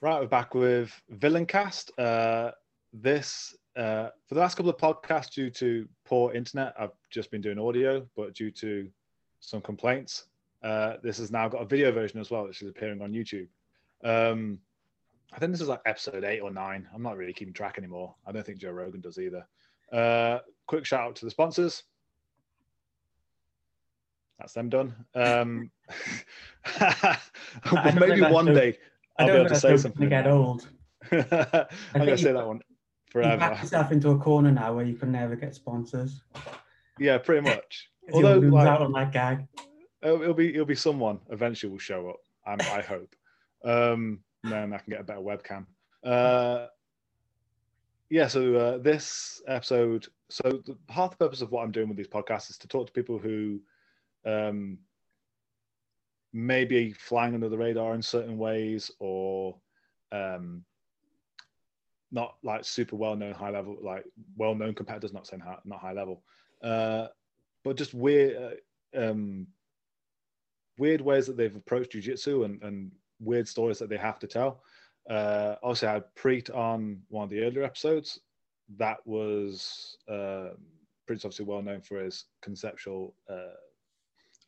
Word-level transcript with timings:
Right, 0.00 0.20
we're 0.20 0.28
back 0.28 0.54
with 0.54 0.92
Villain 1.08 1.44
Cast. 1.44 1.90
Uh, 1.98 2.52
this 2.92 3.56
uh, 3.76 4.10
for 4.28 4.36
the 4.36 4.40
last 4.40 4.54
couple 4.54 4.70
of 4.70 4.76
podcasts, 4.76 5.28
due 5.30 5.50
to 5.50 5.88
poor 6.04 6.32
internet, 6.32 6.72
I've 6.78 6.92
just 7.10 7.32
been 7.32 7.40
doing 7.40 7.58
audio, 7.58 8.06
but 8.14 8.32
due 8.32 8.52
to 8.52 8.88
some 9.40 9.60
complaints, 9.60 10.26
uh, 10.62 10.98
this 11.02 11.18
has 11.18 11.32
now 11.32 11.48
got 11.48 11.62
a 11.62 11.64
video 11.64 11.90
version 11.90 12.20
as 12.20 12.30
well, 12.30 12.44
which 12.44 12.62
is 12.62 12.68
appearing 12.68 13.02
on 13.02 13.10
YouTube. 13.10 13.48
Um, 14.04 14.60
I 15.32 15.40
think 15.40 15.50
this 15.50 15.60
is 15.60 15.66
like 15.66 15.80
episode 15.84 16.22
eight 16.22 16.42
or 16.42 16.52
nine. 16.52 16.88
I'm 16.94 17.02
not 17.02 17.16
really 17.16 17.32
keeping 17.32 17.52
track 17.52 17.76
anymore. 17.76 18.14
I 18.24 18.30
don't 18.30 18.46
think 18.46 18.58
Joe 18.58 18.70
Rogan 18.70 19.00
does 19.00 19.18
either. 19.18 19.48
Uh, 19.92 20.38
quick 20.68 20.86
shout 20.86 21.00
out 21.00 21.16
to 21.16 21.24
the 21.24 21.30
sponsors. 21.32 21.82
That's 24.38 24.52
them 24.52 24.68
done. 24.68 24.94
Um, 25.16 25.72
maybe 27.96 28.20
one 28.20 28.46
day 28.46 28.78
I'll 29.18 29.26
be 29.26 29.32
able 29.32 29.48
to 29.48 29.56
say 29.56 29.76
something. 29.76 30.02
To 30.02 30.08
get 30.08 30.26
old. 30.26 30.68
I'm 31.10 31.24
going 31.94 32.06
to 32.06 32.18
say 32.18 32.32
that 32.32 32.46
one 32.46 32.60
forever. 33.10 33.32
You 33.32 33.38
back 33.38 33.62
yourself 33.62 33.92
into 33.92 34.10
a 34.10 34.18
corner 34.18 34.50
now 34.50 34.74
where 34.74 34.84
you 34.84 34.94
can 34.94 35.12
never 35.12 35.36
get 35.36 35.54
sponsors. 35.54 36.22
Yeah, 36.98 37.18
pretty 37.18 37.42
much. 37.42 37.90
Although 38.12 38.38
like, 38.38 38.66
out 38.66 38.82
on 38.82 38.92
that 38.92 39.12
gag. 39.12 39.46
It'll, 40.02 40.22
it'll, 40.22 40.34
be 40.34 40.54
it'll 40.54 40.66
be 40.66 40.74
someone 40.74 41.18
eventually 41.30 41.70
will 41.70 41.78
show 41.78 42.08
up. 42.10 42.20
I'm, 42.46 42.60
I 42.60 42.82
hope. 42.82 43.14
Um, 43.64 44.20
then 44.44 44.72
I 44.72 44.78
can 44.78 44.90
get 44.90 45.00
a 45.00 45.04
better 45.04 45.20
webcam. 45.20 45.66
Uh, 46.04 46.66
yeah. 48.08 48.28
So 48.28 48.54
uh, 48.54 48.78
this 48.78 49.42
episode. 49.46 50.06
So 50.30 50.62
the, 50.64 50.76
half 50.88 51.10
the 51.10 51.16
purpose 51.16 51.40
of 51.40 51.50
what 51.50 51.64
I'm 51.64 51.72
doing 51.72 51.88
with 51.88 51.96
these 51.96 52.08
podcasts 52.08 52.50
is 52.50 52.58
to 52.58 52.68
talk 52.68 52.86
to 52.86 52.92
people 52.92 53.18
who 53.18 53.60
um, 54.24 54.78
maybe 56.38 56.92
flying 56.92 57.34
under 57.34 57.48
the 57.48 57.58
radar 57.58 57.94
in 57.94 58.02
certain 58.02 58.38
ways 58.38 58.92
or 59.00 59.56
um, 60.12 60.64
not 62.12 62.36
like 62.44 62.64
super 62.64 62.94
well 62.94 63.16
known 63.16 63.34
high 63.34 63.50
level 63.50 63.76
like 63.82 64.04
well 64.36 64.54
known 64.54 64.72
competitors 64.72 65.12
not 65.12 65.26
saying 65.26 65.40
high, 65.40 65.58
not 65.64 65.80
high 65.80 65.92
level. 65.92 66.22
Uh, 66.62 67.08
but 67.64 67.76
just 67.76 67.92
weird 67.92 68.56
uh, 68.96 69.10
um, 69.10 69.48
weird 70.78 71.00
ways 71.00 71.26
that 71.26 71.36
they've 71.36 71.56
approached 71.56 71.90
jiu-jitsu 71.90 72.44
and, 72.44 72.62
and 72.62 72.92
weird 73.18 73.48
stories 73.48 73.80
that 73.80 73.88
they 73.88 73.96
have 73.96 74.20
to 74.20 74.28
tell. 74.28 74.62
Uh, 75.10 75.56
also 75.60 75.88
I 75.88 75.94
had 75.94 76.14
Priit 76.14 76.50
on 76.50 77.02
one 77.08 77.24
of 77.24 77.30
the 77.30 77.42
earlier 77.42 77.64
episodes. 77.64 78.20
That 78.76 78.98
was 79.04 79.96
uh, 80.08 80.50
Priit's 81.08 81.24
obviously 81.24 81.46
well 81.46 81.62
known 81.62 81.80
for 81.80 81.98
his 81.98 82.26
conceptual 82.42 83.14
uh, 83.28 83.56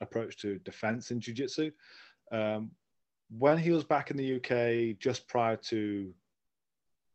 approach 0.00 0.36
to 0.38 0.58
defense 0.60 1.10
in 1.10 1.20
jiu-jitsu. 1.20 1.70
Um, 2.32 2.70
when 3.36 3.58
he 3.58 3.70
was 3.70 3.84
back 3.84 4.10
in 4.10 4.16
the 4.16 4.36
uk 4.36 4.98
just 4.98 5.28
prior 5.28 5.56
to 5.56 6.12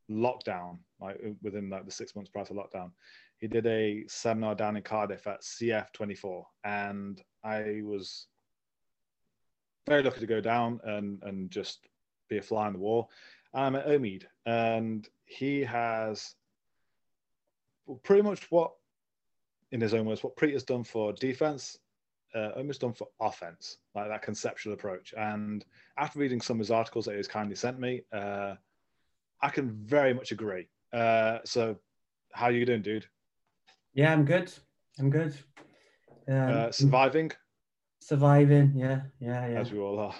lockdown 0.09 0.77
like 1.01 1.19
within 1.41 1.69
like 1.69 1.85
the 1.85 1.91
six 1.91 2.15
months 2.15 2.29
prior 2.29 2.45
to 2.45 2.53
lockdown 2.53 2.91
he 3.37 3.47
did 3.47 3.65
a 3.65 4.05
seminar 4.07 4.55
down 4.55 4.77
in 4.77 4.83
cardiff 4.83 5.27
at 5.27 5.41
CF24 5.41 6.43
and 6.63 7.21
i 7.43 7.81
was 7.83 8.27
very 9.87 10.03
lucky 10.03 10.19
to 10.19 10.27
go 10.27 10.41
down 10.41 10.79
and 10.83 11.21
and 11.23 11.51
just 11.51 11.87
be 12.29 12.37
a 12.37 12.41
fly 12.41 12.65
on 12.67 12.73
the 12.73 12.79
wall. 12.79 13.09
I'm 13.53 13.75
at 13.75 13.87
omid 13.87 14.23
and 14.45 15.07
he 15.25 15.61
has 15.61 16.35
pretty 18.03 18.23
much 18.23 18.49
what 18.51 18.71
in 19.71 19.79
his 19.79 19.93
own 19.93 20.05
words 20.05 20.23
what 20.23 20.35
Priit 20.35 20.53
has 20.53 20.63
done 20.63 20.83
for 20.83 21.13
defense 21.13 21.77
uh, 22.35 22.51
almost 22.57 22.81
done 22.81 22.93
for 22.93 23.07
offense, 23.19 23.77
like 23.95 24.09
that 24.09 24.21
conceptual 24.21 24.73
approach. 24.73 25.13
And 25.17 25.63
after 25.97 26.19
reading 26.19 26.41
some 26.41 26.57
of 26.57 26.59
his 26.59 26.71
articles 26.71 27.05
that 27.05 27.15
he's 27.15 27.27
kindly 27.27 27.55
sent 27.55 27.79
me, 27.79 28.01
uh, 28.11 28.55
I 29.41 29.49
can 29.49 29.71
very 29.85 30.13
much 30.13 30.31
agree. 30.31 30.67
Uh, 30.91 31.39
so, 31.45 31.77
how 32.33 32.45
are 32.45 32.51
you 32.51 32.65
doing, 32.65 32.81
dude? 32.81 33.05
Yeah, 33.93 34.11
I'm 34.11 34.25
good. 34.25 34.51
I'm 34.99 35.09
good. 35.09 35.35
Um, 36.27 36.71
surviving. 36.71 37.31
Surviving, 38.01 38.73
yeah, 38.75 39.01
yeah, 39.19 39.47
yeah. 39.47 39.59
As 39.59 39.71
we 39.71 39.79
all 39.79 39.99
are, 39.99 40.15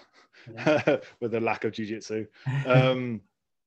yeah. 0.53 0.97
with 1.19 1.31
the 1.31 1.39
lack 1.39 1.65
of 1.65 1.73
jujitsu. 1.73 2.27
Um, 2.65 3.21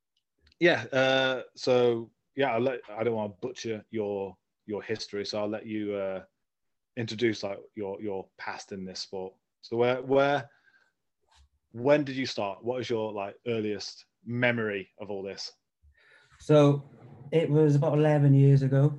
yeah. 0.61 0.84
Uh, 0.93 1.43
so 1.55 2.11
yeah, 2.37 2.53
I'll 2.53 2.61
let, 2.61 2.81
I 2.97 3.05
don't 3.05 3.15
want 3.15 3.33
to 3.33 3.47
butcher 3.47 3.84
your 3.91 4.37
your 4.67 4.83
history, 4.83 5.25
so 5.25 5.41
I'll 5.41 5.49
let 5.49 5.67
you 5.67 5.95
uh, 5.95 6.22
introduce 6.98 7.42
like 7.42 7.59
your 7.75 8.00
your 8.03 8.26
past 8.36 8.72
in 8.72 8.84
this 8.84 9.00
sport. 9.00 9.32
So 9.62 9.76
where 9.76 10.03
where 10.03 10.50
when 11.72 12.04
did 12.04 12.16
you 12.16 12.26
start? 12.26 12.62
What 12.62 12.78
was 12.78 12.91
your 12.91 13.12
like 13.12 13.36
earliest 13.47 14.04
memory 14.26 14.91
of 15.00 15.10
all 15.10 15.22
this? 15.22 15.53
So 16.41 16.91
it 17.32 17.48
was 17.48 17.75
about 17.75 17.98
11 17.98 18.34
years 18.34 18.62
ago. 18.62 18.98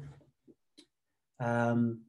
Um, 1.40 2.02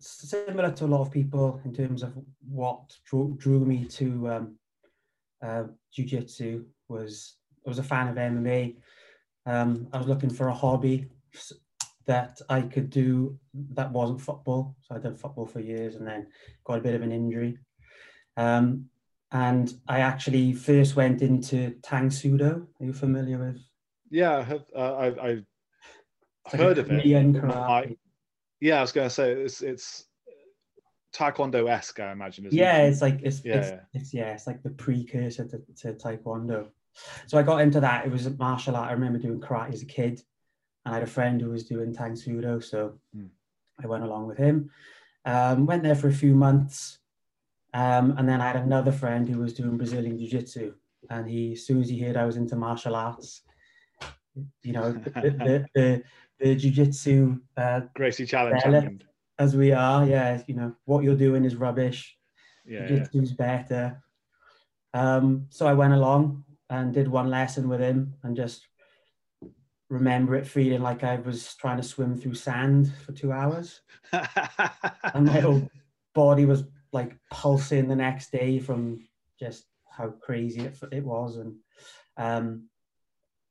similar 0.00 0.70
to 0.72 0.84
a 0.84 0.86
lot 0.86 1.02
of 1.02 1.10
people 1.10 1.60
in 1.64 1.72
terms 1.72 2.02
of 2.02 2.12
what 2.48 2.96
drew, 3.04 3.36
drew 3.38 3.64
me 3.64 3.84
to 3.84 4.28
um, 4.28 4.58
uh, 5.42 5.64
jiu-jitsu 5.92 6.64
was 6.88 7.36
I 7.66 7.68
was 7.68 7.78
a 7.78 7.82
fan 7.82 8.08
of 8.08 8.16
MMA. 8.16 8.76
Um, 9.46 9.88
I 9.92 9.98
was 9.98 10.06
looking 10.06 10.30
for 10.30 10.48
a 10.48 10.54
hobby 10.54 11.08
that 12.08 12.40
I 12.48 12.62
could 12.62 12.88
do 12.88 13.38
that 13.74 13.92
wasn't 13.92 14.20
football. 14.20 14.74
So 14.80 14.96
I 14.96 14.98
did 14.98 15.20
football 15.20 15.46
for 15.46 15.60
years 15.60 15.94
and 15.96 16.06
then 16.06 16.26
got 16.64 16.78
a 16.78 16.82
bit 16.82 16.94
of 16.94 17.02
an 17.02 17.12
injury. 17.12 17.58
Um, 18.36 18.86
and 19.30 19.72
I 19.86 20.00
actually 20.00 20.54
first 20.54 20.96
went 20.96 21.20
into 21.20 21.76
Tang 21.82 22.10
Soo 22.10 22.38
Do. 22.38 22.66
Are 22.80 22.84
you 22.84 22.94
familiar 22.94 23.38
with? 23.38 23.60
Yeah, 24.10 24.38
I 24.38 24.42
have. 24.42 24.64
Uh, 24.74 24.94
I, 24.94 25.06
I 25.06 25.28
like 26.50 26.60
heard 26.60 26.78
of 26.78 26.90
it. 26.90 27.04
I, 27.44 27.96
yeah, 28.60 28.78
I 28.78 28.80
was 28.80 28.92
going 28.92 29.08
to 29.08 29.14
say 29.14 29.32
it's 29.32 29.60
it's 29.60 30.06
Taekwondo 31.14 31.68
esque. 31.70 32.00
I 32.00 32.10
imagine. 32.12 32.48
yeah, 32.50 32.78
it? 32.78 32.88
it's 32.88 33.02
like 33.02 33.20
it's 33.22 33.44
yeah. 33.44 33.56
It's, 33.56 33.72
it's, 33.92 34.14
yeah, 34.14 34.32
it's 34.32 34.46
like 34.46 34.62
the 34.62 34.70
precursor 34.70 35.46
to, 35.46 35.58
to 35.82 35.92
Taekwondo. 35.92 36.68
So 37.26 37.38
I 37.38 37.42
got 37.42 37.60
into 37.60 37.80
that. 37.80 38.06
It 38.06 38.10
was 38.10 38.24
a 38.24 38.30
martial 38.30 38.76
art. 38.76 38.88
I 38.88 38.92
remember 38.94 39.18
doing 39.18 39.40
karate 39.40 39.74
as 39.74 39.82
a 39.82 39.86
kid. 39.86 40.22
I 40.88 40.94
had 40.94 41.02
a 41.02 41.06
friend 41.06 41.40
who 41.40 41.50
was 41.50 41.64
doing 41.64 41.94
Tang 41.94 42.16
Soo 42.16 42.40
Do, 42.40 42.60
so 42.60 42.94
mm. 43.16 43.28
I 43.82 43.86
went 43.86 44.04
along 44.04 44.26
with 44.26 44.38
him. 44.38 44.70
Um, 45.24 45.66
went 45.66 45.82
there 45.82 45.94
for 45.94 46.08
a 46.08 46.12
few 46.12 46.34
months, 46.34 46.98
um, 47.74 48.14
and 48.16 48.28
then 48.28 48.40
I 48.40 48.46
had 48.46 48.56
another 48.56 48.92
friend 48.92 49.28
who 49.28 49.38
was 49.38 49.52
doing 49.52 49.76
Brazilian 49.76 50.18
Jiu 50.18 50.28
Jitsu. 50.28 50.74
And 51.10 51.28
he, 51.28 51.52
as 51.52 51.66
soon 51.66 51.80
as 51.80 51.88
he 51.88 52.00
heard 52.00 52.16
I 52.16 52.24
was 52.24 52.36
into 52.36 52.56
martial 52.56 52.96
arts, 52.96 53.42
you 54.62 54.72
know, 54.72 54.92
the, 54.92 55.10
the, 55.10 55.66
the, 55.74 56.02
the 56.40 56.54
Jiu 56.54 56.70
Jitsu 56.70 57.38
uh, 57.56 57.80
Gracie 57.94 58.26
Challenge, 58.26 59.02
as 59.38 59.56
we 59.56 59.72
are, 59.72 60.06
yeah, 60.06 60.42
you 60.46 60.54
know, 60.54 60.74
what 60.86 61.04
you're 61.04 61.14
doing 61.16 61.44
is 61.44 61.56
rubbish. 61.56 62.16
Yeah, 62.64 62.86
Jiu 62.86 62.98
Jitsu's 62.98 63.30
yeah. 63.30 63.36
better. 63.36 64.02
Um, 64.94 65.46
so 65.50 65.66
I 65.66 65.74
went 65.74 65.92
along 65.92 66.44
and 66.70 66.92
did 66.92 67.08
one 67.08 67.30
lesson 67.30 67.68
with 67.68 67.80
him 67.80 68.14
and 68.22 68.36
just 68.36 68.66
remember 69.88 70.34
it 70.34 70.46
feeling 70.46 70.82
like 70.82 71.02
I 71.04 71.16
was 71.16 71.54
trying 71.54 71.78
to 71.78 71.82
swim 71.82 72.16
through 72.16 72.34
sand 72.34 72.92
for 73.04 73.12
two 73.12 73.32
hours. 73.32 73.80
and 74.12 75.26
my 75.26 75.40
whole 75.40 75.68
body 76.14 76.44
was 76.44 76.64
like 76.92 77.16
pulsing 77.30 77.88
the 77.88 77.96
next 77.96 78.30
day 78.30 78.58
from 78.58 79.06
just 79.38 79.64
how 79.90 80.10
crazy 80.10 80.60
it, 80.60 80.76
it 80.92 81.04
was. 81.04 81.36
And 81.36 81.56
um, 82.16 82.68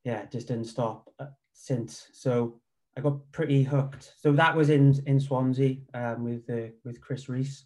yeah, 0.04 0.20
it 0.20 0.30
just 0.30 0.48
didn't 0.48 0.66
stop 0.66 1.12
uh, 1.18 1.26
since. 1.52 2.08
So 2.12 2.60
I 2.96 3.00
got 3.00 3.30
pretty 3.32 3.62
hooked. 3.62 4.12
So 4.20 4.32
that 4.32 4.56
was 4.56 4.70
in 4.70 5.00
in 5.06 5.20
Swansea 5.20 5.76
um, 5.94 6.24
with 6.24 6.48
uh, 6.50 6.72
with 6.84 7.00
Chris 7.00 7.28
Rees. 7.28 7.64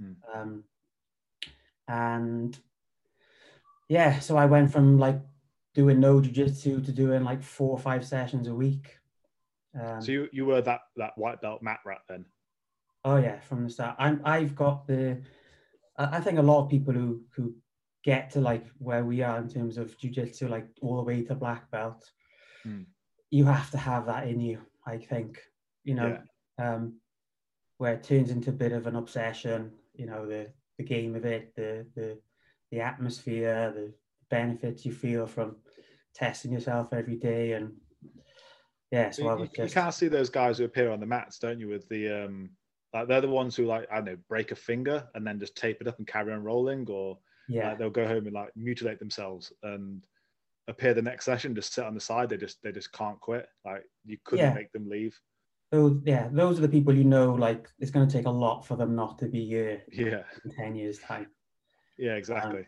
Hmm. 0.00 0.12
Um, 0.34 0.64
and 1.88 2.58
yeah, 3.88 4.18
so 4.18 4.36
I 4.36 4.46
went 4.46 4.70
from 4.70 4.98
like 4.98 5.20
doing 5.78 6.00
no 6.00 6.20
jiu-jitsu 6.20 6.80
to 6.82 6.90
doing 6.90 7.22
like 7.22 7.40
four 7.40 7.70
or 7.70 7.78
five 7.78 8.04
sessions 8.04 8.48
a 8.48 8.54
week. 8.54 8.98
Um, 9.80 10.02
so 10.02 10.10
you, 10.10 10.28
you 10.32 10.44
were 10.44 10.60
that 10.62 10.80
that 10.96 11.16
white 11.16 11.40
belt 11.40 11.62
mat 11.62 11.78
rat 11.86 12.00
then? 12.08 12.24
Oh 13.04 13.18
yeah, 13.18 13.38
from 13.38 13.62
the 13.62 13.70
start. 13.70 13.94
I'm 13.96 14.20
I've 14.24 14.56
got 14.56 14.88
the 14.88 15.22
I 15.96 16.18
think 16.18 16.40
a 16.40 16.42
lot 16.42 16.64
of 16.64 16.68
people 16.68 16.92
who 16.92 17.20
who 17.30 17.54
get 18.02 18.28
to 18.30 18.40
like 18.40 18.66
where 18.78 19.04
we 19.04 19.22
are 19.22 19.38
in 19.38 19.48
terms 19.48 19.78
of 19.78 19.96
jiu-jitsu, 19.96 20.48
like 20.48 20.66
all 20.82 20.96
the 20.96 21.04
way 21.04 21.22
to 21.22 21.36
black 21.36 21.70
belt, 21.70 22.10
mm. 22.66 22.84
you 23.30 23.44
have 23.44 23.70
to 23.70 23.78
have 23.78 24.06
that 24.06 24.26
in 24.26 24.40
you, 24.40 24.58
I 24.84 24.96
think. 24.98 25.40
You 25.84 25.94
know, 25.94 26.18
yeah. 26.58 26.74
um, 26.74 26.94
where 27.76 27.94
it 27.94 28.02
turns 28.02 28.32
into 28.32 28.50
a 28.50 28.60
bit 28.64 28.72
of 28.72 28.88
an 28.88 28.96
obsession, 28.96 29.70
you 29.94 30.06
know, 30.06 30.26
the 30.26 30.50
the 30.76 30.82
game 30.82 31.14
of 31.14 31.24
it, 31.24 31.54
the 31.54 31.86
the 31.94 32.18
the 32.72 32.80
atmosphere, 32.80 33.72
the 33.76 33.92
benefits 34.28 34.84
you 34.84 34.92
feel 34.92 35.24
from 35.26 35.56
testing 36.18 36.52
yourself 36.52 36.88
every 36.92 37.16
day 37.16 37.52
and 37.52 37.72
yeah 38.90 39.10
so 39.10 39.22
you, 39.22 39.46
just... 39.54 39.58
you, 39.74 39.80
can't 39.80 39.94
see 39.94 40.08
those 40.08 40.30
guys 40.30 40.58
who 40.58 40.64
appear 40.64 40.90
on 40.90 41.00
the 41.00 41.06
mats 41.06 41.38
don't 41.38 41.60
you 41.60 41.68
with 41.68 41.88
the 41.88 42.24
um 42.24 42.50
Like 42.94 43.06
they're 43.06 43.20
the 43.20 43.28
ones 43.28 43.54
who 43.54 43.66
like 43.66 43.86
I 43.92 43.96
don't 43.96 44.06
know 44.06 44.16
break 44.28 44.50
a 44.50 44.56
finger 44.56 45.06
and 45.14 45.26
then 45.26 45.38
just 45.38 45.56
tape 45.56 45.80
it 45.80 45.88
up 45.88 45.98
and 45.98 46.06
carry 46.06 46.32
on 46.32 46.42
rolling, 46.42 46.88
or 46.88 47.18
Yeah. 47.48 47.68
like, 47.68 47.78
they'll 47.78 47.90
go 47.90 48.06
home 48.06 48.26
and 48.26 48.34
like 48.34 48.50
mutilate 48.56 48.98
themselves 48.98 49.52
and 49.62 50.02
appear 50.68 50.94
the 50.94 51.02
next 51.02 51.24
session 51.26 51.54
just 51.54 51.74
sit 51.74 51.84
on 51.84 51.94
the 51.94 52.00
side. 52.00 52.30
They 52.30 52.38
just 52.38 52.62
they 52.62 52.72
just 52.72 52.90
can't 52.92 53.20
quit. 53.20 53.46
Like 53.64 53.84
you 54.06 54.16
couldn't 54.24 54.46
Yeah. 54.46 54.54
make 54.54 54.72
them 54.72 54.88
leave. 54.88 55.14
Those, 55.70 56.00
yeah, 56.04 56.30
those 56.32 56.56
are 56.58 56.62
the 56.62 56.74
people 56.76 56.94
you 56.96 57.04
know. 57.04 57.34
Like, 57.34 57.68
it's 57.78 57.90
going 57.90 58.08
to 58.08 58.16
take 58.16 58.24
a 58.26 58.30
lot 58.46 58.64
for 58.66 58.74
them 58.74 58.94
not 58.94 59.18
to 59.18 59.26
be 59.26 59.44
here 59.44 59.82
Yeah, 59.92 60.24
in 60.42 60.50
ten 60.50 60.74
years' 60.74 60.98
time. 60.98 61.26
yeah, 61.98 62.16
exactly. 62.16 62.60
Um, 62.60 62.66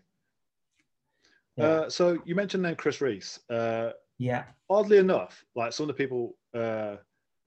Yeah, 1.60 1.66
Uh, 1.66 1.90
so 1.90 2.18
you 2.24 2.34
mentioned 2.34 2.64
then 2.64 2.76
Chris 2.76 3.00
Rees. 3.00 3.40
Uh, 3.48 3.90
yeah, 4.18 4.44
oddly 4.68 4.98
enough, 4.98 5.44
like 5.54 5.72
some 5.72 5.84
of 5.84 5.88
the 5.88 5.94
people 5.94 6.36
uh, 6.54 6.96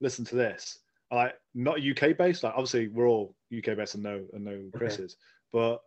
listen 0.00 0.24
to 0.26 0.34
this 0.34 0.78
are 1.10 1.24
like 1.24 1.34
not 1.54 1.78
UK 1.80 2.16
based. 2.16 2.42
Like 2.42 2.54
obviously 2.54 2.88
we're 2.88 3.08
all 3.08 3.34
UK 3.56 3.76
based 3.76 3.94
and 3.94 4.02
know 4.02 4.24
and 4.32 4.44
know 4.44 4.70
Chris 4.74 4.98
is, 4.98 5.16
but 5.52 5.80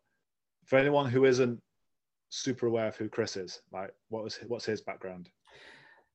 for 0.66 0.78
anyone 0.78 1.10
who 1.10 1.26
isn't 1.26 1.62
super 2.30 2.68
aware 2.68 2.88
of 2.88 2.96
who 2.96 3.10
Chris 3.10 3.38
is, 3.38 3.62
like 3.72 3.94
what 4.10 4.24
was 4.24 4.40
what's 4.48 4.66
his 4.66 4.82
background? 4.82 5.30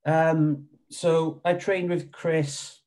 Um, 0.04 0.66
so 0.90 1.40
I 1.44 1.54
trained 1.54 1.90
with 1.90 2.12
Chris 2.12 2.80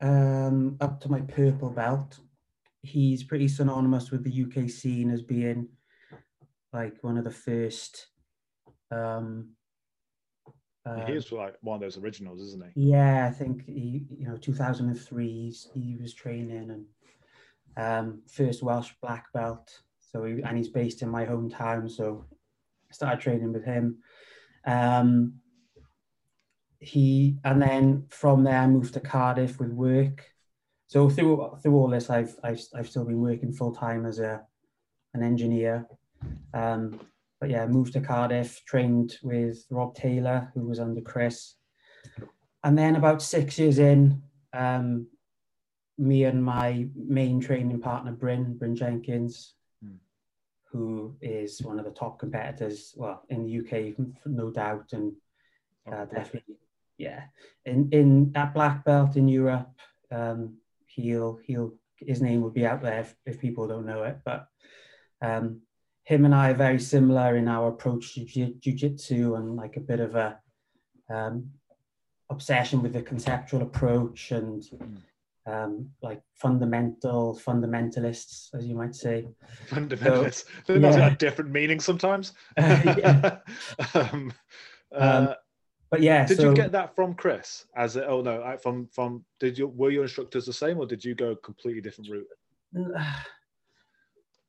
um, 0.00 0.76
up 0.80 1.00
to 1.00 1.10
my 1.10 1.20
purple 1.20 1.70
belt. 1.70 2.18
He's 2.82 3.24
pretty 3.24 3.48
synonymous 3.48 4.10
with 4.10 4.24
the 4.24 4.44
UK 4.44 4.68
scene 4.68 5.10
as 5.10 5.22
being 5.22 5.68
like 6.72 7.02
one 7.02 7.16
of 7.16 7.24
the 7.24 7.30
first. 7.30 8.08
Um, 8.94 9.50
uh, 10.86 11.06
he 11.06 11.36
like 11.36 11.54
one 11.62 11.76
of 11.76 11.80
those 11.80 11.96
originals, 11.96 12.40
isn't 12.40 12.64
he? 12.74 12.90
yeah, 12.90 13.26
I 13.26 13.30
think 13.30 13.64
he, 13.64 14.04
you 14.10 14.26
know, 14.28 14.36
2003, 14.36 15.54
he 15.72 15.96
was 15.98 16.12
training 16.12 16.70
and 16.70 16.84
um, 17.76 18.22
first 18.28 18.62
Welsh 18.62 18.90
black 19.00 19.32
belt. 19.32 19.80
So, 20.00 20.24
he, 20.24 20.42
and 20.42 20.58
he's 20.58 20.68
based 20.68 21.00
in 21.00 21.08
my 21.08 21.24
hometown. 21.24 21.90
So, 21.90 22.26
I 22.90 22.92
started 22.92 23.20
training 23.20 23.52
with 23.52 23.64
him. 23.64 23.98
Um, 24.66 25.40
he 26.84 27.38
and 27.44 27.60
then 27.60 28.06
from 28.10 28.44
there 28.44 28.60
I 28.60 28.66
moved 28.66 28.94
to 28.94 29.00
Cardiff 29.00 29.58
with 29.58 29.70
work. 29.70 30.24
So 30.86 31.08
through 31.08 31.56
through 31.62 31.74
all 31.74 31.88
this, 31.88 32.10
I've 32.10 32.36
I've, 32.44 32.60
I've 32.74 32.88
still 32.88 33.04
been 33.04 33.20
working 33.20 33.52
full 33.52 33.74
time 33.74 34.06
as 34.06 34.18
a 34.18 34.42
an 35.14 35.22
engineer. 35.22 35.86
Um, 36.52 37.00
but 37.40 37.50
yeah, 37.50 37.66
moved 37.66 37.92
to 37.94 38.00
Cardiff, 38.00 38.64
trained 38.64 39.16
with 39.22 39.64
Rob 39.70 39.94
Taylor, 39.94 40.50
who 40.54 40.66
was 40.66 40.80
under 40.80 41.00
Chris, 41.00 41.54
and 42.62 42.78
then 42.78 42.96
about 42.96 43.22
six 43.22 43.58
years 43.58 43.78
in, 43.78 44.22
um, 44.52 45.06
me 45.98 46.24
and 46.24 46.42
my 46.42 46.88
main 46.96 47.40
training 47.40 47.80
partner 47.80 48.12
Bryn 48.12 48.56
Bryn 48.56 48.74
Jenkins, 48.76 49.54
Hmm. 49.82 49.96
who 50.70 51.16
is 51.20 51.62
one 51.62 51.78
of 51.78 51.84
the 51.84 51.90
top 51.92 52.18
competitors, 52.18 52.94
well 52.96 53.22
in 53.28 53.44
the 53.44 53.58
UK, 53.60 53.94
no 54.26 54.50
doubt, 54.50 54.92
and 54.92 55.12
uh, 55.90 56.06
definitely, 56.06 56.56
yeah. 56.98 57.24
In 57.66 57.88
in 57.92 58.32
at 58.34 58.54
black 58.54 58.84
belt 58.84 59.16
in 59.16 59.28
Europe, 59.28 59.70
um, 60.10 60.56
he'll 60.86 61.38
he'll 61.44 61.74
his 61.96 62.20
name 62.20 62.42
will 62.42 62.50
be 62.50 62.66
out 62.66 62.82
there 62.82 63.00
if, 63.00 63.14
if 63.24 63.40
people 63.40 63.68
don't 63.68 63.86
know 63.86 64.02
it. 64.04 64.18
But 64.24 64.48
um, 65.22 65.60
him 66.04 66.24
and 66.24 66.34
I 66.34 66.50
are 66.50 66.54
very 66.54 66.78
similar 66.78 67.36
in 67.36 67.48
our 67.48 67.68
approach 67.68 68.14
to 68.14 68.24
jiu- 68.24 68.54
jujitsu 68.60 69.38
and 69.38 69.56
like 69.56 69.76
a 69.76 69.80
bit 69.80 70.00
of 70.00 70.14
a 70.14 70.38
um, 71.10 71.50
obsession 72.30 72.82
with 72.82 72.92
the 72.92 73.02
conceptual 73.02 73.62
approach 73.62 74.30
and 74.30 74.62
um, 75.46 75.90
like 76.02 76.22
fundamental 76.34 77.38
fundamentalists, 77.44 78.54
as 78.54 78.66
you 78.66 78.74
might 78.74 78.94
say. 78.94 79.28
Fundamentalists. 79.68 80.44
So, 80.66 80.78
That's 80.78 80.96
yeah. 80.96 81.08
got 81.10 81.18
different 81.18 81.50
meanings 81.50 81.84
sometimes. 81.84 82.32
Yeah. 82.58 83.38
um, 83.94 84.32
uh, 84.94 85.26
Um, 85.28 85.34
But 85.90 86.02
yeah, 86.02 86.26
did 86.26 86.38
so 86.38 86.48
you 86.50 86.56
get 86.56 86.72
that 86.72 86.94
from 86.96 87.14
Chris? 87.14 87.66
As 87.76 87.96
a, 87.96 88.06
oh 88.06 88.20
no, 88.20 88.56
from 88.60 88.88
from 88.88 89.24
did 89.38 89.56
you 89.56 89.68
were 89.68 89.90
your 89.90 90.02
instructors 90.04 90.44
the 90.44 90.52
same 90.52 90.78
or 90.78 90.86
did 90.86 91.04
you 91.04 91.14
go 91.14 91.30
a 91.30 91.36
completely 91.36 91.80
different 91.80 92.10
route? 92.10 92.26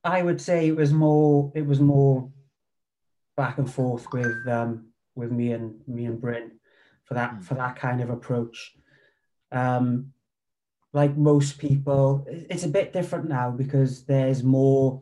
I 0.06 0.22
would 0.22 0.40
say 0.40 0.68
it 0.68 0.76
was 0.76 0.94
more 0.94 1.52
it 1.56 1.66
was 1.66 1.80
more 1.80 2.30
back 3.36 3.58
and 3.58 3.70
forth 3.70 4.06
with 4.14 4.48
um, 4.48 4.90
with 5.16 5.32
me 5.32 5.52
and 5.52 5.82
me 5.88 6.06
and 6.06 6.22
Bryn 6.22 6.52
for 7.04 7.16
that 7.16 7.32
Hmm. 7.32 7.40
for 7.42 7.56
that 7.56 7.76
kind 7.76 8.02
of 8.02 8.10
approach. 8.10 8.76
Um, 9.52 10.14
like 10.94 11.18
most 11.18 11.58
people, 11.58 12.26
it's 12.30 12.64
a 12.64 12.70
bit 12.70 12.94
different 12.94 13.28
now 13.28 13.52
because 13.52 14.06
there's 14.06 14.44
more 14.44 15.02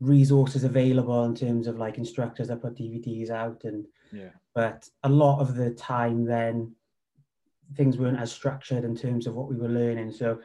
resources 0.00 0.64
available 0.64 1.24
in 1.24 1.34
terms 1.34 1.66
of 1.66 1.78
like 1.78 1.96
instructors 1.96 2.48
that 2.48 2.60
put 2.60 2.74
DVDs 2.76 3.30
out 3.30 3.64
and 3.64 3.86
Yeah. 4.12 4.30
but 4.54 4.88
a 5.04 5.08
lot 5.08 5.40
of 5.40 5.54
the 5.54 5.70
time 5.70 6.24
then 6.24 6.74
things 7.76 7.96
weren't 7.96 8.18
as 8.18 8.32
structured 8.32 8.84
in 8.84 8.94
terms 8.96 9.26
of 9.26 9.34
what 9.34 9.48
we 9.48 9.56
were 9.56 9.68
learning 9.68 10.10
so 10.10 10.40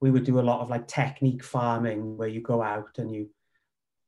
we 0.00 0.10
would 0.10 0.24
do 0.24 0.40
a 0.40 0.48
lot 0.50 0.60
of 0.60 0.68
like 0.68 0.86
technique 0.88 1.42
farming 1.44 2.16
where 2.18 2.28
you 2.28 2.40
go 2.42 2.60
out 2.60 2.98
and 2.98 3.14
you 3.14 3.30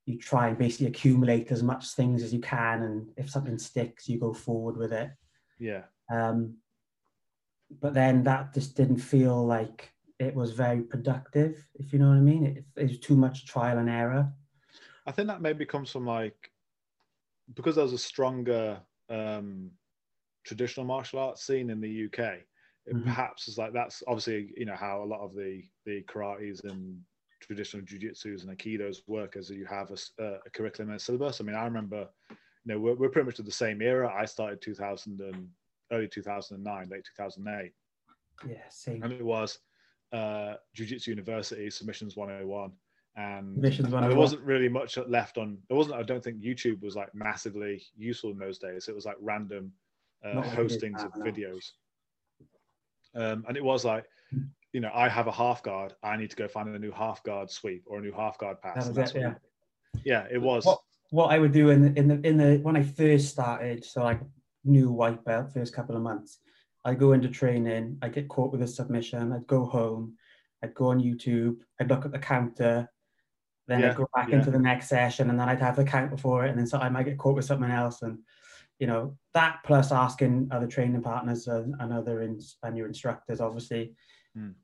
you 0.09 0.19
try 0.19 0.49
and 0.49 0.59
basically 0.59 0.87
accumulate 0.87 1.51
as 1.53 1.63
much 1.63 1.91
things 1.91 2.23
as 2.23 2.33
you 2.33 2.41
can 2.41 2.83
and 2.83 3.09
if 3.17 3.29
something 3.31 3.59
sticks 3.59 4.09
you 4.09 4.19
go 4.19 4.33
forward 4.33 4.77
with 4.77 4.93
it 4.93 5.11
Yeah. 5.59 5.85
um, 6.11 6.57
but 7.81 7.93
then 7.95 8.25
that 8.25 8.55
just 8.55 8.77
didn't 8.77 8.97
feel 8.99 9.45
like 9.47 9.93
it 10.19 10.35
was 10.35 10.53
very 10.53 10.83
productive 10.83 11.69
if 11.75 11.93
you 11.93 11.99
know 11.99 12.09
what 12.09 12.17
i 12.17 12.21
mean 12.21 12.45
it, 12.47 12.65
it 12.77 12.89
was 12.89 12.99
too 12.99 13.17
much 13.17 13.47
trial 13.47 13.79
and 13.79 13.91
error 13.91 14.33
I 15.07 15.11
think 15.13 15.29
that 15.29 15.41
maybe 15.41 15.65
comes 15.65 15.91
from 15.91 16.07
like 16.07 16.51
because 17.55 17.77
there's 17.77 17.95
a 17.95 17.99
stronger 17.99 18.79
um, 19.09 19.71
traditional 20.45 20.85
martial 20.85 21.19
arts 21.19 21.47
scene 21.47 21.71
in 21.71 21.81
the 21.81 21.89
UK. 22.07 22.19
It 22.85 22.95
Mhm. 22.95 23.05
perhaps 23.05 23.49
is 23.49 23.57
like 23.57 23.73
that's 23.73 24.03
obviously 24.07 24.53
you 24.55 24.67
know 24.67 24.77
how 24.77 25.03
a 25.03 25.07
lot 25.07 25.21
of 25.21 25.35
the 25.35 25.65
the 25.87 26.03
karates 26.03 26.63
and 26.65 27.01
traditional 27.41 27.85
jujitsus 27.85 28.43
and 28.43 28.57
aikidos 28.57 28.99
work 29.07 29.37
as 29.37 29.51
you 29.51 29.67
have 29.67 29.91
a, 29.91 30.23
uh, 30.23 30.39
a 30.47 30.51
curriculum 30.51 30.91
and 30.91 31.01
a 31.01 31.03
syllabus. 31.03 31.41
I 31.41 31.45
mean, 31.45 31.57
I 31.57 31.65
remember 31.65 32.09
you 32.31 32.37
know 32.75 32.81
we're, 32.81 32.95
we're 32.95 33.09
pretty 33.09 33.27
much 33.27 33.39
of 33.39 33.45
the 33.45 33.53
same 33.53 33.83
era. 33.83 34.13
I 34.15 34.25
started 34.25 34.61
2000 34.61 35.21
and 35.21 35.49
early 35.93 36.09
2009, 36.09 36.89
late 36.89 37.05
2008 37.17 37.73
yeah 38.47 38.57
same 38.69 39.03
and 39.03 39.13
it 39.13 39.25
was 39.25 39.59
uh, 40.13 40.55
Jiu-Jitsu 40.75 41.11
University 41.11 41.69
Submissions 41.71 42.17
101, 42.17 42.73
and 43.17 43.55
Submissions 43.55 43.93
and 43.93 44.03
there 44.05 44.17
wasn't 44.17 44.43
really 44.43 44.69
much 44.69 44.97
left 44.97 45.37
on. 45.37 45.59
There 45.69 45.77
wasn't. 45.77 45.97
I 45.97 46.03
don't 46.03 46.25
think 46.25 46.41
YouTube 46.41 46.83
was 46.83 46.97
like 46.97 47.15
massively 47.15 47.83
useful 47.95 48.31
in 48.31 48.39
those 48.39 48.59
days. 48.59 48.89
It 48.89 48.95
was 48.95 49.05
like 49.05 49.17
random 49.21 49.71
uh, 50.25 50.35
Not 50.35 50.47
like 50.47 50.59
it 50.59 50.65
is 50.65 50.83
hostings 50.83 51.05
of 51.05 51.13
videos, 51.13 51.73
um, 53.15 53.45
and 53.47 53.57
it 53.57 53.65
was 53.65 53.85
like. 53.85 54.05
You 54.73 54.81
know, 54.81 54.91
I 54.95 55.09
have 55.09 55.27
a 55.27 55.33
half 55.33 55.63
guard. 55.63 55.95
I 56.03 56.17
need 56.17 56.31
to 56.31 56.37
go 56.37 56.47
find 56.47 56.69
a 56.69 56.79
new 56.79 56.93
half 56.93 57.23
guard 57.23 57.51
sweep 57.51 57.85
or 57.87 57.99
a 57.99 58.03
new 58.03 58.13
half 58.13 58.39
guard 58.39 58.61
pass. 58.61 58.87
That 58.87 58.95
was 58.95 59.15
it, 59.15 59.25
what 59.25 59.39
yeah, 60.05 60.27
it 60.31 60.41
was. 60.41 60.65
what 60.65 60.81
what 61.11 61.31
I 61.31 61.39
would 61.39 61.53
do 61.53 61.71
in 61.71 61.83
the, 61.83 61.99
in 61.99 62.09
the 62.09 62.27
in 62.27 62.37
the 62.37 62.59
when 62.63 62.77
I 62.77 62.83
first 62.83 63.29
started, 63.29 63.85
so 63.85 64.03
like 64.03 64.21
new 64.65 64.91
white 64.91 65.25
belt 65.25 65.53
first 65.53 65.75
couple 65.75 65.97
of 65.97 66.03
months, 66.03 66.39
I'd 66.85 66.99
go 66.99 67.13
into 67.13 67.29
training, 67.29 67.99
I'd 68.03 68.13
get 68.13 68.29
caught 68.29 68.53
with 68.53 68.63
a 68.63 68.69
submission, 68.69 69.33
I'd 69.33 69.47
go 69.47 69.65
home, 69.65 70.17
I'd 70.63 70.75
go 70.75 70.87
on 70.87 71.01
YouTube, 71.01 71.57
I'd 71.81 71.89
look 71.89 72.05
at 72.05 72.13
the 72.13 72.19
counter, 72.19 72.91
then 73.67 73.81
Yeah, 73.81 73.91
I'd 73.91 73.97
go 73.97 74.09
back 74.15 74.29
yeah. 74.29 74.37
into 74.37 74.51
the 74.51 74.59
next 74.59 74.89
session, 74.89 75.31
and 75.31 75.41
then 75.41 75.49
I'd 75.49 75.61
have 75.61 75.77
the 75.77 75.85
counter 75.85 76.17
for 76.17 76.45
it, 76.45 76.51
and 76.51 76.59
then 76.59 76.67
so 76.67 76.79
I 76.79 76.89
might 76.89 77.05
get 77.05 77.19
caught 77.19 77.37
with 77.37 77.47
something 77.47 77.71
else, 77.71 78.03
and 78.03 78.19
you 78.79 78.87
know 78.87 79.17
that 79.35 79.61
plus 79.65 79.91
asking 79.91 80.49
other 80.51 80.67
training 80.67 81.03
partners 81.03 81.49
and, 81.49 81.75
and 81.81 81.93
other 81.93 82.23
ins 82.23 82.59
and 82.63 82.77
your 82.77 82.87
instructors, 82.87 83.41
obviously, 83.41 83.95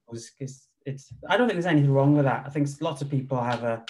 Was 0.09 0.33
it's, 0.39 0.69
it's 0.87 1.13
I 1.29 1.37
don't 1.37 1.49
think 1.49 1.57
there's 1.57 1.73
anything 1.73 1.93
wrong 1.93 2.15
with 2.15 2.25
that. 2.25 2.45
I 2.47 2.51
think 2.51 2.69
lots 2.81 3.03
of 3.03 3.11
people 3.11 3.41
have 3.41 3.65
a 3.65 3.85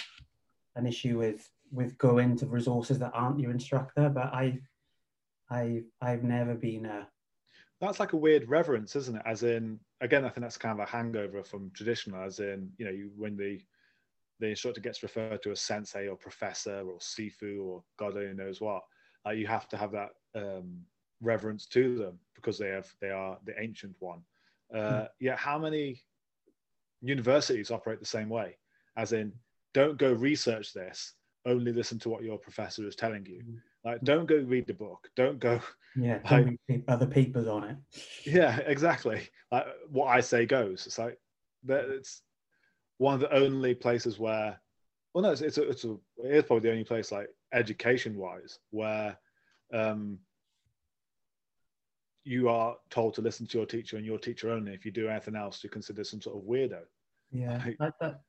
an 0.75 0.85
issue 0.85 1.17
with 1.17 1.49
with 1.71 1.97
going 1.97 2.37
to 2.37 2.45
resources 2.45 2.99
that 2.99 3.11
aren't 3.13 3.39
your 3.39 3.51
instructor, 3.51 4.09
but 4.09 4.33
I 4.33 4.59
I 5.49 5.83
I've 6.01 6.23
never 6.23 6.55
been 6.55 6.85
a 6.85 7.07
that's 7.81 7.99
like 7.99 8.13
a 8.13 8.17
weird 8.17 8.49
reverence, 8.49 8.95
isn't 8.95 9.17
it? 9.17 9.21
As 9.25 9.43
in, 9.43 9.79
again, 10.01 10.25
I 10.25 10.29
think 10.29 10.43
that's 10.43 10.57
kind 10.57 10.79
of 10.79 10.87
a 10.87 10.89
hangover 10.89 11.43
from 11.43 11.71
traditional. 11.71 12.23
As 12.23 12.39
in, 12.39 12.71
you 12.77 12.85
know, 12.85 12.91
you, 12.91 13.11
when 13.17 13.37
the 13.37 13.61
the 14.39 14.47
instructor 14.47 14.81
gets 14.81 15.01
referred 15.01 15.41
to 15.41 15.51
as 15.51 15.61
sensei 15.61 16.09
or 16.09 16.17
professor 16.17 16.81
or 16.81 16.99
sifu 16.99 17.63
or 17.63 17.83
God 17.97 18.17
only 18.17 18.33
knows 18.33 18.59
what, 18.59 18.83
like 19.25 19.37
you 19.37 19.47
have 19.47 19.69
to 19.69 19.77
have 19.77 19.91
that 19.93 20.09
um, 20.35 20.81
reverence 21.21 21.65
to 21.67 21.97
them 21.97 22.19
because 22.35 22.57
they 22.57 22.69
have 22.69 22.91
they 23.01 23.11
are 23.11 23.37
the 23.45 23.59
ancient 23.61 23.95
one. 23.99 24.21
Uh, 24.73 25.05
yeah, 25.19 25.35
how 25.35 25.57
many 25.57 26.01
universities 27.01 27.71
operate 27.71 27.99
the 27.99 28.05
same 28.05 28.29
way? 28.29 28.57
As 28.97 29.13
in, 29.13 29.33
don't 29.73 29.97
go 29.97 30.13
research 30.13 30.73
this. 30.73 31.13
Only 31.45 31.71
listen 31.71 31.99
to 31.99 32.09
what 32.09 32.23
your 32.23 32.37
professor 32.37 32.87
is 32.87 32.95
telling 32.95 33.25
you. 33.25 33.43
Like, 33.83 34.01
don't 34.01 34.25
go 34.25 34.37
read 34.37 34.65
the 34.65 34.73
book. 34.73 35.09
Don't 35.15 35.39
go 35.39 35.59
yeah 35.97 36.19
don't 36.29 36.59
other 36.89 37.07
papers 37.07 37.47
on 37.47 37.63
it. 37.63 37.77
yeah 38.25 38.57
exactly 38.65 39.29
like 39.49 39.65
what 39.89 40.07
i 40.07 40.19
say 40.19 40.45
goes 40.45 40.85
it's 40.85 40.99
like 40.99 41.17
that 41.63 41.85
it's 41.85 42.21
one 42.97 43.15
of 43.15 43.19
the 43.19 43.33
only 43.33 43.73
places 43.75 44.19
where, 44.19 44.59
well, 45.13 45.23
no, 45.23 45.31
it's 45.31 45.41
it's 45.41 45.57
a, 45.57 45.69
it's 45.69 45.83
a, 45.83 45.93
it 46.17 46.31
is 46.31 46.43
probably 46.43 46.67
the 46.67 46.71
only 46.71 46.83
place 46.83 47.11
like 47.11 47.27
education 47.53 48.17
wise 48.17 48.59
where 48.71 49.17
um, 49.73 50.19
you 52.25 52.49
are 52.49 52.75
told 52.89 53.13
to 53.13 53.21
listen 53.21 53.45
to 53.47 53.57
your 53.59 53.67
teacher 53.67 53.97
and 53.97 54.05
your 54.05 54.17
teacher 54.17 54.49
only. 54.49 54.73
If 54.73 54.83
you 54.83 54.91
do 54.91 55.07
anything 55.07 55.35
else, 55.35 55.63
you're 55.63 55.71
considered 55.71 56.07
some 56.07 56.21
sort 56.21 56.35
of 56.35 56.43
weirdo. 56.43 56.81
Yeah, 57.31 57.63
like 57.79 57.93
that. 58.01 58.21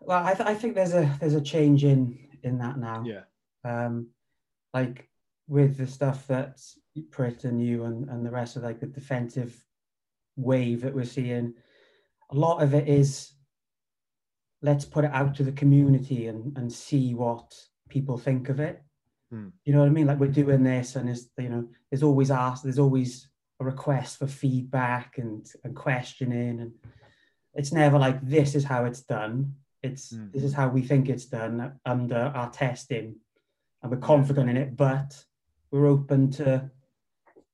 Well, 0.00 0.24
I, 0.24 0.34
th- 0.34 0.48
I 0.48 0.54
think 0.54 0.74
there's 0.74 0.94
a 0.94 1.10
there's 1.18 1.34
a 1.34 1.40
change 1.40 1.84
in 1.84 2.18
in 2.42 2.58
that 2.58 2.78
now. 2.78 3.02
Yeah. 3.04 3.22
Um, 3.64 4.08
like 4.74 5.08
with 5.48 5.78
the 5.78 5.86
stuff 5.86 6.26
that 6.26 6.60
Priit 7.10 7.44
and 7.44 7.64
you 7.64 7.84
and, 7.84 8.08
and 8.08 8.24
the 8.24 8.30
rest 8.30 8.56
of 8.56 8.62
like 8.62 8.80
the 8.80 8.86
defensive 8.86 9.64
wave 10.36 10.82
that 10.82 10.94
we're 10.94 11.04
seeing, 11.04 11.54
a 12.30 12.34
lot 12.34 12.62
of 12.62 12.74
it 12.74 12.88
is 12.88 13.32
let's 14.62 14.84
put 14.84 15.04
it 15.04 15.10
out 15.12 15.34
to 15.36 15.42
the 15.42 15.52
community 15.52 16.28
and, 16.28 16.56
and 16.56 16.72
see 16.72 17.14
what 17.14 17.54
people 17.88 18.16
think 18.18 18.48
of 18.48 18.60
it. 18.60 18.82
Hmm. 19.30 19.48
You 19.64 19.72
know 19.72 19.80
what 19.80 19.86
I 19.86 19.90
mean? 19.90 20.06
Like 20.06 20.18
we're 20.20 20.28
doing 20.28 20.62
this 20.62 20.96
and 20.96 21.08
it's 21.08 21.28
you 21.38 21.48
know, 21.48 21.68
there's 21.90 22.02
always 22.02 22.30
asked, 22.30 22.62
there's 22.62 22.78
always 22.78 23.28
a 23.60 23.64
request 23.64 24.18
for 24.18 24.26
feedback 24.26 25.18
and, 25.18 25.46
and 25.64 25.74
questioning 25.76 26.60
and 26.60 26.72
it's 27.54 27.72
never 27.72 27.98
like 27.98 28.20
this 28.20 28.54
is 28.54 28.64
how 28.64 28.84
it's 28.84 29.02
done. 29.02 29.54
It's 29.82 30.10
Hmm. 30.14 30.30
this 30.32 30.42
is 30.44 30.54
how 30.54 30.68
we 30.68 30.82
think 30.82 31.08
it's 31.08 31.26
done 31.26 31.78
under 31.84 32.16
our 32.34 32.50
testing 32.50 33.16
and 33.82 33.90
we're 33.90 33.98
confident 33.98 34.50
in 34.50 34.56
it, 34.56 34.76
but 34.76 35.24
we're 35.70 35.86
open 35.86 36.30
to 36.32 36.70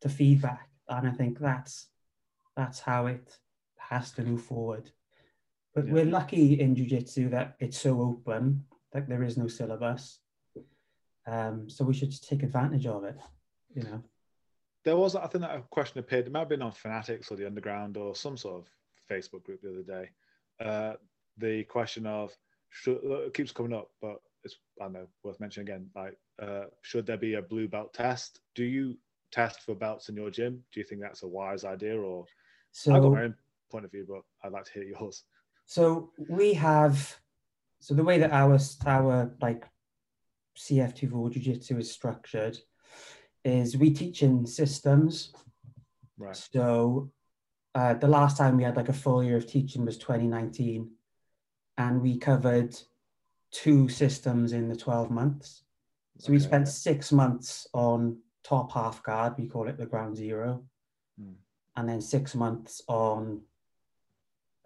to 0.01 0.09
feedback. 0.09 0.69
And 0.89 1.07
I 1.07 1.13
think 1.13 1.39
that's 1.39 1.89
that's 2.57 2.81
how 2.81 3.07
it 3.07 3.39
has 3.77 4.13
to 4.13 4.23
move 4.23 4.43
forward. 4.43 4.91
But 5.75 5.87
Yeah. 5.87 5.93
we're 5.93 6.05
lucky 6.19 6.61
in 6.61 6.75
jiu-jitsu 6.75 7.29
that 7.31 7.57
it's 7.61 7.79
so 7.79 8.01
open, 8.01 8.65
that 8.93 9.09
there 9.09 9.23
is 9.23 9.37
no 9.37 9.47
syllabus. 9.49 10.19
Um, 11.31 11.71
so 11.71 11.85
we 11.85 11.95
should 11.95 12.11
just 12.11 12.29
take 12.29 12.43
advantage 12.43 12.87
of 12.87 13.05
it, 13.05 13.17
you 13.73 13.85
know. 13.85 14.03
There 14.85 14.97
was, 14.97 15.15
I 15.15 15.27
think, 15.29 15.43
that 15.43 15.55
a 15.55 15.63
question 15.71 16.01
appeared. 16.01 16.27
It 16.27 16.33
might 16.33 16.41
have 16.41 16.49
been 16.49 16.63
on 16.63 16.73
Fanatics 16.73 17.31
or 17.31 17.37
the 17.37 17.47
Underground 17.47 17.97
or 17.97 18.17
some 18.17 18.37
sort 18.37 18.57
of 18.57 18.69
Facebook 19.09 19.45
group 19.45 19.61
the 19.63 19.71
other 19.71 19.83
day. 19.83 20.11
Uh, 20.59 20.95
the 21.37 21.63
question 21.65 22.05
of 22.07 22.37
should, 22.71 22.99
it 23.05 23.35
keeps 23.35 23.53
coming 23.53 23.75
up, 23.75 23.91
but 24.03 24.21
it's 24.43 24.57
I 24.81 24.85
don't 24.85 24.95
know 24.95 25.07
worth 25.23 25.39
mentioning 25.39 25.69
again. 25.69 25.89
Like, 25.95 26.19
uh, 26.43 26.65
should 26.83 27.07
there 27.07 27.17
be 27.17 27.35
a 27.35 27.43
blue 27.43 27.69
belt 27.69 27.95
test? 27.95 28.41
Do 28.57 28.65
you 28.65 28.97
test 29.31 29.63
for 29.63 29.75
belts 29.75 30.09
in 30.09 30.17
your 30.17 30.31
gym? 30.31 30.65
Do 30.73 30.81
you 30.81 30.85
think 30.85 31.01
that's 31.01 31.23
a 31.23 31.29
wise 31.29 31.65
idea, 31.65 31.97
or 32.01 32.25
So 32.73 32.95
I've 32.95 33.03
got 33.03 33.13
my 33.13 33.23
own 33.25 33.35
point 33.71 33.85
of 33.85 33.93
view, 33.93 34.07
but 34.09 34.23
I'd 34.43 34.53
like 34.53 34.65
to 34.65 34.73
hear 34.73 34.83
yours. 34.85 35.23
So 35.67 36.11
we 36.29 36.55
have, 36.55 37.17
so 37.79 37.95
the 37.95 38.03
way 38.03 38.19
that 38.19 38.33
our 38.33 38.59
our 38.87 39.31
like 39.41 39.65
CF24 40.61 41.33
Jiu-Jitsu 41.33 41.79
is 41.79 41.91
structured 41.91 42.59
is 43.45 43.77
we 43.77 43.91
teach 43.91 44.23
in 44.23 44.47
systems. 44.47 45.33
Right. 46.19 46.37
So 46.37 47.11
uh, 47.75 47.95
the 47.95 48.09
last 48.09 48.37
time 48.37 48.57
we 48.57 48.65
had 48.65 48.77
like 48.77 48.89
a 48.91 48.93
full 48.95 49.25
year 49.25 49.37
of 49.37 49.47
teaching 49.47 49.85
was 49.85 49.97
2019, 49.97 50.91
and 51.79 52.03
we 52.03 52.19
covered 52.19 52.77
two 53.53 53.89
systems 53.89 54.53
in 54.53 54.69
the 54.69 54.77
12 54.77 55.11
months. 55.11 55.63
So 56.19 56.33
we 56.33 56.39
spent 56.39 56.69
six 56.69 57.11
months 57.11 57.67
on 57.73 58.19
top 58.45 58.73
half 58.73 59.03
guard, 59.03 59.35
we 59.39 59.49
call 59.49 59.69
it 59.69 59.79
the 59.79 59.87
ground 59.87 60.17
zero, 60.17 60.65
Hmm. 61.19 61.33
and 61.77 61.89
then 61.89 62.01
six 62.01 62.35
months 62.35 62.83
on 62.87 63.43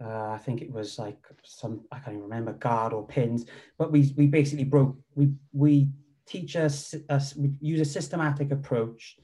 uh, 0.02 0.30
I 0.30 0.38
think 0.38 0.60
it 0.60 0.72
was 0.72 0.98
like 0.98 1.18
some 1.42 1.82
I 1.92 1.98
can't 1.98 2.16
even 2.16 2.22
remember 2.22 2.52
guard 2.52 2.92
or 2.92 3.06
pins, 3.06 3.46
but 3.78 3.92
we 3.92 4.12
we 4.16 4.26
basically 4.26 4.64
broke 4.64 4.96
we 5.14 5.32
we 5.52 5.90
teach 6.26 6.56
us 6.56 6.94
us 7.08 7.36
we 7.36 7.52
use 7.60 7.80
a 7.80 7.84
systematic 7.84 8.50
approach, 8.50 9.16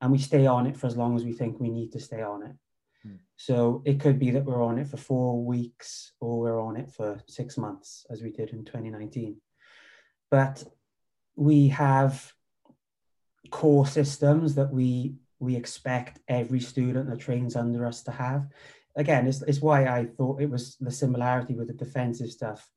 and 0.00 0.10
we 0.10 0.18
stay 0.18 0.46
on 0.46 0.66
it 0.66 0.76
for 0.76 0.86
as 0.86 0.96
long 0.96 1.16
as 1.16 1.24
we 1.24 1.32
think 1.32 1.60
we 1.60 1.70
need 1.70 1.92
to 1.92 2.00
stay 2.00 2.22
on 2.22 2.42
it. 2.42 2.56
Hmm. 3.02 3.16
So 3.36 3.82
it 3.84 4.00
could 4.00 4.18
be 4.18 4.30
that 4.32 4.44
we're 4.44 4.62
on 4.62 4.78
it 4.78 4.88
for 4.88 4.96
four 4.96 5.44
weeks 5.44 6.12
or 6.20 6.40
we're 6.40 6.60
on 6.60 6.76
it 6.76 6.90
for 6.90 7.20
six 7.28 7.56
months, 7.56 8.04
as 8.10 8.22
we 8.22 8.30
did 8.30 8.50
in 8.50 8.64
2019. 8.64 9.36
But 10.30 10.64
we 11.36 11.68
have 11.68 12.32
core 13.50 13.86
systems 13.86 14.56
that 14.56 14.72
we 14.72 15.14
we 15.38 15.54
expect 15.54 16.18
every 16.28 16.60
student 16.60 17.08
that 17.10 17.20
trains 17.20 17.56
under 17.56 17.86
us 17.86 18.02
to 18.02 18.10
have 18.10 18.48
again, 18.96 19.26
it's, 19.26 19.42
it's 19.42 19.60
why 19.60 19.86
I 19.86 20.06
thought 20.06 20.40
it 20.40 20.50
was 20.50 20.76
the 20.80 20.90
similarity 20.90 21.54
with 21.54 21.68
the 21.68 21.74
defensive 21.74 22.30
stuff. 22.30 22.68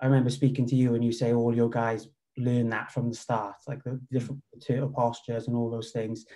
I 0.00 0.06
remember 0.06 0.30
speaking 0.30 0.66
to 0.66 0.76
you 0.76 0.94
and 0.94 1.04
you 1.04 1.12
say 1.12 1.32
all 1.32 1.54
your 1.54 1.70
guys 1.70 2.08
learn 2.36 2.68
that 2.70 2.90
from 2.90 3.08
the 3.08 3.14
start, 3.14 3.54
like 3.68 3.82
the 3.84 4.00
different 4.10 4.42
turtle 4.66 4.90
postures 4.90 5.46
and 5.46 5.56
all 5.56 5.70
those 5.70 5.92
things. 5.92 6.26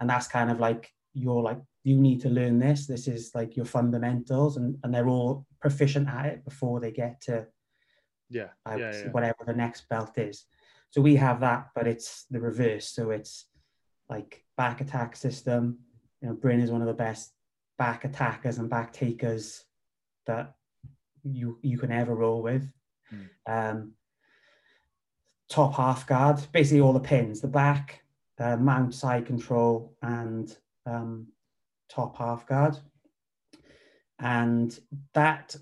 And 0.00 0.08
that's 0.08 0.28
kind 0.28 0.50
of 0.50 0.60
like, 0.60 0.88
you're 1.14 1.42
like, 1.42 1.58
you 1.82 1.96
need 1.96 2.20
to 2.20 2.28
learn 2.28 2.58
this. 2.60 2.86
This 2.86 3.08
is 3.08 3.32
like 3.34 3.56
your 3.56 3.66
fundamentals 3.66 4.56
and, 4.56 4.76
and 4.84 4.94
they're 4.94 5.08
all 5.08 5.46
proficient 5.60 6.08
at 6.08 6.26
it 6.26 6.44
before 6.44 6.78
they 6.78 6.92
get 6.92 7.20
to 7.22 7.46
Yeah. 8.30 8.48
Yeah, 8.68 8.76
yeah. 9.06 9.10
whatever 9.10 9.38
the 9.44 9.54
next 9.54 9.88
belt 9.88 10.16
is. 10.16 10.44
So 10.90 11.00
we 11.00 11.16
have 11.16 11.40
that, 11.40 11.68
but 11.74 11.88
it's 11.88 12.24
the 12.30 12.40
reverse. 12.40 12.88
So 12.88 13.10
it's 13.10 13.46
like 14.08 14.44
back 14.56 14.80
attack 14.80 15.16
system. 15.16 15.80
You 16.22 16.28
know, 16.28 16.34
Bryn 16.34 16.60
is 16.60 16.70
one 16.70 16.80
of 16.80 16.86
the 16.86 16.94
best 16.94 17.32
back 17.78 18.04
attackers 18.04 18.58
and 18.58 18.68
back 18.68 18.92
takers 18.92 19.64
that 20.26 20.54
you 21.22 21.58
you 21.62 21.78
can 21.78 21.92
ever 21.92 22.14
roll 22.14 22.42
with. 22.42 22.68
Mm. 23.12 23.28
Um, 23.46 23.92
top 25.48 25.74
half 25.74 26.06
guard, 26.06 26.40
basically 26.52 26.80
all 26.80 26.92
the 26.92 27.00
pins, 27.00 27.40
the 27.40 27.48
back, 27.48 28.02
uh, 28.38 28.56
mount 28.56 28.94
side 28.94 29.26
control, 29.26 29.96
and 30.02 30.54
um, 30.84 31.28
top 31.88 32.18
half 32.18 32.46
guard. 32.46 32.76
And 34.18 34.78
that 35.14 35.56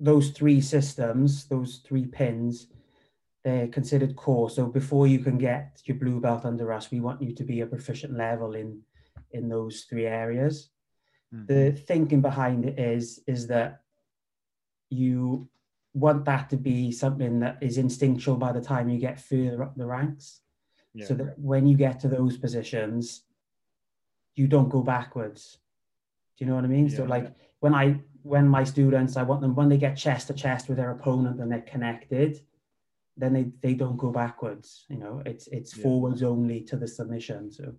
those 0.00 0.30
three 0.30 0.60
systems, 0.60 1.46
those 1.46 1.82
three 1.86 2.06
pins, 2.06 2.66
they're 3.44 3.68
considered 3.68 4.16
core. 4.16 4.50
So 4.50 4.66
before 4.66 5.06
you 5.06 5.20
can 5.20 5.38
get 5.38 5.80
your 5.84 5.98
blue 5.98 6.20
belt 6.20 6.44
under 6.44 6.72
us, 6.72 6.90
we 6.90 7.00
want 7.00 7.22
you 7.22 7.34
to 7.34 7.44
be 7.44 7.60
a 7.60 7.66
proficient 7.66 8.16
level 8.16 8.54
in 8.54 8.80
in 9.30 9.48
those 9.48 9.86
three 9.88 10.06
areas. 10.06 10.71
The 11.32 11.54
mm-hmm. 11.54 11.76
thinking 11.84 12.20
behind 12.20 12.66
it 12.66 12.78
is 12.78 13.20
is 13.26 13.46
that 13.46 13.80
you 14.90 15.48
want 15.94 16.26
that 16.26 16.50
to 16.50 16.56
be 16.56 16.92
something 16.92 17.40
that 17.40 17.58
is 17.62 17.78
instinctual 17.78 18.36
by 18.36 18.52
the 18.52 18.60
time 18.60 18.90
you 18.90 18.98
get 18.98 19.18
further 19.18 19.62
up 19.62 19.74
the 19.74 19.86
ranks. 19.86 20.40
Yeah. 20.94 21.06
So 21.06 21.14
that 21.14 21.38
when 21.38 21.66
you 21.66 21.76
get 21.76 22.00
to 22.00 22.08
those 22.08 22.36
positions, 22.36 23.22
you 24.34 24.46
don't 24.46 24.68
go 24.68 24.82
backwards. 24.82 25.58
Do 26.36 26.44
you 26.44 26.50
know 26.50 26.56
what 26.56 26.64
I 26.64 26.68
mean? 26.68 26.90
so 26.90 27.04
like 27.04 27.34
when 27.60 27.74
I 27.74 28.00
when 28.22 28.46
my 28.46 28.64
students, 28.64 29.16
I 29.16 29.22
want 29.22 29.40
them 29.40 29.54
when 29.54 29.70
they 29.70 29.78
get 29.78 29.96
chest 29.96 30.26
to 30.28 30.34
chest 30.34 30.68
with 30.68 30.76
their 30.76 30.90
opponent 30.90 31.40
and 31.40 31.50
they're 31.50 31.60
connected, 31.62 32.40
then 33.16 33.32
they 33.32 33.46
they 33.62 33.74
don't 33.74 33.96
go 33.96 34.10
backwards. 34.10 34.84
You 34.88 34.98
know, 34.98 35.22
it's 35.24 35.46
it's 35.46 35.74
Yeah. 35.74 35.82
forwards 35.82 36.22
only 36.22 36.60
to 36.64 36.76
the 36.76 36.88
submission. 36.88 37.50
So 37.50 37.74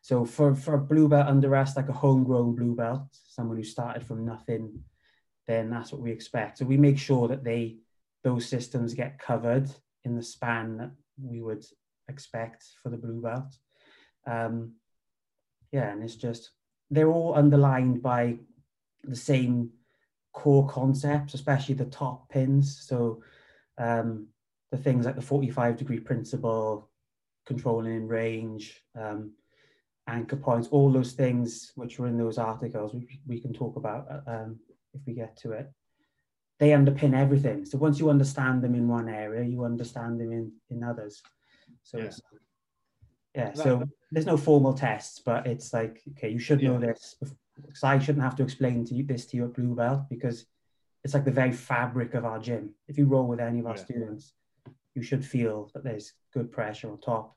so 0.00 0.24
for 0.24 0.54
for 0.54 0.74
a 0.74 0.78
blue 0.78 1.08
belt 1.08 1.28
under 1.28 1.50
like 1.50 1.88
a 1.88 1.92
homegrown 1.92 2.54
blue 2.54 2.74
belt, 2.74 3.06
someone 3.28 3.56
who 3.56 3.62
started 3.64 4.04
from 4.04 4.24
nothing, 4.24 4.82
then 5.46 5.70
that's 5.70 5.92
what 5.92 6.00
we 6.00 6.10
expect. 6.10 6.58
So 6.58 6.64
we 6.64 6.76
make 6.76 6.98
sure 6.98 7.28
that 7.28 7.44
they 7.44 7.78
those 8.24 8.46
systems 8.46 8.94
get 8.94 9.18
covered 9.18 9.70
in 10.04 10.16
the 10.16 10.22
span 10.22 10.76
that 10.78 10.90
we 11.20 11.40
would 11.40 11.64
expect 12.08 12.64
for 12.82 12.88
the 12.88 12.96
blue 12.96 13.20
belt. 13.20 13.56
Um, 14.26 14.74
yeah, 15.72 15.90
and 15.90 16.02
it's 16.02 16.16
just 16.16 16.50
they're 16.90 17.10
all 17.10 17.34
underlined 17.34 18.02
by 18.02 18.38
the 19.04 19.16
same 19.16 19.70
core 20.32 20.68
concepts, 20.68 21.34
especially 21.34 21.74
the 21.74 21.84
top 21.86 22.28
pins. 22.28 22.84
So 22.86 23.22
um, 23.78 24.28
the 24.70 24.76
things 24.76 25.06
like 25.06 25.16
the 25.16 25.22
45 25.22 25.76
degree 25.76 26.00
principle, 26.00 26.90
controlling 27.46 27.94
in 27.94 28.08
range, 28.08 28.82
um, 28.98 29.32
anchor 30.06 30.36
points, 30.36 30.68
all 30.68 30.90
those 30.92 31.12
things 31.12 31.72
which 31.76 31.98
were 31.98 32.08
in 32.08 32.18
those 32.18 32.38
articles, 32.38 32.94
we, 32.94 33.20
we 33.26 33.40
can 33.40 33.52
talk 33.52 33.76
about 33.76 34.06
uh, 34.10 34.30
um, 34.30 34.58
if 34.94 35.00
we 35.06 35.14
get 35.14 35.36
to 35.38 35.52
it. 35.52 35.70
They 36.58 36.70
underpin 36.70 37.14
everything. 37.14 37.64
So 37.64 37.78
once 37.78 37.98
you 37.98 38.10
understand 38.10 38.62
them 38.62 38.74
in 38.74 38.88
one 38.88 39.08
area, 39.08 39.44
you 39.44 39.64
understand 39.64 40.20
them 40.20 40.32
in, 40.32 40.52
in 40.70 40.82
others. 40.84 41.22
So 41.82 41.98
Yeah. 41.98 42.10
yeah, 43.34 43.50
That- 43.50 43.56
so 43.56 43.82
there's 44.10 44.26
no 44.26 44.36
formal 44.36 44.74
tests, 44.74 45.20
but 45.24 45.46
it's 45.46 45.72
like, 45.72 46.02
okay, 46.10 46.28
you 46.28 46.38
should 46.38 46.62
know 46.62 46.74
Yeah. 46.78 46.86
this. 46.92 47.16
Because 47.56 47.82
I 47.84 47.98
shouldn't 47.98 48.24
have 48.24 48.36
to 48.36 48.42
explain 48.42 48.84
to 48.86 48.94
you 48.94 49.04
this 49.04 49.26
to 49.26 49.36
you 49.36 49.44
at 49.44 49.54
Blue 49.54 49.74
Belt 49.74 50.08
because 50.08 50.46
it's 51.04 51.14
like 51.14 51.24
the 51.24 51.30
very 51.30 51.52
fabric 51.52 52.14
of 52.14 52.24
our 52.24 52.38
gym. 52.38 52.74
If 52.88 52.96
you 52.98 53.06
roll 53.06 53.26
with 53.26 53.40
any 53.40 53.60
of 53.60 53.66
our 53.66 53.76
Yeah. 53.76 53.84
students, 53.84 54.34
you 54.94 55.02
should 55.02 55.24
feel 55.24 55.70
that 55.74 55.84
there's 55.84 56.12
good 56.32 56.52
pressure 56.52 56.90
on 56.90 56.98
top 57.00 57.36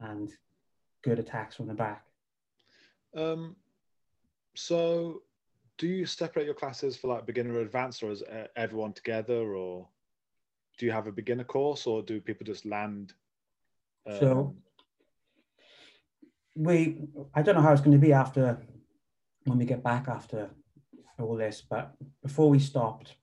and 0.00 0.30
good 1.04 1.18
attacks 1.18 1.54
from 1.56 1.68
the 1.68 1.74
back. 1.74 2.04
Um, 3.14 3.56
so 4.56 5.22
do 5.78 5.86
you 5.86 6.06
separate 6.06 6.46
your 6.46 6.54
classes 6.54 6.96
for 6.96 7.08
like 7.08 7.26
beginner 7.26 7.54
or 7.54 7.60
advanced, 7.60 8.02
or 8.02 8.10
is 8.10 8.22
everyone 8.56 8.92
together, 8.92 9.54
or 9.54 9.88
do 10.78 10.86
you 10.86 10.92
have 10.92 11.06
a 11.06 11.12
beginner 11.12 11.44
course, 11.44 11.86
or 11.86 12.02
do 12.02 12.20
people 12.20 12.46
just 12.46 12.64
land? 12.64 13.12
Um... 14.06 14.18
So 14.18 14.56
we, 16.56 16.98
I 17.34 17.42
don't 17.42 17.56
know 17.56 17.62
how 17.62 17.72
it's 17.72 17.80
going 17.80 18.00
to 18.00 18.06
be 18.06 18.12
after 18.12 18.60
when 19.44 19.58
we 19.58 19.64
get 19.64 19.82
back 19.82 20.08
after 20.08 20.50
all 21.18 21.36
this, 21.36 21.62
but 21.68 21.94
before 22.22 22.48
we 22.48 22.58
stopped, 22.58 23.16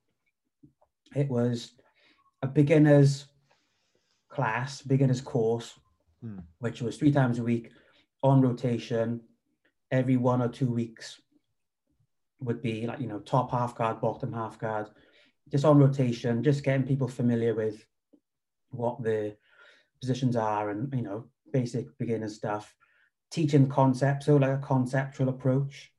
it 1.15 1.29
was 1.29 1.73
a 2.41 2.47
beginner's 2.47 3.25
class, 4.29 4.81
beginner's 4.81 5.21
course, 5.21 5.79
hmm. 6.21 6.39
which 6.59 6.81
was 6.81 6.97
three 6.97 7.11
times 7.11 7.39
a 7.39 7.43
week 7.43 7.71
on 8.23 8.41
rotation, 8.41 9.21
every 9.91 10.17
one 10.17 10.41
or 10.41 10.47
two 10.47 10.71
weeks 10.71 11.19
would 12.39 12.61
be 12.61 12.87
like, 12.87 12.99
you 12.99 13.07
know, 13.07 13.19
top 13.19 13.51
half 13.51 13.75
guard, 13.75 14.01
bottom 14.01 14.33
half 14.33 14.57
guard, 14.59 14.87
just 15.51 15.65
on 15.65 15.77
rotation, 15.77 16.43
just 16.43 16.63
getting 16.63 16.85
people 16.85 17.07
familiar 17.07 17.53
with 17.53 17.85
what 18.69 19.01
the 19.03 19.35
positions 19.99 20.35
are 20.35 20.69
and, 20.69 20.93
you 20.93 21.01
know, 21.01 21.25
basic 21.51 21.85
beginner 21.97 22.29
stuff, 22.29 22.73
teaching 23.29 23.67
concepts, 23.67 24.25
so 24.25 24.37
like 24.37 24.51
a 24.51 24.57
conceptual 24.65 25.29
approach, 25.29 25.91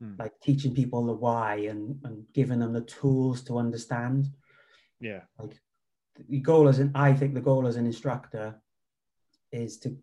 hmm. 0.00 0.14
like 0.18 0.32
teaching 0.42 0.74
people 0.74 1.04
the 1.06 1.12
why 1.12 1.56
and, 1.68 1.98
and 2.04 2.24
giving 2.32 2.58
them 2.58 2.72
the 2.72 2.80
tools 2.82 3.42
to 3.42 3.58
understand. 3.58 4.28
Yeah. 5.00 5.20
Like 5.38 5.60
the 6.28 6.40
goal 6.40 6.68
as 6.68 6.78
an, 6.78 6.92
I 6.94 7.12
think 7.12 7.34
the 7.34 7.40
goal 7.40 7.66
as 7.66 7.76
an 7.76 7.86
instructor 7.86 8.60
is 9.54 9.78
to 9.78 9.96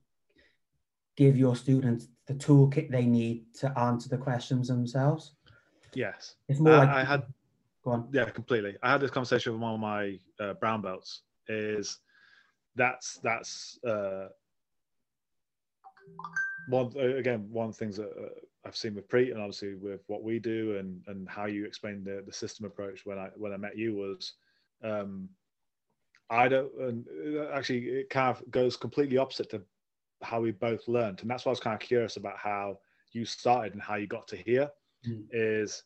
give 1.18 1.38
your 1.38 1.56
students 1.56 2.08
the 2.28 2.34
toolkit 2.34 2.90
they 2.90 3.06
need 3.06 3.46
to 3.56 3.78
answer 3.78 4.10
the 4.10 4.18
questions 4.18 4.68
themselves. 4.68 5.34
Yes. 5.94 6.36
It's 6.48 6.60
more 6.60 6.78
like 6.78 6.90
I 6.90 7.04
had 7.04 7.24
go 7.84 7.92
on. 7.92 8.10
Yeah, 8.12 8.26
completely. 8.26 8.78
I 8.82 8.92
had 8.92 9.02
this 9.02 9.12
conversation 9.12 9.54
with 9.54 9.62
one 9.62 9.74
of 9.74 9.80
my 9.80 10.20
uh, 10.40 10.54
brown 10.54 10.82
belts. 10.82 11.22
Is 11.48 12.00
that's 12.76 13.20
that's 13.24 13.78
uh, 13.86 14.28
one 16.70 16.96
again 16.98 17.48
one 17.52 17.70
of 17.70 17.74
the 17.74 17.78
things 17.78 17.98
that 17.98 18.10
uh, 18.10 18.30
I've 18.66 18.78
seen 18.78 18.96
with 18.96 19.10
Priit 19.10 19.32
and 19.32 19.40
obviously 19.40 19.76
with 19.76 20.02
what 20.08 20.24
we 20.24 20.40
do 20.40 20.78
and 20.78 21.02
and 21.08 21.28
how 21.28 21.46
you 21.46 21.66
explained 21.66 22.06
the 22.06 22.24
the 22.26 22.34
system 22.34 22.66
approach 22.66 23.06
when 23.06 23.18
I 23.18 23.30
when 23.36 23.54
I 23.54 23.58
met 23.58 23.78
you 23.78 23.96
was 23.96 24.34
um, 24.84 25.28
I 26.32 26.48
don't 26.48 26.72
and 26.80 27.06
uh, 27.38 27.50
actually 27.54 27.88
it 27.90 28.10
kind 28.10 28.36
of 28.36 28.50
goes 28.50 28.78
completely 28.78 29.18
opposite 29.18 29.50
to 29.52 29.62
how 30.24 30.40
we 30.40 30.52
both 30.52 30.88
learned 30.88 31.22
and 31.22 31.30
that's 31.30 31.46
why 31.46 31.50
I 31.50 31.54
was 31.54 31.60
kind 31.60 31.74
of 31.74 31.80
curious 31.80 32.18
about 32.18 32.38
how 32.38 32.80
you 33.12 33.26
started 33.26 33.74
and 33.74 33.82
how 33.82 33.96
you 33.96 34.08
got 34.08 34.28
to 34.30 34.38
here 34.38 34.70
mm. 35.08 35.24
is 35.32 35.84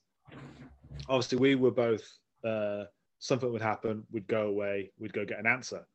obviously 1.09 1.39
we 1.39 1.55
were 1.55 1.71
both 1.71 2.07
uh, 2.45 2.85
something 3.19 3.51
would 3.51 3.61
happen, 3.61 4.03
we'd 4.11 4.27
go 4.27 4.47
away, 4.47 4.91
we'd 4.99 5.13
go 5.13 5.25
get 5.25 5.39
an 5.39 5.47
answer. 5.47 5.85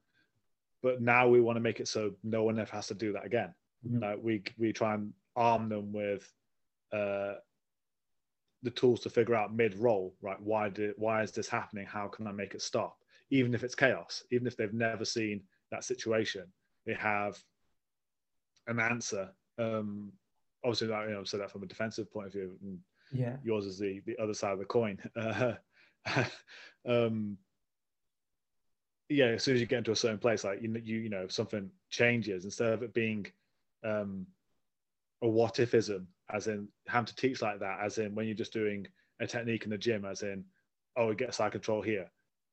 But 0.83 1.01
now 1.01 1.29
we 1.29 1.41
want 1.41 1.57
to 1.57 1.61
make 1.61 1.81
it 1.81 1.89
so 1.89 2.13
no 2.25 2.43
one 2.43 2.59
ever 2.59 2.73
has 2.73 2.89
to 2.89 2.95
do 2.95 3.13
that 3.13 3.27
again. 3.27 3.55
Mm-hmm. 3.87 4.03
Uh, 4.03 4.17
we 4.23 4.43
we 4.59 4.73
try 4.73 4.95
and 4.95 5.13
arm 5.37 5.69
them 5.69 5.93
with 5.93 6.31
uh, 6.93 7.35
the 8.63 8.71
tools 8.71 9.01
to 9.01 9.11
figure 9.11 9.35
out 9.35 9.55
mid 9.55 9.75
roll, 9.77 10.15
right? 10.23 10.41
Why 10.41 10.69
did 10.69 10.95
why 10.97 11.23
is 11.23 11.33
this 11.33 11.49
happening? 11.49 11.87
How 11.87 12.09
can 12.09 12.27
I 12.27 12.33
make 12.33 12.55
it 12.55 12.63
stop? 12.63 12.97
Even 13.31 13.55
if 13.55 13.63
it's 13.63 13.75
chaos, 13.75 14.25
even 14.31 14.47
if 14.47 14.57
they've 14.57 14.73
never 14.73 15.05
seen 15.05 15.43
that 15.71 15.85
situation, 15.85 16.45
they 16.87 16.95
have 16.95 17.39
an 18.67 18.81
answer. 18.81 19.31
Um, 19.59 20.13
obviously, 20.65 20.89
that 20.89 21.09
you 21.09 21.15
know, 21.15 21.25
so 21.25 21.39
that 21.39 21.51
from 21.51 21.63
a 21.63 21.67
defensive 21.67 22.13
point 22.13 22.27
of 22.27 22.33
view, 22.33 22.57
and 22.63 22.79
yeah 23.13 23.37
yours 23.43 23.67
is 23.67 23.79
the 23.79 24.01
the 24.07 24.17
other 24.19 24.35
side 24.35 24.53
of 24.53 24.59
the 24.59 24.65
coin 24.65 24.99
uh, 25.17 25.55
um 26.89 27.37
yeah 29.09 29.27
as 29.27 29.43
soon 29.43 29.55
as 29.55 29.61
you 29.61 29.67
get 29.67 29.79
into 29.79 29.93
a 29.93 29.97
certain 29.97 30.19
place 30.19 30.45
like 30.45 30.63
you 30.63 30.73
you, 30.85 30.99
you 31.01 31.09
know 31.09 31.27
something 31.29 31.71
changes 31.91 32.45
instead 32.45 32.73
of 32.73 32.83
it 32.83 32.95
being 32.95 33.27
um 33.85 34.27
a 35.23 35.29
what 35.29 35.57
ifism 35.57 36.07
as 36.33 36.47
in 36.47 36.69
having 36.87 37.07
to 37.07 37.17
teach 37.17 37.43
like 37.43 37.61
that 37.61 37.81
as 37.83 37.99
in 37.99 38.15
when 38.15 38.27
you're 38.27 38.35
just 38.35 38.53
doing 38.53 38.87
a 39.21 39.27
technique 39.27 39.65
in 39.65 39.71
the 39.71 39.79
gym 39.79 40.05
as 40.05 40.23
in 40.23 40.45
oh 40.97 41.09
we 41.09 41.15
get 41.15 41.35
side 41.35 41.53
control 41.53 41.83
here 41.83 42.11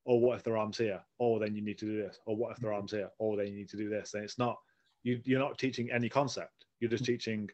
or 0.08 0.20
what 0.20 0.38
if 0.38 0.44
their 0.44 0.58
arms 0.58 0.78
here 0.78 1.00
or 1.20 1.40
then 1.40 1.56
you 1.56 1.62
need 1.62 1.78
to 1.78 1.86
do 1.86 2.02
this 2.02 2.18
or 2.26 2.36
what 2.36 2.52
if 2.52 2.58
their 2.58 2.72
mm-hmm. 2.72 2.80
arms 2.80 2.92
here 2.92 3.10
or 3.20 3.38
then 3.38 3.48
you 3.48 3.56
need 3.56 3.70
to 3.70 3.78
do 3.78 3.90
this 3.90 4.16
and 4.16 4.24
it's 4.24 4.40
not 4.40 4.58
you, 5.04 5.22
you're 5.24 5.40
not 5.40 5.58
teaching 5.60 5.92
any 5.92 6.10
concept 6.10 6.66
you're 6.80 6.90
just 6.90 7.04
mm-hmm. 7.04 7.14
teaching 7.14 7.50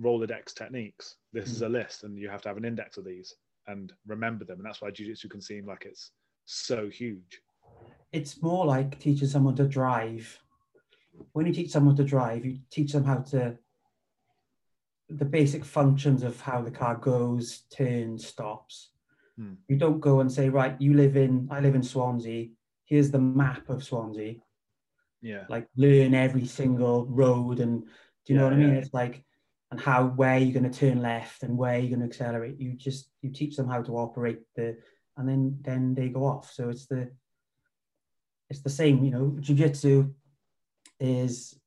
Rolodex 0.00 0.54
techniques. 0.54 1.16
This 1.32 1.50
is 1.50 1.62
a 1.62 1.68
list, 1.68 2.04
and 2.04 2.18
you 2.18 2.28
have 2.28 2.42
to 2.42 2.48
have 2.48 2.56
an 2.56 2.64
index 2.64 2.96
of 2.96 3.04
these 3.04 3.34
and 3.66 3.92
remember 4.06 4.44
them. 4.44 4.58
And 4.58 4.66
that's 4.66 4.80
why 4.80 4.90
jujitsu 4.90 5.30
can 5.30 5.40
seem 5.40 5.66
like 5.66 5.84
it's 5.84 6.10
so 6.46 6.88
huge. 6.88 7.40
It's 8.12 8.42
more 8.42 8.66
like 8.66 8.98
teaching 8.98 9.28
someone 9.28 9.54
to 9.56 9.68
drive. 9.68 10.38
When 11.32 11.46
you 11.46 11.52
teach 11.52 11.70
someone 11.70 11.96
to 11.96 12.04
drive, 12.04 12.44
you 12.44 12.58
teach 12.70 12.92
them 12.92 13.04
how 13.04 13.18
to 13.18 13.56
the 15.08 15.24
basic 15.24 15.64
functions 15.64 16.22
of 16.22 16.40
how 16.40 16.62
the 16.62 16.70
car 16.70 16.96
goes, 16.96 17.64
turns, 17.70 18.26
stops. 18.26 18.90
Hmm. 19.38 19.54
You 19.68 19.76
don't 19.76 20.00
go 20.00 20.20
and 20.20 20.30
say, 20.30 20.48
right, 20.48 20.76
you 20.80 20.94
live 20.94 21.16
in, 21.16 21.48
I 21.50 21.60
live 21.60 21.74
in 21.74 21.82
Swansea. 21.82 22.48
Here's 22.84 23.10
the 23.10 23.18
map 23.18 23.68
of 23.68 23.82
Swansea. 23.82 24.36
Yeah. 25.20 25.44
Like 25.48 25.68
learn 25.76 26.14
every 26.14 26.46
single 26.46 27.06
road 27.06 27.60
and 27.60 27.82
do 27.82 28.32
you 28.32 28.34
yeah, 28.34 28.38
know 28.38 28.44
what 28.44 28.52
I 28.52 28.56
mean? 28.56 28.74
Yeah. 28.74 28.80
It's 28.80 28.92
like 28.92 29.24
and 29.72 29.80
how 29.80 30.04
where 30.04 30.38
you're 30.38 30.52
going 30.52 30.70
to 30.70 30.78
turn 30.78 31.00
left 31.00 31.42
and 31.42 31.56
where 31.56 31.78
you're 31.78 31.96
going 31.96 32.00
to 32.00 32.14
accelerate. 32.14 32.60
You 32.60 32.74
just 32.74 33.10
you 33.22 33.30
teach 33.30 33.56
them 33.56 33.68
how 33.68 33.82
to 33.82 33.96
operate 33.96 34.40
the, 34.54 34.76
and 35.16 35.26
then 35.26 35.58
then 35.62 35.94
they 35.94 36.08
go 36.08 36.26
off. 36.26 36.52
So 36.52 36.68
it's 36.68 36.86
the 36.86 37.10
it's 38.50 38.60
the 38.60 38.70
same. 38.70 39.02
You 39.02 39.10
know, 39.10 39.36
jujitsu 39.40 40.12
is 41.00 41.58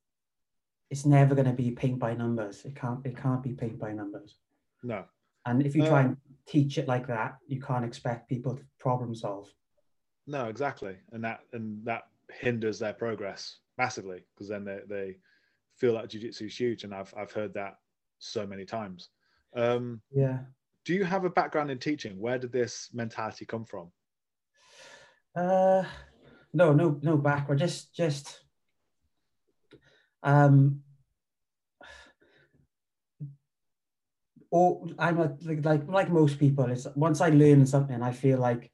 it's 0.88 1.04
never 1.04 1.34
going 1.34 1.48
to 1.48 1.52
be 1.52 1.72
paint 1.72 1.98
by 1.98 2.14
numbers. 2.14 2.64
It 2.64 2.76
can't 2.76 3.04
it 3.04 3.16
can't 3.16 3.42
be 3.42 3.52
paint 3.54 3.78
by 3.80 3.92
numbers. 3.92 4.36
No. 4.84 5.04
And 5.44 5.66
if 5.66 5.74
you 5.74 5.84
try 5.84 6.02
uh, 6.02 6.04
and 6.04 6.16
teach 6.46 6.78
it 6.78 6.88
like 6.88 7.06
that, 7.08 7.36
you 7.46 7.60
can't 7.60 7.84
expect 7.84 8.28
people 8.28 8.56
to 8.56 8.62
problem 8.78 9.14
solve. 9.14 9.48
No, 10.26 10.46
exactly, 10.46 10.96
and 11.12 11.24
that 11.24 11.40
and 11.52 11.84
that 11.84 12.04
hinders 12.30 12.78
their 12.78 12.92
progress 12.92 13.58
massively 13.78 14.24
because 14.34 14.48
then 14.48 14.64
they 14.64 14.80
they 14.88 15.16
feel 15.76 15.92
like 15.92 16.08
jiu-jitsu 16.08 16.46
is 16.46 16.58
huge 16.58 16.84
and 16.84 16.94
I've 16.94 17.12
I've 17.16 17.32
heard 17.32 17.54
that 17.54 17.76
so 18.18 18.46
many 18.46 18.64
times. 18.64 19.10
Um, 19.54 20.00
yeah. 20.10 20.38
Do 20.84 20.94
you 20.94 21.04
have 21.04 21.24
a 21.24 21.30
background 21.30 21.70
in 21.70 21.78
teaching? 21.78 22.18
Where 22.20 22.38
did 22.38 22.52
this 22.52 22.90
mentality 22.92 23.44
come 23.44 23.64
from? 23.64 23.90
Uh, 25.34 25.84
no, 26.52 26.72
no, 26.72 26.98
no 27.02 27.16
background. 27.16 27.58
Just, 27.58 27.94
just, 27.94 28.40
um, 30.22 30.82
or 34.50 34.86
I'm 34.98 35.18
a, 35.20 35.36
like 35.62 35.86
like 35.88 36.10
most 36.10 36.38
people. 36.38 36.66
It's 36.66 36.86
once 36.94 37.20
I 37.20 37.30
learn 37.30 37.66
something, 37.66 38.02
I 38.02 38.12
feel 38.12 38.38
like 38.38 38.70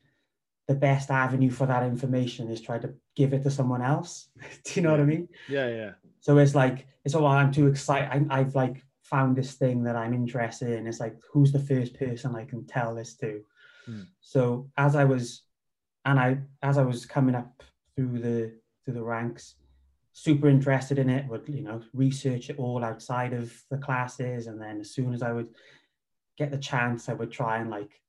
the 0.68 0.74
best 0.74 1.10
avenue 1.10 1.50
for 1.50 1.66
that 1.66 1.82
information 1.82 2.50
is 2.50 2.60
try 2.60 2.78
to 2.78 2.94
give 3.16 3.32
it 3.32 3.42
to 3.42 3.50
someone 3.50 3.82
else. 3.82 4.28
Do 4.64 4.72
you 4.74 4.82
know 4.82 4.90
yeah. 4.90 4.96
what 4.96 5.02
I 5.02 5.06
mean? 5.06 5.28
Yeah, 5.48 5.68
yeah. 5.68 5.90
So 6.20 6.38
it's 6.38 6.54
like 6.54 6.86
it's 7.04 7.14
all 7.14 7.26
I'm 7.26 7.52
too 7.52 7.66
excited. 7.66 8.08
I, 8.30 8.40
I've 8.40 8.54
like 8.54 8.82
found 9.02 9.36
this 9.36 9.54
thing 9.54 9.82
that 9.84 9.96
I'm 9.96 10.14
interested 10.14 10.70
in. 10.70 10.86
It's 10.86 11.00
like, 11.00 11.16
who's 11.32 11.52
the 11.52 11.58
first 11.58 11.98
person 11.98 12.34
I 12.34 12.44
can 12.44 12.66
tell 12.66 12.94
this 12.94 13.14
to? 13.16 13.42
Hmm. 13.86 14.02
So 14.20 14.70
as 14.76 14.96
I 14.96 15.04
was, 15.04 15.42
and 16.04 16.18
I 16.18 16.38
as 16.62 16.78
I 16.78 16.82
was 16.82 17.06
coming 17.06 17.34
up 17.34 17.62
through 17.94 18.20
the 18.20 18.52
through 18.84 18.94
the 18.94 19.02
ranks, 19.02 19.56
super 20.12 20.48
interested 20.48 20.98
in 20.98 21.10
it. 21.10 21.26
Would 21.28 21.48
you 21.48 21.62
know 21.62 21.82
research 21.92 22.50
it 22.50 22.58
all 22.58 22.84
outside 22.84 23.32
of 23.32 23.52
the 23.70 23.78
classes, 23.78 24.46
and 24.46 24.60
then 24.60 24.80
as 24.80 24.90
soon 24.90 25.14
as 25.14 25.22
I 25.22 25.32
would 25.32 25.48
get 26.36 26.50
the 26.50 26.58
chance, 26.58 27.08
I 27.08 27.14
would 27.14 27.30
try 27.30 27.58
and 27.58 27.70
like, 27.70 28.00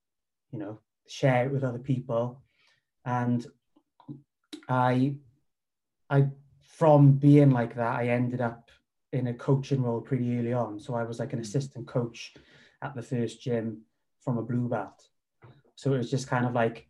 you 0.51 0.59
know, 0.59 0.79
share 1.07 1.45
it 1.45 1.51
with 1.51 1.63
other 1.63 1.79
people. 1.79 2.41
And 3.05 3.45
I, 4.69 5.15
I 6.09 6.27
from 6.61 7.13
being 7.13 7.51
like 7.51 7.75
that, 7.75 7.99
I 7.99 8.07
ended 8.07 8.41
up 8.41 8.71
in 9.11 9.27
a 9.27 9.33
coaching 9.33 9.83
role 9.83 10.01
pretty 10.01 10.37
early 10.37 10.53
on. 10.53 10.79
So 10.79 10.95
I 10.95 11.03
was 11.03 11.19
like 11.19 11.33
an 11.33 11.39
hmm. 11.39 11.43
assistant 11.43 11.87
coach 11.87 12.33
at 12.81 12.95
the 12.95 13.01
first 13.01 13.41
gym 13.41 13.81
from 14.21 14.37
a 14.37 14.41
blue 14.41 14.67
belt. 14.67 15.07
So 15.75 15.93
it 15.93 15.97
was 15.97 16.11
just 16.11 16.27
kind 16.27 16.45
of 16.45 16.53
like 16.53 16.87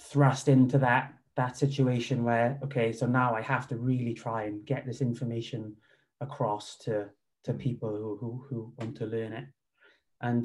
thrust 0.00 0.48
into 0.48 0.78
that 0.78 1.14
that 1.40 1.56
situation 1.56 2.16
where 2.28 2.48
okay, 2.66 2.88
so 2.92 3.06
now 3.06 3.28
I 3.40 3.42
have 3.54 3.66
to 3.68 3.76
really 3.76 4.14
try 4.24 4.40
and 4.48 4.66
get 4.72 4.82
this 4.84 5.00
information 5.00 5.62
across 6.20 6.66
to 6.84 6.94
to 7.44 7.52
people 7.66 7.90
who 8.00 8.10
who, 8.20 8.30
who 8.48 8.58
want 8.78 8.94
to 8.98 9.06
learn 9.06 9.32
it. 9.40 9.46
And 10.20 10.44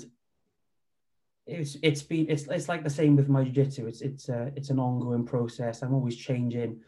it's 1.46 1.78
it's 1.82 2.04
been 2.10 2.26
it's 2.34 2.46
it's 2.58 2.70
like 2.72 2.84
the 2.84 2.98
same 3.00 3.14
with 3.16 3.30
my 3.30 3.44
jiu-jitsu. 3.44 3.88
It's 3.92 4.02
it's 4.02 4.30
a, 4.30 4.52
it's 4.58 4.72
an 4.72 4.80
ongoing 4.80 5.26
process. 5.26 5.82
I'm 5.82 5.98
always 5.98 6.18
changing 6.30 6.82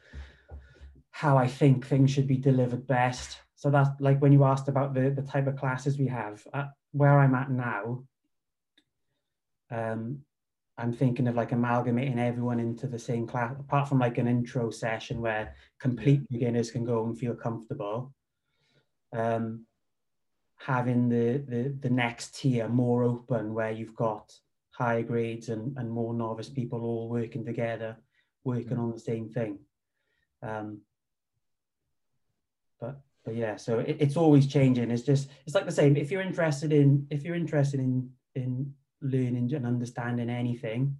how 1.12 1.38
I 1.46 1.48
think 1.60 1.86
things 1.86 2.12
should 2.12 2.28
be 2.28 2.38
delivered 2.50 2.86
best. 2.88 3.30
So 3.56 3.70
that's 3.70 3.89
like 4.00 4.22
when 4.22 4.34
you 4.36 4.43
asked 4.43 4.70
about 4.70 4.93
the, 4.93 5.10
the 5.10 5.28
type 5.34 5.48
of 5.48 5.58
classes 5.58 5.98
we 5.98 6.08
have, 6.08 6.46
uh, 6.54 6.67
where 6.91 7.20
I'm 7.20 7.36
at 7.36 7.50
now 7.50 8.04
um, 9.72 10.02
I'm 10.78 10.94
thinking 10.94 11.28
of 11.28 11.36
like 11.36 11.54
amalgamating 11.54 12.20
everyone 12.20 12.60
into 12.60 12.86
the 12.86 13.00
same 13.00 13.26
class, 13.26 13.56
apart 13.60 13.90
from 13.90 14.00
like 14.00 14.20
an 14.20 14.28
intro 14.28 14.70
session 14.70 15.22
where 15.22 15.56
complete 15.80 16.28
beginners 16.30 16.70
can 16.70 16.86
go 16.86 17.06
and 17.06 17.18
feel 17.18 17.34
comfortable. 17.34 18.13
Um, 19.12 19.66
having 20.60 21.08
the, 21.08 21.44
the 21.48 21.76
the 21.80 21.90
next 21.90 22.36
tier 22.36 22.68
more 22.68 23.04
open 23.04 23.54
where 23.54 23.72
you've 23.72 23.96
got 23.96 24.32
higher 24.72 25.02
grades 25.02 25.50
and, 25.50 25.76
and 25.78 25.90
more 25.90 26.13
novice 26.13 26.50
people 26.50 26.84
all 26.84 27.10
working 27.10 27.44
together, 27.44 27.98
working 28.44 28.78
mm. 28.78 28.80
on 28.80 28.92
the 28.92 29.00
same 29.00 29.30
thing. 29.30 29.60
Um, 30.44 30.82
but 32.80 33.02
but 33.26 33.36
yeah, 33.36 33.56
so 33.56 33.80
it, 33.80 33.98
it's 34.00 34.18
always 34.18 34.46
changing. 34.46 34.92
It's 34.92 35.02
just 35.02 35.30
it's 35.46 35.56
like 35.56 35.66
the 35.66 35.72
same. 35.72 35.98
If 35.98 36.12
you're 36.12 36.22
interested 36.22 36.72
in 36.72 37.08
if 37.10 37.24
you're 37.24 37.36
interested 37.36 37.80
in 37.80 38.12
in 38.36 38.74
learning 39.02 39.54
and 39.54 39.66
understanding 39.66 40.30
anything, 40.30 40.98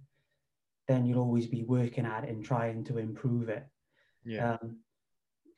then 0.86 1.04
you'll 1.04 1.20
always 1.20 1.46
be 1.46 1.64
working 1.64 2.06
at 2.06 2.24
it 2.24 2.30
and 2.30 2.44
trying 2.44 2.84
to 2.84 2.98
improve 2.98 3.48
it. 3.48 3.66
Yeah. 4.24 4.54
Um, 4.54 4.78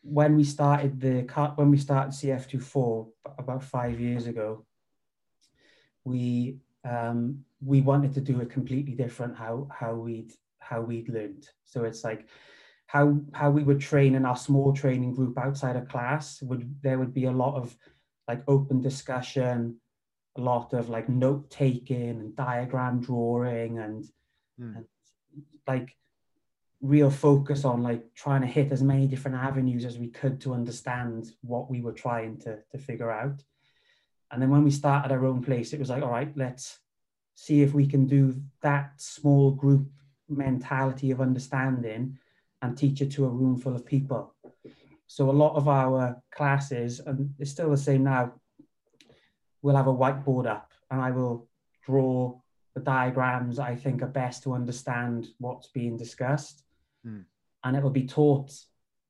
when 0.03 0.37
we 0.37 0.45
started 0.45 1.01
the 1.01 1.23
when 1.57 1.71
we 1.71 1.77
started 1.77 2.13
CF24 2.13 3.09
about 3.39 3.63
five 3.63 4.01
years 4.01 4.27
ago, 4.27 4.65
we 6.05 6.59
um, 6.89 7.45
we 7.63 7.83
wanted 7.83 8.15
to 8.15 8.21
do 8.21 8.41
it 8.41 8.51
completely 8.51 8.95
different 8.95 9.37
how 9.37 9.69
how 9.71 9.95
we'd 9.95 10.33
how 10.59 10.81
we'd 10.81 11.09
learned. 11.09 11.49
So 11.65 11.85
it's 11.85 12.03
like 12.03 12.27
how 12.87 13.21
how 13.33 13.51
we 13.51 13.63
would 13.63 13.81
train 13.81 14.15
in 14.15 14.25
our 14.25 14.37
small 14.37 14.73
training 14.73 15.15
group 15.15 15.39
outside 15.39 15.77
of 15.77 15.89
class 15.89 16.41
would 16.43 16.75
there 16.83 16.99
would 16.99 17.15
be 17.15 17.27
a 17.27 17.31
lot 17.31 17.55
of 17.55 17.77
like 18.27 18.43
open 18.49 18.81
discussion 18.81 19.77
a 20.41 20.43
lot 20.43 20.73
of 20.73 20.89
like 20.89 21.09
note 21.09 21.51
taking 21.51 22.11
and 22.11 22.37
diagram 22.37 23.01
drawing 23.01 23.79
and, 23.79 24.05
mm. 24.61 24.77
and 24.77 24.85
like 25.67 25.97
real 26.81 27.11
focus 27.11 27.65
on 27.65 27.83
like 27.83 28.15
trying 28.15 28.41
to 28.41 28.47
hit 28.47 28.73
as 28.73 28.83
many 28.83 29.07
different 29.07 29.37
avenues 29.37 29.85
as 29.85 29.99
we 29.99 30.09
could 30.09 30.41
to 30.41 30.55
understand 30.55 31.33
what 31.43 31.71
we 31.71 31.83
were 31.83 31.93
trying 31.93 32.39
to, 32.39 32.59
to 32.71 32.79
figure 32.79 33.11
out. 33.11 33.43
And 34.31 34.41
then 34.41 34.51
when 34.51 34.65
we 34.65 34.71
started 34.71 35.13
our 35.13 35.27
own 35.27 35.43
place, 35.43 35.73
it 35.73 35.79
was 35.79 35.91
like, 35.91 36.03
all 36.03 36.11
right, 36.11 36.33
let's 36.37 36.79
see 37.35 37.63
if 37.63 37.75
we 37.75 37.87
can 37.87 38.07
do 38.07 38.41
that 38.63 38.93
small 38.97 39.51
group 39.51 39.89
mentality 40.29 41.11
of 41.11 41.21
understanding 41.21 42.19
and 42.63 42.79
teach 42.79 43.03
it 43.03 43.11
to 43.13 43.27
a 43.27 43.29
room 43.29 43.59
full 43.59 43.75
of 43.75 43.85
people. 43.85 44.35
So 45.07 45.29
a 45.29 45.33
lot 45.33 45.57
of 45.57 45.69
our 45.69 46.23
classes, 46.31 47.01
and 47.01 47.35
it's 47.39 47.51
still 47.51 47.71
the 47.71 47.77
same 47.77 48.05
now, 48.05 48.33
we'll 49.63 49.77
have 49.77 49.87
a 49.87 49.95
whiteboard 49.95 50.47
up 50.47 50.73
and 50.91 51.01
I 51.01 51.11
will 51.11 51.49
draw 51.85 52.39
the 52.75 52.81
diagrams 52.81 53.59
I 53.59 53.75
think 53.75 54.03
are 54.03 54.07
best 54.09 54.43
to 54.45 54.55
understand 54.55 55.29
what's 55.39 55.69
being 55.69 55.97
discussed. 55.97 56.65
Mm. 57.07 57.25
And 57.65 57.77
it 57.77 57.83
will 57.83 57.91
be 57.91 58.07
taught 58.07 58.53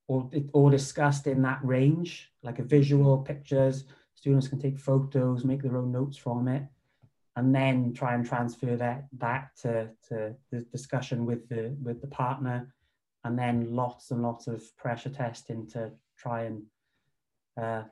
or, 0.08 0.28
or 0.52 0.70
discussed 0.70 1.26
in 1.26 1.42
that 1.42 1.60
range, 1.62 2.30
like 2.42 2.58
a 2.58 2.64
visual, 2.64 3.18
pictures. 3.18 3.84
Students 4.14 4.48
can 4.48 4.58
take 4.58 4.78
photos, 4.78 5.44
make 5.44 5.62
their 5.62 5.76
own 5.76 5.92
notes 5.92 6.16
from 6.16 6.48
it, 6.48 6.64
and 7.36 7.54
then 7.54 7.92
try 7.94 8.14
and 8.14 8.26
transfer 8.26 8.76
that 8.76 9.06
back 9.18 9.54
to, 9.56 9.90
to 10.08 10.34
the 10.50 10.62
discussion 10.72 11.26
with 11.26 11.48
the 11.48 11.76
with 11.82 12.00
the 12.00 12.08
partner, 12.08 12.74
and 13.24 13.38
then 13.38 13.74
lots 13.74 14.10
and 14.10 14.22
lots 14.22 14.46
of 14.46 14.62
pressure 14.76 15.10
testing 15.10 15.68
to 15.68 15.92
try 16.18 16.42
and 16.42 16.62
uh, 17.60 17.82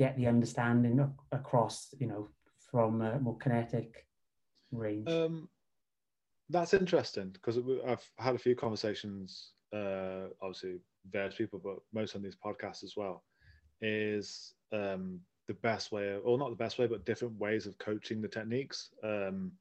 get 0.00 0.16
the 0.16 0.26
understanding 0.26 0.98
across, 1.30 1.94
you 1.98 2.06
know, 2.06 2.26
from 2.70 3.02
a 3.02 3.20
more 3.20 3.36
kinetic 3.36 4.06
range. 4.72 5.06
Um, 5.10 5.46
that's 6.48 6.72
interesting 6.72 7.28
because 7.34 7.58
I've 7.86 8.08
had 8.16 8.34
a 8.34 8.38
few 8.38 8.56
conversations, 8.56 9.50
uh, 9.74 10.28
obviously 10.40 10.78
various 11.10 11.34
people, 11.34 11.60
but 11.62 11.76
most 11.92 12.16
on 12.16 12.22
these 12.22 12.38
podcasts 12.42 12.82
as 12.82 12.94
well, 12.96 13.24
is 13.82 14.54
um, 14.72 15.20
the 15.48 15.54
best 15.54 15.92
way, 15.92 16.16
or 16.24 16.38
not 16.38 16.48
the 16.48 16.64
best 16.64 16.78
way, 16.78 16.86
but 16.86 17.04
different 17.04 17.38
ways 17.38 17.66
of 17.66 17.76
coaching 17.76 18.22
the 18.22 18.28
techniques. 18.28 18.88
Um, 19.04 19.52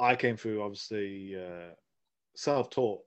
I 0.00 0.16
came 0.16 0.36
through 0.36 0.60
obviously 0.60 1.36
uh, 1.36 1.72
self-taught 2.34 3.02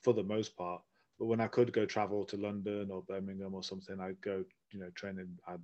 for 0.00 0.14
the 0.14 0.22
most 0.22 0.56
part, 0.56 0.80
but 1.18 1.26
when 1.26 1.42
I 1.42 1.46
could 1.46 1.74
go 1.74 1.84
travel 1.84 2.24
to 2.24 2.38
London 2.38 2.88
or 2.90 3.02
Birmingham 3.02 3.54
or 3.54 3.62
something, 3.62 4.00
I'd 4.00 4.20
go, 4.22 4.44
you 4.72 4.80
know, 4.80 4.90
train 4.94 5.18
in 5.18 5.28
uh, 5.46 5.58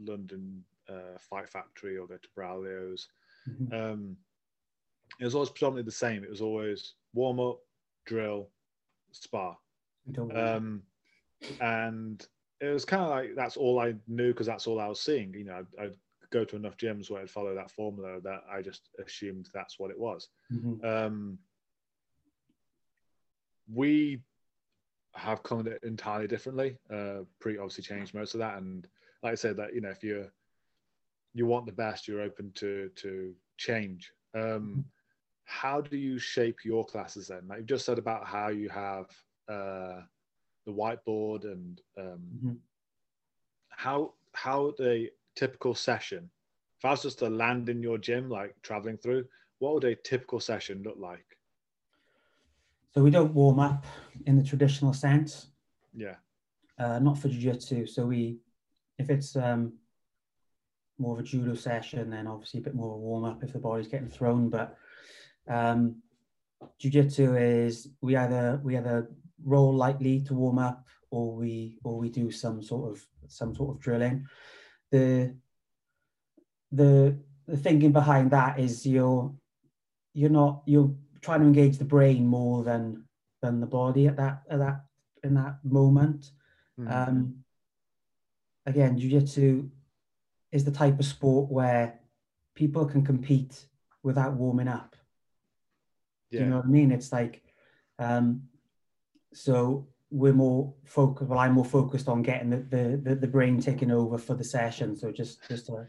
London 0.00 0.64
uh, 0.88 1.18
Fight 1.18 1.48
Factory 1.48 1.96
or 1.96 2.06
go 2.06 2.16
to 2.16 2.28
Braulio's. 2.36 3.08
Mm-hmm. 3.48 3.74
Um, 3.74 4.16
it 5.20 5.24
was 5.24 5.34
always 5.34 5.50
predominantly 5.50 5.88
the 5.88 5.92
same. 5.92 6.24
It 6.24 6.30
was 6.30 6.40
always 6.40 6.94
warm 7.14 7.40
up, 7.40 7.60
drill, 8.06 8.48
spar. 9.12 9.56
Um, 10.18 10.82
and 11.60 12.26
it 12.60 12.68
was 12.68 12.84
kind 12.84 13.02
of 13.02 13.10
like 13.10 13.34
that's 13.34 13.56
all 13.56 13.80
I 13.80 13.94
knew 14.08 14.32
because 14.32 14.46
that's 14.46 14.66
all 14.66 14.80
I 14.80 14.88
was 14.88 15.00
seeing. 15.00 15.34
You 15.34 15.44
know, 15.44 15.54
I'd, 15.54 15.84
I'd, 15.84 15.96
go 16.30 16.44
to 16.46 16.56
enough 16.56 16.78
gyms 16.78 17.10
where 17.10 17.20
I'd 17.20 17.28
follow 17.28 17.54
that 17.54 17.70
formula 17.70 18.18
that 18.22 18.40
I 18.50 18.62
just 18.62 18.88
assumed 19.04 19.50
that's 19.52 19.78
what 19.78 19.90
it 19.90 19.98
was. 19.98 20.28
Mm-hmm. 20.50 20.82
Um, 20.82 21.38
we 23.70 24.22
have 25.14 25.42
come 25.42 25.60
at 25.60 25.66
it 25.66 25.82
entirely 25.82 26.26
differently. 26.26 26.76
Uh, 26.92 27.20
pre 27.40 27.58
obviously 27.58 27.84
changed 27.84 28.14
most 28.14 28.34
of 28.34 28.38
that, 28.40 28.58
and 28.58 28.86
like 29.22 29.32
I 29.32 29.36
said, 29.36 29.56
that 29.56 29.74
you 29.74 29.80
know 29.80 29.90
if 29.90 30.02
you 30.02 30.28
you 31.34 31.46
want 31.46 31.66
the 31.66 31.72
best, 31.72 32.08
you're 32.08 32.22
open 32.22 32.52
to 32.56 32.90
to 32.96 33.34
change. 33.56 34.12
Um, 34.34 34.40
mm-hmm. 34.42 34.80
how 35.44 35.80
do 35.80 35.96
you 35.96 36.18
shape 36.18 36.64
your 36.64 36.84
classes 36.84 37.28
then? 37.28 37.42
Like 37.48 37.58
you've 37.58 37.66
just 37.66 37.84
said 37.84 37.98
about 37.98 38.26
how 38.26 38.48
you 38.48 38.68
have 38.70 39.06
uh, 39.48 40.00
the 40.64 40.72
whiteboard 40.72 41.44
and 41.44 41.80
um, 41.98 42.20
mm-hmm. 42.36 42.52
how 43.68 44.14
how 44.34 44.74
the 44.78 45.10
typical 45.36 45.74
session. 45.74 46.30
If 46.78 46.84
I 46.84 46.90
was 46.90 47.02
just 47.02 47.20
to 47.20 47.28
land 47.28 47.68
in 47.68 47.82
your 47.82 47.98
gym, 47.98 48.28
like 48.28 48.56
traveling 48.62 48.96
through, 48.96 49.26
what 49.60 49.74
would 49.74 49.84
a 49.84 49.94
typical 49.94 50.40
session 50.40 50.82
look 50.82 50.96
like? 50.98 51.24
So 52.94 53.02
we 53.02 53.10
don't 53.10 53.32
warm 53.32 53.58
up 53.58 53.84
in 54.26 54.36
the 54.36 54.44
traditional 54.44 54.92
sense. 54.92 55.48
Yeah. 55.94 56.16
Uh, 56.78 56.98
not 56.98 57.18
for 57.18 57.28
jiu-jitsu. 57.28 57.86
So 57.86 58.06
we, 58.06 58.38
if 58.98 59.08
it's 59.08 59.34
um, 59.36 59.74
more 60.98 61.14
of 61.14 61.20
a 61.20 61.22
judo 61.22 61.54
session, 61.54 62.10
then 62.10 62.26
obviously 62.26 62.60
a 62.60 62.62
bit 62.62 62.74
more 62.74 62.98
warm 62.98 63.24
up 63.24 63.42
if 63.42 63.52
the 63.52 63.58
body's 63.58 63.88
getting 63.88 64.08
thrown. 64.08 64.50
But 64.50 64.76
um, 65.48 66.02
jiu-jitsu 66.78 67.36
is 67.36 67.88
we 68.00 68.16
either 68.16 68.60
we 68.62 68.76
either 68.76 69.10
roll 69.44 69.74
lightly 69.74 70.20
to 70.22 70.34
warm 70.34 70.58
up, 70.58 70.86
or 71.10 71.34
we 71.34 71.78
or 71.84 71.98
we 71.98 72.08
do 72.10 72.30
some 72.30 72.62
sort 72.62 72.90
of 72.90 73.06
some 73.28 73.54
sort 73.54 73.76
of 73.76 73.82
drilling. 73.82 74.26
The 74.90 75.34
the 76.70 77.18
the 77.46 77.56
thinking 77.56 77.92
behind 77.92 78.30
that 78.30 78.58
is 78.58 78.86
you're 78.86 79.34
you're 80.14 80.30
not 80.30 80.62
you're 80.66 80.94
trying 81.22 81.40
to 81.40 81.46
engage 81.46 81.78
the 81.78 81.84
brain 81.84 82.26
more 82.26 82.62
than 82.64 83.04
than 83.40 83.60
the 83.60 83.66
body 83.66 84.06
at 84.06 84.16
that 84.16 84.42
at 84.50 84.58
that 84.58 84.84
in 85.24 85.34
that 85.34 85.56
moment. 85.64 86.30
Mm-hmm. 86.78 86.92
Um, 86.92 87.34
again, 88.66 88.98
jiu-jitsu 88.98 89.70
is 90.50 90.64
the 90.64 90.70
type 90.70 90.98
of 90.98 91.06
sport 91.06 91.50
where 91.50 92.00
people 92.54 92.84
can 92.84 93.04
compete 93.04 93.66
without 94.02 94.34
warming 94.34 94.68
up. 94.68 94.96
Yeah. 96.30 96.40
Do 96.40 96.44
you 96.44 96.50
know 96.50 96.56
what 96.56 96.66
I 96.66 96.68
mean? 96.68 96.92
It's 96.92 97.12
like, 97.12 97.42
um, 97.98 98.42
so 99.32 99.86
we're 100.10 100.32
more 100.32 100.74
focused. 100.84 101.28
Well, 101.30 101.38
I'm 101.38 101.52
more 101.52 101.64
focused 101.64 102.08
on 102.08 102.22
getting 102.22 102.50
the, 102.50 102.56
the, 102.56 103.00
the, 103.02 103.14
the 103.14 103.26
brain 103.26 103.60
taking 103.60 103.90
over 103.90 104.18
for 104.18 104.34
the 104.34 104.44
session. 104.44 104.96
So 104.96 105.12
just 105.12 105.46
just 105.48 105.68
a, 105.68 105.86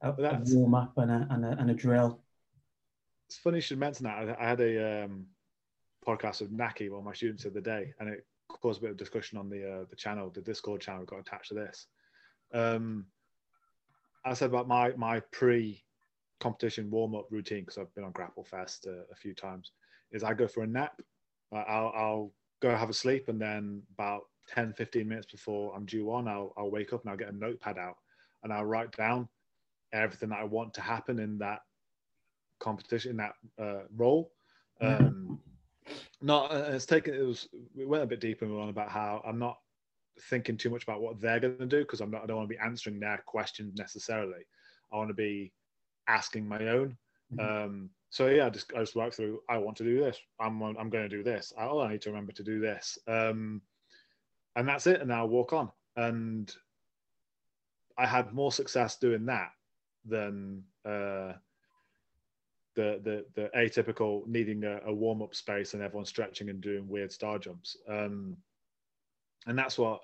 a, 0.00 0.10
a 0.10 0.40
warm 0.46 0.74
up 0.74 0.98
and 0.98 1.10
a, 1.10 1.26
and 1.30 1.44
a 1.44 1.56
and 1.58 1.70
a 1.70 1.74
drill 1.74 2.23
it's 3.34 3.42
funny 3.42 3.56
you 3.56 3.62
should 3.62 3.78
mention 3.78 4.04
that. 4.04 4.36
I, 4.38 4.48
had 4.48 4.60
a 4.60 5.04
um, 5.04 5.26
podcast 6.06 6.40
with 6.40 6.52
Naki, 6.52 6.88
one 6.88 7.00
of 7.00 7.04
my 7.04 7.14
students, 7.14 7.44
of 7.44 7.52
the 7.52 7.60
day, 7.60 7.92
and 7.98 8.08
it 8.08 8.24
caused 8.48 8.78
a 8.78 8.82
bit 8.82 8.92
of 8.92 8.96
discussion 8.96 9.38
on 9.38 9.50
the 9.50 9.68
uh, 9.68 9.84
the 9.90 9.96
channel, 9.96 10.30
the 10.30 10.40
Discord 10.40 10.80
channel 10.80 11.04
got 11.04 11.18
attached 11.18 11.48
to 11.48 11.54
this. 11.54 11.88
Um, 12.52 13.06
I 14.24 14.34
said 14.34 14.50
about 14.50 14.68
my 14.68 14.92
my 14.96 15.18
pre 15.32 15.82
competition 16.38 16.90
warm 16.90 17.16
up 17.16 17.26
routine 17.30 17.62
because 17.62 17.76
I've 17.76 17.92
been 17.96 18.04
on 18.04 18.12
Grapple 18.12 18.44
Fest 18.44 18.86
uh, 18.88 19.02
a 19.10 19.16
few 19.16 19.34
times. 19.34 19.72
Is 20.12 20.22
I 20.22 20.32
go 20.32 20.46
for 20.46 20.62
a 20.62 20.66
nap, 20.66 21.00
I'll, 21.52 21.92
I'll 21.96 22.32
go 22.62 22.76
have 22.76 22.90
a 22.90 22.94
sleep, 22.94 23.28
and 23.28 23.40
then 23.40 23.82
about 23.94 24.22
10, 24.46 24.74
15 24.74 25.08
minutes 25.08 25.26
before 25.26 25.74
I'm 25.74 25.86
due 25.86 26.12
on, 26.12 26.28
I'll, 26.28 26.52
I'll 26.56 26.70
wake 26.70 26.92
up 26.92 27.02
and 27.02 27.10
I'll 27.10 27.16
get 27.16 27.32
a 27.32 27.36
notepad 27.36 27.78
out 27.78 27.96
and 28.44 28.52
I'll 28.52 28.64
write 28.64 28.92
down 28.92 29.28
everything 29.92 30.28
that 30.28 30.38
I 30.38 30.44
want 30.44 30.74
to 30.74 30.82
happen 30.82 31.18
in 31.18 31.38
that 31.38 31.62
competition 32.64 33.12
in 33.12 33.16
that 33.18 33.34
uh, 33.60 33.82
role. 33.96 34.32
Um, 34.80 35.38
not 36.20 36.50
uh, 36.50 36.70
it's 36.72 36.86
taken 36.86 37.14
it 37.14 37.20
was 37.20 37.48
we 37.76 37.84
went 37.84 38.02
a 38.02 38.06
bit 38.06 38.20
deeper 38.20 38.44
and 38.44 38.54
we 38.54 38.60
on 38.60 38.70
about 38.70 38.88
how 38.88 39.22
I'm 39.26 39.38
not 39.38 39.58
thinking 40.30 40.56
too 40.56 40.70
much 40.70 40.82
about 40.82 41.02
what 41.02 41.20
they're 41.20 41.40
going 41.40 41.58
to 41.58 41.66
do 41.66 41.80
because 41.80 42.00
I'm 42.00 42.10
not 42.10 42.22
I 42.22 42.26
don't 42.26 42.38
want 42.38 42.48
to 42.48 42.54
be 42.54 42.60
answering 42.60 42.98
their 42.98 43.22
questions 43.26 43.78
necessarily. 43.78 44.44
I 44.92 44.96
want 44.96 45.08
to 45.08 45.14
be 45.14 45.52
asking 46.08 46.48
my 46.48 46.66
own. 46.68 46.96
Mm-hmm. 47.32 47.64
Um, 47.64 47.90
so 48.10 48.28
yeah, 48.28 48.46
I 48.46 48.50
just 48.50 48.72
I 48.74 48.80
just 48.80 48.96
work 48.96 49.12
through. 49.12 49.40
I 49.48 49.58
want 49.58 49.76
to 49.78 49.84
do 49.84 50.00
this. 50.00 50.18
I'm 50.40 50.62
I'm 50.62 50.90
going 50.90 51.08
to 51.08 51.16
do 51.16 51.22
this. 51.22 51.52
Oh, 51.58 51.80
I 51.80 51.92
need 51.92 52.02
to 52.02 52.10
remember 52.10 52.32
to 52.32 52.42
do 52.42 52.60
this. 52.60 52.98
Um, 53.06 53.60
and 54.56 54.68
that's 54.68 54.86
it. 54.86 55.00
And 55.00 55.08
now 55.08 55.26
walk 55.26 55.52
on. 55.52 55.70
And 55.96 56.54
I 57.98 58.06
had 58.06 58.32
more 58.32 58.52
success 58.52 58.96
doing 58.96 59.26
that 59.26 59.50
than 60.04 60.62
uh, 60.84 61.32
the 62.74 63.00
the 63.02 63.24
the 63.34 63.50
atypical 63.56 64.26
needing 64.26 64.64
a, 64.64 64.80
a 64.86 64.92
warm 64.92 65.22
up 65.22 65.34
space 65.34 65.74
and 65.74 65.82
everyone 65.82 66.06
stretching 66.06 66.50
and 66.50 66.60
doing 66.60 66.88
weird 66.88 67.12
star 67.12 67.38
jumps. 67.38 67.76
Um, 67.88 68.36
and 69.46 69.58
that's 69.58 69.78
what 69.78 70.00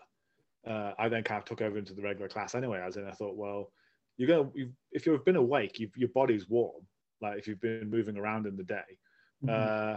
uh, 0.66 0.92
I 0.98 1.08
then 1.08 1.22
kind 1.22 1.38
of 1.38 1.44
took 1.44 1.62
over 1.62 1.78
into 1.78 1.94
the 1.94 2.02
regular 2.02 2.28
class 2.28 2.54
anyway. 2.54 2.80
As 2.84 2.96
in, 2.96 3.06
I 3.06 3.12
thought, 3.12 3.36
well, 3.36 3.72
you're 4.16 4.28
gonna 4.28 4.50
you've, 4.54 4.72
if 4.92 5.06
you've 5.06 5.24
been 5.24 5.36
awake, 5.36 5.80
your 5.96 6.10
body's 6.14 6.48
warm. 6.48 6.86
Like 7.20 7.38
if 7.38 7.46
you've 7.46 7.60
been 7.60 7.90
moving 7.90 8.16
around 8.16 8.46
in 8.46 8.56
the 8.56 8.64
day, 8.64 8.98
mm-hmm. 9.44 9.50
uh, 9.50 9.96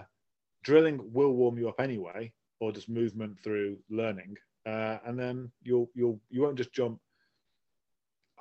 drilling 0.64 1.00
will 1.14 1.34
warm 1.34 1.58
you 1.58 1.70
up 1.70 1.80
anyway, 1.80 2.32
or 2.60 2.72
just 2.72 2.90
movement 2.90 3.40
through 3.44 3.78
learning, 3.90 4.36
uh, 4.66 4.98
and 5.06 5.20
then 5.20 5.52
you'll 5.62 5.90
you'll 5.94 6.20
you 6.30 6.42
won't 6.42 6.58
just 6.58 6.74
jump 6.74 7.00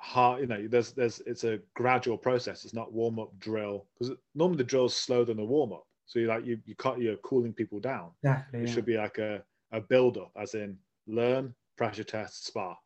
hard. 0.03 0.41
You 0.41 0.47
know, 0.47 0.67
there's 0.67 0.91
there's 0.91 1.21
it's 1.25 1.45
a 1.45 1.59
gradual 1.73 2.17
process. 2.17 2.65
It's 2.65 2.73
not 2.73 2.93
warm 2.93 3.19
up 3.19 3.31
drill 3.39 3.87
because 3.97 4.15
normally 4.35 4.57
the 4.57 4.65
drill's 4.65 4.95
slower 4.95 5.25
than 5.25 5.37
the 5.37 5.45
warm 5.45 5.71
up. 5.73 5.87
So 6.05 6.19
you 6.19 6.27
like 6.27 6.45
you 6.45 6.59
you 6.65 6.75
cut 6.75 6.99
you're 6.99 7.15
cooling 7.17 7.53
people 7.53 7.79
down. 7.79 8.11
Exactly. 8.23 8.59
It 8.59 8.67
yeah. 8.67 8.73
should 8.73 8.85
be 8.85 8.97
like 8.97 9.17
a 9.17 9.41
a 9.71 9.81
build 9.81 10.17
up, 10.17 10.31
as 10.35 10.53
in 10.53 10.77
learn, 11.07 11.55
pressure 11.77 12.03
test, 12.03 12.45
spar. 12.45 12.77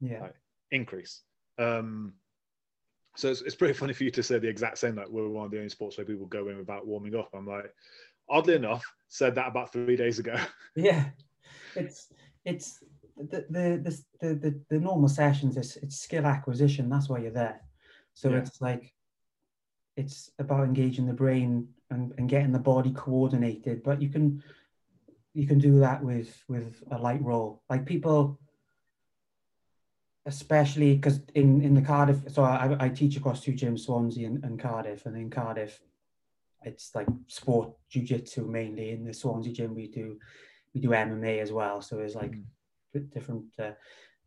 Yeah. 0.00 0.20
Like, 0.20 0.34
increase. 0.70 1.22
Um, 1.58 2.12
so 3.16 3.30
it's, 3.30 3.40
it's 3.40 3.54
pretty 3.54 3.74
funny 3.74 3.94
for 3.94 4.04
you 4.04 4.10
to 4.10 4.22
say 4.22 4.38
the 4.38 4.48
exact 4.48 4.78
same. 4.78 4.96
Like 4.96 5.08
we're 5.08 5.28
one 5.28 5.46
of 5.46 5.50
the 5.50 5.56
only 5.56 5.70
sports 5.70 5.96
where 5.96 6.04
people 6.04 6.26
go 6.26 6.48
in 6.48 6.58
without 6.58 6.86
warming 6.86 7.16
up. 7.16 7.30
I'm 7.34 7.46
like, 7.46 7.72
oddly 8.28 8.54
enough, 8.54 8.84
said 9.08 9.34
that 9.36 9.48
about 9.48 9.72
three 9.72 9.96
days 9.96 10.18
ago. 10.18 10.36
Yeah, 10.76 11.06
it's 11.74 12.12
it's 12.44 12.84
the 13.16 13.46
the 13.50 14.02
the 14.20 14.34
the, 14.34 14.60
the 14.68 14.78
normal 14.78 15.08
sessions. 15.08 15.56
It's 15.56 15.76
it's 15.76 16.00
skill 16.00 16.26
acquisition. 16.26 16.88
That's 16.88 17.08
why 17.08 17.18
you're 17.18 17.30
there. 17.30 17.60
So 18.14 18.30
yeah. 18.30 18.38
it's 18.38 18.60
like 18.60 18.92
it's 19.96 20.30
about 20.38 20.64
engaging 20.64 21.06
the 21.06 21.12
brain 21.12 21.68
and, 21.90 22.12
and 22.18 22.28
getting 22.28 22.52
the 22.52 22.58
body 22.58 22.92
coordinated. 22.92 23.82
But 23.82 24.02
you 24.02 24.08
can 24.08 24.42
you 25.34 25.46
can 25.46 25.58
do 25.58 25.80
that 25.80 26.02
with 26.02 26.42
with 26.48 26.82
a 26.90 26.98
light 26.98 27.22
roll. 27.22 27.62
Like 27.68 27.86
people 27.86 28.38
especially 30.26 30.94
because 30.96 31.20
in 31.34 31.62
in 31.62 31.74
the 31.74 31.82
Cardiff, 31.82 32.18
so 32.28 32.42
I, 32.42 32.76
I 32.80 32.88
teach 32.88 33.16
across 33.16 33.40
two 33.40 33.52
gyms, 33.52 33.80
Swansea 33.80 34.26
and, 34.26 34.44
and 34.44 34.58
Cardiff, 34.58 35.06
and 35.06 35.16
in 35.16 35.30
Cardiff, 35.30 35.80
it's 36.62 36.94
like 36.94 37.06
sport 37.28 37.70
jiu-jitsu 37.88 38.44
mainly. 38.46 38.90
In 38.90 39.04
the 39.04 39.14
Swansea 39.14 39.52
gym, 39.52 39.74
we 39.74 39.86
do 39.86 40.18
we 40.74 40.80
do 40.80 40.90
MMA 40.90 41.40
as 41.40 41.52
well, 41.52 41.80
so 41.80 42.00
it's 42.00 42.16
like 42.16 42.32
mm. 42.32 42.42
Different. 43.00 43.44
Uh, 43.58 43.72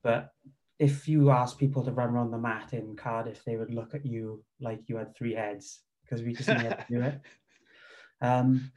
but 0.04 0.32
if 0.78 1.08
you 1.08 1.30
ask 1.30 1.58
people 1.58 1.84
to 1.84 1.92
run 1.92 2.10
around 2.10 2.32
the 2.32 2.38
mat 2.38 2.74
in 2.74 2.96
Cardiff, 2.96 3.44
they 3.44 3.58
would 3.58 3.74
look 3.74 3.94
at 3.94 4.06
you 4.06 4.44
like 4.62 4.88
you 4.88 4.98
had 4.98 5.16
three 5.16 5.34
heads 5.34 5.82
because 6.04 6.24
we 6.24 6.34
just 6.34 6.48
never 6.48 6.86
do 6.90 7.02
it. 7.02 7.20
Um, 8.22 8.74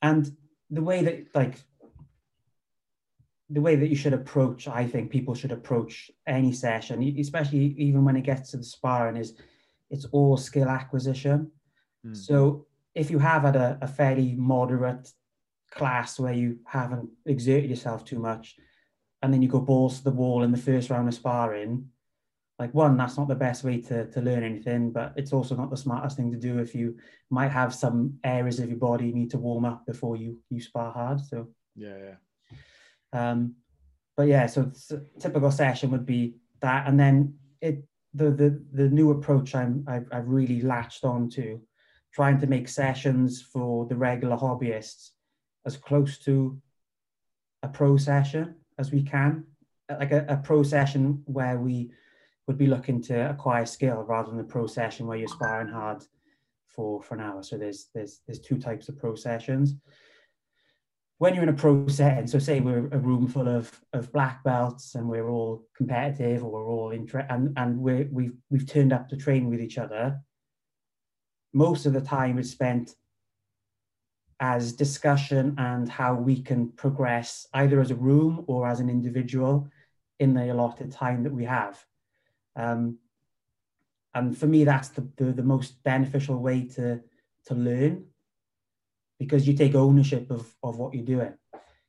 and 0.00 0.34
the 0.70 0.80
way 0.80 1.02
that 1.02 1.26
like 1.34 1.56
the 3.50 3.60
way 3.60 3.76
that 3.76 3.88
you 3.88 3.96
should 3.96 4.14
approach, 4.14 4.66
I 4.68 4.86
think 4.86 5.10
people 5.10 5.34
should 5.34 5.52
approach 5.52 6.10
any 6.26 6.52
session, 6.52 7.02
especially 7.18 7.74
even 7.76 8.04
when 8.04 8.16
it 8.16 8.22
gets 8.22 8.50
to 8.50 8.56
the 8.56 8.64
sparring, 8.64 9.16
is 9.16 9.34
it's 9.90 10.06
all 10.06 10.36
skill 10.36 10.68
acquisition. 10.68 11.50
Mm. 12.06 12.16
So 12.16 12.66
if 12.94 13.10
you 13.10 13.18
have 13.18 13.42
had 13.42 13.56
a, 13.56 13.78
a, 13.82 13.86
fairly 13.86 14.34
moderate 14.34 15.10
class 15.70 16.18
where 16.18 16.32
you 16.32 16.58
haven't 16.64 17.10
exerted 17.26 17.68
yourself 17.68 18.04
too 18.04 18.18
much, 18.18 18.56
and 19.24 19.32
then 19.32 19.40
you 19.40 19.48
go 19.48 19.58
balls 19.58 19.96
to 19.96 20.04
the 20.04 20.10
wall 20.10 20.42
in 20.42 20.52
the 20.52 20.58
first 20.58 20.90
round 20.90 21.08
of 21.08 21.14
sparring, 21.14 21.88
like 22.58 22.74
one, 22.74 22.94
that's 22.98 23.16
not 23.16 23.26
the 23.26 23.34
best 23.34 23.64
way 23.64 23.80
to, 23.80 24.06
to 24.10 24.20
learn 24.20 24.42
anything, 24.42 24.90
but 24.90 25.14
it's 25.16 25.32
also 25.32 25.56
not 25.56 25.70
the 25.70 25.78
smartest 25.78 26.18
thing 26.18 26.30
to 26.30 26.36
do 26.36 26.58
if 26.58 26.74
you 26.74 26.98
might 27.30 27.48
have 27.48 27.74
some 27.74 28.18
areas 28.22 28.60
of 28.60 28.68
your 28.68 28.76
body 28.76 29.06
you 29.06 29.14
need 29.14 29.30
to 29.30 29.38
warm 29.38 29.64
up 29.64 29.86
before 29.86 30.16
you 30.16 30.38
you 30.50 30.60
spar 30.60 30.92
hard. 30.92 31.20
So 31.22 31.48
yeah, 31.74 31.96
yeah. 32.06 33.30
Um, 33.30 33.54
but 34.14 34.28
yeah, 34.28 34.44
so 34.46 34.70
typical 35.18 35.50
session 35.50 35.90
would 35.92 36.04
be 36.04 36.34
that, 36.60 36.86
and 36.86 37.00
then 37.00 37.34
it 37.62 37.82
the 38.12 38.30
the 38.30 38.62
the 38.72 38.90
new 38.90 39.10
approach 39.10 39.54
I'm 39.54 39.86
I've, 39.88 40.06
I've 40.12 40.28
really 40.28 40.60
latched 40.60 41.02
on 41.02 41.30
to, 41.30 41.62
trying 42.12 42.38
to 42.40 42.46
make 42.46 42.68
sessions 42.68 43.40
for 43.40 43.86
the 43.86 43.96
regular 43.96 44.36
hobbyists 44.36 45.12
as 45.64 45.78
close 45.78 46.18
to 46.18 46.60
a 47.62 47.68
pro 47.68 47.96
session 47.96 48.56
as 48.78 48.90
we 48.92 49.02
can, 49.02 49.44
uh, 49.88 49.96
like 49.98 50.12
a, 50.12 50.24
a 50.28 50.36
pro 50.36 50.62
session 50.62 51.22
where 51.26 51.58
we 51.58 51.90
would 52.46 52.58
be 52.58 52.66
looking 52.66 53.00
to 53.02 53.30
acquire 53.30 53.66
skill 53.66 54.02
rather 54.02 54.30
than 54.30 54.40
a 54.40 54.44
pro 54.44 54.66
session 54.66 55.06
where 55.06 55.16
you're 55.16 55.28
sparring 55.28 55.68
hard 55.68 56.02
for 56.66 57.02
for 57.02 57.14
an 57.14 57.20
hour. 57.20 57.42
So 57.42 57.56
there's 57.56 57.88
there's 57.94 58.20
there's 58.26 58.40
two 58.40 58.58
types 58.58 58.88
of 58.88 58.98
pro 58.98 59.14
sessions 59.14 59.76
when 61.18 61.34
you're 61.34 61.44
in 61.44 61.48
a 61.48 61.52
pro 61.52 61.86
setting, 61.86 62.26
so 62.26 62.38
say 62.38 62.60
we're 62.60 62.88
a 62.88 62.98
room 62.98 63.28
full 63.28 63.48
of, 63.48 63.80
of 63.92 64.12
black 64.12 64.42
belts 64.42 64.94
and 64.94 65.08
we're 65.08 65.30
all 65.30 65.64
competitive 65.76 66.44
or 66.44 66.50
we're 66.50 66.66
all 66.66 66.90
inter- 66.90 67.26
and, 67.30 67.56
and 67.56 67.78
we 67.78 68.04
we've, 68.10 68.36
we've 68.50 68.66
turned 68.66 68.92
up 68.92 69.08
to 69.08 69.16
train 69.16 69.48
with 69.48 69.60
each 69.60 69.78
other, 69.78 70.20
most 71.52 71.86
of 71.86 71.92
the 71.92 72.00
time 72.00 72.38
is 72.38 72.50
spent 72.50 72.96
as 74.52 74.72
discussion 74.72 75.54
and 75.56 75.88
how 75.88 76.12
we 76.14 76.36
can 76.48 76.68
progress 76.72 77.46
either 77.54 77.80
as 77.80 77.90
a 77.90 78.02
room 78.10 78.44
or 78.46 78.68
as 78.68 78.78
an 78.78 78.90
individual 78.90 79.66
in 80.18 80.34
the 80.34 80.52
allotted 80.52 80.92
time 80.92 81.22
that 81.22 81.32
we 81.32 81.44
have. 81.44 81.82
Um, 82.54 82.98
and 84.14 84.36
for 84.36 84.46
me, 84.46 84.64
that's 84.64 84.90
the, 84.90 85.08
the, 85.16 85.32
the 85.32 85.42
most 85.54 85.82
beneficial 85.82 86.38
way 86.38 86.68
to, 86.76 87.00
to 87.46 87.54
learn 87.54 88.04
because 89.18 89.48
you 89.48 89.54
take 89.54 89.74
ownership 89.74 90.30
of, 90.30 90.54
of 90.62 90.78
what 90.78 90.92
you're 90.94 91.12
doing. 91.16 91.34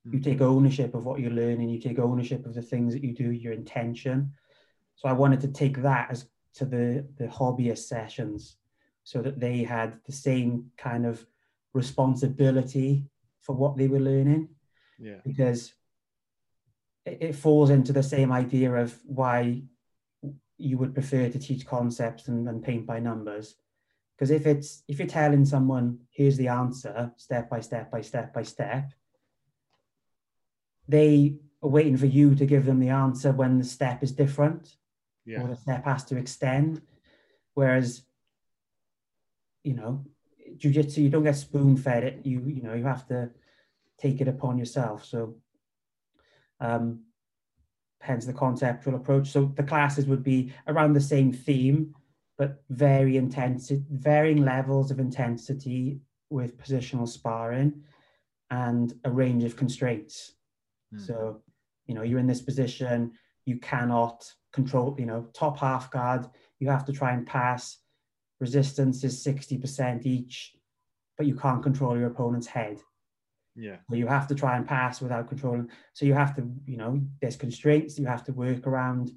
You 0.05 0.19
take 0.19 0.35
mm-hmm. 0.35 0.55
ownership 0.55 0.95
of 0.95 1.05
what 1.05 1.19
you're 1.19 1.31
learning. 1.43 1.69
You 1.69 1.81
take 1.81 1.99
ownership 1.99 2.45
of 2.45 2.53
the 2.53 2.61
things 2.61 2.93
that 2.93 3.03
you 3.03 3.13
do, 3.13 3.31
your 3.31 3.53
intention. 3.53 4.31
So 4.95 5.09
I 5.09 5.13
wanted 5.13 5.41
to 5.41 5.49
take 5.49 5.81
that 5.81 6.07
as 6.09 6.25
to 6.55 6.65
the, 6.65 7.05
the 7.17 7.27
hobbyist 7.27 7.79
sessions 7.79 8.55
so 9.03 9.21
that 9.21 9.39
they 9.41 9.63
had 9.63 9.99
the 10.05 10.13
same 10.13 10.71
kind 10.77 11.05
of 11.05 11.25
responsibility 11.75 13.05
for 13.41 13.55
what 13.55 13.77
they 13.77 13.87
were 13.87 13.99
learning. 13.99 14.49
Yeah. 14.97 15.19
Because 15.23 15.73
it, 17.05 17.17
it 17.21 17.35
falls 17.35 17.69
into 17.69 17.93
the 17.93 18.03
same 18.03 18.31
idea 18.31 18.73
of 18.73 18.97
why 19.05 19.63
you 20.57 20.77
would 20.77 20.93
prefer 20.93 21.29
to 21.29 21.39
teach 21.39 21.67
concepts 21.67 22.27
and, 22.27 22.47
and 22.47 22.63
paint 22.63 22.87
by 22.87 22.99
numbers 22.99 23.55
because 24.15 24.31
if 24.31 24.45
it's 24.45 24.83
if 24.87 24.99
you're 24.99 25.07
telling 25.07 25.45
someone 25.45 25.99
here's 26.09 26.37
the 26.37 26.47
answer 26.47 27.11
step 27.17 27.49
by 27.49 27.59
step 27.59 27.91
by 27.91 28.01
step 28.01 28.33
by 28.33 28.43
step, 28.43 28.93
they 30.87 31.35
are 31.61 31.69
waiting 31.69 31.97
for 31.97 32.05
you 32.05 32.35
to 32.35 32.45
give 32.45 32.65
them 32.65 32.79
the 32.79 32.89
answer 32.89 33.31
when 33.31 33.57
the 33.57 33.65
step 33.65 34.03
is 34.03 34.13
different, 34.13 34.75
yeah. 35.25 35.41
or 35.41 35.49
the 35.49 35.55
step 35.55 35.83
has 35.83 36.05
to 36.05 36.17
extend. 36.17 36.81
Whereas, 37.55 38.03
you 39.63 39.73
know, 39.73 40.05
jujitsu 40.57 40.97
you 40.97 41.09
don't 41.09 41.23
get 41.23 41.35
spoon 41.35 41.77
fed 41.77 42.03
it. 42.03 42.21
You 42.23 42.41
you 42.45 42.61
know 42.61 42.73
you 42.73 42.85
have 42.85 43.07
to 43.07 43.29
take 43.99 44.21
it 44.21 44.27
upon 44.27 44.57
yourself. 44.57 45.05
So, 45.05 45.35
um, 46.59 47.01
hence 48.01 48.25
the 48.25 48.33
conceptual 48.33 48.95
approach. 48.95 49.29
So 49.29 49.53
the 49.55 49.63
classes 49.63 50.05
would 50.05 50.23
be 50.23 50.53
around 50.67 50.93
the 50.93 51.01
same 51.01 51.31
theme 51.31 51.95
but 52.37 52.63
very 52.69 53.17
intensity, 53.17 53.83
varying 53.89 54.43
levels 54.43 54.91
of 54.91 54.99
intensity 54.99 55.99
with 56.29 56.57
positional 56.57 57.07
sparring 57.07 57.81
and 58.49 58.93
a 59.05 59.11
range 59.11 59.43
of 59.43 59.55
constraints. 59.55 60.33
Mm. 60.93 61.05
So, 61.05 61.41
you 61.85 61.95
know, 61.95 62.01
you're 62.01 62.19
in 62.19 62.27
this 62.27 62.41
position, 62.41 63.13
you 63.45 63.57
cannot 63.57 64.29
control, 64.51 64.95
you 64.99 65.05
know, 65.05 65.27
top 65.33 65.59
half 65.59 65.91
guard, 65.91 66.27
you 66.59 66.69
have 66.69 66.85
to 66.85 66.93
try 66.93 67.13
and 67.13 67.25
pass. 67.25 67.77
Resistance 68.39 69.03
is 69.03 69.23
60% 69.23 70.05
each, 70.05 70.55
but 71.17 71.25
you 71.25 71.35
can't 71.35 71.63
control 71.63 71.97
your 71.97 72.07
opponent's 72.07 72.47
head. 72.47 72.81
Yeah. 73.55 73.77
So 73.89 73.95
you 73.95 74.07
have 74.07 74.27
to 74.27 74.35
try 74.35 74.57
and 74.57 74.67
pass 74.67 75.01
without 75.01 75.29
controlling. 75.29 75.69
So 75.93 76.05
you 76.05 76.13
have 76.13 76.35
to, 76.35 76.49
you 76.65 76.77
know, 76.77 77.01
there's 77.21 77.37
constraints 77.37 77.97
you 77.97 78.05
have 78.07 78.25
to 78.25 78.33
work 78.33 78.67
around. 78.67 79.11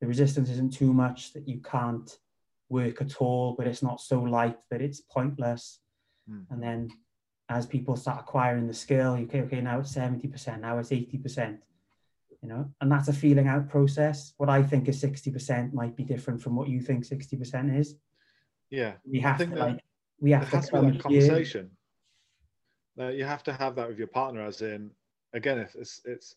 The 0.00 0.06
resistance 0.06 0.50
isn't 0.50 0.72
too 0.72 0.92
much 0.92 1.32
that 1.34 1.46
you 1.46 1.60
can't 1.60 2.10
work 2.68 3.00
at 3.00 3.16
all, 3.20 3.54
but 3.56 3.66
it's 3.66 3.82
not 3.82 4.00
so 4.00 4.20
light 4.20 4.58
that 4.70 4.82
it's 4.82 5.00
pointless. 5.00 5.78
Mm. 6.28 6.46
And 6.50 6.62
then 6.62 6.90
as 7.48 7.66
people 7.66 7.96
start 7.96 8.20
acquiring 8.20 8.66
the 8.66 8.74
skill, 8.74 9.12
okay, 9.14 9.42
okay, 9.42 9.60
now 9.60 9.80
it's 9.80 9.94
70%, 9.94 10.60
now 10.60 10.78
it's 10.78 10.90
80%, 10.90 11.58
you 12.42 12.48
know, 12.48 12.70
and 12.80 12.90
that's 12.90 13.08
a 13.08 13.12
feeling 13.12 13.48
out 13.48 13.68
process. 13.68 14.32
What 14.38 14.48
I 14.48 14.62
think 14.62 14.88
is 14.88 15.00
60% 15.02 15.72
might 15.72 15.96
be 15.96 16.04
different 16.04 16.42
from 16.42 16.56
what 16.56 16.68
you 16.68 16.80
think 16.80 17.06
60% 17.06 17.78
is. 17.78 17.96
Yeah. 18.74 18.94
We 19.04 19.20
have 19.20 19.38
to 19.38 19.46
that... 19.46 19.58
like 19.58 19.80
we 20.20 20.30
have 20.32 20.50
to, 20.50 20.56
have 20.56 20.70
to 20.70 20.98
conversation. 20.98 21.70
Uh, 22.98 23.08
you 23.08 23.24
have 23.24 23.42
to 23.44 23.52
have 23.52 23.74
that 23.76 23.88
with 23.88 23.98
your 23.98 24.06
partner, 24.06 24.44
as 24.44 24.62
in, 24.62 24.90
again, 25.32 25.58
if 25.58 25.74
it's 25.74 26.00
it's 26.04 26.36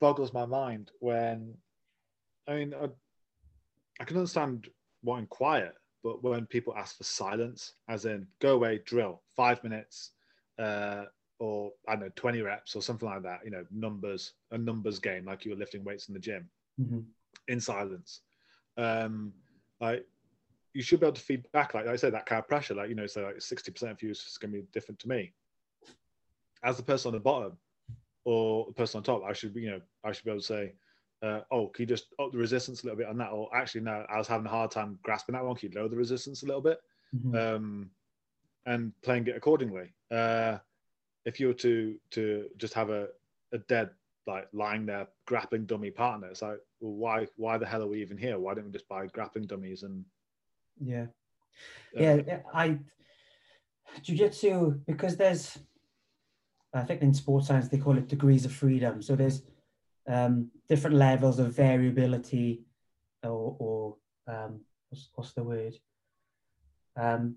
boggles 0.00 0.32
my 0.32 0.46
mind 0.46 0.90
when, 1.00 1.54
I 2.48 2.54
mean, 2.54 2.74
I, 2.74 2.88
I 4.00 4.04
can 4.04 4.16
understand 4.16 4.68
wanting 5.02 5.26
quiet, 5.26 5.74
but 6.02 6.22
when 6.22 6.46
people 6.46 6.74
ask 6.76 6.96
for 6.96 7.04
silence, 7.04 7.74
as 7.88 8.06
in 8.06 8.26
go 8.38 8.54
away, 8.54 8.80
drill 8.84 9.22
five 9.36 9.62
minutes, 9.62 10.12
uh, 10.58 11.04
or 11.38 11.72
I 11.88 11.92
don't 11.92 12.04
know, 12.04 12.12
20 12.16 12.42
reps 12.42 12.76
or 12.76 12.82
something 12.82 13.08
like 13.08 13.22
that, 13.22 13.40
you 13.44 13.50
know, 13.50 13.64
numbers, 13.70 14.32
a 14.52 14.58
numbers 14.58 14.98
game, 14.98 15.24
like 15.26 15.44
you 15.44 15.50
were 15.50 15.58
lifting 15.58 15.84
weights 15.84 16.08
in 16.08 16.14
the 16.14 16.20
gym 16.20 16.48
mm-hmm. 16.80 17.00
in 17.48 17.60
silence. 17.60 18.20
Um, 18.76 19.32
like 19.80 20.06
you 20.72 20.82
should 20.82 21.00
be 21.00 21.06
able 21.06 21.16
to 21.16 21.22
feed 21.22 21.50
back, 21.52 21.74
like 21.74 21.86
I 21.86 21.96
said, 21.96 22.14
that 22.14 22.26
kind 22.26 22.38
of 22.38 22.48
pressure, 22.48 22.74
like, 22.74 22.88
you 22.88 22.94
know, 22.94 23.06
so 23.06 23.22
like 23.22 23.36
60% 23.36 23.90
of 23.90 24.02
you 24.02 24.10
is 24.10 24.38
going 24.40 24.52
to 24.52 24.60
be 24.60 24.66
different 24.72 24.98
to 25.00 25.08
me. 25.08 25.32
As 26.62 26.76
the 26.76 26.82
person 26.82 27.08
on 27.08 27.14
the 27.14 27.20
bottom 27.20 27.56
or 28.24 28.66
the 28.66 28.74
person 28.74 28.98
on 28.98 29.02
top, 29.02 29.22
I 29.26 29.32
should 29.32 29.54
be, 29.54 29.62
you 29.62 29.70
know, 29.70 29.80
I 30.04 30.12
should 30.12 30.24
be 30.24 30.30
able 30.30 30.40
to 30.40 30.46
say, 30.46 30.72
uh, 31.22 31.40
oh, 31.50 31.68
can 31.68 31.82
you 31.82 31.86
just 31.86 32.06
up 32.18 32.32
the 32.32 32.38
resistance 32.38 32.82
a 32.82 32.86
little 32.86 32.98
bit 32.98 33.08
on 33.08 33.18
that? 33.18 33.32
Or 33.32 33.54
actually, 33.54 33.82
no, 33.82 34.06
I 34.08 34.18
was 34.18 34.28
having 34.28 34.46
a 34.46 34.50
hard 34.50 34.70
time 34.70 34.98
grasping 35.02 35.34
that 35.34 35.44
one. 35.44 35.56
Can 35.56 35.70
you 35.70 35.78
lower 35.78 35.88
the 35.88 35.96
resistance 35.96 36.42
a 36.42 36.46
little 36.46 36.62
bit? 36.62 36.80
Mm-hmm. 37.14 37.36
Um, 37.36 37.90
and 38.66 38.92
playing 39.02 39.26
it 39.26 39.36
accordingly. 39.36 39.92
Uh, 40.10 40.58
if 41.24 41.38
you 41.38 41.48
were 41.48 41.54
to 41.54 41.96
to 42.12 42.48
just 42.56 42.74
have 42.74 42.90
a, 42.90 43.08
a 43.52 43.58
dead 43.58 43.90
like 44.26 44.48
lying 44.52 44.86
there 44.86 45.08
grappling 45.26 45.66
dummy 45.66 45.90
partner, 45.90 46.28
it's 46.28 46.42
like, 46.42 46.58
well, 46.80 46.92
why 46.92 47.26
why 47.36 47.58
the 47.58 47.66
hell 47.66 47.82
are 47.82 47.86
we 47.86 48.00
even 48.00 48.16
here? 48.16 48.38
Why 48.38 48.54
don't 48.54 48.66
we 48.66 48.70
just 48.70 48.88
buy 48.88 49.06
grappling 49.06 49.46
dummies 49.46 49.82
and 49.82 50.04
yeah, 50.80 51.06
uh, 51.96 52.22
yeah, 52.26 52.38
I 52.54 52.78
jujitsu 54.02 54.80
because 54.86 55.16
there's 55.16 55.58
I 56.72 56.82
think 56.82 57.02
in 57.02 57.12
sports 57.14 57.48
science 57.48 57.68
they 57.68 57.78
call 57.78 57.98
it 57.98 58.08
degrees 58.08 58.44
of 58.44 58.52
freedom. 58.52 59.02
So 59.02 59.16
there's 59.16 59.42
um, 60.08 60.50
different 60.68 60.96
levels 60.96 61.38
of 61.38 61.54
variability 61.54 62.62
or, 63.22 63.56
or 63.58 63.96
um, 64.28 64.60
what's, 64.88 65.08
what's, 65.14 65.32
the 65.32 65.42
word? 65.42 65.74
Um, 66.96 67.36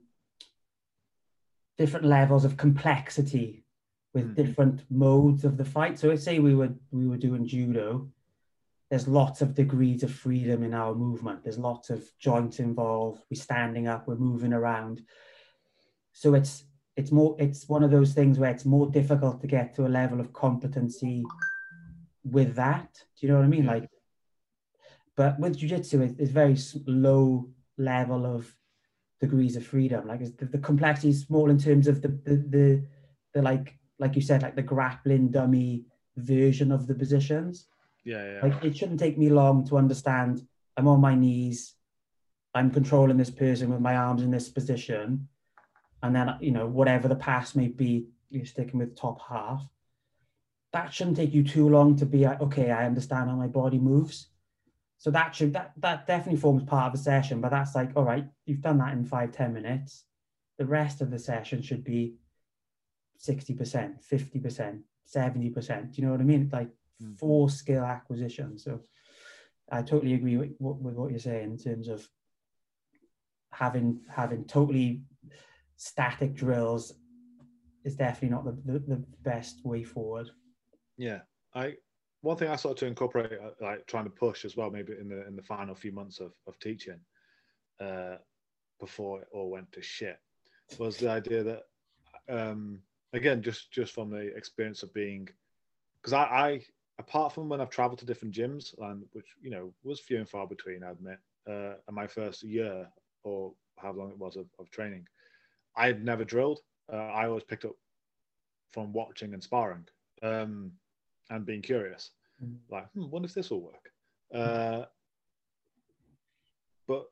different 1.78 2.06
levels 2.06 2.46
of 2.46 2.58
complexity 2.58 3.66
with 4.14 4.32
mm. 4.32 4.36
different 4.36 4.84
modes 4.90 5.44
of 5.46 5.58
the 5.58 5.66
fight. 5.66 5.98
So 5.98 6.08
let's 6.08 6.24
say 6.24 6.40
we 6.40 6.56
were 6.56 6.74
we 6.92 7.08
were 7.08 7.18
doing 7.18 7.48
judo. 7.48 8.10
There's 8.90 9.08
lots 9.08 9.42
of 9.42 9.56
degrees 9.56 10.04
of 10.04 10.14
freedom 10.14 10.64
in 10.64 10.74
our 10.74 10.94
movement. 10.94 11.44
There's 11.44 11.58
lots 11.58 11.90
of 11.90 12.04
joints 12.20 12.60
involved. 12.60 13.24
We're 13.30 13.42
standing 13.42 13.88
up. 13.88 14.08
We're 14.08 14.16
moving 14.16 14.54
around. 14.54 15.02
So 16.12 16.36
it's 16.36 16.66
it's 16.96 17.12
more 17.12 17.36
it's 17.40 17.68
one 17.68 17.84
of 17.84 17.92
those 17.92 18.14
things 18.14 18.38
where 18.38 18.52
it's 18.52 18.66
more 18.66 18.90
difficult 18.90 19.42
to 19.42 19.48
get 19.48 19.74
to 19.76 19.88
a 19.88 19.90
level 19.90 20.20
of 20.20 20.32
competency 20.32 21.24
with 22.24 22.56
that. 22.56 22.90
Do 23.20 23.26
you 23.26 23.34
know 23.34 23.40
what 23.40 23.46
I 23.46 23.50
mean? 23.50 23.66
Like, 23.66 23.90
but 25.16 25.40
with 25.40 25.58
jujitsu, 25.58 26.02
it, 26.02 26.16
it's 26.20 26.32
very 26.32 26.58
low 26.86 27.50
level 27.78 28.26
of 28.26 28.56
degrees 29.20 29.56
of 29.56 29.66
freedom. 29.66 30.08
Like 30.08 30.38
the, 30.38 30.46
the 30.46 30.58
complexity 30.60 31.10
is 31.10 31.22
small 31.22 31.50
in 31.50 31.58
terms 31.58 31.88
of 31.88 32.02
the, 32.02 32.10
the 32.10 32.36
the 32.50 32.86
the 33.34 33.42
like 33.42 33.78
like 34.00 34.16
you 34.16 34.22
said, 34.22 34.42
like 34.42 34.56
the 34.56 34.62
grappling 34.62 35.30
dummy 35.30 35.86
version 36.18 36.72
of 36.72 36.88
the 36.88 36.96
positions. 36.96 37.68
Yeah. 38.04 38.40
Like 38.44 38.64
it 38.64 38.78
shouldn't 38.78 39.00
take 39.00 39.18
me 39.18 39.30
long 39.30 39.66
to 39.68 39.78
understand. 39.78 40.46
I'm 40.76 40.88
on 40.88 41.02
my 41.02 41.16
knees. 41.16 41.74
I'm 42.54 42.70
controlling 42.70 43.18
this 43.18 43.32
person 43.32 43.70
with 43.70 43.80
my 43.80 43.96
arms 43.96 44.22
in 44.22 44.32
this 44.32 44.50
position, 44.50 45.28
and 46.02 46.16
then 46.16 46.36
you 46.40 46.52
know 46.52 46.68
whatever 46.68 47.08
the 47.08 47.16
pass 47.16 47.56
may 47.56 47.68
be, 47.68 48.08
you're 48.30 48.46
sticking 48.46 48.80
with 48.80 48.96
top 48.96 49.22
half 49.28 49.68
that 50.74 50.92
shouldn't 50.92 51.16
take 51.16 51.34
you 51.34 51.44
too 51.44 51.70
long 51.70 51.96
to 51.96 52.06
be 52.06 52.26
like, 52.26 52.42
okay, 52.42 52.72
I 52.72 52.86
understand 52.86 53.30
how 53.30 53.36
my 53.36 53.48
body 53.48 53.78
moves. 53.78 54.28
So 54.98 55.12
that 55.12 55.36
should 55.36 55.54
that 55.54 55.74
that 55.78 56.08
definitely 56.08 56.40
forms 56.40 56.64
part 56.64 56.88
of 56.88 57.00
a 57.00 57.04
session, 57.04 57.42
but 57.42 57.52
that's 57.52 57.76
like, 57.76 57.92
all 57.96 58.04
right, 58.04 58.26
you've 58.46 58.62
done 58.62 58.80
that 58.80 58.94
in 58.94 59.06
five, 59.06 59.32
ten 59.32 59.54
minutes. 59.54 60.04
The 60.58 60.66
rest 60.66 61.02
of 61.02 61.12
the 61.12 61.20
session 61.20 61.62
should 61.62 61.84
be 61.84 62.16
60%, 63.20 63.58
50%, 63.58 64.82
70%. 65.16 65.92
Do 65.92 66.02
you 66.02 66.06
know 66.06 66.12
what 66.12 66.22
I 66.22 66.24
mean? 66.24 66.50
Like 66.54 66.70
mm. 67.04 67.20
full 67.20 67.50
skill 67.50 67.84
acquisition. 67.84 68.58
So 68.58 68.82
I 69.72 69.82
totally 69.82 70.14
agree 70.14 70.38
with, 70.38 70.52
with 70.60 70.96
what 70.96 71.12
you're 71.12 71.20
saying 71.20 71.52
in 71.52 71.58
terms 71.58 71.88
of 71.88 72.08
having 73.52 74.02
having 74.10 74.46
totally 74.46 75.02
static 75.78 76.34
drills 76.34 76.94
is 77.84 77.96
definitely 77.96 78.30
not 78.30 78.46
the, 78.46 78.72
the, 78.72 78.80
the 78.80 79.04
best 79.24 79.64
way 79.64 79.84
forward. 79.84 80.30
Yeah, 80.98 81.20
I 81.54 81.76
one 82.22 82.38
thing 82.38 82.50
I 82.50 82.56
started 82.56 82.80
to 82.80 82.86
incorporate, 82.86 83.34
uh, 83.34 83.52
like 83.60 83.86
trying 83.86 84.06
to 84.06 84.10
push 84.10 84.46
as 84.46 84.56
well, 84.56 84.72
maybe 84.72 84.94
in 85.00 85.10
the 85.10 85.28
in 85.28 85.36
the 85.36 85.44
final 85.44 85.76
few 85.76 85.92
months 85.92 86.20
of 86.20 86.34
of 86.48 86.58
teaching, 86.60 87.00
uh, 87.80 88.16
before 88.80 89.22
it 89.22 89.28
all 89.34 89.50
went 89.50 89.72
to 89.74 89.82
shit, 89.82 90.18
was 90.80 90.98
the 90.98 91.10
idea 91.10 91.44
that, 91.44 91.62
um, 92.30 92.80
again, 93.14 93.42
just 93.42 93.72
just 93.72 93.94
from 93.94 94.10
the 94.10 94.36
experience 94.36 94.84
of 94.84 94.94
being, 94.94 95.28
because 96.02 96.14
I, 96.14 96.24
I 96.24 96.62
apart 97.00 97.34
from 97.34 97.50
when 97.50 97.62
I've 97.62 97.70
traveled 97.70 98.00
to 98.00 98.06
different 98.06 98.34
gyms, 98.34 98.74
and 98.80 99.04
which 99.14 99.28
you 99.42 99.52
know 99.52 99.74
was 99.84 100.00
few 100.00 100.18
and 100.18 100.30
far 100.30 100.48
between, 100.48 100.84
I 100.84 100.92
admit, 100.92 101.20
uh, 101.50 101.76
in 101.88 101.94
my 101.94 102.08
first 102.08 102.44
year 102.44 102.88
or 103.24 103.54
how 103.78 103.92
long 103.92 104.10
it 104.10 104.18
was 104.18 104.36
of, 104.36 104.46
of 104.60 104.70
training, 104.70 105.08
I 105.76 105.88
had 105.88 106.04
never 106.04 106.24
drilled. 106.24 106.60
Uh, 106.92 106.98
I 106.98 107.28
always 107.28 107.44
picked 107.44 107.66
up 107.66 107.76
from 108.72 108.94
watching 108.94 109.34
and 109.34 109.44
sparring. 109.44 109.86
Um, 110.22 110.72
and 111.30 111.46
being 111.46 111.62
curious. 111.62 112.12
Mm. 112.44 112.56
Like, 112.70 112.90
hmm, 112.92 113.04
what 113.04 113.24
if 113.24 113.34
this 113.34 113.50
will 113.50 113.62
work? 113.62 113.92
Uh, 114.34 114.86
but 116.88 117.06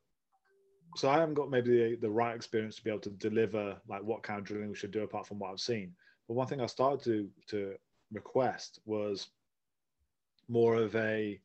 so 0.96 1.10
I 1.10 1.20
haven't 1.20 1.36
got 1.36 1.50
maybe 1.50 1.70
the, 1.70 1.98
the 2.02 2.10
right 2.10 2.36
experience 2.36 2.76
to 2.78 2.84
be 2.84 2.90
able 2.90 3.00
to 3.02 3.12
deliver 3.12 3.78
like 3.88 4.04
what 4.04 4.24
kind 4.24 4.40
of 4.40 4.46
drilling 4.46 4.70
we 4.70 4.76
should 4.76 4.92
do 4.92 5.04
apart 5.04 5.28
from 5.28 5.40
what 5.40 5.52
I've 5.52 5.60
seen. 5.60 5.94
But 6.28 6.34
one 6.34 6.48
thing 6.48 6.62
I 6.62 6.66
started 6.66 7.04
to 7.06 7.30
to 7.48 7.76
request 8.12 8.80
was 8.86 9.28
more 10.52 10.76
of 10.76 10.96
a 10.96 11.40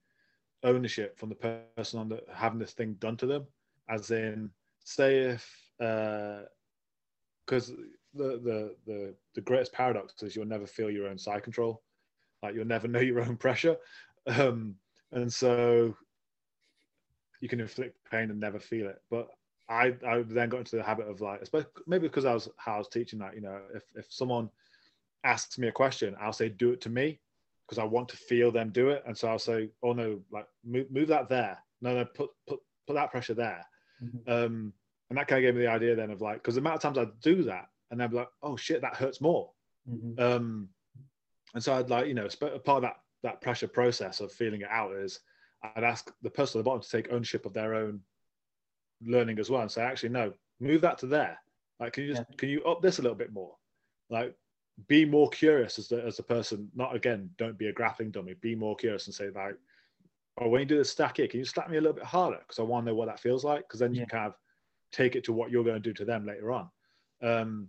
ownership 0.62 1.18
from 1.18 1.28
the 1.28 1.60
person 1.76 2.00
on 2.00 2.08
the 2.08 2.22
having 2.34 2.58
this 2.58 2.72
thing 2.72 2.94
done 2.94 3.16
to 3.18 3.26
them, 3.26 3.46
as 3.88 4.10
in 4.10 4.50
say 4.84 5.18
if 5.18 5.48
because 5.78 7.70
uh, 7.70 7.74
the, 8.14 8.40
the 8.42 8.76
the 8.86 9.14
the 9.34 9.40
greatest 9.40 9.72
paradox 9.72 10.22
is 10.22 10.34
you'll 10.34 10.46
never 10.46 10.66
feel 10.66 10.90
your 10.90 11.08
own 11.08 11.18
side 11.18 11.42
control. 11.42 11.82
Like 12.42 12.54
you'll 12.54 12.66
never 12.66 12.88
know 12.88 13.00
your 13.00 13.20
own 13.20 13.36
pressure. 13.36 13.76
Um, 14.26 14.74
and 15.12 15.32
so 15.32 15.96
you 17.40 17.48
can 17.48 17.60
inflict 17.60 17.96
pain 18.10 18.30
and 18.30 18.40
never 18.40 18.58
feel 18.58 18.88
it. 18.88 19.00
But 19.10 19.28
i 19.68 19.92
i 20.06 20.22
then 20.22 20.48
got 20.48 20.58
into 20.58 20.76
the 20.76 20.82
habit 20.82 21.08
of 21.08 21.20
like 21.20 21.42
maybe 21.86 22.06
because 22.06 22.24
i 22.24 22.32
was 22.32 22.48
how 22.56 22.74
i 22.74 22.78
was 22.78 22.88
teaching 22.88 23.18
that 23.18 23.34
you 23.34 23.40
know 23.40 23.58
if, 23.74 23.82
if 23.94 24.06
someone 24.10 24.48
asks 25.24 25.58
me 25.58 25.68
a 25.68 25.72
question 25.72 26.14
i'll 26.20 26.32
say 26.32 26.48
do 26.48 26.70
it 26.70 26.80
to 26.80 26.88
me 26.88 27.18
because 27.66 27.78
i 27.78 27.84
want 27.84 28.08
to 28.08 28.16
feel 28.16 28.50
them 28.50 28.70
do 28.70 28.90
it 28.90 29.02
and 29.06 29.16
so 29.16 29.28
i'll 29.28 29.38
say 29.38 29.68
oh 29.82 29.92
no 29.92 30.20
like 30.30 30.46
move, 30.64 30.90
move 30.90 31.08
that 31.08 31.28
there 31.28 31.58
no 31.80 31.94
no 31.94 32.04
put 32.04 32.30
put 32.48 32.60
put 32.86 32.94
that 32.94 33.10
pressure 33.10 33.34
there 33.34 33.64
mm-hmm. 34.02 34.32
um, 34.32 34.72
and 35.10 35.18
that 35.18 35.28
kind 35.28 35.44
of 35.44 35.48
gave 35.48 35.54
me 35.54 35.62
the 35.62 35.70
idea 35.70 35.94
then 35.94 36.10
of 36.10 36.20
like 36.20 36.36
because 36.36 36.54
the 36.54 36.60
amount 36.60 36.76
of 36.76 36.82
times 36.82 36.98
i 36.98 37.06
do 37.22 37.42
that 37.42 37.66
and 37.90 38.00
then 38.00 38.10
be 38.10 38.16
like 38.16 38.28
oh 38.42 38.56
shit 38.56 38.80
that 38.80 38.96
hurts 38.96 39.20
more 39.20 39.50
mm-hmm. 39.88 40.22
um, 40.22 40.68
and 41.56 41.64
so 41.64 41.74
I'd 41.74 41.88
like, 41.88 42.06
you 42.06 42.12
know, 42.12 42.28
part 42.38 42.68
of 42.68 42.82
that 42.82 42.96
that 43.22 43.40
pressure 43.40 43.66
process 43.66 44.20
of 44.20 44.30
feeling 44.30 44.60
it 44.60 44.68
out 44.70 44.94
is 44.94 45.20
I'd 45.62 45.84
ask 45.84 46.12
the 46.20 46.28
person 46.28 46.58
at 46.58 46.60
the 46.60 46.68
bottom 46.68 46.82
to 46.82 46.88
take 46.88 47.10
ownership 47.10 47.46
of 47.46 47.54
their 47.54 47.74
own 47.74 48.00
learning 49.02 49.38
as 49.38 49.48
well 49.48 49.62
and 49.62 49.70
say, 49.70 49.82
actually, 49.82 50.10
no, 50.10 50.34
move 50.60 50.82
that 50.82 50.98
to 50.98 51.06
there. 51.06 51.38
Like, 51.80 51.94
can 51.94 52.04
you 52.04 52.10
just 52.10 52.24
yeah. 52.28 52.36
can 52.36 52.50
you 52.50 52.62
up 52.64 52.82
this 52.82 52.98
a 52.98 53.02
little 53.02 53.16
bit 53.16 53.32
more? 53.32 53.56
Like, 54.10 54.36
be 54.88 55.04
more 55.04 55.28
curious 55.30 55.78
as 55.78 55.88
the 55.88 56.04
as 56.04 56.18
a 56.18 56.22
person. 56.22 56.70
Not 56.74 56.94
again, 56.94 57.30
don't 57.38 57.58
be 57.58 57.68
a 57.68 57.72
grappling 57.72 58.10
dummy. 58.10 58.34
Be 58.34 58.54
more 58.54 58.76
curious 58.76 59.06
and 59.06 59.14
say 59.14 59.30
like, 59.34 59.56
oh, 60.38 60.48
when 60.48 60.60
you 60.60 60.66
do 60.66 60.78
the 60.78 60.84
stack 60.84 61.16
here, 61.16 61.28
can 61.28 61.40
you 61.40 61.46
slap 61.46 61.70
me 61.70 61.78
a 61.78 61.80
little 61.80 61.94
bit 61.94 62.04
harder? 62.04 62.38
Because 62.38 62.58
I 62.58 62.62
want 62.62 62.86
to 62.86 62.92
know 62.92 62.96
what 62.96 63.06
that 63.06 63.20
feels 63.20 63.44
like. 63.44 63.62
Because 63.62 63.80
then 63.80 63.94
you 63.94 64.00
yeah. 64.00 64.06
can 64.06 64.18
kind 64.18 64.26
of 64.28 64.34
take 64.92 65.16
it 65.16 65.24
to 65.24 65.32
what 65.32 65.50
you're 65.50 65.64
going 65.64 65.80
to 65.82 65.88
do 65.88 65.94
to 65.94 66.04
them 66.04 66.26
later 66.26 66.52
on. 66.52 66.68
Um, 67.22 67.68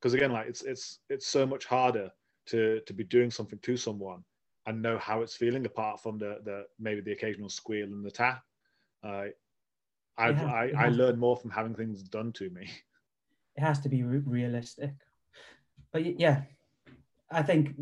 because 0.00 0.14
again, 0.14 0.32
like 0.32 0.46
it's 0.46 0.62
it's 0.62 0.98
it's 1.08 1.26
so 1.26 1.46
much 1.46 1.64
harder 1.64 2.10
to 2.46 2.80
to 2.86 2.92
be 2.92 3.04
doing 3.04 3.30
something 3.30 3.58
to 3.60 3.76
someone 3.76 4.24
and 4.66 4.82
know 4.82 4.98
how 4.98 5.22
it's 5.22 5.36
feeling 5.36 5.66
apart 5.66 6.00
from 6.02 6.18
the 6.18 6.38
the 6.44 6.64
maybe 6.78 7.00
the 7.00 7.12
occasional 7.12 7.48
squeal 7.48 7.86
and 7.86 8.04
the 8.04 8.10
tap 8.10 8.42
uh, 9.04 9.24
I, 10.18 10.30
yeah, 10.30 10.46
I, 10.46 10.72
I 10.76 10.88
learn 10.88 11.18
more 11.18 11.36
from 11.36 11.50
having 11.50 11.74
things 11.74 12.02
done 12.02 12.32
to 12.32 12.50
me 12.50 12.68
it 13.56 13.60
has 13.60 13.80
to 13.80 13.88
be 13.88 14.02
re- 14.02 14.22
realistic 14.24 14.92
but 15.96 16.20
yeah 16.20 16.42
i 17.30 17.42
think 17.42 17.74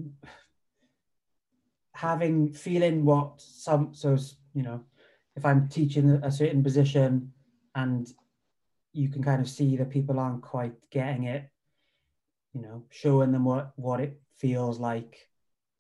having 1.93 2.53
feeling 2.53 3.05
what 3.05 3.41
some 3.41 3.93
so 3.93 4.17
you 4.55 4.63
know 4.63 4.81
if 5.35 5.45
i'm 5.45 5.67
teaching 5.69 6.09
a 6.23 6.31
certain 6.31 6.63
position 6.63 7.33
and 7.75 8.13
you 8.93 9.09
can 9.09 9.21
kind 9.21 9.41
of 9.41 9.49
see 9.49 9.77
that 9.77 9.91
people 9.91 10.21
aren't 10.21 10.43
quite 10.43 10.75
getting 10.91 11.25
it 11.25 11.51
you 12.53 12.63
know 12.63 12.85
showing 12.91 13.33
them 13.33 13.45
what 13.45 13.73
what 13.75 13.99
it 13.99 14.21
feels 14.37 14.79
like 14.79 15.29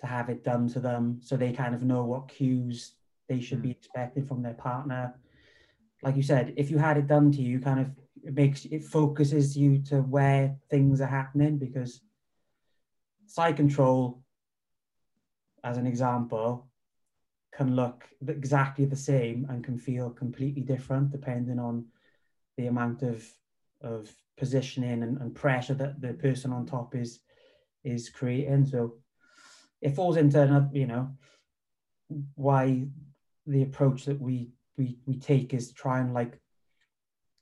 to 0.00 0.06
have 0.08 0.28
it 0.28 0.42
done 0.42 0.68
to 0.68 0.80
them 0.80 1.20
so 1.22 1.36
they 1.36 1.52
kind 1.52 1.72
of 1.72 1.84
know 1.84 2.02
what 2.02 2.26
cues 2.28 2.94
they 3.28 3.40
should 3.40 3.62
be 3.62 3.68
hmm. 3.68 3.78
expecting 3.78 4.26
from 4.26 4.42
their 4.42 4.54
partner. 4.54 5.14
Like 6.02 6.16
you 6.16 6.22
said 6.22 6.52
if 6.56 6.70
you 6.70 6.78
had 6.78 6.98
it 6.98 7.06
done 7.06 7.32
to 7.32 7.40
you 7.40 7.60
kind 7.60 7.80
of 7.80 7.90
it 8.22 8.34
makes 8.34 8.64
it 8.66 8.84
focuses 8.84 9.56
you 9.56 9.78
to 9.84 10.02
where 10.02 10.56
things 10.70 11.00
are 11.00 11.06
happening 11.06 11.56
because 11.56 12.00
side 13.34 13.56
control 13.56 14.22
as 15.64 15.76
an 15.76 15.86
example 15.88 16.68
can 17.52 17.74
look 17.74 18.04
exactly 18.28 18.84
the 18.84 19.02
same 19.10 19.44
and 19.48 19.64
can 19.64 19.76
feel 19.76 20.10
completely 20.10 20.62
different 20.62 21.10
depending 21.10 21.58
on 21.58 21.84
the 22.56 22.66
amount 22.68 23.02
of 23.02 23.26
of 23.80 24.08
positioning 24.36 25.02
and, 25.02 25.18
and 25.18 25.34
pressure 25.34 25.74
that 25.74 26.00
the 26.00 26.12
person 26.14 26.52
on 26.52 26.64
top 26.64 26.94
is 26.94 27.20
is 27.82 28.08
creating. 28.08 28.66
So 28.66 28.98
it 29.82 29.96
falls 29.96 30.16
into 30.16 30.68
you 30.72 30.86
know 30.86 31.10
why 32.36 32.86
the 33.46 33.62
approach 33.62 34.04
that 34.04 34.20
we 34.20 34.52
we 34.76 34.98
we 35.06 35.18
take 35.18 35.54
is 35.54 35.72
try 35.72 35.98
and 35.98 36.14
like 36.14 36.38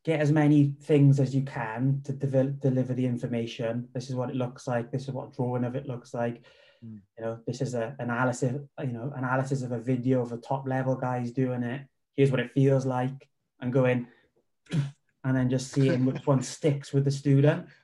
get 0.05 0.21
as 0.21 0.33
many 0.33 0.75
things 0.83 1.21
as 1.21 1.35
you 1.35 1.43
can 1.43 2.01
to 2.05 2.13
de- 2.13 2.45
deliver 2.45 2.93
the 2.95 3.07
information. 3.07 3.89
This 3.95 4.11
is 4.11 4.17
what 4.17 4.31
it 4.31 4.37
looks 4.37 4.67
like. 4.67 4.91
This 4.91 5.03
is 5.03 5.11
what 5.11 5.35
drawing 5.35 5.65
of 5.65 5.77
it 5.77 5.87
looks 5.87 6.13
like. 6.13 6.43
Mm. 6.85 7.01
You 7.19 7.25
know, 7.25 7.39
this 7.47 7.61
is 7.61 7.75
a 7.75 7.95
analysis. 7.99 8.61
You 8.81 8.87
know, 8.93 9.13
analysis 9.17 9.63
of 9.63 9.73
a 9.73 9.79
video 9.79 10.23
of 10.23 10.33
a 10.33 10.39
top 10.39 10.67
level 10.67 10.97
guys 10.97 11.31
doing 11.31 11.63
it. 11.63 11.83
Here's 12.17 12.31
what 12.31 12.41
it 12.41 12.53
feels 12.53 12.85
like, 12.85 13.29
and 13.61 13.73
going 13.73 14.07
and 14.73 15.37
then 15.37 15.49
just 15.49 15.71
seeing 15.71 16.05
which 16.05 16.27
one 16.27 16.43
sticks 16.43 16.93
with 16.93 17.05
the 17.05 17.11
student. 17.11 17.67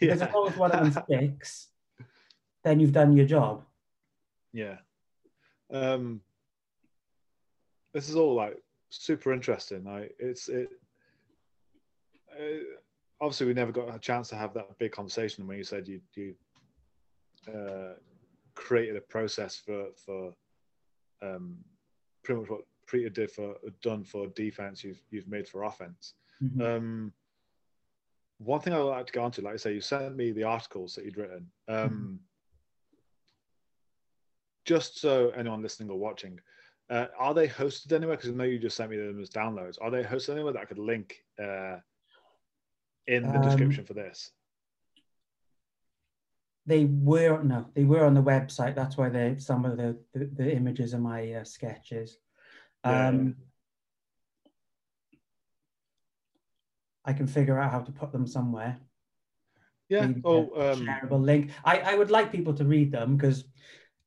Because 0.00 0.20
yeah. 0.20 0.26
as 0.26 0.34
long 0.34 0.50
one 0.52 0.72
of 0.72 0.94
them 0.94 1.04
sticks, 1.04 1.68
then 2.64 2.80
you've 2.80 2.92
done 2.92 3.14
your 3.14 3.26
job. 3.26 3.64
Yeah. 4.52 4.78
Um, 5.70 6.22
this 7.92 8.08
is 8.08 8.16
all 8.16 8.34
like 8.34 8.56
super 8.88 9.34
interesting. 9.34 9.84
Like 9.84 10.14
it's 10.18 10.48
it. 10.48 10.70
Uh, 12.38 12.58
obviously, 13.20 13.46
we 13.46 13.54
never 13.54 13.72
got 13.72 13.94
a 13.94 13.98
chance 13.98 14.28
to 14.28 14.36
have 14.36 14.54
that 14.54 14.78
big 14.78 14.92
conversation 14.92 15.46
when 15.46 15.58
you 15.58 15.64
said 15.64 15.88
you 15.88 16.00
you 16.14 16.34
uh, 17.48 17.94
created 18.54 18.96
a 18.96 19.00
process 19.00 19.56
for 19.56 19.86
for 19.96 20.32
um, 21.22 21.56
pretty 22.22 22.40
much 22.40 22.50
what 22.50 22.62
Priit 22.86 23.14
did 23.14 23.30
for 23.30 23.56
done 23.80 24.04
for 24.04 24.26
defense. 24.28 24.84
You've 24.84 25.02
you've 25.10 25.28
made 25.28 25.48
for 25.48 25.64
offense. 25.64 26.14
Mm-hmm. 26.42 26.60
Um, 26.60 27.12
one 28.38 28.60
thing 28.60 28.72
I 28.72 28.78
would 28.78 28.90
like 28.90 29.06
to 29.06 29.12
go 29.12 29.22
on 29.22 29.30
to, 29.32 29.42
like 29.42 29.54
I 29.54 29.56
say, 29.56 29.74
you 29.74 29.80
sent 29.80 30.16
me 30.16 30.32
the 30.32 30.42
articles 30.42 30.94
that 30.94 31.04
you'd 31.04 31.16
written. 31.16 31.46
Um, 31.68 31.76
mm-hmm. 31.76 32.14
Just 34.64 35.00
so 35.00 35.30
anyone 35.30 35.62
listening 35.62 35.90
or 35.90 35.98
watching, 35.98 36.40
uh, 36.90 37.06
are 37.18 37.34
they 37.34 37.48
hosted 37.48 37.92
anywhere? 37.92 38.16
Because 38.16 38.30
I 38.30 38.34
know 38.34 38.44
you 38.44 38.58
just 38.58 38.76
sent 38.76 38.90
me 38.90 38.96
them 38.96 39.20
as 39.20 39.30
downloads. 39.30 39.76
Are 39.80 39.90
they 39.90 40.02
hosted 40.02 40.30
anywhere 40.30 40.52
that 40.52 40.62
I 40.62 40.64
could 40.66 40.78
link 40.78 41.24
uh, 41.42 41.76
in 43.06 43.22
the 43.24 43.36
um, 43.36 43.42
description 43.42 43.84
for 43.84 43.94
this? 43.94 44.30
They 46.64 46.84
were 46.84 47.42
no, 47.42 47.66
they 47.74 47.84
were 47.84 48.04
on 48.04 48.14
the 48.14 48.22
website. 48.22 48.74
That's 48.74 48.96
why 48.96 49.08
they 49.08 49.36
some 49.38 49.64
of 49.64 49.76
the 49.76 49.98
the, 50.14 50.30
the 50.32 50.52
images 50.54 50.94
of 50.94 51.00
my 51.00 51.32
uh, 51.32 51.44
sketches. 51.44 52.18
Um, 52.84 53.36
yeah 53.38 53.44
I 57.04 57.12
can 57.12 57.26
figure 57.26 57.58
out 57.58 57.70
how 57.70 57.80
to 57.80 57.92
put 57.92 58.12
them 58.12 58.26
somewhere. 58.26 58.78
Yeah. 59.88 60.06
Maybe 60.06 60.22
oh, 60.24 60.44
um, 60.56 60.86
shareable 60.86 61.22
link. 61.22 61.50
I, 61.64 61.78
I 61.78 61.94
would 61.94 62.10
like 62.10 62.32
people 62.32 62.54
to 62.54 62.64
read 62.64 62.92
them 62.92 63.16
because 63.16 63.44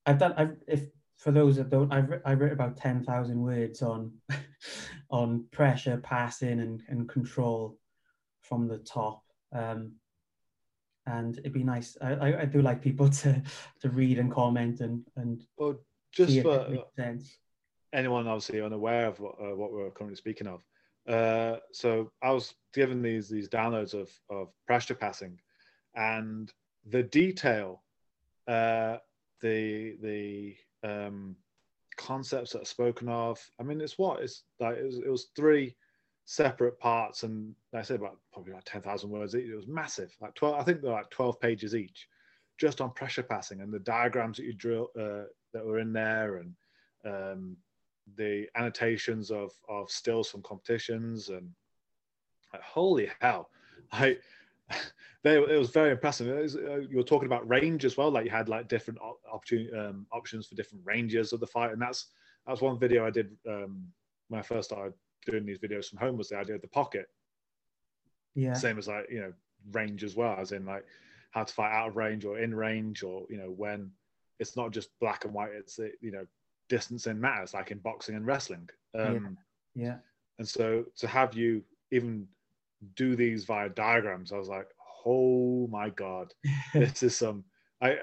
I've 0.05 0.17
done. 0.17 0.33
I've 0.37 0.55
if 0.67 0.85
for 1.17 1.31
those 1.31 1.57
that 1.57 1.69
don't, 1.69 1.91
I've 1.93 2.21
I 2.25 2.33
wrote 2.33 2.53
about 2.53 2.77
ten 2.77 3.03
thousand 3.03 3.39
words 3.39 3.81
on 3.81 4.13
on 5.09 5.45
pressure, 5.51 5.97
passing, 5.97 6.59
and 6.59 6.81
and 6.87 7.07
control 7.07 7.77
from 8.47 8.67
the 8.67 8.77
top. 8.79 9.23
Um, 9.53 9.93
and 11.07 11.37
it'd 11.39 11.53
be 11.53 11.63
nice. 11.63 11.97
I, 12.01 12.13
I, 12.13 12.41
I 12.41 12.45
do 12.45 12.61
like 12.61 12.81
people 12.81 13.09
to 13.21 13.41
to 13.81 13.89
read 13.89 14.19
and 14.19 14.31
comment 14.31 14.81
and 14.81 15.05
and. 15.15 15.43
Well, 15.57 15.79
just 16.11 16.41
for 16.41 16.67
anyone 17.93 18.27
obviously 18.27 18.61
unaware 18.61 19.07
of 19.07 19.19
what, 19.19 19.35
uh, 19.39 19.55
what 19.55 19.71
we're 19.71 19.91
currently 19.91 20.15
speaking 20.15 20.47
of, 20.47 20.63
uh, 21.07 21.59
so 21.71 22.11
I 22.23 22.31
was 22.31 22.53
given 22.73 23.01
these 23.01 23.29
these 23.29 23.49
downloads 23.49 23.93
of 23.93 24.09
of 24.29 24.49
pressure 24.65 24.95
passing, 24.95 25.39
and 25.95 26.51
the 26.87 27.03
detail, 27.03 27.83
uh, 28.47 28.97
the 29.41 29.97
the 30.01 30.55
um, 30.83 31.35
concepts 31.97 32.53
that 32.53 32.63
are 32.63 32.65
spoken 32.65 33.09
of. 33.09 33.39
I 33.59 33.63
mean, 33.63 33.81
it's 33.81 33.97
what 33.97 34.21
it's 34.21 34.43
like. 34.59 34.77
It 34.77 34.85
was, 34.85 34.97
it 34.97 35.09
was 35.09 35.27
three 35.35 35.75
separate 36.25 36.79
parts, 36.79 37.23
and 37.23 37.55
like 37.71 37.81
I 37.81 37.83
said 37.83 37.99
about 37.99 38.17
probably 38.33 38.53
like 38.53 38.65
ten 38.65 38.81
thousand 38.81 39.09
words. 39.09 39.33
It 39.35 39.55
was 39.55 39.67
massive, 39.67 40.15
like 40.19 40.35
twelve. 40.35 40.59
I 40.59 40.63
think 40.63 40.81
they're 40.81 40.91
like 40.91 41.09
twelve 41.09 41.39
pages 41.39 41.75
each, 41.75 42.07
just 42.57 42.81
on 42.81 42.91
pressure 42.91 43.23
passing 43.23 43.61
and 43.61 43.71
the 43.71 43.79
diagrams 43.79 44.37
that 44.37 44.45
you 44.45 44.53
drill 44.53 44.89
uh, 44.99 45.25
that 45.53 45.65
were 45.65 45.79
in 45.79 45.93
there, 45.93 46.37
and 46.37 46.55
um, 47.05 47.57
the 48.17 48.47
annotations 48.55 49.31
of 49.31 49.51
of 49.69 49.89
stills 49.89 50.29
from 50.29 50.41
competitions 50.41 51.29
and 51.29 51.49
like, 52.53 52.61
holy 52.61 53.09
hell 53.19 53.49
i 53.91 54.17
they, 55.23 55.37
it 55.37 55.59
was 55.59 55.69
very 55.69 55.91
impressive 55.91 56.27
was, 56.27 56.55
uh, 56.55 56.77
you 56.89 56.97
were 56.97 57.03
talking 57.03 57.27
about 57.27 57.47
range 57.47 57.85
as 57.85 57.97
well 57.97 58.09
like 58.09 58.25
you 58.25 58.31
had 58.31 58.49
like 58.49 58.67
different 58.67 58.99
opportunity 59.31 59.71
um, 59.75 60.07
options 60.11 60.47
for 60.47 60.55
different 60.55 60.83
ranges 60.85 61.33
of 61.33 61.39
the 61.39 61.47
fight 61.47 61.71
and 61.71 61.81
that's 61.81 62.07
that's 62.47 62.61
one 62.61 62.79
video 62.79 63.05
i 63.05 63.11
did 63.11 63.29
um, 63.47 63.85
when 64.29 64.39
i 64.39 64.41
first 64.41 64.69
started 64.69 64.93
doing 65.25 65.45
these 65.45 65.59
videos 65.59 65.89
from 65.89 65.99
home 65.99 66.17
was 66.17 66.29
the 66.29 66.37
idea 66.37 66.55
of 66.55 66.61
the 66.61 66.67
pocket 66.67 67.07
yeah 68.35 68.53
same 68.53 68.77
as 68.77 68.87
like 68.87 69.05
you 69.09 69.19
know 69.19 69.33
range 69.71 70.03
as 70.03 70.15
well 70.15 70.35
as 70.39 70.51
in 70.51 70.65
like 70.65 70.85
how 71.31 71.43
to 71.43 71.53
fight 71.53 71.73
out 71.73 71.89
of 71.89 71.95
range 71.95 72.25
or 72.25 72.39
in 72.39 72.53
range 72.53 73.03
or 73.03 73.25
you 73.29 73.37
know 73.37 73.49
when 73.49 73.91
it's 74.39 74.55
not 74.55 74.71
just 74.71 74.89
black 74.99 75.25
and 75.25 75.33
white 75.33 75.51
it's 75.53 75.79
you 76.01 76.11
know 76.11 76.25
distancing 76.69 77.19
matters, 77.19 77.53
like 77.53 77.71
in 77.71 77.79
boxing 77.79 78.15
and 78.15 78.25
wrestling. 78.25 78.69
Um, 78.97 79.37
yeah. 79.75 79.85
yeah. 79.87 79.95
And 80.39 80.47
so 80.47 80.85
to 80.97 81.07
have 81.07 81.33
you 81.33 81.63
even 81.91 82.27
do 82.95 83.15
these 83.15 83.45
via 83.45 83.69
diagrams, 83.69 84.31
I 84.31 84.37
was 84.37 84.49
like, 84.49 84.67
oh 85.05 85.67
my 85.67 85.89
god, 85.89 86.33
this 86.73 87.03
is 87.03 87.15
some. 87.15 87.43
I, 87.81 87.97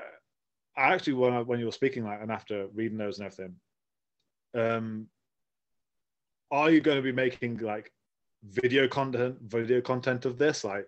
I 0.77 0.95
actually 0.95 1.15
when 1.15 1.33
I, 1.33 1.43
when 1.43 1.59
you 1.59 1.67
were 1.67 1.73
speaking 1.73 2.05
like 2.05 2.21
and 2.23 2.33
after 2.33 2.67
reading 2.75 2.99
those 2.99 3.19
and 3.19 3.27
everything, 3.27 3.57
um, 4.55 5.07
are 6.53 6.71
you 6.71 6.81
going 6.83 6.99
to 6.99 7.03
be 7.03 7.13
making 7.13 7.57
like 7.59 7.91
video 8.45 8.87
content, 8.87 9.39
video 9.41 9.81
content 9.81 10.27
of 10.27 10.39
this? 10.39 10.63
Like, 10.63 10.87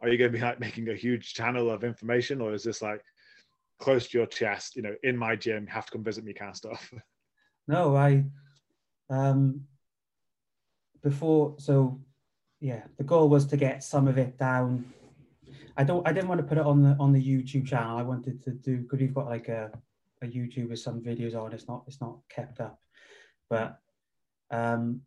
are 0.00 0.08
you 0.08 0.18
going 0.18 0.30
to 0.30 0.38
be 0.38 0.44
like 0.44 0.60
making 0.60 0.90
a 0.90 0.94
huge 0.94 1.32
channel 1.32 1.70
of 1.70 1.82
information, 1.82 2.40
or 2.42 2.52
is 2.52 2.62
this 2.62 2.82
like 2.82 3.02
close 3.80 4.06
to 4.08 4.18
your 4.18 4.26
chest? 4.26 4.76
You 4.76 4.82
know, 4.82 4.94
in 5.02 5.16
my 5.16 5.34
gym, 5.34 5.66
have 5.66 5.86
to 5.86 5.92
come 5.92 6.04
visit 6.04 6.24
me 6.24 6.34
kind 6.34 6.50
of 6.50 6.56
stuff. 6.56 6.92
No, 7.68 7.96
I 7.96 8.24
um 9.10 9.62
before 11.02 11.56
so 11.58 12.00
yeah, 12.60 12.82
the 12.96 13.02
goal 13.02 13.28
was 13.28 13.44
to 13.46 13.56
get 13.56 13.82
some 13.82 14.06
of 14.06 14.18
it 14.18 14.38
down. 14.38 14.84
I 15.76 15.82
don't 15.82 16.06
I 16.06 16.12
didn't 16.12 16.28
want 16.28 16.40
to 16.42 16.46
put 16.46 16.58
it 16.58 16.64
on 16.64 16.80
the 16.82 16.96
on 17.00 17.12
the 17.12 17.20
YouTube 17.20 17.66
channel. 17.66 17.98
I 17.98 18.02
wanted 18.02 18.40
to 18.44 18.52
do 18.52 18.76
because 18.78 19.00
we've 19.00 19.12
got 19.12 19.26
like 19.26 19.48
a, 19.48 19.72
a 20.22 20.26
YouTube 20.28 20.68
with 20.68 20.78
some 20.78 21.00
videos 21.00 21.34
on. 21.34 21.52
It's 21.52 21.66
not 21.66 21.82
it's 21.88 22.00
not 22.00 22.20
kept 22.28 22.60
up. 22.60 22.78
But 23.50 23.80
um 24.50 25.00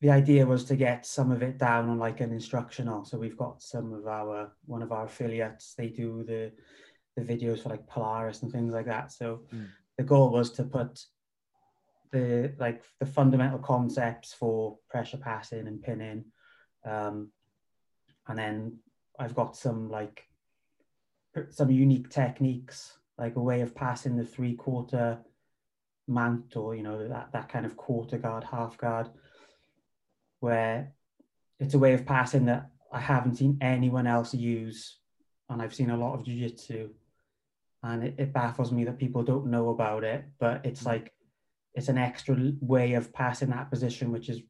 the 0.00 0.10
idea 0.10 0.46
was 0.46 0.64
to 0.64 0.76
get 0.76 1.04
some 1.04 1.30
of 1.30 1.42
it 1.42 1.58
down 1.58 1.90
on 1.90 1.98
like 1.98 2.20
an 2.20 2.32
instructional. 2.32 3.04
So 3.04 3.18
we've 3.18 3.36
got 3.36 3.62
some 3.62 3.92
of 3.92 4.06
our 4.06 4.52
one 4.64 4.82
of 4.82 4.92
our 4.92 5.04
affiliates, 5.04 5.74
they 5.74 5.88
do 5.88 6.24
the 6.26 6.52
the 7.16 7.22
videos 7.22 7.62
for 7.62 7.68
like 7.68 7.86
Polaris 7.86 8.42
and 8.42 8.50
things 8.50 8.72
like 8.72 8.86
that. 8.86 9.12
So 9.12 9.42
mm 9.52 9.66
the 10.00 10.06
goal 10.06 10.30
was 10.30 10.50
to 10.50 10.64
put 10.64 11.04
the 12.10 12.54
like 12.58 12.82
the 13.00 13.04
fundamental 13.04 13.58
concepts 13.58 14.32
for 14.32 14.78
pressure 14.88 15.18
passing 15.18 15.66
and 15.66 15.82
pinning 15.82 16.24
um, 16.86 17.28
and 18.28 18.38
then 18.38 18.78
i've 19.18 19.34
got 19.34 19.54
some 19.54 19.90
like 19.90 20.24
some 21.50 21.70
unique 21.70 22.08
techniques 22.08 22.96
like 23.18 23.36
a 23.36 23.42
way 23.42 23.60
of 23.60 23.74
passing 23.74 24.16
the 24.16 24.24
three 24.24 24.54
quarter 24.54 25.18
mount 26.10 26.56
or 26.56 26.74
you 26.74 26.82
know 26.82 27.08
that, 27.08 27.30
that 27.32 27.48
kind 27.48 27.64
of 27.64 27.76
quarter 27.76 28.18
guard 28.18 28.44
half 28.44 28.76
guard 28.76 29.08
where 30.40 30.92
it's 31.58 31.74
a 31.74 31.78
way 31.78 31.92
of 31.94 32.04
passing 32.04 32.46
that 32.46 32.70
i 32.92 33.00
haven't 33.00 33.36
seen 33.36 33.56
anyone 33.60 34.06
else 34.06 34.34
use 34.34 34.98
and 35.48 35.62
i've 35.62 35.74
seen 35.74 35.90
a 35.90 35.96
lot 35.96 36.14
of 36.14 36.24
jiu-jitsu 36.24 36.90
and 37.82 38.04
it, 38.04 38.14
it 38.18 38.32
baffles 38.32 38.72
me 38.72 38.84
that 38.84 38.98
people 38.98 39.22
don't 39.22 39.46
know 39.46 39.70
about 39.70 40.04
it 40.04 40.24
but 40.38 40.64
it's 40.64 40.82
mm. 40.82 40.86
like 40.86 41.12
it's 41.74 41.88
an 41.88 41.98
extra 41.98 42.36
way 42.60 42.94
of 42.94 43.12
passing 43.12 43.50
that 43.50 43.70
position 43.70 44.10
which 44.10 44.28
is 44.28 44.42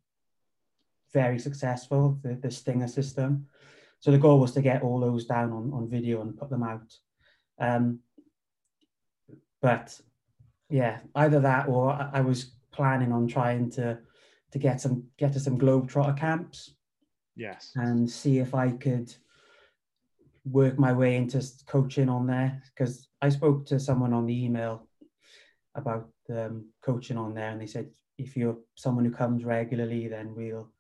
very 1.13 1.39
successful, 1.39 2.19
the, 2.23 2.35
the 2.35 2.51
Stinger 2.51 2.89
system. 2.89 3.47
So 4.01 4.11
the 4.11 4.19
goal 4.19 4.41
was 4.41 4.53
to 4.53 4.63
get 4.63 4.83
all 4.83 5.01
those 5.01 5.27
down 5.27 5.53
on, 5.53 5.73
on 5.73 5.89
video 5.89 6.23
and 6.23 6.37
put 6.37 6.51
them 6.51 6.63
out. 6.63 6.95
Um, 7.59 8.01
but 9.61 9.99
yeah, 10.71 11.01
either 11.15 11.41
that 11.41 11.69
or 11.69 11.93
I 12.13 12.21
was 12.21 12.53
planning 12.73 13.13
on 13.13 13.27
trying 13.27 13.71
to 13.73 13.99
to 14.53 14.59
get 14.59 14.81
some 14.81 15.05
get 15.19 15.33
to 15.35 15.41
some 15.41 15.59
globetrotter 15.59 16.17
camps. 16.17 16.75
Yes. 17.37 17.73
And 17.75 18.11
see 18.11 18.39
if 18.39 18.55
I 18.55 18.71
could 18.71 19.13
work 20.45 20.79
my 20.79 20.93
way 20.93 21.17
into 21.17 21.43
coaching 21.67 22.09
on 22.09 22.27
there 22.27 22.63
because 22.75 23.09
I 23.23 23.29
spoke 23.29 23.67
to 23.67 23.79
someone 23.79 24.13
on 24.13 24.27
the 24.27 24.45
email 24.45 24.89
about 25.75 26.09
um, 26.31 26.67
coaching 26.83 27.17
on 27.17 27.35
there, 27.35 27.51
and 27.51 27.61
they 27.61 27.67
said 27.67 27.91
if 28.19 28.37
you're 28.37 28.59
someone 28.75 29.05
who 29.05 29.11
comes 29.11 29.45
regularly, 29.45 30.09
then 30.09 30.35
we'll. 30.35 30.71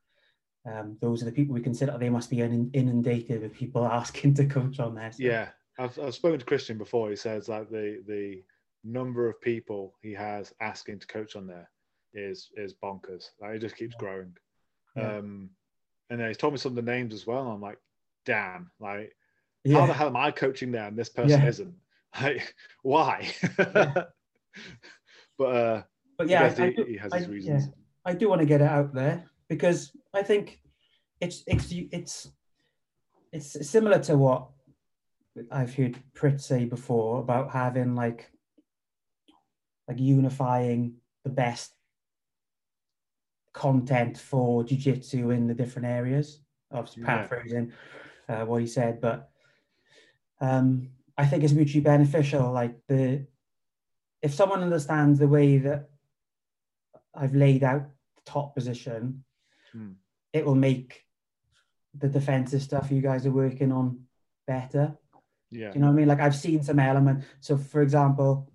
Um, 0.70 0.98
those 1.00 1.22
are 1.22 1.24
the 1.24 1.32
people 1.32 1.54
we 1.54 1.62
consider. 1.62 1.96
They 1.96 2.10
must 2.10 2.28
be 2.28 2.42
inundated 2.42 3.40
with 3.40 3.54
people 3.54 3.86
asking 4.00 4.34
to 4.34 4.44
coach 4.44 4.78
on 4.78 4.94
there. 4.94 5.10
So. 5.10 5.22
Yeah, 5.22 5.48
I've, 5.78 5.98
I've 5.98 6.14
spoken 6.14 6.38
to 6.38 6.44
Christian 6.44 6.76
before. 6.76 7.08
He 7.08 7.16
says 7.16 7.48
like 7.48 7.70
the 7.70 8.02
the 8.06 8.42
number 8.84 9.28
of 9.28 9.40
people 9.40 9.94
he 10.02 10.12
has 10.12 10.52
asking 10.60 10.98
to 11.00 11.06
coach 11.06 11.36
on 11.36 11.46
there 11.46 11.68
is 12.14 12.50
is 12.56 12.74
bonkers. 12.74 13.30
Like 13.40 13.56
it 13.56 13.60
just 13.60 13.76
keeps 13.76 13.94
growing. 13.94 14.32
Yeah. 14.96 15.18
Um, 15.18 15.50
and 16.08 16.20
then 16.20 16.28
he's 16.28 16.36
told 16.36 16.52
me 16.52 16.58
some 16.58 16.72
of 16.72 16.76
the 16.76 16.90
names 16.90 17.14
as 17.14 17.26
well. 17.26 17.48
I'm 17.48 17.60
like, 17.60 17.78
damn, 18.26 18.70
like 18.80 19.14
yeah. 19.64 19.80
how 19.80 19.86
the 19.86 19.92
hell 19.92 20.08
am 20.08 20.16
I 20.16 20.30
coaching 20.30 20.72
there 20.72 20.86
and 20.86 20.98
this 20.98 21.08
person 21.08 21.40
yeah. 21.40 21.46
isn't? 21.46 21.74
Like, 22.20 22.56
why? 22.82 23.30
but 23.56 24.16
uh, 25.38 25.82
but 26.18 26.28
yeah, 26.28 26.52
I, 26.58 26.66
he, 26.66 26.72
do, 26.72 26.84
he, 26.84 26.96
has 26.96 27.14
his 27.14 27.24
I, 27.24 27.28
reasons. 27.28 27.66
Yeah, 27.66 27.72
I 28.04 28.14
do 28.14 28.28
want 28.28 28.40
to 28.40 28.46
get 28.46 28.60
it 28.60 28.66
out 28.66 28.92
there 28.92 29.30
because 29.48 29.92
I 30.12 30.24
think 30.24 30.60
it's 31.20 31.44
it's 31.46 31.72
it's 31.92 32.30
it's 33.32 33.70
similar 33.70 34.00
to 34.00 34.16
what 34.16 34.48
I've 35.52 35.72
heard 35.72 36.02
Priit 36.14 36.40
say 36.40 36.64
before 36.64 37.20
about 37.20 37.52
having 37.52 37.94
like 37.94 38.30
like 39.90 40.00
unifying 40.00 40.94
the 41.24 41.30
best 41.30 41.72
content 43.52 44.16
for 44.16 44.62
jiu-jitsu 44.62 45.30
in 45.30 45.48
the 45.48 45.54
different 45.54 45.88
areas. 45.88 46.40
Obviously 46.72 47.02
paraphrasing 47.02 47.72
uh, 48.30 48.44
what 48.44 48.60
he 48.60 48.66
said 48.66 49.00
but 49.00 49.30
um, 50.40 50.88
i 51.18 51.26
think 51.26 51.42
it's 51.42 51.52
mutually 51.52 51.82
beneficial 51.82 52.52
like 52.52 52.76
the 52.86 53.26
if 54.22 54.32
someone 54.32 54.62
understands 54.62 55.18
the 55.18 55.26
way 55.26 55.58
that 55.58 55.90
i've 57.14 57.34
laid 57.34 57.64
out 57.64 57.82
the 58.16 58.22
top 58.24 58.54
position 58.54 59.24
hmm. 59.72 59.92
it 60.32 60.46
will 60.46 60.54
make 60.54 61.04
the 61.98 62.08
defensive 62.08 62.62
stuff 62.62 62.92
you 62.92 63.00
guys 63.00 63.26
are 63.26 63.32
working 63.32 63.72
on 63.72 63.98
better. 64.46 64.96
Yeah. 65.50 65.70
Do 65.70 65.74
you 65.74 65.80
know 65.80 65.88
what 65.88 65.94
i 65.94 65.96
mean? 65.96 66.08
Like 66.08 66.20
i've 66.20 66.36
seen 66.36 66.62
some 66.62 66.78
element. 66.78 67.24
So 67.40 67.56
for 67.56 67.82
example 67.82 68.49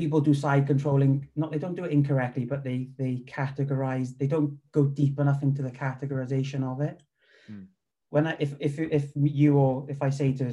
people 0.00 0.20
do 0.20 0.34
side 0.34 0.66
controlling. 0.66 1.28
Not 1.36 1.50
they 1.52 1.58
don't 1.58 1.74
do 1.74 1.84
it 1.84 1.92
incorrectly 1.92 2.44
but 2.44 2.64
they 2.64 2.88
they 2.98 3.22
categorize 3.26 4.16
they 4.16 4.26
don't 4.34 4.52
go 4.72 4.84
deep 4.84 5.18
enough 5.18 5.42
into 5.42 5.62
the 5.62 5.70
categorization 5.70 6.62
of 6.72 6.80
it. 6.80 7.02
Mm. 7.50 7.66
when 8.14 8.26
I, 8.26 8.36
if 8.38 8.50
if 8.60 8.78
if 8.78 9.04
you 9.14 9.56
or 9.56 9.72
if 9.88 10.02
i 10.02 10.10
say 10.10 10.28
to 10.40 10.46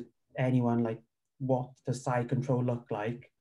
anyone 0.49 0.81
like 0.89 1.01
what 1.39 1.69
does 1.85 2.03
side 2.03 2.27
control 2.29 2.63
look 2.63 2.85
like? 2.89 3.31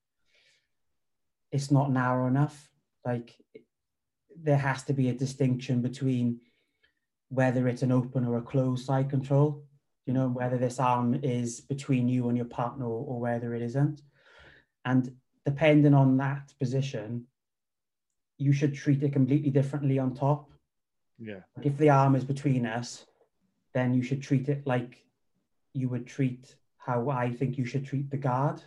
It's 1.51 1.71
not 1.71 1.91
narrow 1.91 2.27
enough. 2.27 2.57
Like 3.05 3.29
there 4.49 4.63
has 4.69 4.83
to 4.85 4.93
be 4.93 5.09
a 5.09 5.21
distinction 5.25 5.81
between 5.81 6.41
whether 7.29 7.63
it's 7.69 7.83
an 7.83 7.93
open 8.01 8.27
or 8.27 8.37
a 8.37 8.49
closed 8.53 8.85
side 8.87 9.09
control 9.11 9.67
you 10.07 10.13
know 10.13 10.29
whether 10.29 10.57
this 10.57 10.79
arm 10.79 11.19
is 11.23 11.61
between 11.61 12.09
you 12.09 12.29
and 12.29 12.37
your 12.37 12.47
partner 12.47 12.87
or, 12.87 13.05
or 13.11 13.21
whether 13.21 13.55
it 13.55 13.63
isn't. 13.63 14.03
And 14.85 15.11
depending 15.47 15.95
on 15.95 16.19
that 16.19 16.53
position, 16.59 17.25
you 18.37 18.53
should 18.53 18.75
treat 18.75 19.03
it 19.03 19.13
completely 19.13 19.51
differently 19.51 19.99
on 19.99 20.13
top. 20.13 20.51
Yeah. 21.19 21.41
Like 21.57 21.67
if 21.67 21.79
the 21.79 21.89
arm 21.89 22.17
is 22.17 22.25
between 22.25 22.67
us, 22.67 23.07
then 23.73 23.95
you 23.95 24.03
should 24.03 24.21
treat 24.21 24.49
it 24.49 24.67
like 24.67 25.05
you 25.73 25.89
would 25.89 26.07
treat 26.07 26.57
how 26.77 27.09
I 27.09 27.31
think 27.31 27.57
you 27.57 27.65
should 27.65 27.87
treat 27.87 28.11
the 28.11 28.17
guard. 28.17 28.61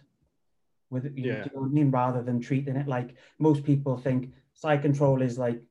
With 0.89 1.05
it, 1.05 1.17
you, 1.17 1.31
yeah. 1.31 1.45
know 1.53 1.65
I 1.65 1.67
mean? 1.67 1.91
Rather 1.91 2.23
than 2.23 2.39
treating 2.39 2.75
it 2.75 2.87
like 2.87 3.15
most 3.37 3.63
people 3.63 3.97
think 3.97 4.33
side 4.53 4.81
control 4.81 5.21
is 5.21 5.37
like 5.37 5.61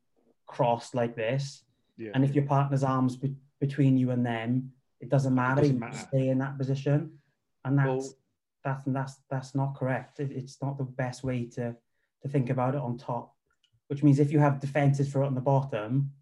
crossed 0.46 0.94
like 0.94 1.16
this. 1.16 1.62
Yeah. 1.96 2.10
And 2.14 2.24
if 2.24 2.34
your 2.34 2.44
partner's 2.44 2.84
arms 2.84 3.16
be- 3.16 3.34
between 3.60 3.96
you 3.96 4.10
and 4.10 4.24
them, 4.24 4.72
it 5.00 5.08
doesn't 5.08 5.34
matter. 5.34 5.62
It 5.62 5.64
doesn't 5.64 5.80
matter. 5.80 5.96
You 5.96 6.06
stay 6.06 6.28
in 6.28 6.38
that 6.38 6.58
position. 6.58 7.18
And 7.64 7.78
that's 7.78 7.88
well, 7.88 8.17
that's 8.68 8.84
that's 8.86 9.16
that's 9.30 9.54
not 9.54 9.74
correct. 9.74 10.20
It, 10.20 10.30
it's 10.32 10.58
not 10.62 10.78
the 10.78 10.84
best 10.84 11.24
way 11.24 11.46
to 11.56 11.74
to 12.22 12.28
think 12.28 12.50
about 12.50 12.74
it 12.74 12.80
on 12.80 12.98
top. 12.98 13.34
Which 13.88 14.02
means 14.02 14.18
if 14.18 14.32
you 14.32 14.38
have 14.38 14.60
defenses 14.60 15.10
for 15.10 15.22
it 15.22 15.26
on 15.26 15.34
the 15.34 15.40
bottom, 15.40 16.12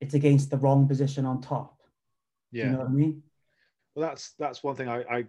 it's 0.00 0.14
against 0.14 0.50
the 0.50 0.56
wrong 0.56 0.88
position 0.88 1.24
on 1.24 1.40
top. 1.40 1.80
Yeah. 2.50 2.64
Do 2.64 2.70
you 2.70 2.72
know 2.72 2.80
what 2.80 2.88
I 2.88 2.92
mean? 2.92 3.22
Well, 3.94 4.08
that's 4.08 4.32
that's 4.38 4.62
one 4.62 4.74
thing 4.74 4.88
I, 4.88 5.02
I 5.02 5.24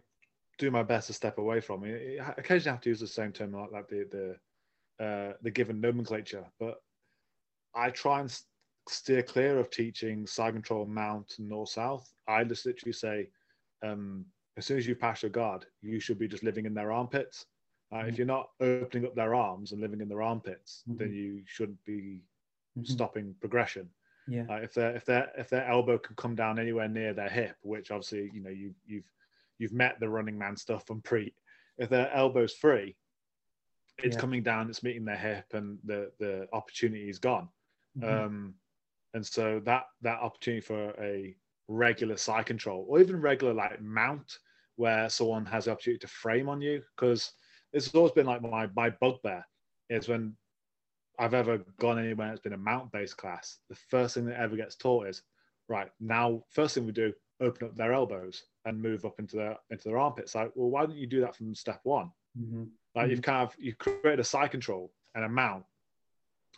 do 0.57 0.71
my 0.71 0.83
best 0.83 1.07
to 1.07 1.13
step 1.13 1.37
away 1.37 1.61
from. 1.61 1.83
I 1.83 2.33
occasionally 2.37 2.75
have 2.75 2.81
to 2.81 2.89
use 2.89 2.99
the 2.99 3.07
same 3.07 3.31
term 3.31 3.51
like, 3.53 3.71
like 3.71 3.87
the 3.87 4.07
the 4.99 5.05
uh, 5.05 5.33
the 5.41 5.51
given 5.51 5.81
nomenclature, 5.81 6.45
but 6.59 6.81
I 7.75 7.89
try 7.89 8.21
and 8.21 8.41
steer 8.89 9.23
clear 9.23 9.59
of 9.59 9.69
teaching 9.69 10.27
side 10.27 10.53
control 10.53 10.85
mount 10.85 11.35
north 11.39 11.69
south. 11.69 12.11
I 12.27 12.43
just 12.43 12.65
literally 12.65 12.93
say 12.93 13.29
um, 13.83 14.25
as 14.57 14.65
soon 14.65 14.77
as 14.77 14.87
you 14.87 14.95
pass 14.95 15.23
your 15.23 15.31
guard, 15.31 15.65
you 15.81 15.99
should 15.99 16.19
be 16.19 16.27
just 16.27 16.43
living 16.43 16.65
in 16.65 16.73
their 16.73 16.91
armpits. 16.91 17.45
Uh, 17.91 17.97
mm-hmm. 17.97 18.09
If 18.09 18.17
you're 18.17 18.27
not 18.27 18.49
opening 18.59 19.05
up 19.05 19.15
their 19.15 19.35
arms 19.35 19.71
and 19.71 19.81
living 19.81 20.01
in 20.01 20.09
their 20.09 20.21
armpits, 20.21 20.83
mm-hmm. 20.87 20.97
then 20.97 21.13
you 21.13 21.41
shouldn't 21.45 21.83
be 21.85 22.21
mm-hmm. 22.77 22.83
stopping 22.83 23.35
progression. 23.39 23.89
Yeah. 24.27 24.45
Uh, 24.49 24.57
if 24.57 24.73
their 24.73 24.95
if 24.95 25.05
their 25.05 25.31
if 25.37 25.49
their 25.49 25.67
elbow 25.67 25.97
can 25.97 26.15
come 26.15 26.35
down 26.35 26.59
anywhere 26.59 26.87
near 26.87 27.13
their 27.13 27.29
hip, 27.29 27.55
which 27.63 27.91
obviously 27.91 28.29
you 28.33 28.41
know 28.41 28.49
you 28.49 28.73
you've 28.85 29.09
you've 29.57 29.73
met 29.73 29.99
the 29.99 30.09
running 30.09 30.37
man 30.37 30.55
stuff 30.55 30.85
from 30.85 31.01
Priit. 31.01 31.33
If 31.77 31.89
their 31.89 32.11
elbow's 32.13 32.53
free, 32.53 32.95
it's 33.97 34.15
yeah. 34.15 34.21
coming 34.21 34.43
down, 34.43 34.69
it's 34.69 34.83
meeting 34.83 35.05
their 35.05 35.17
hip, 35.17 35.45
and 35.53 35.79
the 35.83 36.11
the 36.19 36.47
opportunity 36.53 37.09
is 37.09 37.19
gone. 37.19 37.49
Mm-hmm. 37.97 38.25
Um, 38.25 38.53
and 39.13 39.25
so 39.25 39.59
that 39.65 39.85
that 40.01 40.19
opportunity 40.19 40.61
for 40.61 40.91
a 41.01 41.35
regular 41.72 42.17
side 42.17 42.45
control 42.45 42.86
or 42.88 42.99
even 42.99 43.22
regular 43.22 43.53
like 43.53 43.82
mount 43.82 44.38
where 44.76 45.09
someone 45.09 45.45
has 45.45 45.65
the 45.65 45.72
opportunity 45.72 45.99
to 45.99 46.07
frame 46.07 46.49
on 46.49 46.61
you 46.61 46.82
because 46.95 47.32
this 47.72 47.86
has 47.86 47.95
always 47.95 48.11
been 48.11 48.26
like 48.26 48.41
my 48.41 48.67
my 48.76 48.89
bugbear 48.89 49.45
is 49.89 50.07
when 50.07 50.36
I've 51.19 51.34
ever 51.34 51.59
gone 51.80 51.99
anywhere 51.99 52.32
it's 52.32 52.41
been 52.41 52.53
a 52.53 52.57
mount 52.57 52.91
based 52.91 53.17
class 53.17 53.57
the 53.69 53.76
first 53.89 54.15
thing 54.15 54.26
that 54.26 54.39
ever 54.39 54.55
gets 54.55 54.76
taught 54.76 55.07
is 55.07 55.22
right 55.69 55.89
now 55.99 56.43
first 56.49 56.76
thing 56.76 56.86
we 56.86 56.91
do 56.91 57.13
open 57.39 57.67
up 57.67 57.76
their 57.76 57.93
elbows 57.93 58.43
and 58.65 58.82
move 58.82 59.05
up 59.05 59.19
into 59.19 59.38
their 59.38 59.57
into 59.69 59.88
their 59.88 59.97
armpits 59.97 60.36
like 60.36 60.51
well 60.55 60.69
why 60.69 60.86
don't 60.86 60.97
you 60.97 61.07
do 61.07 61.22
that 61.22 61.36
from 61.36 61.55
step 61.55 61.80
one 61.84 62.11
mm-hmm. 62.39 62.63
like 62.95 63.03
mm-hmm. 63.03 63.11
you've 63.11 63.22
kind 63.22 63.47
of 63.47 63.55
you've 63.57 63.78
created 63.78 64.19
a 64.19 64.24
side 64.24 64.51
control 64.51 64.91
and 65.15 65.24
a 65.24 65.30
mount 65.30 65.63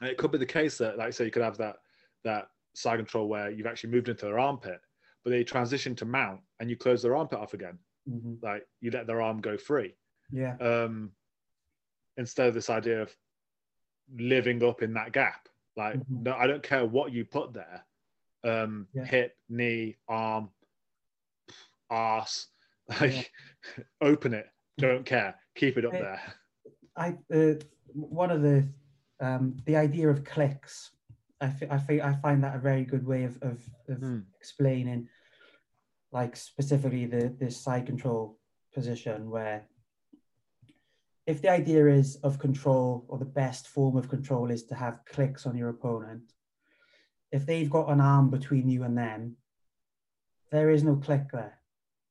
and 0.01 0.09
it 0.09 0.17
could 0.17 0.31
be 0.31 0.37
the 0.37 0.45
case 0.45 0.77
that 0.77 0.97
like 0.97 1.13
say 1.13 1.25
you 1.25 1.31
could 1.31 1.43
have 1.43 1.57
that 1.57 1.77
that 2.23 2.47
side 2.73 2.97
control 2.97 3.27
where 3.27 3.51
you've 3.51 3.67
actually 3.67 3.91
moved 3.91 4.09
into 4.09 4.25
their 4.25 4.39
armpit 4.39 4.79
but 5.23 5.31
they 5.31 5.43
transition 5.43 5.95
to 5.95 6.05
mount 6.05 6.41
and 6.59 6.69
you 6.69 6.75
close 6.75 7.01
their 7.01 7.15
armpit 7.15 7.39
off 7.39 7.53
again. 7.53 7.77
Mm-hmm. 8.09 8.45
Like 8.45 8.67
you 8.81 8.91
let 8.91 9.07
their 9.07 9.21
arm 9.21 9.39
go 9.39 9.57
free. 9.57 9.95
Yeah. 10.31 10.55
Um, 10.59 11.11
instead 12.17 12.47
of 12.47 12.53
this 12.53 12.69
idea 12.69 13.01
of 13.01 13.15
living 14.15 14.63
up 14.63 14.81
in 14.81 14.93
that 14.93 15.11
gap. 15.11 15.47
Like, 15.75 15.95
mm-hmm. 15.95 16.23
no, 16.23 16.33
I 16.33 16.47
don't 16.47 16.63
care 16.63 16.85
what 16.85 17.11
you 17.11 17.25
put 17.25 17.53
there. 17.53 17.83
Um, 18.43 18.87
yeah. 18.93 19.05
hip, 19.05 19.37
knee, 19.49 19.95
arm, 20.07 20.49
ass, 21.89 22.47
like 23.01 23.31
yeah. 23.77 23.83
open 24.01 24.33
it. 24.33 24.47
Don't 24.77 25.05
care. 25.05 25.35
Keep 25.55 25.77
it 25.77 25.85
up 25.85 25.93
I, 25.93 25.99
there. 25.99 26.21
I 26.95 27.07
uh, 27.33 27.53
one 27.93 28.31
of 28.31 28.41
the 28.41 28.67
um, 29.21 29.55
the 29.65 29.75
idea 29.75 30.09
of 30.09 30.23
clicks 30.25 30.91
I, 31.43 31.47
th- 31.47 31.71
I 31.71 31.77
think 31.77 32.01
I 32.01 32.13
find 32.15 32.43
that 32.43 32.55
a 32.55 32.59
very 32.59 32.85
good 32.85 33.05
way 33.05 33.23
of, 33.25 33.37
of, 33.41 33.59
of 33.89 33.97
mm. 33.99 34.23
explaining 34.39 35.09
like 36.11 36.35
specifically 36.35 37.05
the 37.05 37.35
this 37.39 37.57
side 37.57 37.85
control 37.85 38.39
position 38.73 39.29
where 39.29 39.67
if 41.25 41.41
the 41.41 41.49
idea 41.49 41.87
is 41.87 42.17
of 42.17 42.39
control 42.39 43.05
or 43.07 43.17
the 43.17 43.33
best 43.41 43.67
form 43.67 43.97
of 43.97 44.09
control 44.09 44.51
is 44.51 44.63
to 44.65 44.75
have 44.75 45.05
clicks 45.05 45.45
on 45.45 45.57
your 45.57 45.69
opponent 45.69 46.33
if 47.31 47.45
they've 47.45 47.69
got 47.69 47.89
an 47.89 47.99
arm 47.99 48.29
between 48.29 48.69
you 48.69 48.83
and 48.83 48.97
them 48.97 49.35
there 50.53 50.69
is 50.69 50.83
no 50.83 50.95
click 50.95 51.31
there. 51.33 51.57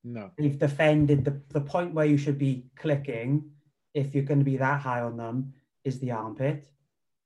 No. 0.02 0.32
You've 0.36 0.58
defended 0.58 1.24
the, 1.24 1.40
the 1.50 1.60
point 1.60 1.94
where 1.94 2.06
you 2.06 2.18
should 2.18 2.38
be 2.38 2.64
clicking 2.76 3.52
if 3.94 4.14
you're 4.14 4.24
going 4.24 4.40
to 4.40 4.44
be 4.44 4.56
that 4.56 4.80
high 4.80 5.00
on 5.00 5.16
them 5.16 5.54
is 5.84 6.00
the 6.00 6.10
armpit 6.10 6.68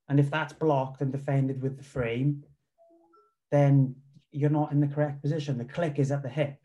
and 0.09 0.21
if 0.21 0.31
that's 0.31 0.53
blocked 0.53 1.01
and 1.01 1.13
defended 1.13 1.63
with 1.63 1.77
the 1.77 1.85
frame, 1.85 2.45
then 3.51 3.95
you're 4.31 4.51
not 4.51 4.73
in 4.73 4.81
the 4.81 4.87
correct 4.87 5.23
position. 5.23 5.59
The 5.59 5.65
click 5.65 5.99
is 5.99 6.13
at 6.13 6.23
the 6.23 6.29
hip. 6.29 6.59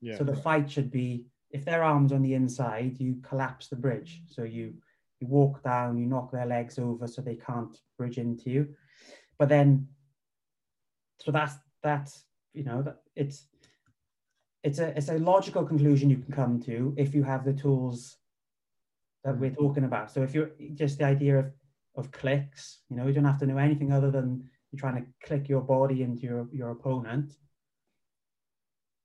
Yeah. 0.00 0.18
So 0.18 0.24
the 0.24 0.36
fight 0.36 0.70
should 0.70 0.90
be 0.90 1.26
if 1.50 1.64
their 1.64 1.82
arms 1.82 2.12
on 2.12 2.22
the 2.22 2.34
inside, 2.34 3.00
you 3.00 3.16
collapse 3.22 3.68
the 3.68 3.76
bridge. 3.76 4.22
So 4.26 4.42
you 4.42 4.74
you 5.20 5.26
walk 5.26 5.62
down, 5.62 5.98
you 5.98 6.06
knock 6.06 6.30
their 6.30 6.46
legs 6.46 6.78
over 6.78 7.06
so 7.08 7.22
they 7.22 7.34
can't 7.34 7.76
bridge 7.96 8.18
into 8.18 8.50
you. 8.50 8.68
But 9.38 9.48
then, 9.48 9.88
so 11.20 11.32
that's 11.32 11.54
that's 11.82 12.24
you 12.52 12.64
know 12.64 12.82
that 12.82 12.98
it's 13.16 13.46
it's 14.62 14.78
a 14.78 14.96
it's 14.96 15.08
a 15.08 15.18
logical 15.18 15.64
conclusion 15.64 16.10
you 16.10 16.18
can 16.18 16.34
come 16.34 16.60
to 16.62 16.94
if 16.96 17.14
you 17.14 17.22
have 17.22 17.44
the 17.44 17.52
tools 17.52 18.16
that 19.24 19.38
we're 19.38 19.50
talking 19.50 19.84
about. 19.84 20.10
So 20.10 20.22
if 20.22 20.34
you're 20.34 20.50
just 20.74 20.98
the 20.98 21.04
idea 21.04 21.38
of 21.38 21.52
of 21.98 22.12
clicks, 22.12 22.80
you 22.88 22.96
know, 22.96 23.06
you 23.06 23.12
don't 23.12 23.24
have 23.24 23.38
to 23.40 23.46
know 23.46 23.58
anything 23.58 23.92
other 23.92 24.10
than 24.10 24.48
you're 24.70 24.80
trying 24.80 25.02
to 25.02 25.26
click 25.26 25.48
your 25.48 25.60
body 25.60 26.02
into 26.02 26.22
your 26.22 26.48
your 26.52 26.70
opponent. 26.70 27.32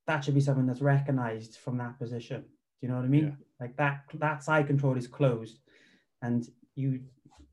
That 0.08 0.24
should 0.24 0.36
be 0.36 0.41
something 0.41 0.68
that's 0.68 0.82
recognized 0.82 1.58
from 1.58 1.78
that 1.78 1.98
position. 1.98 2.41
Do 2.41 2.48
you 2.82 2.89
know 2.89 2.96
what 2.96 3.06
I 3.06 3.10
mean? 3.10 3.26
Yeah. 3.26 3.46
Like 3.60 3.76
that 3.78 4.04
that 4.16 4.44
side 4.44 4.68
control 4.68 4.98
is 4.98 5.08
closed 5.08 5.60
and 6.22 6.48
you 6.76 7.02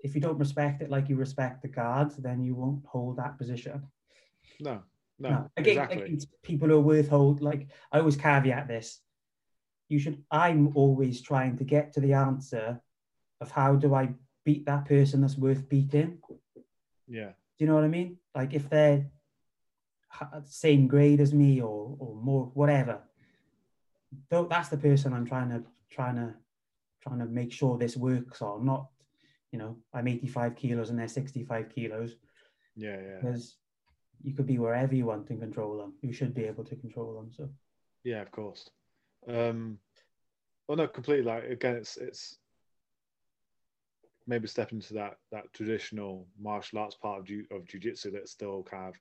if 0.02 0.14
you 0.14 0.20
don't 0.20 0.38
respect 0.38 0.82
it 0.82 0.90
like 0.90 1.08
you 1.08 1.16
respect 1.16 1.62
the 1.62 1.68
guards, 1.68 2.16
then 2.16 2.42
you 2.42 2.54
won't 2.54 2.84
hold 2.86 3.16
that 3.16 3.36
position. 3.38 3.82
No, 4.58 4.82
no, 5.18 5.28
no. 5.30 5.50
Again, 5.56 5.78
exactly. 5.78 6.20
people 6.42 6.68
who 6.68 6.76
are 6.76 6.80
worth 6.80 7.08
hold, 7.08 7.40
like 7.42 7.68
I 7.92 7.98
always 7.98 8.16
caveat 8.16 8.68
this. 8.68 9.00
You 9.88 9.98
should. 9.98 10.22
I'm 10.30 10.72
always 10.74 11.20
trying 11.20 11.58
to 11.58 11.64
get 11.64 11.92
to 11.94 12.00
the 12.00 12.14
answer 12.14 12.80
of 13.40 13.50
how 13.50 13.76
do 13.76 13.94
I 13.94 14.10
beat 14.50 14.66
that 14.66 14.84
person 14.84 15.20
that's 15.20 15.38
worth 15.38 15.68
beating. 15.68 16.18
Yeah. 17.06 17.32
Do 17.56 17.58
you 17.58 17.66
know 17.66 17.74
what 17.74 17.84
I 17.84 17.88
mean? 17.88 18.16
Like 18.34 18.54
if 18.54 18.68
they're 18.68 19.06
same 20.44 20.88
grade 20.88 21.20
as 21.20 21.32
me 21.32 21.60
or 21.60 21.96
or 21.98 22.14
more 22.16 22.50
whatever. 22.54 23.00
That's 24.28 24.68
the 24.68 24.76
person 24.76 25.12
I'm 25.12 25.26
trying 25.26 25.50
to 25.50 25.62
trying 25.90 26.16
to 26.16 26.34
trying 27.02 27.20
to 27.20 27.26
make 27.26 27.52
sure 27.52 27.78
this 27.78 27.96
works 27.96 28.42
or 28.42 28.60
Not, 28.62 28.88
you 29.52 29.58
know, 29.58 29.76
I'm 29.94 30.08
85 30.08 30.56
kilos 30.56 30.90
and 30.90 30.98
they're 30.98 31.08
65 31.08 31.68
kilos. 31.74 32.16
Yeah, 32.76 32.96
yeah. 33.00 33.16
Because 33.20 33.56
you 34.22 34.34
could 34.34 34.46
be 34.46 34.58
wherever 34.58 34.94
you 34.94 35.06
want 35.06 35.30
and 35.30 35.40
control 35.40 35.78
them. 35.78 35.94
You 36.02 36.12
should 36.12 36.34
be 36.34 36.44
able 36.44 36.64
to 36.64 36.76
control 36.76 37.14
them. 37.14 37.30
So. 37.36 37.48
Yeah, 38.04 38.20
of 38.22 38.30
course. 38.30 38.68
Um, 39.28 39.78
well, 40.66 40.76
no, 40.76 40.88
completely. 40.88 41.24
Like 41.24 41.44
again, 41.44 41.76
it's 41.76 41.96
it's 41.96 42.38
maybe 44.26 44.46
step 44.46 44.72
into 44.72 44.94
that 44.94 45.18
that 45.32 45.52
traditional 45.52 46.26
martial 46.38 46.78
arts 46.78 46.94
part 46.94 47.20
of 47.20 47.24
ju- 47.24 47.46
of 47.50 47.64
jujitsu 47.64 48.12
that 48.12 48.28
still 48.28 48.62
kind 48.62 48.88
of, 48.88 48.94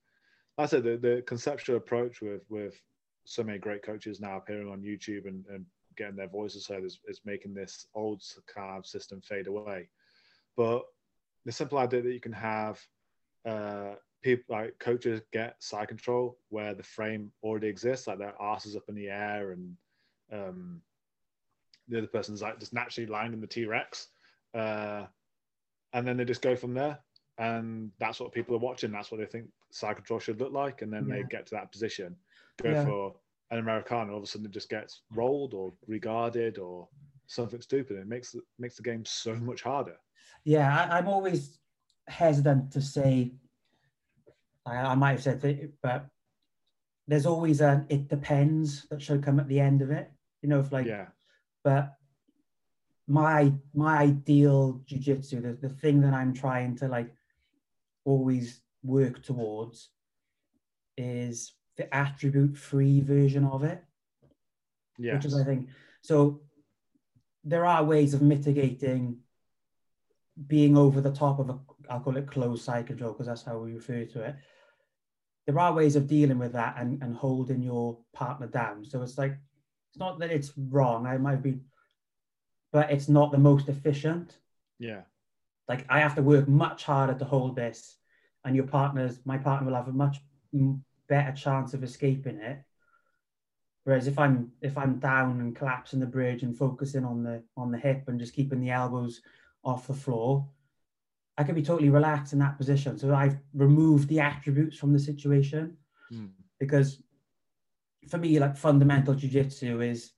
like 0.57 0.65
I 0.65 0.69
said, 0.69 0.83
the, 0.83 0.97
the 0.97 1.23
conceptual 1.25 1.77
approach 1.77 2.21
with 2.21 2.41
with 2.49 2.79
so 3.25 3.43
many 3.43 3.59
great 3.59 3.83
coaches 3.83 4.19
now 4.19 4.37
appearing 4.37 4.69
on 4.69 4.81
YouTube 4.81 5.27
and, 5.27 5.45
and 5.53 5.65
getting 5.97 6.15
their 6.15 6.27
voices 6.27 6.67
heard 6.67 6.83
is, 6.83 6.99
is 7.07 7.21
making 7.25 7.53
this 7.53 7.85
old 7.93 8.23
kind 8.53 8.77
of 8.77 8.87
system 8.87 9.21
fade 9.21 9.47
away. 9.47 9.87
But 10.57 10.83
the 11.45 11.51
simple 11.51 11.77
idea 11.77 12.01
that 12.01 12.13
you 12.13 12.19
can 12.19 12.31
have 12.33 12.79
uh, 13.45 13.95
people 14.21 14.55
like 14.55 14.79
coaches 14.79 15.21
get 15.31 15.61
side 15.61 15.87
control 15.87 16.37
where 16.49 16.73
the 16.73 16.83
frame 16.83 17.31
already 17.43 17.67
exists, 17.67 18.07
like 18.07 18.17
their 18.17 18.33
ass 18.41 18.65
is 18.65 18.75
up 18.75 18.89
in 18.89 18.95
the 18.95 19.09
air 19.09 19.51
and 19.51 19.75
um, 20.31 20.81
the 21.87 21.99
other 21.99 22.07
person's 22.07 22.41
like 22.41 22.59
just 22.59 22.73
naturally 22.73 23.07
lying 23.07 23.33
in 23.33 23.41
the 23.41 23.47
T 23.47 23.65
Rex, 23.65 24.07
uh, 24.53 25.05
and 25.93 26.07
then 26.07 26.17
they 26.17 26.25
just 26.25 26.41
go 26.41 26.55
from 26.55 26.73
there. 26.73 26.99
And 27.37 27.91
that's 27.99 28.19
what 28.19 28.33
people 28.33 28.55
are 28.55 28.59
watching. 28.59 28.91
That's 28.91 29.11
what 29.11 29.19
they 29.19 29.25
think 29.25 29.47
side 29.71 29.95
control 29.95 30.19
should 30.19 30.39
look 30.41 30.51
like. 30.51 30.81
And 30.81 30.91
then 30.91 31.07
yeah. 31.07 31.15
they 31.15 31.23
get 31.23 31.47
to 31.47 31.55
that 31.55 31.71
position, 31.71 32.15
go 32.61 32.69
yeah. 32.69 32.85
for 32.85 33.15
an 33.51 33.59
Americano, 33.59 34.11
all 34.11 34.17
of 34.17 34.23
a 34.23 34.27
sudden 34.27 34.45
it 34.45 34.51
just 34.51 34.69
gets 34.69 35.01
rolled 35.13 35.53
or 35.53 35.73
regarded 35.87 36.57
or 36.57 36.87
something 37.27 37.61
stupid. 37.61 37.97
It 37.97 38.07
makes 38.07 38.35
makes 38.57 38.75
the 38.75 38.83
game 38.83 39.05
so 39.05 39.35
much 39.35 39.63
harder. 39.63 39.95
Yeah, 40.43 40.87
I, 40.91 40.99
am 40.99 41.07
always 41.07 41.59
hesitant 42.07 42.71
to 42.71 42.81
say. 42.81 43.33
I, 44.65 44.77
I 44.77 44.95
might 44.95 45.11
have 45.11 45.23
said 45.23 45.43
it, 45.43 45.73
but 45.81 46.07
there's 47.07 47.25
always 47.25 47.61
an 47.61 47.85
"it 47.89 48.07
depends" 48.07 48.85
that 48.89 49.01
should 49.01 49.23
come 49.23 49.39
at 49.39 49.47
the 49.47 49.59
end 49.59 49.81
of 49.81 49.91
it. 49.91 50.11
You 50.41 50.49
know, 50.49 50.59
if 50.59 50.71
like, 50.71 50.85
yeah. 50.85 51.07
But 51.63 51.95
my 53.09 53.51
my 53.73 53.97
ideal 53.97 54.81
jujitsu, 54.85 55.41
the, 55.41 55.67
the 55.67 55.73
thing 55.73 55.99
that 56.01 56.13
I'm 56.13 56.33
trying 56.33 56.75
to 56.77 56.87
like 56.87 57.11
always 58.05 58.61
work 58.83 59.23
towards, 59.23 59.89
is 60.95 61.53
the 61.75 61.93
attribute 61.93 62.57
free 62.57 63.01
version 63.01 63.45
of 63.45 63.63
it. 63.63 63.83
Yeah. 64.97 65.15
Which 65.15 65.25
is, 65.25 65.35
I 65.39 65.43
think, 65.43 65.69
so 66.01 66.41
there 67.43 67.65
are 67.65 67.83
ways 67.83 68.13
of 68.13 68.21
mitigating 68.21 69.19
being 70.47 70.77
over 70.77 71.01
the 71.01 71.11
top 71.11 71.39
of 71.39 71.49
a, 71.49 71.59
I'll 71.89 72.01
call 72.01 72.17
it 72.17 72.27
closed 72.27 72.63
side 72.63 72.87
control 72.87 73.13
because 73.13 73.27
that's 73.27 73.43
how 73.43 73.57
we 73.57 73.73
refer 73.73 74.05
to 74.05 74.21
it. 74.21 74.35
There 75.47 75.57
are 75.57 75.73
ways 75.73 75.95
of 75.95 76.07
dealing 76.07 76.37
with 76.37 76.53
that 76.53 76.75
and, 76.77 77.01
and 77.01 77.15
holding 77.15 77.63
your 77.63 77.97
partner 78.13 78.47
down. 78.47 78.85
So 78.85 79.01
it's 79.01 79.17
like, 79.17 79.35
it's 79.89 79.99
not 79.99 80.19
that 80.19 80.31
it's 80.31 80.51
wrong. 80.57 81.07
I 81.07 81.17
might 81.17 81.41
be, 81.41 81.59
but 82.71 82.91
it's 82.91 83.09
not 83.09 83.31
the 83.31 83.37
most 83.37 83.69
efficient. 83.69 84.37
Yeah. 84.79 85.01
Like 85.67 85.85
I 85.89 85.99
have 85.99 86.15
to 86.15 86.21
work 86.21 86.47
much 86.47 86.83
harder 86.83 87.13
to 87.13 87.25
hold 87.25 87.55
this, 87.55 87.97
and 88.45 88.55
your 88.55 88.65
partner's, 88.65 89.19
my 89.25 89.37
partner 89.37 89.67
will 89.67 89.75
have 89.75 89.87
a 89.87 89.91
much 89.91 90.17
better 91.07 91.31
chance 91.35 91.73
of 91.73 91.83
escaping 91.83 92.37
it. 92.37 92.63
Whereas 93.83 94.07
if 94.07 94.19
I'm 94.19 94.51
if 94.61 94.77
I'm 94.77 94.99
down 94.99 95.39
and 95.39 95.55
collapsing 95.55 95.99
the 95.99 96.05
bridge 96.05 96.43
and 96.43 96.57
focusing 96.57 97.05
on 97.05 97.23
the 97.23 97.43
on 97.55 97.71
the 97.71 97.77
hip 97.77 98.03
and 98.07 98.19
just 98.19 98.33
keeping 98.33 98.61
the 98.61 98.71
elbows 98.71 99.21
off 99.63 99.87
the 99.87 99.93
floor, 99.93 100.47
I 101.37 101.43
can 101.43 101.55
be 101.55 101.63
totally 101.63 101.89
relaxed 101.89 102.33
in 102.33 102.39
that 102.39 102.57
position. 102.57 102.97
So 102.97 103.13
I've 103.13 103.37
removed 103.53 104.09
the 104.09 104.19
attributes 104.19 104.77
from 104.77 104.93
the 104.93 104.99
situation 104.99 105.77
mm. 106.11 106.29
because 106.59 107.01
for 108.09 108.17
me, 108.17 108.39
like 108.39 108.57
fundamental 108.57 109.15
jujitsu 109.15 109.85
is 109.85 110.11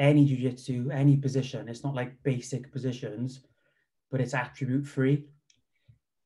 any 0.00 0.26
jujitsu, 0.26 0.92
any 0.92 1.16
position. 1.16 1.68
It's 1.68 1.84
not 1.84 1.94
like 1.94 2.22
basic 2.24 2.72
positions, 2.72 3.40
but 4.10 4.20
it's 4.20 4.34
attribute 4.34 4.86
free. 4.86 5.26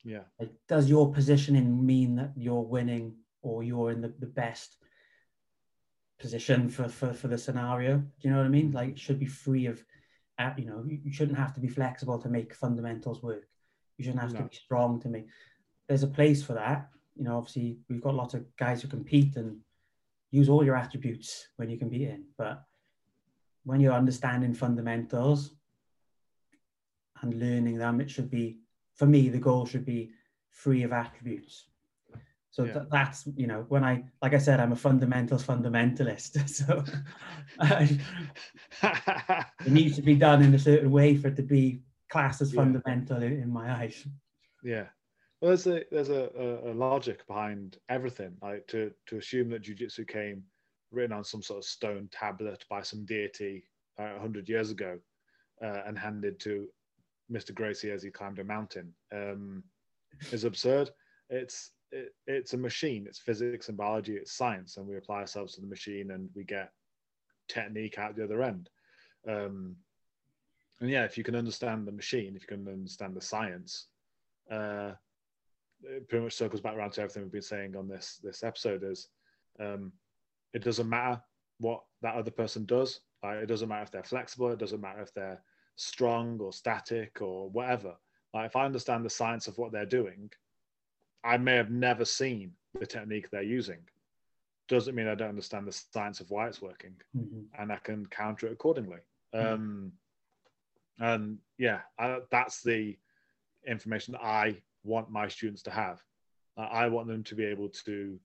Yeah. 0.04 0.20
Like, 0.38 0.52
does 0.68 0.88
your 0.88 1.12
positioning 1.12 1.84
mean 1.84 2.16
that 2.16 2.32
you're 2.36 2.62
winning 2.62 3.16
or 3.42 3.62
you're 3.62 3.90
in 3.90 4.00
the, 4.00 4.14
the 4.18 4.26
best 4.26 4.76
position 6.18 6.68
for, 6.68 6.88
for, 6.88 7.12
for 7.12 7.28
the 7.28 7.38
scenario. 7.38 7.98
Do 7.98 8.06
you 8.20 8.30
know 8.30 8.38
what 8.38 8.46
I 8.46 8.50
mean? 8.50 8.70
Like 8.72 8.90
it 8.90 8.98
should 8.98 9.18
be 9.18 9.26
free 9.26 9.66
of, 9.66 9.84
uh, 10.38 10.52
you 10.56 10.66
know, 10.66 10.84
you 10.86 11.12
shouldn't 11.12 11.38
have 11.38 11.52
to 11.54 11.60
be 11.60 11.68
flexible 11.68 12.18
to 12.18 12.28
make 12.28 12.54
fundamentals 12.54 13.22
work. 13.22 13.46
You 13.98 14.04
shouldn't 14.04 14.22
have 14.22 14.32
no. 14.32 14.40
to 14.40 14.44
be 14.46 14.56
strong 14.56 15.00
to 15.02 15.08
make. 15.08 15.26
There's 15.88 16.02
a 16.02 16.08
place 16.08 16.42
for 16.42 16.54
that. 16.54 16.88
You 17.16 17.24
know, 17.24 17.36
obviously 17.36 17.78
we've 17.88 18.02
got 18.02 18.14
lots 18.14 18.34
of 18.34 18.44
guys 18.56 18.82
who 18.82 18.88
compete 18.88 19.36
and 19.36 19.58
use 20.30 20.48
all 20.48 20.64
your 20.64 20.76
attributes 20.76 21.48
when 21.56 21.70
you 21.70 21.78
compete 21.78 22.08
in, 22.08 22.24
but 22.36 22.64
when 23.64 23.80
you're 23.80 23.92
understanding 23.92 24.54
fundamentals 24.54 25.54
and 27.22 27.40
learning 27.40 27.78
them, 27.78 28.00
it 28.00 28.10
should 28.10 28.30
be, 28.30 28.58
for 28.94 29.06
me, 29.06 29.28
the 29.28 29.38
goal 29.38 29.66
should 29.66 29.84
be 29.84 30.12
free 30.50 30.82
of 30.82 30.92
attributes. 30.92 31.66
So 32.54 32.64
yeah. 32.64 32.72
th- 32.74 32.86
that's 32.88 33.26
you 33.36 33.48
know 33.48 33.64
when 33.68 33.82
I 33.82 34.04
like 34.22 34.32
I 34.32 34.38
said 34.38 34.60
I'm 34.60 34.70
a 34.70 34.76
fundamentals 34.76 35.44
fundamentalist. 35.44 36.38
So 36.48 36.84
it 39.60 39.72
needs 39.72 39.96
to 39.96 40.02
be 40.02 40.14
done 40.14 40.40
in 40.40 40.54
a 40.54 40.58
certain 40.58 40.92
way 40.92 41.16
for 41.16 41.28
it 41.28 41.36
to 41.36 41.42
be 41.42 41.80
classed 42.08 42.42
as 42.42 42.54
yeah. 42.54 42.60
fundamental 42.60 43.20
in, 43.24 43.32
in, 43.42 43.52
my 43.52 43.72
eyes. 43.72 44.06
Yeah. 44.62 44.86
Well, 45.40 45.48
there's 45.48 45.66
a 45.66 45.82
there's 45.90 46.10
a, 46.10 46.30
a, 46.38 46.70
a, 46.70 46.72
logic 46.72 47.26
behind 47.26 47.78
everything. 47.88 48.36
Like 48.40 48.68
to 48.68 48.92
to 49.06 49.18
assume 49.18 49.50
that 49.50 49.64
jujitsu 49.64 50.06
came 50.06 50.44
written 50.94 51.16
on 51.16 51.24
some 51.24 51.42
sort 51.42 51.58
of 51.58 51.64
stone 51.64 52.08
tablet 52.12 52.64
by 52.68 52.82
some 52.82 53.04
deity 53.04 53.64
uh, 53.98 54.18
hundred 54.18 54.48
years 54.48 54.70
ago, 54.70 54.98
uh, 55.62 55.82
and 55.86 55.98
handed 55.98 56.40
to 56.40 56.66
Mr. 57.30 57.54
Gracie 57.54 57.90
as 57.90 58.02
he 58.02 58.10
climbed 58.10 58.38
a 58.38 58.44
mountain 58.44 58.92
um, 59.12 59.62
is 60.32 60.44
absurd. 60.44 60.90
It's 61.30 61.70
it, 61.92 62.14
it's 62.26 62.54
a 62.54 62.58
machine. 62.58 63.06
It's 63.08 63.18
physics 63.18 63.68
and 63.68 63.76
biology. 63.76 64.16
It's 64.16 64.32
science, 64.32 64.76
and 64.76 64.86
we 64.86 64.96
apply 64.96 65.20
ourselves 65.20 65.54
to 65.54 65.60
the 65.60 65.66
machine, 65.66 66.10
and 66.10 66.28
we 66.34 66.44
get 66.44 66.72
technique 67.48 67.98
out 67.98 68.16
the 68.16 68.24
other 68.24 68.42
end. 68.42 68.68
Um, 69.28 69.76
and 70.80 70.90
yeah, 70.90 71.04
if 71.04 71.16
you 71.16 71.24
can 71.24 71.36
understand 71.36 71.86
the 71.86 71.92
machine, 71.92 72.34
if 72.36 72.42
you 72.42 72.56
can 72.56 72.68
understand 72.68 73.14
the 73.14 73.20
science, 73.20 73.86
uh, 74.50 74.92
it 75.82 76.08
pretty 76.08 76.24
much 76.24 76.34
circles 76.34 76.60
back 76.60 76.74
around 76.74 76.92
to 76.92 77.02
everything 77.02 77.22
we've 77.22 77.32
been 77.32 77.42
saying 77.42 77.76
on 77.76 77.88
this 77.88 78.20
this 78.22 78.42
episode. 78.42 78.82
Is 78.82 79.08
um, 79.60 79.92
it 80.54 80.64
doesn't 80.64 80.88
matter 80.88 81.20
what 81.58 81.82
that 82.00 82.14
other 82.14 82.30
person 82.30 82.64
does. 82.64 83.00
Like, 83.22 83.38
it 83.38 83.46
doesn't 83.46 83.68
matter 83.68 83.82
if 83.82 83.90
they're 83.90 84.02
flexible. 84.02 84.50
It 84.50 84.58
doesn't 84.58 84.80
matter 84.80 85.02
if 85.02 85.12
they're 85.12 85.42
strong 85.76 86.40
or 86.40 86.52
static 86.52 87.20
or 87.20 87.50
whatever. 87.50 87.94
Like 88.32 88.46
if 88.46 88.56
I 88.56 88.64
understand 88.64 89.04
the 89.04 89.10
science 89.10 89.46
of 89.46 89.58
what 89.58 89.72
they're 89.72 89.86
doing, 89.86 90.30
I 91.22 91.36
may 91.36 91.56
have 91.56 91.70
never 91.70 92.04
seen 92.04 92.52
the 92.78 92.86
technique 92.86 93.30
they're 93.30 93.42
using 93.42 93.78
doesn't 94.68 94.94
mean 94.94 95.08
I 95.08 95.14
don't 95.14 95.28
understand 95.28 95.66
the 95.66 95.84
science 95.92 96.20
of 96.20 96.30
why 96.30 96.48
it's 96.48 96.62
working, 96.62 96.94
mm-hmm. 97.16 97.42
and 97.60 97.72
I 97.72 97.76
can 97.76 98.06
counter 98.06 98.46
it 98.46 98.52
accordingly. 98.52 98.98
Mm-hmm. 99.34 99.54
Um, 99.54 99.92
and 100.98 101.38
yeah, 101.58 101.80
I, 101.98 102.20
that's 102.30 102.62
the 102.62 102.96
information 103.66 104.12
that 104.12 104.24
I 104.24 104.62
want 104.82 105.10
my 105.10 105.28
students 105.28 105.62
to 105.62 105.70
have. 105.70 106.00
I 106.56 106.86
want 106.86 107.08
them 107.08 107.24
to 107.24 107.34
be 107.34 107.44
able 107.44 107.68
to, 107.84 108.18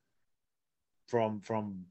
from 1.07 1.41
from 1.41 1.85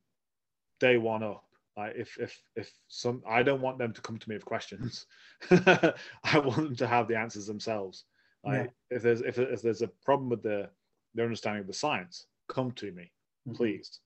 day 0.81 0.97
one 0.97 1.23
up. 1.23 1.45
Like 1.77 1.95
if 1.97 2.19
if 2.19 2.43
if 2.57 2.73
some, 2.89 3.23
I 3.27 3.43
don't 3.43 3.61
want 3.61 3.79
them 3.79 3.93
to 3.93 4.01
come 4.01 4.19
to 4.19 4.29
me 4.29 4.35
with 4.35 4.45
questions. 4.45 5.07
I 5.51 5.95
want 6.35 6.57
them 6.57 6.77
to 6.77 6.87
have 6.89 7.07
the 7.07 7.17
answers 7.17 7.47
themselves. 7.47 8.05
Like 8.45 8.73
yeah. 8.91 8.97
if 8.97 9.03
there's 9.03 9.21
if, 9.21 9.39
if 9.39 9.63
there's 9.63 9.83
a 9.83 9.89
problem 10.05 10.29
with 10.29 10.43
the 10.43 10.71
their 11.15 11.25
understanding 11.25 11.61
of 11.61 11.67
the 11.67 11.73
science, 11.73 12.27
come 12.49 12.73
to 12.73 12.91
me, 12.91 13.13
mm-hmm. 13.47 13.57
please. 13.57 14.01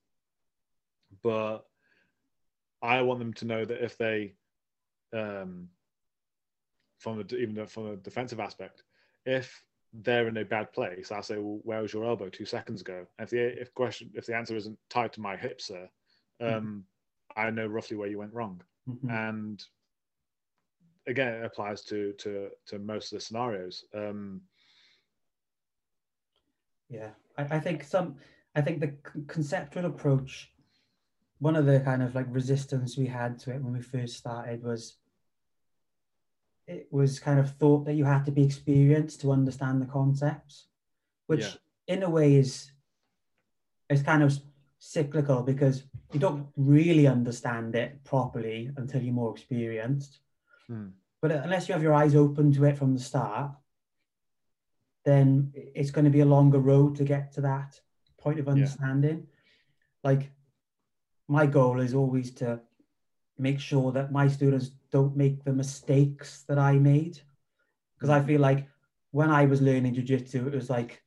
But 1.22 1.60
I 2.82 3.02
want 3.02 3.20
them 3.20 3.32
to 3.34 3.44
know 3.46 3.64
that 3.64 3.84
if 3.84 3.96
they, 3.96 4.34
um, 5.12 5.68
from 6.98 7.20
a, 7.20 7.34
even 7.34 7.66
from 7.66 7.86
a 7.86 7.96
defensive 7.96 8.40
aspect, 8.40 8.82
if 9.24 9.62
they're 9.92 10.28
in 10.28 10.36
a 10.36 10.44
bad 10.44 10.72
place, 10.72 11.12
I'll 11.12 11.22
say, 11.22 11.36
"Well, 11.36 11.60
where 11.62 11.82
was 11.82 11.92
your 11.92 12.04
elbow 12.04 12.28
two 12.28 12.44
seconds 12.44 12.80
ago?" 12.80 13.06
And 13.18 13.24
if 13.24 13.30
the 13.30 13.60
if 13.60 13.74
question 13.74 14.10
if 14.14 14.26
the 14.26 14.36
answer 14.36 14.56
isn't 14.56 14.78
tied 14.90 15.12
to 15.14 15.20
my 15.20 15.36
hip, 15.36 15.60
sir, 15.60 15.88
um, 16.42 16.84
mm-hmm. 17.36 17.46
I 17.46 17.50
know 17.50 17.66
roughly 17.66 17.96
where 17.96 18.08
you 18.08 18.18
went 18.18 18.34
wrong. 18.34 18.62
Mm-hmm. 18.88 19.10
And 19.10 19.64
again, 21.06 21.34
it 21.34 21.44
applies 21.44 21.82
to 21.84 22.12
to 22.18 22.48
to 22.66 22.78
most 22.78 23.12
of 23.12 23.18
the 23.18 23.24
scenarios. 23.24 23.84
Um, 23.94 24.42
yeah, 26.88 27.10
I, 27.36 27.42
I 27.42 27.60
think 27.60 27.84
some. 27.84 28.16
I 28.54 28.60
think 28.60 28.80
the 28.80 28.94
conceptual 29.26 29.86
approach. 29.86 30.50
One 31.38 31.56
of 31.56 31.66
the 31.66 31.80
kind 31.80 32.02
of 32.02 32.14
like 32.14 32.26
resistance 32.28 32.96
we 32.96 33.06
had 33.06 33.38
to 33.40 33.52
it 33.52 33.62
when 33.62 33.72
we 33.72 33.82
first 33.82 34.16
started 34.16 34.62
was 34.62 34.98
it 36.68 36.86
was 36.90 37.18
kind 37.18 37.40
of 37.40 37.56
thought 37.56 37.84
that 37.86 37.94
you 37.94 38.04
had 38.04 38.24
to 38.26 38.30
be 38.30 38.44
experienced 38.44 39.20
to 39.20 39.32
understand 39.32 39.82
the 39.82 39.86
concepts, 39.86 40.68
which 41.26 41.40
yeah. 41.40 41.94
in 41.94 42.02
a 42.04 42.10
way 42.10 42.36
is 42.36 42.70
is 43.90 44.02
kind 44.02 44.22
of 44.22 44.38
cyclical 44.84 45.42
because 45.44 45.84
you 46.12 46.18
don't 46.18 46.48
really 46.56 47.06
understand 47.06 47.76
it 47.76 48.02
properly 48.02 48.68
until 48.76 49.00
you're 49.00 49.14
more 49.14 49.30
experienced. 49.30 50.18
Hmm. 50.66 50.88
But 51.20 51.30
unless 51.30 51.68
you 51.68 51.72
have 51.72 51.84
your 51.84 51.94
eyes 51.94 52.16
open 52.16 52.52
to 52.54 52.64
it 52.64 52.76
from 52.76 52.92
the 52.92 53.00
start, 53.00 53.52
then 55.04 55.52
it's 55.54 55.92
going 55.92 56.04
to 56.04 56.10
be 56.10 56.20
a 56.20 56.26
longer 56.36 56.58
road 56.58 56.96
to 56.96 57.04
get 57.04 57.32
to 57.34 57.40
that 57.42 57.80
point 58.18 58.40
of 58.40 58.48
understanding. 58.48 59.18
Yeah. 59.18 60.10
Like 60.10 60.32
my 61.28 61.46
goal 61.46 61.78
is 61.78 61.94
always 61.94 62.32
to 62.32 62.60
make 63.38 63.60
sure 63.60 63.92
that 63.92 64.10
my 64.10 64.26
students 64.26 64.70
don't 64.90 65.16
make 65.16 65.44
the 65.44 65.52
mistakes 65.52 66.42
that 66.48 66.58
I 66.58 66.72
made. 66.78 67.20
Because 67.94 68.10
I 68.10 68.18
mm. 68.18 68.26
feel 68.26 68.40
like 68.40 68.66
when 69.12 69.30
I 69.30 69.44
was 69.44 69.62
learning 69.62 69.94
jujitsu, 69.94 70.48
it 70.48 70.54
was 70.54 70.68
like, 70.68 71.02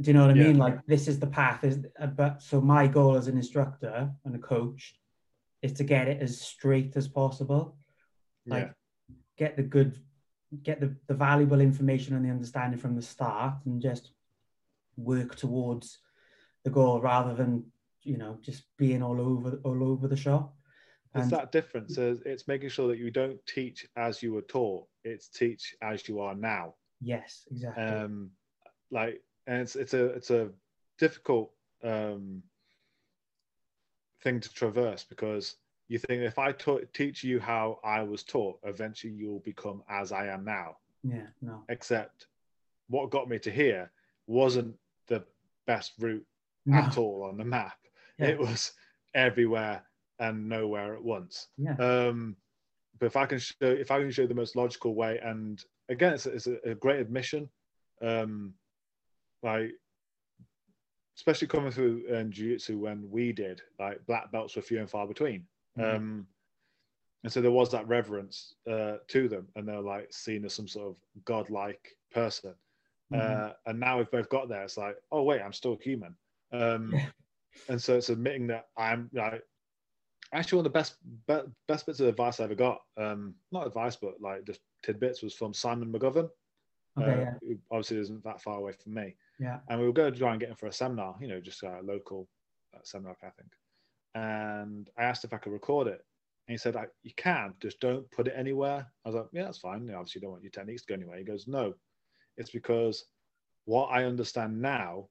do 0.00 0.10
you 0.10 0.14
know 0.14 0.26
what 0.26 0.36
I 0.36 0.38
yeah. 0.38 0.48
mean? 0.48 0.58
Like 0.58 0.84
this 0.86 1.08
is 1.08 1.18
the 1.18 1.26
path. 1.26 1.64
Is 1.64 1.78
uh, 2.00 2.06
but 2.06 2.42
so 2.42 2.60
my 2.60 2.86
goal 2.86 3.16
as 3.16 3.28
an 3.28 3.36
instructor 3.36 4.10
and 4.24 4.34
a 4.34 4.38
coach 4.38 4.94
is 5.62 5.72
to 5.74 5.84
get 5.84 6.08
it 6.08 6.20
as 6.20 6.40
straight 6.40 6.96
as 6.96 7.08
possible. 7.08 7.76
Like 8.46 8.74
yeah. 9.08 9.14
get 9.38 9.56
the 9.56 9.62
good, 9.62 9.98
get 10.62 10.80
the, 10.80 10.96
the 11.06 11.14
valuable 11.14 11.60
information 11.60 12.14
and 12.14 12.24
the 12.24 12.30
understanding 12.30 12.78
from 12.78 12.96
the 12.96 13.02
start 13.02 13.54
and 13.64 13.80
just 13.80 14.10
work 14.96 15.36
towards 15.36 15.98
the 16.64 16.70
goal 16.70 17.00
rather 17.00 17.34
than 17.34 17.64
you 18.02 18.16
know 18.16 18.38
just 18.42 18.64
being 18.76 19.02
all 19.02 19.20
over 19.20 19.60
all 19.64 19.82
over 19.82 20.08
the 20.08 20.16
shop 20.16 20.54
it's 21.14 21.30
that 21.30 21.52
difference. 21.52 21.96
It's 21.96 22.48
making 22.48 22.70
sure 22.70 22.88
that 22.88 22.98
you 22.98 23.10
don't 23.10 23.38
teach 23.46 23.86
as 23.96 24.22
you 24.22 24.32
were 24.32 24.42
taught. 24.42 24.86
It's 25.04 25.28
teach 25.28 25.74
as 25.80 26.08
you 26.08 26.20
are 26.20 26.34
now. 26.34 26.74
Yes, 27.00 27.46
exactly. 27.50 27.84
Um, 27.84 28.30
like, 28.90 29.22
and 29.46 29.60
it's 29.60 29.76
it's 29.76 29.94
a 29.94 30.06
it's 30.06 30.30
a 30.30 30.48
difficult 30.98 31.50
um, 31.82 32.42
thing 34.22 34.40
to 34.40 34.52
traverse 34.52 35.04
because 35.04 35.56
you 35.88 35.98
think 35.98 36.22
if 36.22 36.38
I 36.38 36.52
ta- 36.52 36.78
teach 36.92 37.22
you 37.22 37.40
how 37.40 37.78
I 37.84 38.02
was 38.02 38.22
taught, 38.22 38.58
eventually 38.64 39.12
you'll 39.12 39.40
become 39.40 39.82
as 39.88 40.12
I 40.12 40.28
am 40.28 40.44
now. 40.44 40.76
Yeah, 41.02 41.26
no. 41.42 41.62
Except 41.68 42.26
what 42.88 43.10
got 43.10 43.28
me 43.28 43.38
to 43.40 43.50
here 43.50 43.90
wasn't 44.26 44.74
the 45.08 45.24
best 45.66 45.92
route 45.98 46.26
no. 46.64 46.78
at 46.78 46.96
all 46.96 47.26
on 47.28 47.36
the 47.36 47.44
map. 47.44 47.76
Yeah. 48.18 48.28
It 48.28 48.38
was 48.38 48.72
everywhere 49.14 49.82
and 50.18 50.48
nowhere 50.48 50.94
at 50.94 51.02
once. 51.02 51.48
Yeah. 51.58 51.74
Um, 51.76 52.36
but 52.98 53.06
if 53.06 53.16
I 53.16 53.26
can 53.26 53.38
show, 53.38 53.54
if 53.60 53.90
I 53.90 54.00
can 54.00 54.10
show 54.10 54.26
the 54.26 54.34
most 54.34 54.56
logical 54.56 54.94
way, 54.94 55.18
and 55.22 55.62
again, 55.88 56.14
it's, 56.14 56.26
a, 56.26 56.30
it's 56.30 56.46
a, 56.46 56.74
great 56.74 57.00
admission. 57.00 57.48
Um, 58.00 58.54
like, 59.44 59.70
especially 61.16 61.46
coming 61.46 61.70
through 61.70 62.04
um, 62.12 62.32
jiu-jitsu 62.32 62.76
when 62.78 63.08
we 63.08 63.32
did, 63.32 63.62
like 63.78 64.04
black 64.06 64.32
belts 64.32 64.56
were 64.56 64.62
few 64.62 64.80
and 64.80 64.90
far 64.90 65.06
between. 65.06 65.44
Mm-hmm. 65.78 65.96
Um, 65.96 66.26
and 67.22 67.32
so 67.32 67.40
there 67.40 67.52
was 67.52 67.70
that 67.70 67.86
reverence 67.86 68.54
uh, 68.68 68.96
to 69.06 69.28
them, 69.28 69.46
and 69.54 69.68
they're 69.68 69.80
like 69.80 70.12
seen 70.12 70.44
as 70.44 70.54
some 70.54 70.66
sort 70.66 70.88
of 70.88 70.96
godlike 71.24 71.96
person. 72.12 72.54
Mm-hmm. 73.12 73.44
Uh, 73.44 73.50
and 73.66 73.78
now 73.78 73.98
we've 73.98 74.10
both 74.10 74.28
got 74.28 74.48
there. 74.48 74.64
It's 74.64 74.76
like, 74.76 74.96
oh 75.12 75.22
wait, 75.22 75.42
I'm 75.42 75.52
still 75.52 75.76
human. 75.76 76.16
Um. 76.52 76.92
And 77.68 77.80
so 77.80 77.96
it's 77.96 78.08
admitting 78.08 78.48
that 78.48 78.66
I'm 78.76 79.08
like 79.12 79.40
actually 80.32 80.56
one 80.56 80.66
of 80.66 80.72
the 80.72 80.76
best 80.76 80.96
be, 81.28 81.38
best 81.68 81.86
bits 81.86 82.00
of 82.00 82.08
advice 82.08 82.40
I 82.40 82.44
ever 82.44 82.56
got. 82.56 82.80
Um, 82.96 83.36
not 83.52 83.64
advice, 83.64 83.94
but 83.94 84.20
like 84.20 84.44
just 84.44 84.58
tidbits 84.82 85.22
was 85.22 85.34
from 85.34 85.54
Simon 85.54 85.92
McGovern. 85.92 86.28
Okay, 87.00 87.12
uh, 87.12 87.16
yeah. 87.16 87.34
Who 87.42 87.56
obviously 87.70 87.98
isn't 87.98 88.24
that 88.24 88.42
far 88.42 88.58
away 88.58 88.72
from 88.72 88.94
me. 88.94 89.14
Yeah. 89.38 89.58
And 89.68 89.80
we 89.80 89.86
were 89.86 89.92
going 89.92 90.12
to 90.12 90.18
try 90.18 90.30
and 90.30 90.40
get 90.40 90.50
him 90.50 90.56
for 90.56 90.66
a 90.66 90.72
seminar, 90.72 91.16
you 91.20 91.28
know, 91.28 91.40
just 91.40 91.62
a 91.62 91.80
local 91.82 92.28
uh, 92.74 92.80
seminar, 92.84 93.16
I 93.22 93.30
think. 93.30 93.52
And 94.14 94.88
I 94.96 95.04
asked 95.04 95.24
if 95.24 95.32
I 95.32 95.38
could 95.38 95.52
record 95.52 95.88
it. 95.88 96.04
And 96.46 96.52
he 96.52 96.58
said, 96.58 96.76
You 97.02 97.12
can, 97.16 97.54
just 97.60 97.80
don't 97.80 98.08
put 98.10 98.28
it 98.28 98.34
anywhere. 98.36 98.86
I 99.04 99.08
was 99.08 99.16
like, 99.16 99.26
Yeah, 99.32 99.44
that's 99.44 99.58
fine. 99.58 99.84
You 99.86 99.92
know, 99.92 99.98
obviously, 99.98 100.20
you 100.20 100.22
don't 100.22 100.32
want 100.32 100.42
your 100.42 100.50
techniques 100.50 100.82
to 100.82 100.88
go 100.88 100.94
anywhere. 100.94 101.18
He 101.18 101.24
goes, 101.24 101.48
No, 101.48 101.74
it's 102.36 102.50
because 102.50 103.04
what 103.64 103.86
I 103.86 104.04
understand 104.04 104.60
now 104.60 105.08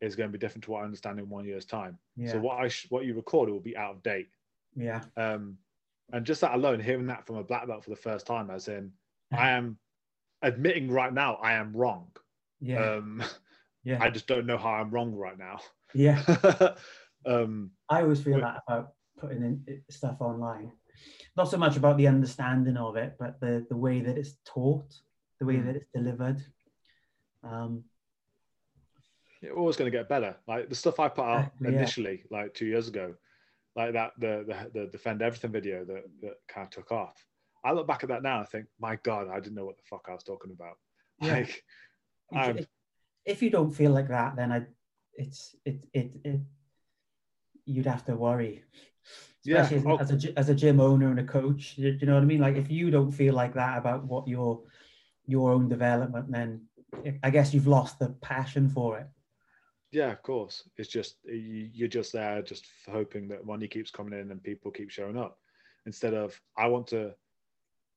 is 0.00 0.16
going 0.16 0.28
to 0.30 0.32
be 0.32 0.38
different 0.38 0.64
to 0.64 0.70
what 0.70 0.82
I 0.82 0.84
understand 0.84 1.18
in 1.18 1.28
one 1.28 1.44
year's 1.44 1.66
time. 1.66 1.98
Yeah. 2.16 2.32
So 2.32 2.38
what 2.38 2.58
I 2.58 2.68
sh- 2.68 2.86
what 2.88 3.04
you 3.04 3.14
record 3.14 3.50
will 3.50 3.60
be 3.60 3.76
out 3.76 3.96
of 3.96 4.02
date. 4.02 4.28
Yeah. 4.74 5.02
Um, 5.16 5.58
and 6.12 6.24
just 6.24 6.40
that 6.40 6.54
alone, 6.54 6.80
hearing 6.80 7.06
that 7.08 7.26
from 7.26 7.36
a 7.36 7.44
black 7.44 7.66
belt 7.66 7.84
for 7.84 7.90
the 7.90 7.96
first 7.96 8.26
time, 8.26 8.50
as 8.50 8.68
in, 8.68 8.92
I 9.32 9.50
am 9.50 9.78
admitting 10.42 10.90
right 10.90 11.12
now 11.12 11.34
I 11.36 11.52
am 11.52 11.76
wrong. 11.76 12.10
Yeah. 12.60 12.94
Um, 12.94 13.22
yeah. 13.84 13.98
I 14.00 14.10
just 14.10 14.26
don't 14.26 14.46
know 14.46 14.58
how 14.58 14.70
I'm 14.70 14.90
wrong 14.90 15.14
right 15.14 15.38
now. 15.38 15.60
Yeah. 15.94 16.22
um, 17.26 17.70
I 17.88 18.02
always 18.02 18.22
feel 18.22 18.40
that 18.40 18.62
about 18.66 18.92
putting 19.18 19.42
in 19.42 19.82
stuff 19.90 20.16
online. 20.20 20.72
Not 21.36 21.50
so 21.50 21.56
much 21.56 21.76
about 21.76 21.96
the 21.96 22.08
understanding 22.08 22.76
of 22.76 22.96
it, 22.96 23.16
but 23.18 23.40
the 23.40 23.66
the 23.70 23.76
way 23.76 24.00
that 24.00 24.18
it's 24.18 24.36
taught, 24.44 24.92
the 25.38 25.46
way 25.46 25.54
mm. 25.54 25.66
that 25.66 25.76
it's 25.76 25.88
delivered. 25.94 26.42
Um, 27.42 27.84
it's 29.40 29.52
always 29.56 29.76
going 29.76 29.90
to 29.90 29.96
get 29.96 30.08
better. 30.08 30.36
Like 30.46 30.68
the 30.68 30.74
stuff 30.74 31.00
I 31.00 31.08
put 31.08 31.24
out 31.24 31.52
yeah. 31.60 31.68
initially, 31.68 32.24
like 32.30 32.52
two 32.52 32.66
years 32.66 32.88
ago, 32.88 33.14
like 33.76 33.94
that 33.94 34.12
the 34.18 34.44
the, 34.46 34.80
the 34.80 34.86
defend 34.86 35.22
everything 35.22 35.52
video 35.52 35.84
that 35.84 36.04
that 36.20 36.34
kind 36.48 36.66
of 36.66 36.70
took 36.70 36.92
off. 36.92 37.14
I 37.64 37.72
look 37.72 37.86
back 37.86 38.02
at 38.02 38.08
that 38.08 38.22
now 38.22 38.40
and 38.40 38.48
think, 38.48 38.66
my 38.78 38.96
God, 38.96 39.28
I 39.28 39.38
didn't 39.38 39.54
know 39.54 39.66
what 39.66 39.76
the 39.76 39.82
fuck 39.88 40.06
I 40.08 40.14
was 40.14 40.24
talking 40.24 40.52
about. 40.52 40.76
Yeah. 41.20 41.34
Like, 41.34 41.62
if, 42.32 42.66
if 43.30 43.42
you 43.42 43.50
don't 43.50 43.70
feel 43.70 43.92
like 43.92 44.08
that, 44.08 44.36
then 44.36 44.52
I, 44.52 44.66
it's 45.14 45.56
it 45.64 45.86
it 45.92 46.12
it, 46.24 46.40
you'd 47.64 47.86
have 47.86 48.04
to 48.06 48.16
worry. 48.16 48.64
Especially 49.46 49.78
yeah. 49.78 49.96
as, 49.98 50.10
as, 50.10 50.24
a 50.24 50.38
as 50.38 50.48
a 50.50 50.54
gym 50.54 50.80
owner 50.80 51.10
and 51.10 51.20
a 51.20 51.24
coach, 51.24 51.74
you, 51.76 51.96
you 51.98 52.06
know 52.06 52.14
what 52.14 52.22
I 52.22 52.26
mean? 52.26 52.40
Like 52.40 52.56
if 52.56 52.70
you 52.70 52.90
don't 52.90 53.10
feel 53.12 53.34
like 53.34 53.54
that 53.54 53.78
about 53.78 54.04
what 54.04 54.28
your 54.28 54.62
your 55.26 55.52
own 55.52 55.68
development, 55.68 56.30
then 56.30 56.66
I 57.22 57.30
guess 57.30 57.54
you've 57.54 57.66
lost 57.66 57.98
the 57.98 58.10
passion 58.20 58.68
for 58.68 58.98
it 58.98 59.06
yeah, 59.92 60.12
of 60.12 60.22
course. 60.22 60.68
It's 60.76 60.88
just 60.88 61.16
you're 61.24 61.88
just 61.88 62.12
there, 62.12 62.42
just 62.42 62.66
hoping 62.88 63.28
that 63.28 63.46
money 63.46 63.66
keeps 63.66 63.90
coming 63.90 64.18
in 64.18 64.30
and 64.30 64.42
people 64.42 64.70
keep 64.70 64.90
showing 64.90 65.16
up, 65.16 65.38
instead 65.86 66.14
of 66.14 66.40
I 66.56 66.68
want 66.68 66.86
to. 66.88 67.14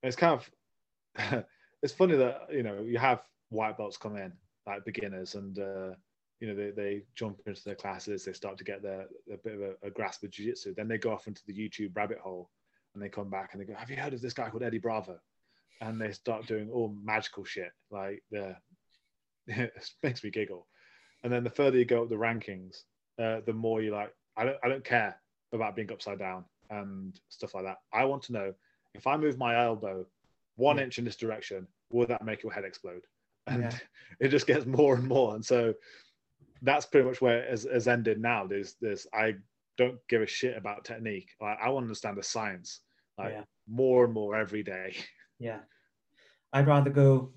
It's 0.01 0.15
kind 0.15 0.39
of 0.39 1.45
it's 1.83 1.93
funny 1.93 2.15
that 2.15 2.47
you 2.51 2.63
know 2.63 2.81
you 2.81 2.97
have 2.97 3.21
white 3.49 3.77
belts 3.77 3.97
come 3.97 4.17
in 4.17 4.33
like 4.65 4.85
beginners 4.85 5.35
and 5.35 5.59
uh, 5.59 5.91
you 6.39 6.47
know 6.47 6.55
they, 6.55 6.71
they 6.71 7.03
jump 7.15 7.39
into 7.45 7.63
their 7.63 7.75
classes, 7.75 8.25
they 8.25 8.33
start 8.33 8.57
to 8.57 8.63
get 8.63 8.81
their 8.81 9.07
a 9.31 9.37
bit 9.37 9.55
of 9.55 9.61
a, 9.61 9.73
a 9.83 9.89
grasp 9.89 10.23
of 10.23 10.31
jiu-jitsu. 10.31 10.73
Then 10.75 10.87
they 10.87 10.97
go 10.97 11.11
off 11.11 11.27
into 11.27 11.41
the 11.47 11.53
YouTube 11.53 11.95
rabbit 11.95 12.19
hole 12.19 12.49
and 12.93 13.01
they 13.01 13.09
come 13.09 13.29
back 13.29 13.49
and 13.51 13.61
they 13.61 13.65
go, 13.65 13.75
"Have 13.75 13.89
you 13.89 13.97
heard 13.97 14.13
of 14.13 14.21
this 14.21 14.33
guy 14.33 14.49
called 14.49 14.63
Eddie 14.63 14.79
Bravo?" 14.79 15.19
And 15.81 15.99
they 15.99 16.11
start 16.11 16.47
doing 16.47 16.69
all 16.69 16.95
magical 17.03 17.43
shit 17.43 17.71
like 17.91 18.23
the 18.31 18.55
it 19.47 19.89
makes 20.01 20.23
me 20.23 20.29
giggle 20.29 20.67
and 21.23 21.31
then 21.31 21.43
the 21.43 21.49
further 21.49 21.77
you 21.77 21.85
go 21.85 22.03
up 22.03 22.09
the 22.09 22.15
rankings, 22.15 22.83
uh, 23.19 23.39
the 23.45 23.53
more 23.53 23.81
you 23.81 23.91
like. 23.91 24.13
I 24.35 24.43
don't 24.43 24.57
I 24.63 24.67
don't 24.67 24.83
care 24.83 25.15
about 25.53 25.75
being 25.75 25.91
upside 25.91 26.19
down 26.19 26.45
and 26.69 27.17
stuff 27.29 27.53
like 27.53 27.63
that. 27.63 27.77
I 27.93 28.05
want 28.05 28.23
to 28.23 28.33
know 28.33 28.53
if 28.93 29.07
I 29.07 29.17
move 29.17 29.37
my 29.37 29.63
elbow 29.63 30.05
one 30.55 30.79
inch 30.79 30.99
in 30.99 31.05
this 31.05 31.15
direction, 31.15 31.67
will 31.91 32.07
that 32.07 32.25
make 32.25 32.43
your 32.43 32.51
head 32.51 32.65
explode? 32.65 33.01
And 33.47 33.63
yeah. 33.63 33.77
it 34.19 34.29
just 34.29 34.47
gets 34.47 34.65
more 34.65 34.95
and 34.95 35.07
more. 35.07 35.35
And 35.35 35.45
so 35.45 35.73
that's 36.61 36.85
pretty 36.85 37.07
much 37.07 37.21
where 37.21 37.43
it 37.43 37.49
has, 37.49 37.67
has 37.71 37.87
ended 37.87 38.19
now. 38.19 38.45
There's 38.45 38.75
this 38.81 39.07
I 39.13 39.35
don't 39.77 39.97
give 40.07 40.21
a 40.21 40.27
shit 40.27 40.57
about 40.57 40.85
technique. 40.85 41.29
Like, 41.41 41.57
I 41.61 41.69
want 41.69 41.83
to 41.83 41.87
understand 41.87 42.17
the 42.17 42.23
science 42.23 42.81
like 43.17 43.33
yeah. 43.33 43.43
more 43.67 44.05
and 44.05 44.13
more 44.13 44.35
every 44.35 44.63
day. 44.63 44.95
Yeah. 45.39 45.59
I'd 46.53 46.67
rather 46.67 46.89
go 46.89 47.33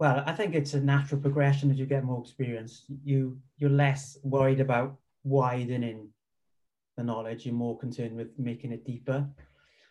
well, 0.00 0.22
I 0.24 0.32
think 0.32 0.54
it's 0.54 0.72
a 0.72 0.80
natural 0.80 1.20
progression 1.20 1.70
as 1.70 1.78
you 1.78 1.84
get 1.84 2.04
more 2.04 2.22
experience. 2.22 2.86
You 3.04 3.38
you're 3.58 3.68
less 3.68 4.16
worried 4.22 4.60
about 4.60 4.96
widening 5.24 6.08
the 6.96 7.04
knowledge. 7.04 7.44
You're 7.44 7.54
more 7.54 7.76
concerned 7.76 8.16
with 8.16 8.28
making 8.38 8.72
it 8.72 8.86
deeper. 8.86 9.28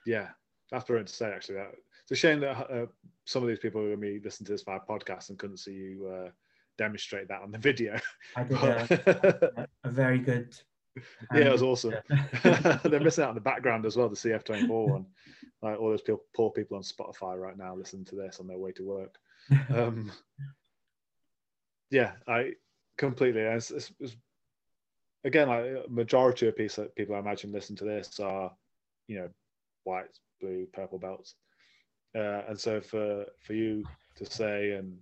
Yeah, 0.08 0.30
that's 0.72 0.86
brilliant 0.86 1.10
to 1.10 1.14
say. 1.14 1.32
Actually, 1.32 1.56
that 1.56 1.76
it's 2.10 2.20
a 2.20 2.28
shame 2.28 2.39
that 2.39 2.72
uh, 2.72 2.86
some 3.26 3.43
of 3.43 3.49
these 3.49 3.60
people 3.60 3.82
who 3.82 3.95
me 3.95 4.20
listen 4.24 4.43
to 4.45 4.51
this 4.51 4.64
via 4.64 4.80
podcast 4.80 5.30
and 5.30 5.38
couldn't 5.38 5.57
see 5.57 5.74
you 5.74 6.07
uh, 6.12 6.30
demonstrate 6.76 7.28
that 7.28 7.43
on 7.43 7.51
the 7.51 7.57
video. 7.60 7.99
I 8.36 8.43
did 8.43 8.57
a, 8.57 9.68
a 9.84 9.89
very 9.89 10.20
good. 10.20 10.55
Yeah, 11.34 11.45
it 11.45 11.51
was 11.51 11.62
awesome. 11.62 11.93
They're 12.84 12.99
missing 12.99 13.24
out 13.24 13.30
on 13.30 13.36
the 13.36 13.41
background 13.41 13.86
as 13.86 13.95
well, 13.95 14.10
the 14.10 14.16
CF24 14.16 14.68
one. 14.89 15.05
Like 15.62 15.80
all 15.80 15.91
those 15.91 16.01
people, 16.01 16.24
poor 16.36 16.49
people 16.49 16.76
on 16.76 16.84
Spotify 16.84 17.38
right 17.39 17.57
now 17.57 17.74
listening 17.74 18.03
to 18.05 18.16
this 18.16 18.39
on 18.41 18.47
their 18.47 18.57
way 18.57 18.74
to 18.74 18.84
work. 18.84 19.16
Um, 19.70 20.12
yeah, 21.89 22.14
I 22.28 22.53
completely. 22.97 23.41
It's, 23.41 23.72
it's, 23.72 23.93
it's, 24.01 24.18
again, 25.24 25.47
like 25.47 25.89
majority 25.89 26.47
of 26.47 26.57
people 26.57 27.16
I 27.16 27.20
imagine 27.20 27.53
listen 27.53 27.78
to 27.78 27.86
this 27.86 28.20
are, 28.20 28.51
you 29.07 29.20
know, 29.20 29.30
white, 29.86 30.10
blue, 30.41 30.68
purple 30.74 30.99
belts. 30.99 31.36
Uh, 32.16 32.41
and 32.49 32.60
so 32.60 32.82
for 32.82 33.26
for 33.39 33.53
you 33.53 33.84
to 34.16 34.26
say 34.26 34.72
and 34.72 34.97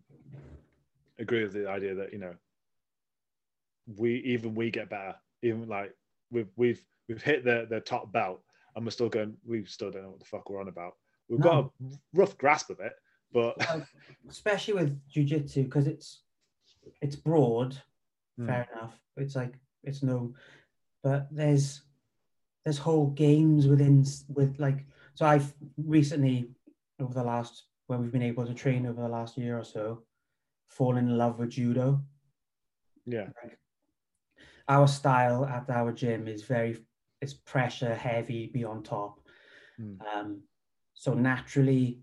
agree 1.19 1.43
with 1.43 1.53
the 1.53 1.69
idea 1.69 1.95
that 1.95 2.11
you 2.11 2.19
know 2.19 2.33
we 3.95 4.15
even 4.25 4.53
we 4.53 4.69
get 4.69 4.89
better, 4.89 5.15
even 5.41 5.67
like 5.67 5.93
we've 6.31 6.49
we've 6.55 6.83
we've 7.07 7.21
hit 7.21 7.43
the 7.43 7.67
the 7.69 7.79
top 7.79 8.11
belt 8.11 8.41
and 8.75 8.85
we're 8.85 8.91
still 8.91 9.09
going. 9.09 9.37
We 9.45 9.65
still 9.65 9.91
don't 9.91 10.03
know 10.03 10.09
what 10.09 10.19
the 10.19 10.25
fuck 10.25 10.49
we're 10.49 10.61
on 10.61 10.67
about. 10.67 10.95
We've 11.29 11.39
no. 11.39 11.43
got 11.43 11.63
a 11.65 11.97
rough 12.13 12.37
grasp 12.37 12.69
of 12.69 12.79
it, 12.79 12.93
but 13.33 13.57
especially 14.29 14.73
with 14.75 14.99
jujitsu 15.09 15.63
because 15.63 15.87
it's 15.87 16.21
it's 17.01 17.15
broad. 17.15 17.75
Mm. 18.39 18.47
Fair 18.47 18.67
enough. 18.73 18.99
It's 19.15 19.35
like 19.35 19.53
it's 19.83 20.03
no, 20.03 20.33
but 21.03 21.27
there's 21.31 21.81
there's 22.63 22.77
whole 22.77 23.07
games 23.07 23.67
within 23.67 24.05
with 24.27 24.59
like 24.59 24.85
so 25.15 25.25
I've 25.25 25.53
recently 25.77 26.49
over 26.99 27.13
the 27.13 27.23
last 27.23 27.63
when 27.87 28.01
we've 28.01 28.11
been 28.11 28.21
able 28.21 28.45
to 28.45 28.53
train 28.53 28.85
over 28.85 29.01
the 29.01 29.07
last 29.07 29.37
year 29.37 29.57
or 29.57 29.63
so, 29.63 30.03
fallen 30.67 31.07
in 31.07 31.17
love 31.17 31.39
with 31.39 31.51
judo. 31.51 32.01
Yeah. 33.05 33.27
Our 34.67 34.87
style 34.87 35.45
at 35.45 35.69
our 35.69 35.93
gym 35.93 36.27
is 36.27 36.43
very 36.43 36.77
it's 37.21 37.33
pressure 37.33 37.95
heavy, 37.95 38.47
be 38.47 38.63
on 38.63 38.83
top. 38.83 39.19
Mm. 39.79 39.97
Um, 40.05 40.41
so 40.93 41.13
naturally, 41.13 41.99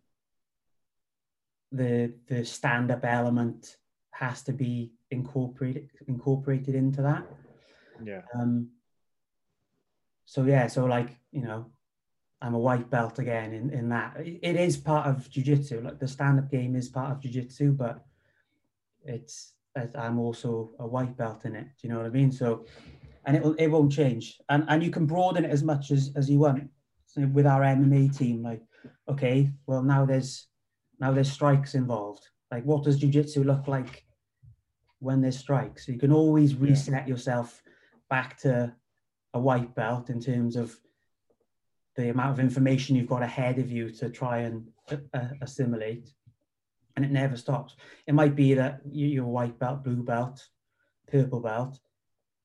the 1.70 2.14
the 2.26 2.44
stand 2.44 2.90
up 2.90 3.04
element 3.04 3.76
has 4.10 4.42
to 4.44 4.52
be 4.52 4.92
incorporated 5.10 5.90
incorporated 6.06 6.74
into 6.74 7.02
that. 7.02 7.26
Yeah. 8.02 8.22
Um. 8.34 8.70
So 10.24 10.44
yeah, 10.44 10.68
so 10.68 10.86
like 10.86 11.10
you 11.32 11.42
know, 11.42 11.66
I'm 12.44 12.54
a 12.54 12.58
white 12.58 12.90
belt 12.90 13.18
again 13.18 13.54
in, 13.54 13.70
in 13.70 13.88
that. 13.88 14.16
It 14.18 14.56
is 14.56 14.76
part 14.76 15.06
of 15.06 15.30
jujitsu. 15.30 15.82
Like 15.82 15.98
the 15.98 16.06
stand-up 16.06 16.50
game 16.50 16.76
is 16.76 16.90
part 16.90 17.10
of 17.10 17.20
jujitsu, 17.20 17.74
but 17.74 18.04
it's 19.02 19.54
I'm 19.96 20.18
also 20.18 20.72
a 20.78 20.86
white 20.86 21.16
belt 21.16 21.46
in 21.46 21.56
it. 21.56 21.64
Do 21.64 21.80
you 21.82 21.88
know 21.88 21.96
what 21.96 22.06
I 22.06 22.10
mean? 22.10 22.30
So, 22.30 22.66
and 23.24 23.34
it 23.34 23.42
will 23.42 23.54
it 23.54 23.68
won't 23.68 23.90
change. 23.90 24.38
And 24.50 24.64
and 24.68 24.82
you 24.82 24.90
can 24.90 25.06
broaden 25.06 25.46
it 25.46 25.50
as 25.50 25.62
much 25.62 25.90
as 25.90 26.12
as 26.16 26.28
you 26.28 26.38
want. 26.38 26.68
So 27.06 27.22
with 27.28 27.46
our 27.46 27.62
MMA 27.62 28.16
team, 28.16 28.42
like, 28.42 28.60
okay, 29.08 29.50
well 29.66 29.82
now 29.82 30.04
there's 30.04 30.46
now 31.00 31.12
there's 31.12 31.32
strikes 31.32 31.74
involved. 31.74 32.28
Like, 32.50 32.64
what 32.64 32.84
does 32.84 33.00
jujitsu 33.00 33.42
look 33.46 33.68
like 33.68 34.04
when 34.98 35.22
there's 35.22 35.38
strikes? 35.38 35.86
So 35.86 35.92
you 35.92 35.98
can 35.98 36.12
always 36.12 36.54
reset 36.54 37.06
yeah. 37.06 37.06
yourself 37.06 37.62
back 38.10 38.36
to 38.40 38.74
a 39.32 39.40
white 39.40 39.74
belt 39.74 40.10
in 40.10 40.20
terms 40.20 40.56
of 40.56 40.78
the 41.96 42.10
amount 42.10 42.32
of 42.32 42.40
information 42.40 42.96
you've 42.96 43.08
got 43.08 43.22
ahead 43.22 43.58
of 43.58 43.70
you 43.70 43.90
to 43.90 44.10
try 44.10 44.38
and 44.38 44.66
uh, 44.90 45.28
assimilate 45.40 46.10
and 46.96 47.04
it 47.04 47.10
never 47.10 47.36
stops. 47.36 47.76
It 48.06 48.14
might 48.14 48.36
be 48.36 48.54
that 48.54 48.80
you're 48.90 49.24
white 49.24 49.58
belt 49.58 49.84
blue 49.84 50.02
belt 50.02 50.46
purple 51.10 51.40
belt 51.40 51.78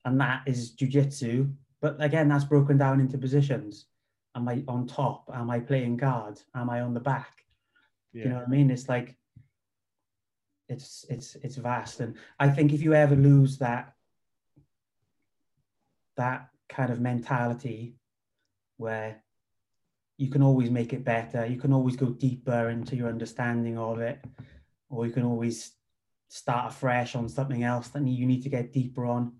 and 0.05 0.19
that 0.19 0.41
is 0.45 0.71
jiu-jitsu 0.71 1.47
but 1.81 2.01
again 2.03 2.27
that's 2.27 2.43
broken 2.43 2.77
down 2.77 2.99
into 2.99 3.17
positions. 3.17 3.85
Am 4.35 4.47
i 4.47 4.63
on 4.67 4.85
top? 4.85 5.29
Am 5.33 5.49
i 5.49 5.59
playing 5.59 5.97
guard? 5.97 6.39
Am 6.53 6.69
i 6.69 6.81
on 6.81 6.93
the 6.93 6.99
back? 6.99 7.45
Yeah. 8.13 8.23
you 8.23 8.29
know 8.29 8.35
what 8.37 8.47
i 8.47 8.49
mean? 8.49 8.69
It's 8.69 8.89
like 8.89 9.15
it's 10.67 11.05
it's 11.09 11.35
it's 11.35 11.55
vast. 11.55 11.99
And 11.99 12.15
i 12.39 12.49
think 12.49 12.73
if 12.73 12.81
you 12.81 12.93
ever 12.93 13.15
lose 13.15 13.57
that 13.57 13.93
that 16.17 16.49
kind 16.67 16.91
of 16.91 16.99
mentality 16.99 17.95
where 18.77 19.23
you 20.19 20.29
can 20.29 20.43
always 20.43 20.69
make 20.69 20.91
it 20.91 21.05
better. 21.05 21.45
You 21.45 21.57
can 21.57 21.71
always 21.71 21.95
go 21.95 22.07
deeper 22.07 22.69
into 22.69 22.93
your 22.93 23.07
understanding 23.07 23.77
of 23.77 24.01
it, 24.01 24.19
or 24.89 25.07
you 25.07 25.13
can 25.13 25.23
always 25.23 25.71
start 26.27 26.73
afresh 26.73 27.15
on 27.15 27.29
something 27.29 27.63
else 27.63 27.87
that 27.87 28.05
you 28.05 28.25
need 28.25 28.43
to 28.43 28.49
get 28.49 28.73
deeper 28.73 29.05
on. 29.05 29.31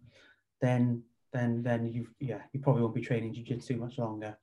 Then, 0.62 1.04
then, 1.34 1.64
then 1.64 1.86
you, 1.86 2.08
yeah, 2.22 2.44
you 2.54 2.62
probably 2.62 2.84
won't 2.84 2.96
be 2.96 3.02
training 3.02 3.34
jiu-jitsu 3.34 3.76
much 3.76 3.98
longer. 3.98 4.38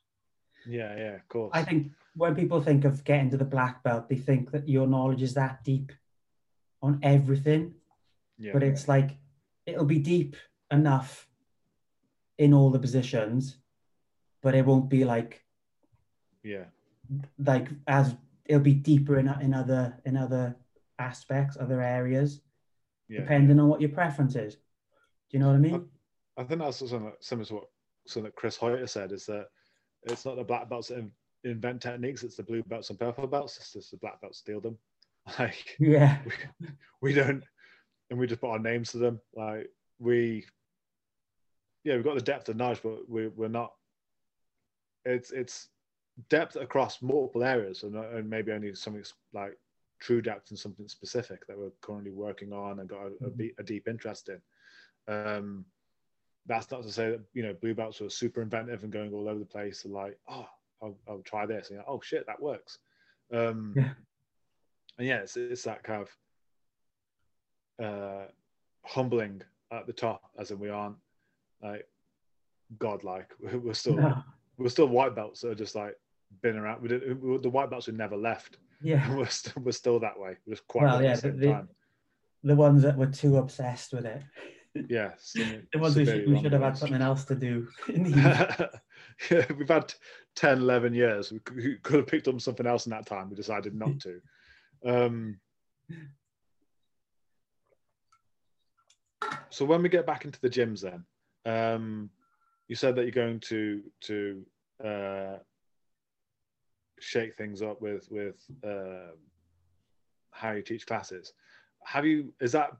Yeah, 0.68 0.94
yeah, 0.94 1.14
of 1.14 1.26
course. 1.26 1.52
I 1.54 1.62
think 1.62 1.92
when 2.14 2.34
people 2.34 2.60
think 2.60 2.84
of 2.84 3.02
getting 3.02 3.30
to 3.30 3.38
the 3.38 3.44
black 3.46 3.82
belt, 3.82 4.10
they 4.10 4.16
think 4.16 4.50
that 4.50 4.68
your 4.68 4.86
knowledge 4.86 5.22
is 5.22 5.32
that 5.34 5.64
deep 5.64 5.90
on 6.82 6.98
everything. 7.02 7.72
Yeah. 8.36 8.52
But 8.52 8.62
it's 8.62 8.88
like 8.88 9.16
it'll 9.64 9.86
be 9.86 10.00
deep 10.00 10.36
enough 10.70 11.26
in 12.36 12.52
all 12.52 12.68
the 12.68 12.78
positions, 12.78 13.56
but 14.42 14.54
it 14.54 14.66
won't 14.66 14.90
be 14.90 15.06
like 15.06 15.45
yeah. 16.46 16.64
Like 17.38 17.68
as 17.86 18.14
it'll 18.44 18.62
be 18.62 18.74
deeper 18.74 19.18
in 19.18 19.28
in 19.40 19.52
other 19.52 19.98
in 20.04 20.16
other 20.16 20.56
aspects 20.98 21.56
other 21.60 21.82
areas 21.82 22.40
yeah. 23.08 23.20
depending 23.20 23.58
on 23.60 23.68
what 23.68 23.80
your 23.80 23.90
preference 23.90 24.36
is. 24.36 24.54
Do 24.54 24.60
you 25.32 25.38
know 25.40 25.48
what 25.48 25.56
i 25.56 25.58
mean? 25.58 25.88
I, 26.36 26.42
I 26.42 26.44
think 26.44 26.60
that's 26.60 26.78
something 26.78 27.12
similar 27.20 27.46
to 27.46 27.54
what 27.54 27.64
something 28.06 28.30
that 28.30 28.36
chris 28.36 28.56
Haueter 28.56 28.88
said 28.88 29.12
is 29.12 29.26
that 29.26 29.46
it's 30.04 30.24
not 30.24 30.36
the 30.36 30.44
black 30.44 30.68
belts 30.68 30.88
that 30.88 31.04
invent 31.42 31.82
techniques 31.82 32.22
it's 32.22 32.36
the 32.36 32.42
blue 32.42 32.62
belts 32.62 32.90
and 32.90 32.98
purple 32.98 33.26
belts 33.26 33.56
it's 33.58 33.72
just 33.72 33.90
the 33.90 33.96
black 33.98 34.20
belts 34.20 34.38
steal 34.38 34.60
them. 34.60 34.78
Like 35.40 35.76
yeah. 35.80 36.18
we, 36.24 36.68
we 37.02 37.12
don't 37.12 37.42
and 38.10 38.18
we 38.18 38.28
just 38.28 38.40
put 38.40 38.50
our 38.50 38.60
names 38.60 38.92
to 38.92 38.98
them. 38.98 39.20
Like 39.34 39.68
we 39.98 40.44
yeah 41.82 41.96
we've 41.96 42.04
got 42.04 42.14
the 42.14 42.20
depth 42.20 42.48
of 42.48 42.56
knowledge 42.56 42.80
but 42.82 43.08
we, 43.08 43.26
we're 43.26 43.48
not 43.48 43.72
it's 45.04 45.32
it's 45.32 45.68
depth 46.28 46.56
across 46.56 47.02
multiple 47.02 47.44
areas 47.44 47.82
and, 47.82 47.96
uh, 47.96 48.08
and 48.10 48.28
maybe 48.28 48.52
only 48.52 48.74
something 48.74 49.04
like 49.32 49.56
true 50.00 50.20
depth 50.22 50.50
in 50.50 50.56
something 50.56 50.88
specific 50.88 51.46
that 51.46 51.58
we're 51.58 51.70
currently 51.80 52.10
working 52.10 52.52
on 52.52 52.80
and 52.80 52.88
got 52.88 53.02
a, 53.02 53.06
a, 53.06 53.30
mm-hmm. 53.30 53.46
a 53.58 53.62
deep 53.62 53.88
interest 53.88 54.28
in. 54.28 54.40
Um, 55.12 55.64
that's 56.46 56.70
not 56.70 56.82
to 56.82 56.92
say 56.92 57.10
that 57.10 57.20
you 57.34 57.42
know 57.42 57.54
blue 57.54 57.74
belts 57.74 58.00
are 58.00 58.08
super 58.08 58.40
inventive 58.40 58.82
and 58.82 58.92
going 58.92 59.12
all 59.12 59.28
over 59.28 59.38
the 59.38 59.44
place 59.44 59.84
and 59.84 59.92
like 59.92 60.16
oh 60.28 60.46
I'll, 60.82 60.96
I'll 61.08 61.22
try 61.24 61.46
this 61.46 61.70
and 61.70 61.78
like, 61.78 61.86
oh 61.88 62.00
shit 62.00 62.26
that 62.26 62.40
works. 62.40 62.78
Um, 63.32 63.74
yeah. 63.76 63.90
And 64.98 65.06
yeah, 65.06 65.18
it's, 65.18 65.36
it's 65.36 65.64
that 65.64 65.82
kind 65.82 66.06
of 67.78 67.84
uh, 67.84 68.24
humbling 68.84 69.42
at 69.70 69.86
the 69.86 69.92
top, 69.92 70.22
as 70.38 70.50
in 70.50 70.58
we 70.58 70.70
aren't 70.70 70.96
like 71.62 71.86
godlike. 72.78 73.30
We're 73.40 73.74
still 73.74 73.96
no. 73.96 74.22
we're 74.56 74.68
still 74.68 74.88
white 74.88 75.14
belts 75.14 75.42
that 75.42 75.50
are 75.50 75.54
just 75.54 75.74
like 75.74 75.96
been 76.42 76.56
around. 76.56 76.82
We 76.82 76.88
did, 76.88 77.22
we, 77.22 77.38
the 77.38 77.50
white 77.50 77.70
belts 77.70 77.86
who 77.86 77.92
never 77.92 78.16
left. 78.16 78.58
Yeah, 78.82 79.14
we're 79.16 79.26
still, 79.26 79.62
we're 79.62 79.72
still 79.72 80.00
that 80.00 80.18
way. 80.18 80.36
We're 80.46 80.54
just 80.54 80.66
quite 80.68 80.84
well, 80.84 81.02
yeah, 81.02 81.16
the, 81.16 81.30
the, 81.32 81.68
the, 82.44 82.56
ones 82.56 82.82
that 82.82 82.96
were 82.96 83.06
too 83.06 83.36
obsessed 83.38 83.92
with 83.92 84.06
it. 84.06 84.22
Yes, 84.90 85.32
the 85.72 85.78
ones 85.78 85.94
who 85.94 86.04
should, 86.04 86.28
we 86.28 86.38
should 86.38 86.52
have 86.52 86.60
had 86.60 86.76
something 86.76 87.00
else 87.00 87.24
to 87.24 87.34
do. 87.34 87.66
yeah, 87.88 89.46
we've 89.56 89.66
had 89.66 89.94
10, 90.34 90.58
11 90.58 90.92
years. 90.92 91.32
We 91.32 91.78
could 91.78 91.96
have 91.96 92.06
picked 92.06 92.28
up 92.28 92.38
something 92.42 92.66
else 92.66 92.84
in 92.84 92.90
that 92.90 93.06
time. 93.06 93.30
We 93.30 93.36
decided 93.36 93.74
not 93.74 93.98
to. 94.00 94.20
Um, 94.84 95.38
so 99.48 99.64
when 99.64 99.82
we 99.82 99.88
get 99.88 100.04
back 100.06 100.26
into 100.26 100.38
the 100.42 100.50
gyms, 100.50 100.82
then 100.82 101.04
um, 101.46 102.10
you 102.68 102.76
said 102.76 102.96
that 102.96 103.02
you're 103.02 103.12
going 103.12 103.40
to 103.40 103.82
to 104.02 104.46
uh, 104.84 105.36
shake 106.98 107.36
things 107.36 107.62
up 107.62 107.80
with 107.80 108.08
with 108.10 108.36
uh, 108.64 109.12
how 110.30 110.52
you 110.52 110.62
teach 110.62 110.86
classes. 110.86 111.32
Have 111.84 112.04
you? 112.04 112.32
Is 112.40 112.52
that 112.52 112.72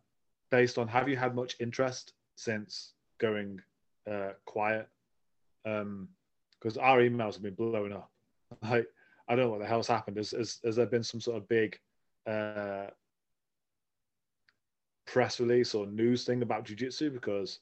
based 0.51 0.79
on? 0.79 0.89
Have 0.89 1.09
you 1.09 1.17
had 1.17 1.35
much 1.35 1.57
interest 1.61 2.15
since 2.37 2.95
going 3.19 3.61
uh, 4.11 4.31
quiet? 4.45 4.89
Because 5.65 6.77
um, 6.77 6.83
our 6.83 6.99
emails 6.99 7.35
have 7.35 7.43
been 7.43 7.55
blowing 7.55 7.93
up. 7.93 8.11
Like 8.63 8.87
I 9.29 9.35
don't 9.35 9.47
know 9.47 9.51
what 9.51 9.61
the 9.61 9.67
hell's 9.67 9.89
happened. 9.89 10.17
Has, 10.19 10.31
has, 10.31 10.61
has 10.65 10.77
there 10.77 10.87
been 10.87 11.03
some 11.03 11.21
sort 11.21 11.37
of 11.37 11.49
big 11.49 11.77
uh, 12.29 12.87
press 15.05 15.41
release 15.41 15.75
or 15.75 15.87
news 15.87 16.25
thing 16.25 16.43
about 16.43 16.65
jujitsu? 16.65 17.13
Because 17.13 17.59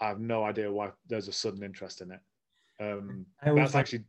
I 0.00 0.08
have 0.08 0.18
no 0.18 0.44
idea 0.44 0.72
why 0.72 0.90
there's 1.08 1.28
a 1.28 1.32
sudden 1.32 1.62
interest 1.62 2.00
in 2.00 2.10
it. 2.10 2.20
Um, 2.80 3.26
that's 3.42 3.74
actually 3.74 4.04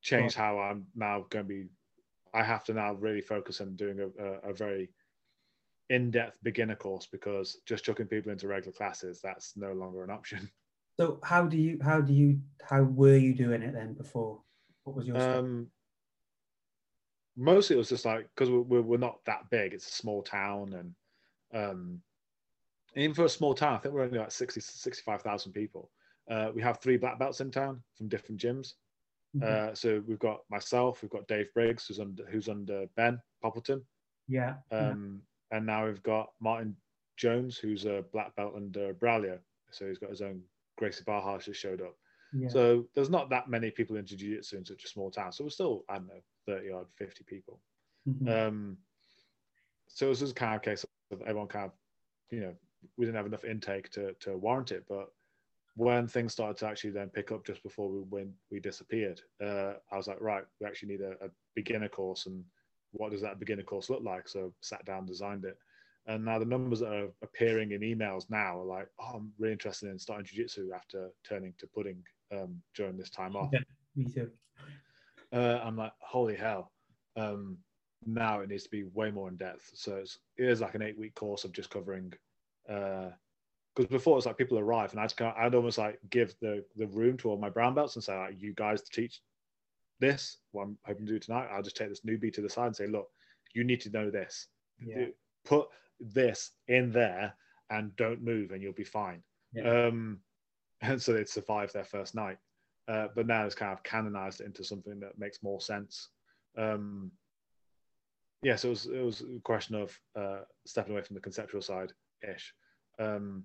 changed 0.00 0.34
how 0.34 0.58
I'm 0.58 0.86
now 0.94 1.26
going 1.30 1.44
to 1.44 1.48
be. 1.48 1.68
I 2.32 2.42
have 2.42 2.64
to 2.64 2.74
now 2.74 2.94
really 2.94 3.20
focus 3.20 3.60
on 3.60 3.76
doing 3.76 4.00
a, 4.00 4.22
a, 4.22 4.50
a 4.50 4.54
very 4.54 4.90
in-depth 5.88 6.38
beginner 6.42 6.76
course 6.76 7.06
because 7.06 7.58
just 7.66 7.84
chucking 7.84 8.06
people 8.06 8.30
into 8.30 8.46
regular 8.46 8.72
classes 8.72 9.20
that's 9.20 9.56
no 9.56 9.72
longer 9.72 10.04
an 10.04 10.10
option. 10.10 10.48
So 10.96 11.18
how 11.22 11.46
do 11.46 11.56
you 11.56 11.78
how 11.82 12.02
do 12.02 12.12
you 12.12 12.40
how 12.62 12.82
were 12.82 13.16
you 13.16 13.32
doing 13.32 13.62
it 13.62 13.72
then 13.72 13.94
before? 13.94 14.42
What 14.84 14.96
was 14.96 15.06
your 15.06 15.16
um, 15.16 15.68
mostly 17.38 17.76
it 17.76 17.78
was 17.78 17.88
just 17.88 18.04
like 18.04 18.28
because 18.34 18.50
we're, 18.50 18.82
we're 18.82 18.98
not 18.98 19.24
that 19.24 19.48
big. 19.50 19.72
It's 19.72 19.88
a 19.88 19.92
small 19.92 20.22
town 20.22 20.74
and 20.74 20.94
um, 21.54 22.02
even 22.96 23.14
for 23.14 23.24
a 23.24 23.30
small 23.30 23.54
town, 23.54 23.74
I 23.74 23.78
think 23.78 23.94
we're 23.94 24.02
only 24.02 24.18
like 24.18 24.30
60, 24.30 24.60
65,000 24.60 25.52
people. 25.52 25.90
Uh, 26.30 26.50
we 26.54 26.60
have 26.60 26.78
three 26.78 26.96
black 26.96 27.18
belts 27.18 27.40
in 27.40 27.50
town 27.50 27.82
from 27.96 28.08
different 28.08 28.40
gyms. 28.40 28.74
Mm-hmm. 29.36 29.70
Uh, 29.70 29.74
so 29.74 30.02
we've 30.06 30.18
got 30.18 30.40
myself, 30.50 31.02
we've 31.02 31.10
got 31.10 31.28
Dave 31.28 31.52
Briggs, 31.54 31.86
who's 31.86 32.00
under 32.00 32.24
who's 32.26 32.48
under 32.48 32.86
Ben 32.96 33.20
Poppleton. 33.44 33.82
Yeah. 34.28 34.54
Um, 34.70 35.22
yeah. 35.50 35.58
and 35.58 35.66
now 35.66 35.86
we've 35.86 36.02
got 36.02 36.30
Martin 36.40 36.76
Jones, 37.16 37.56
who's 37.56 37.84
a 37.84 38.04
black 38.12 38.34
belt 38.36 38.54
under 38.56 38.94
Braulio. 38.94 39.38
So 39.70 39.86
he's 39.86 39.98
got 39.98 40.10
his 40.10 40.22
own 40.22 40.42
Gracie 40.78 41.04
Barra 41.04 41.38
just 41.38 41.60
showed 41.60 41.80
up. 41.80 41.94
Yeah. 42.32 42.48
So 42.48 42.86
there's 42.94 43.10
not 43.10 43.30
that 43.30 43.48
many 43.48 43.70
people 43.70 43.96
into 43.96 44.16
jiu-jitsu 44.16 44.56
in 44.56 44.64
such 44.64 44.84
a 44.84 44.88
small 44.88 45.10
town. 45.10 45.32
So 45.32 45.44
we're 45.44 45.50
still, 45.50 45.84
I 45.88 45.94
don't 45.94 46.08
know, 46.08 46.22
30 46.46 46.70
odd, 46.70 46.86
50 46.96 47.24
people. 47.24 47.60
Mm-hmm. 48.08 48.28
Um, 48.28 48.76
so 49.88 50.06
it 50.06 50.10
was 50.10 50.20
just 50.20 50.36
kind 50.36 50.54
of 50.54 50.62
a 50.62 50.64
case 50.64 50.84
of 51.10 51.20
everyone 51.22 51.48
kind 51.48 51.66
of, 51.66 51.72
you 52.30 52.40
know, 52.40 52.54
we 52.96 53.04
didn't 53.04 53.16
have 53.16 53.26
enough 53.26 53.44
intake 53.44 53.90
to, 53.90 54.14
to 54.20 54.36
warrant 54.36 54.70
it. 54.72 54.84
But 54.88 55.10
when 55.76 56.06
things 56.06 56.32
started 56.32 56.56
to 56.58 56.66
actually 56.66 56.90
then 56.90 57.08
pick 57.08 57.32
up 57.32 57.44
just 57.44 57.62
before 57.62 57.88
we 57.88 58.00
when 58.08 58.32
we 58.50 58.60
disappeared, 58.60 59.20
uh, 59.42 59.74
I 59.90 59.96
was 59.96 60.08
like, 60.08 60.20
right, 60.20 60.44
we 60.60 60.66
actually 60.66 60.90
need 60.90 61.00
a, 61.00 61.12
a, 61.24 61.30
beginner 61.54 61.88
course, 61.88 62.26
and 62.26 62.44
what 62.92 63.12
does 63.12 63.22
that 63.22 63.38
beginner 63.38 63.62
course 63.62 63.90
look 63.90 64.02
like? 64.02 64.28
So 64.28 64.52
sat 64.60 64.84
down, 64.84 65.06
designed 65.06 65.44
it, 65.44 65.56
and 66.06 66.24
now 66.24 66.38
the 66.38 66.44
numbers 66.44 66.80
that 66.80 66.92
are 66.92 67.08
appearing 67.22 67.72
in 67.72 67.80
emails 67.80 68.28
now 68.30 68.60
are 68.60 68.64
like, 68.64 68.88
oh, 69.00 69.16
I'm 69.16 69.32
really 69.38 69.52
interested 69.52 69.90
in 69.90 69.98
starting 69.98 70.26
jiu-jitsu 70.26 70.70
after 70.74 71.10
turning 71.28 71.54
to 71.58 71.66
pudding 71.66 72.02
um, 72.32 72.60
during 72.74 72.96
this 72.96 73.10
time 73.10 73.36
off. 73.36 73.50
Yeah, 73.52 73.60
me 73.96 74.12
too. 74.12 74.30
Uh, 75.32 75.60
I'm 75.62 75.76
like, 75.76 75.92
holy 76.00 76.36
hell. 76.36 76.72
Um, 77.16 77.58
now 78.06 78.40
it 78.40 78.48
needs 78.48 78.64
to 78.64 78.70
be 78.70 78.84
way 78.84 79.10
more 79.10 79.28
in 79.28 79.36
depth. 79.36 79.70
So 79.74 79.96
it's, 79.96 80.18
it 80.36 80.48
is 80.48 80.60
like 80.60 80.74
an 80.74 80.82
eight 80.82 80.98
week 80.98 81.14
course 81.14 81.44
of 81.44 81.52
just 81.52 81.70
covering 81.70 82.12
because 83.74 83.90
before 83.90 84.16
it's 84.16 84.26
like 84.26 84.38
people 84.38 84.58
arrive 84.58 84.92
and 84.92 85.00
I'd 85.00 85.14
kind 85.16 85.32
of, 85.36 85.42
I'd 85.42 85.54
almost 85.54 85.78
like 85.78 85.98
give 86.10 86.34
the 86.40 86.64
the 86.76 86.86
room 86.88 87.16
to 87.18 87.30
all 87.30 87.36
my 87.36 87.50
brown 87.50 87.74
belts 87.74 87.96
and 87.96 88.04
say 88.04 88.16
like 88.16 88.40
you 88.40 88.52
guys 88.54 88.82
to 88.82 88.90
teach 88.90 89.20
this 90.00 90.38
what 90.52 90.64
I'm 90.64 90.78
hoping 90.84 91.06
to 91.06 91.12
do 91.12 91.18
tonight 91.18 91.48
I'll 91.52 91.62
just 91.62 91.76
take 91.76 91.88
this 91.88 92.02
newbie 92.02 92.32
to 92.32 92.40
the 92.40 92.48
side 92.48 92.66
and 92.66 92.76
say 92.76 92.86
look 92.86 93.08
you 93.54 93.64
need 93.64 93.80
to 93.82 93.90
know 93.90 94.10
this 94.10 94.48
yeah. 94.84 95.06
put 95.44 95.68
this 96.00 96.52
in 96.68 96.90
there 96.90 97.34
and 97.70 97.94
don't 97.96 98.22
move 98.22 98.50
and 98.50 98.62
you'll 98.62 98.72
be 98.72 98.84
fine 98.84 99.22
yeah. 99.52 99.86
um 99.86 100.18
and 100.82 101.00
so 101.00 101.12
they'd 101.12 101.28
survive 101.28 101.72
their 101.72 101.84
first 101.84 102.14
night 102.14 102.38
uh, 102.88 103.06
but 103.14 103.26
now 103.26 103.44
it's 103.44 103.54
kind 103.54 103.72
of 103.72 103.82
canonized 103.82 104.40
into 104.40 104.64
something 104.64 104.98
that 104.98 105.18
makes 105.18 105.42
more 105.42 105.60
sense 105.60 106.08
um 106.58 107.10
yeah 108.42 108.56
so 108.56 108.68
it 108.68 108.70
was 108.70 108.86
it 108.86 109.04
was 109.04 109.20
a 109.20 109.40
question 109.44 109.76
of 109.76 109.96
uh 110.18 110.40
stepping 110.66 110.92
away 110.92 111.02
from 111.02 111.14
the 111.14 111.20
conceptual 111.20 111.60
side 111.60 111.92
ish. 112.22 112.54
Um, 112.98 113.44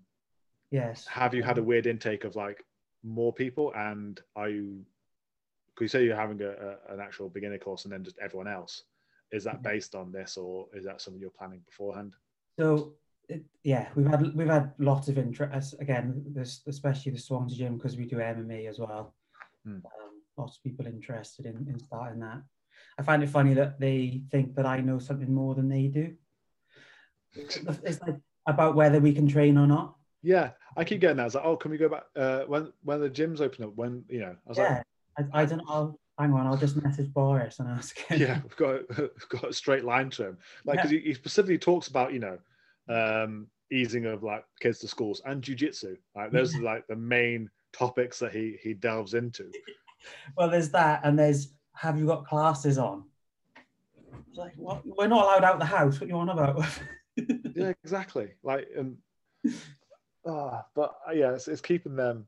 yes. 0.72 1.05
Have 1.07 1.34
you 1.34 1.43
had 1.43 1.57
a 1.57 1.63
weird 1.63 1.88
intake 1.88 2.24
of 2.24 2.36
like 2.36 2.63
more 3.03 3.34
people, 3.34 3.74
and 3.76 4.20
are 4.36 4.49
you? 4.49 4.86
Could 5.76 5.86
you 5.86 5.89
say 5.89 6.05
you're 6.05 6.16
having 6.16 6.41
a, 6.41 6.49
a, 6.49 6.93
an 6.93 6.99
actual 7.01 7.30
beginner 7.30 7.57
course 7.57 7.84
and 7.84 7.93
then 7.93 8.03
just 8.03 8.18
everyone 8.20 8.47
else? 8.47 8.84
Is 9.32 9.43
that 9.43 9.61
based 9.61 9.95
on 9.95 10.11
this, 10.11 10.38
or 10.38 10.68
is 10.74 10.86
that 10.86 11.01
something 11.01 11.20
you're 11.20 11.30
planning 11.30 11.61
beforehand? 11.66 12.13
So 12.57 12.93
it, 13.28 13.43
yeah, 13.63 13.88
we've 13.95 14.07
had 14.07 14.36
we've 14.36 14.47
had 14.47 14.74
lots 14.78 15.07
of 15.07 15.18
interest. 15.18 15.76
Again, 15.80 16.24
this 16.28 16.61
especially 16.68 17.11
the 17.11 17.20
Swansea 17.20 17.57
gym 17.57 17.78
because 17.78 17.97
we 17.97 18.05
do 18.05 18.18
MMA 18.18 18.70
as 18.70 18.80
well. 18.80 19.13
Hmm. 19.66 19.76
Um, 19.76 20.22
lots 20.38 20.57
of 20.57 20.63
people 20.63 20.86
interested 20.86 21.45
in, 21.45 21.68
in 21.70 21.80
starting 21.80 22.20
that. 22.22 22.41
I 22.97 23.03
find 23.03 23.24
it 23.24 23.30
funny 23.30 23.53
that 23.55 23.80
they 23.80 24.22
think 24.32 24.55
that 24.55 24.66
I 24.66 24.80
know 24.80 24.99
something 24.99 25.34
more 25.34 25.55
than 25.55 25.70
they 25.70 25.88
do. 25.88 26.13
It's 27.84 28.01
like 28.01 28.16
about 28.47 28.76
whether 28.76 28.99
we 28.99 29.13
can 29.13 29.28
train 29.28 29.57
or 29.57 29.68
not. 29.68 29.95
Yeah, 30.26 30.52
I 30.76 30.84
keep 30.84 31.02
getting 31.02 31.18
that. 31.18 31.24
I 31.24 31.26
was 31.26 31.36
like, 31.36 31.46
oh, 31.46 31.56
can 31.56 31.70
we 31.70 31.78
go 31.78 31.88
back 31.88 32.06
uh, 32.16 32.42
when 32.42 32.74
when 32.84 33.00
the 33.00 33.10
gyms 33.10 33.42
open 33.42 33.64
up? 33.64 33.76
When 33.76 34.04
you 34.10 34.22
know, 34.22 34.36
I 34.46 34.50
was 34.50 34.58
yeah, 34.58 34.82
like, 35.20 35.28
I, 35.34 35.42
I 35.42 35.46
don't. 35.46 35.62
I'll, 35.68 36.00
hang 36.20 36.34
on, 36.34 36.48
I'll 36.48 36.58
just 36.58 36.82
message 36.82 37.14
Boris 37.14 37.60
and 37.60 37.70
ask 37.70 37.96
him. 38.00 38.20
Yeah, 38.20 38.40
we've 38.42 38.56
got 38.56 38.82
we've 38.98 39.30
got 39.30 39.50
a 39.50 39.54
straight 39.54 39.86
line 39.86 40.10
to 40.12 40.30
him. 40.30 40.38
Like, 40.66 40.78
because 40.78 40.92
yeah. 40.92 41.00
he, 41.00 41.06
he, 41.10 41.14
specifically 41.14 41.60
talks 41.60 41.90
about 41.90 42.12
you 42.12 42.20
know, 42.20 42.40
um, 42.90 43.46
easing 43.72 44.06
of 44.06 44.24
like 44.24 44.44
kids 44.60 44.80
to 44.80 44.88
schools 44.88 45.22
and 45.26 45.44
jujitsu. 45.44 45.96
Like, 46.16 46.32
those 46.32 46.56
are 46.56 46.62
like 46.64 46.88
the 46.88 46.96
main 46.96 47.48
topics 47.72 48.18
that 48.20 48.34
he 48.34 48.58
he 48.64 48.74
delves 48.74 49.14
into. 49.14 49.52
well, 50.38 50.50
there's 50.50 50.72
that, 50.72 51.02
and 51.04 51.20
there's 51.20 51.54
have 51.74 52.00
you 52.00 52.08
got 52.08 52.26
classes 52.26 52.80
on? 52.80 53.04
It's 54.28 54.40
like, 54.40 54.54
what? 54.56 54.82
We're 54.86 55.08
not 55.08 55.24
allowed 55.24 55.44
out 55.44 55.54
of 55.54 55.60
the 55.60 55.66
house. 55.66 56.00
What 56.02 56.10
you 56.10 56.18
on 56.18 56.30
about? 56.30 56.66
yeah, 57.56 57.74
exactly. 57.84 58.30
Like, 58.44 58.68
and 58.76 58.98
uh, 60.26 60.62
but 60.76 60.96
uh, 61.08 61.12
yeah, 61.12 61.34
it's, 61.34 61.48
it's 61.48 61.62
keeping 61.62 61.96
them 61.96 62.28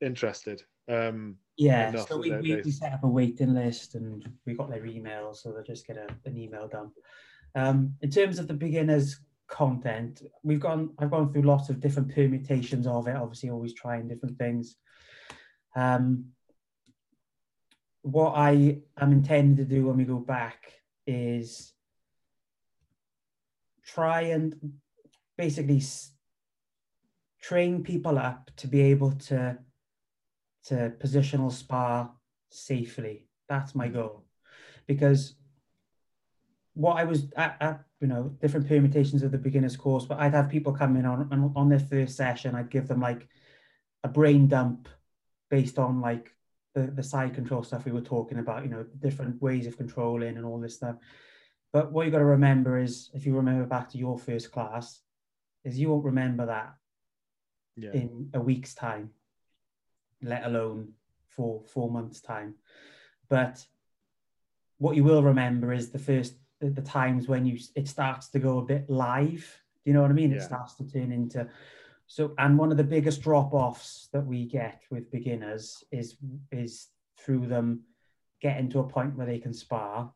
interested. 0.00 0.62
Um, 0.88 1.36
yeah, 1.56 1.94
so 2.04 2.18
we, 2.18 2.30
we, 2.36 2.62
we, 2.62 2.70
set 2.70 2.92
up 2.92 3.04
a 3.04 3.08
waiting 3.08 3.54
list 3.54 3.94
and 3.94 4.26
we 4.46 4.54
got 4.54 4.70
their 4.70 4.86
email, 4.86 5.34
so 5.34 5.52
they'll 5.52 5.62
just 5.62 5.86
get 5.86 5.96
a, 5.96 6.06
an 6.24 6.36
email 6.36 6.68
done. 6.68 6.92
Um, 7.54 7.94
in 8.00 8.10
terms 8.10 8.38
of 8.38 8.46
the 8.46 8.54
beginners 8.54 9.20
content, 9.48 10.22
we've 10.42 10.60
gone. 10.60 10.90
I've 10.98 11.10
gone 11.10 11.32
through 11.32 11.42
lots 11.42 11.68
of 11.68 11.80
different 11.80 12.14
permutations 12.14 12.86
of 12.86 13.08
it. 13.08 13.16
Obviously, 13.16 13.50
always 13.50 13.74
trying 13.74 14.08
different 14.08 14.38
things. 14.38 14.76
Um, 15.74 16.26
what 18.02 18.34
I 18.36 18.78
am 18.98 19.12
intending 19.12 19.56
to 19.56 19.64
do 19.64 19.86
when 19.86 19.96
we 19.96 20.04
go 20.04 20.18
back 20.18 20.72
is 21.06 21.72
try 23.84 24.22
and 24.22 24.54
basically 25.36 25.80
train 27.48 27.82
people 27.82 28.18
up 28.18 28.50
to 28.56 28.66
be 28.68 28.80
able 28.92 29.12
to 29.12 29.56
to 30.64 30.92
positional 31.02 31.50
spar 31.50 32.10
safely. 32.50 33.26
That's 33.48 33.74
my 33.74 33.88
goal, 33.88 34.26
because 34.86 35.34
what 36.74 36.96
I 37.02 37.04
was 37.04 37.20
at, 37.36 37.56
at, 37.60 37.84
you 38.00 38.08
know 38.12 38.24
different 38.42 38.68
permutations 38.68 39.22
of 39.22 39.30
the 39.32 39.38
beginners 39.38 39.76
course, 39.76 40.04
but 40.04 40.18
I'd 40.20 40.34
have 40.34 40.50
people 40.50 40.72
come 40.72 40.96
in 40.96 41.06
on, 41.06 41.28
on 41.32 41.52
on 41.56 41.68
their 41.70 41.86
first 41.92 42.16
session. 42.16 42.54
I'd 42.54 42.74
give 42.76 42.86
them 42.86 43.00
like 43.00 43.26
a 44.04 44.08
brain 44.08 44.46
dump 44.48 44.88
based 45.48 45.78
on 45.78 46.02
like 46.08 46.26
the, 46.74 46.82
the 46.98 47.02
side 47.02 47.34
control 47.34 47.62
stuff 47.62 47.86
we 47.86 47.92
were 47.92 48.10
talking 48.14 48.38
about, 48.38 48.62
you 48.64 48.70
know, 48.70 48.84
different 49.06 49.40
ways 49.40 49.66
of 49.66 49.78
controlling 49.78 50.36
and 50.36 50.44
all 50.44 50.60
this 50.60 50.76
stuff. 50.76 50.96
But 51.72 51.92
what 51.92 52.04
you 52.04 52.12
got 52.12 52.18
to 52.18 52.36
remember 52.36 52.78
is, 52.78 53.10
if 53.14 53.24
you 53.24 53.34
remember 53.34 53.64
back 53.64 53.88
to 53.90 53.98
your 53.98 54.18
first 54.18 54.52
class, 54.52 55.00
is 55.64 55.78
you 55.78 55.88
won't 55.90 56.04
remember 56.12 56.46
that 56.46 56.74
yeah. 57.78 57.92
in 57.92 58.30
a 58.34 58.40
week's 58.40 58.74
time, 58.74 59.10
let 60.22 60.44
alone 60.44 60.92
for 61.28 61.62
four 61.62 61.90
months 61.90 62.20
time. 62.20 62.54
But 63.28 63.64
what 64.78 64.96
you 64.96 65.04
will 65.04 65.22
remember 65.22 65.72
is 65.72 65.90
the 65.90 65.98
first 65.98 66.34
the, 66.60 66.70
the 66.70 66.82
times 66.82 67.28
when 67.28 67.46
you 67.46 67.58
it 67.74 67.88
starts 67.88 68.28
to 68.30 68.38
go 68.38 68.58
a 68.58 68.64
bit 68.64 68.88
live. 68.88 69.60
Do 69.84 69.90
you 69.90 69.94
know 69.94 70.02
what 70.02 70.10
I 70.10 70.14
mean? 70.14 70.30
Yeah. 70.30 70.38
It 70.38 70.42
starts 70.42 70.74
to 70.74 70.90
turn 70.90 71.12
into 71.12 71.48
so. 72.06 72.34
And 72.38 72.58
one 72.58 72.70
of 72.70 72.76
the 72.76 72.84
biggest 72.84 73.22
drop 73.22 73.52
offs 73.52 74.08
that 74.12 74.26
we 74.26 74.44
get 74.44 74.82
with 74.90 75.10
beginners 75.10 75.84
is 75.92 76.16
is 76.50 76.88
through 77.18 77.46
them 77.46 77.82
getting 78.40 78.70
to 78.70 78.80
a 78.80 78.88
point 78.88 79.16
where 79.16 79.26
they 79.26 79.38
can 79.38 79.52
spar 79.52 80.12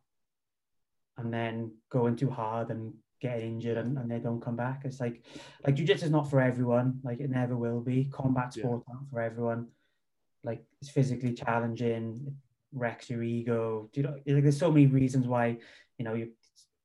and 1.18 1.32
then 1.32 1.72
going 1.90 2.16
too 2.16 2.30
hard 2.30 2.70
and 2.70 2.94
get 3.22 3.40
injured 3.40 3.78
and, 3.78 3.96
and 3.96 4.10
they 4.10 4.18
don't 4.18 4.42
come 4.42 4.56
back. 4.56 4.82
It's 4.84 4.98
like 4.98 5.22
like 5.64 5.76
jiu-jitsu 5.76 6.06
is 6.06 6.10
not 6.10 6.28
for 6.28 6.40
everyone. 6.40 6.98
Like 7.04 7.20
it 7.20 7.30
never 7.30 7.56
will 7.56 7.80
be. 7.80 8.06
Combat 8.12 8.52
sport 8.52 8.82
yeah. 8.86 8.94
not 8.94 9.04
for 9.10 9.20
everyone. 9.20 9.68
Like 10.42 10.64
it's 10.80 10.90
physically 10.90 11.32
challenging. 11.32 12.24
It 12.26 12.32
wrecks 12.72 13.08
your 13.08 13.22
ego. 13.22 13.88
You 13.94 14.02
know, 14.02 14.16
like, 14.26 14.42
there's 14.42 14.58
so 14.58 14.72
many 14.72 14.86
reasons 14.86 15.28
why 15.28 15.58
you 15.98 16.04
know 16.04 16.14
you 16.14 16.32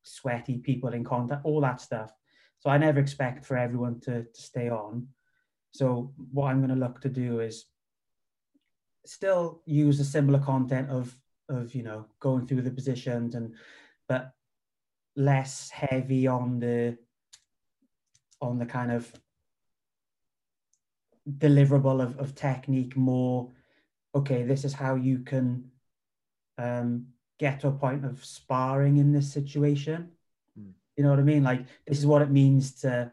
sweaty 0.03 0.59
people 0.59 0.93
in 0.93 1.03
contact, 1.03 1.43
all 1.43 1.59
that 1.61 1.81
stuff. 1.81 2.11
So 2.59 2.69
I 2.69 2.77
never 2.77 2.99
expect 2.99 3.45
for 3.45 3.57
everyone 3.57 3.99
to, 4.01 4.23
to 4.23 4.41
stay 4.41 4.69
on. 4.69 5.07
So 5.71 6.13
what 6.31 6.47
I'm 6.47 6.59
going 6.59 6.69
to 6.69 6.85
look 6.85 7.01
to 7.01 7.09
do 7.09 7.39
is 7.39 7.65
still 9.05 9.61
use 9.65 9.99
a 9.99 10.05
similar 10.05 10.39
content 10.39 10.89
of 10.89 11.15
of 11.49 11.73
you 11.73 11.83
know 11.83 12.05
going 12.19 12.45
through 12.45 12.61
the 12.61 12.71
positions 12.71 13.33
and 13.35 13.55
but 14.07 14.33
less 15.17 15.69
heavy 15.71 16.27
on 16.27 16.59
the 16.59 16.97
on 18.39 18.59
the 18.59 18.65
kind 18.65 18.91
of 18.91 19.11
deliverable 21.27 22.01
of, 22.01 22.17
of 22.19 22.35
technique 22.35 22.95
more 22.95 23.51
okay 24.15 24.43
this 24.43 24.63
is 24.63 24.73
how 24.73 24.95
you 24.95 25.19
can 25.19 25.69
um, 26.59 27.07
get 27.39 27.59
to 27.59 27.67
a 27.67 27.71
point 27.71 28.05
of 28.05 28.23
sparring 28.23 28.97
in 28.97 29.11
this 29.11 29.31
situation. 29.31 30.09
Mm. 30.59 30.71
you 30.95 31.03
know 31.03 31.11
what 31.11 31.19
i 31.19 31.23
mean? 31.23 31.43
Like 31.43 31.65
this 31.85 31.99
is 31.99 32.05
what 32.05 32.21
it 32.21 32.31
means 32.31 32.73
to 32.81 33.11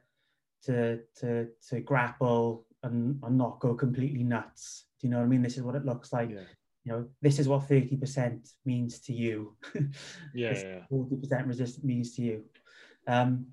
to 0.64 1.00
to 1.20 1.48
to 1.68 1.80
grapple 1.80 2.66
and, 2.82 3.20
and 3.22 3.36
not 3.36 3.60
go 3.60 3.74
completely 3.74 4.22
nuts. 4.22 4.84
Do 4.98 5.06
you 5.06 5.10
know 5.10 5.18
what 5.18 5.24
i 5.24 5.28
mean? 5.28 5.42
This 5.42 5.56
is 5.56 5.62
what 5.62 5.74
it 5.74 5.84
looks 5.84 6.12
like. 6.12 6.30
Yeah 6.30 6.40
you 6.84 6.92
know, 6.92 7.06
this 7.22 7.38
is 7.38 7.48
what 7.48 7.68
30% 7.68 8.48
means 8.64 9.00
to 9.00 9.12
you. 9.12 9.56
yeah, 10.34 10.52
yeah. 10.52 10.80
40% 10.92 11.46
resistance 11.46 11.84
means 11.84 12.14
to 12.16 12.22
you. 12.22 12.44
Um, 13.06 13.46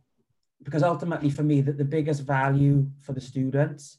because 0.63 0.83
ultimately 0.83 1.29
for 1.29 1.43
me 1.43 1.61
that 1.61 1.77
the 1.77 1.85
biggest 1.85 2.21
value 2.21 2.87
for 3.01 3.13
the 3.13 3.21
students 3.21 3.97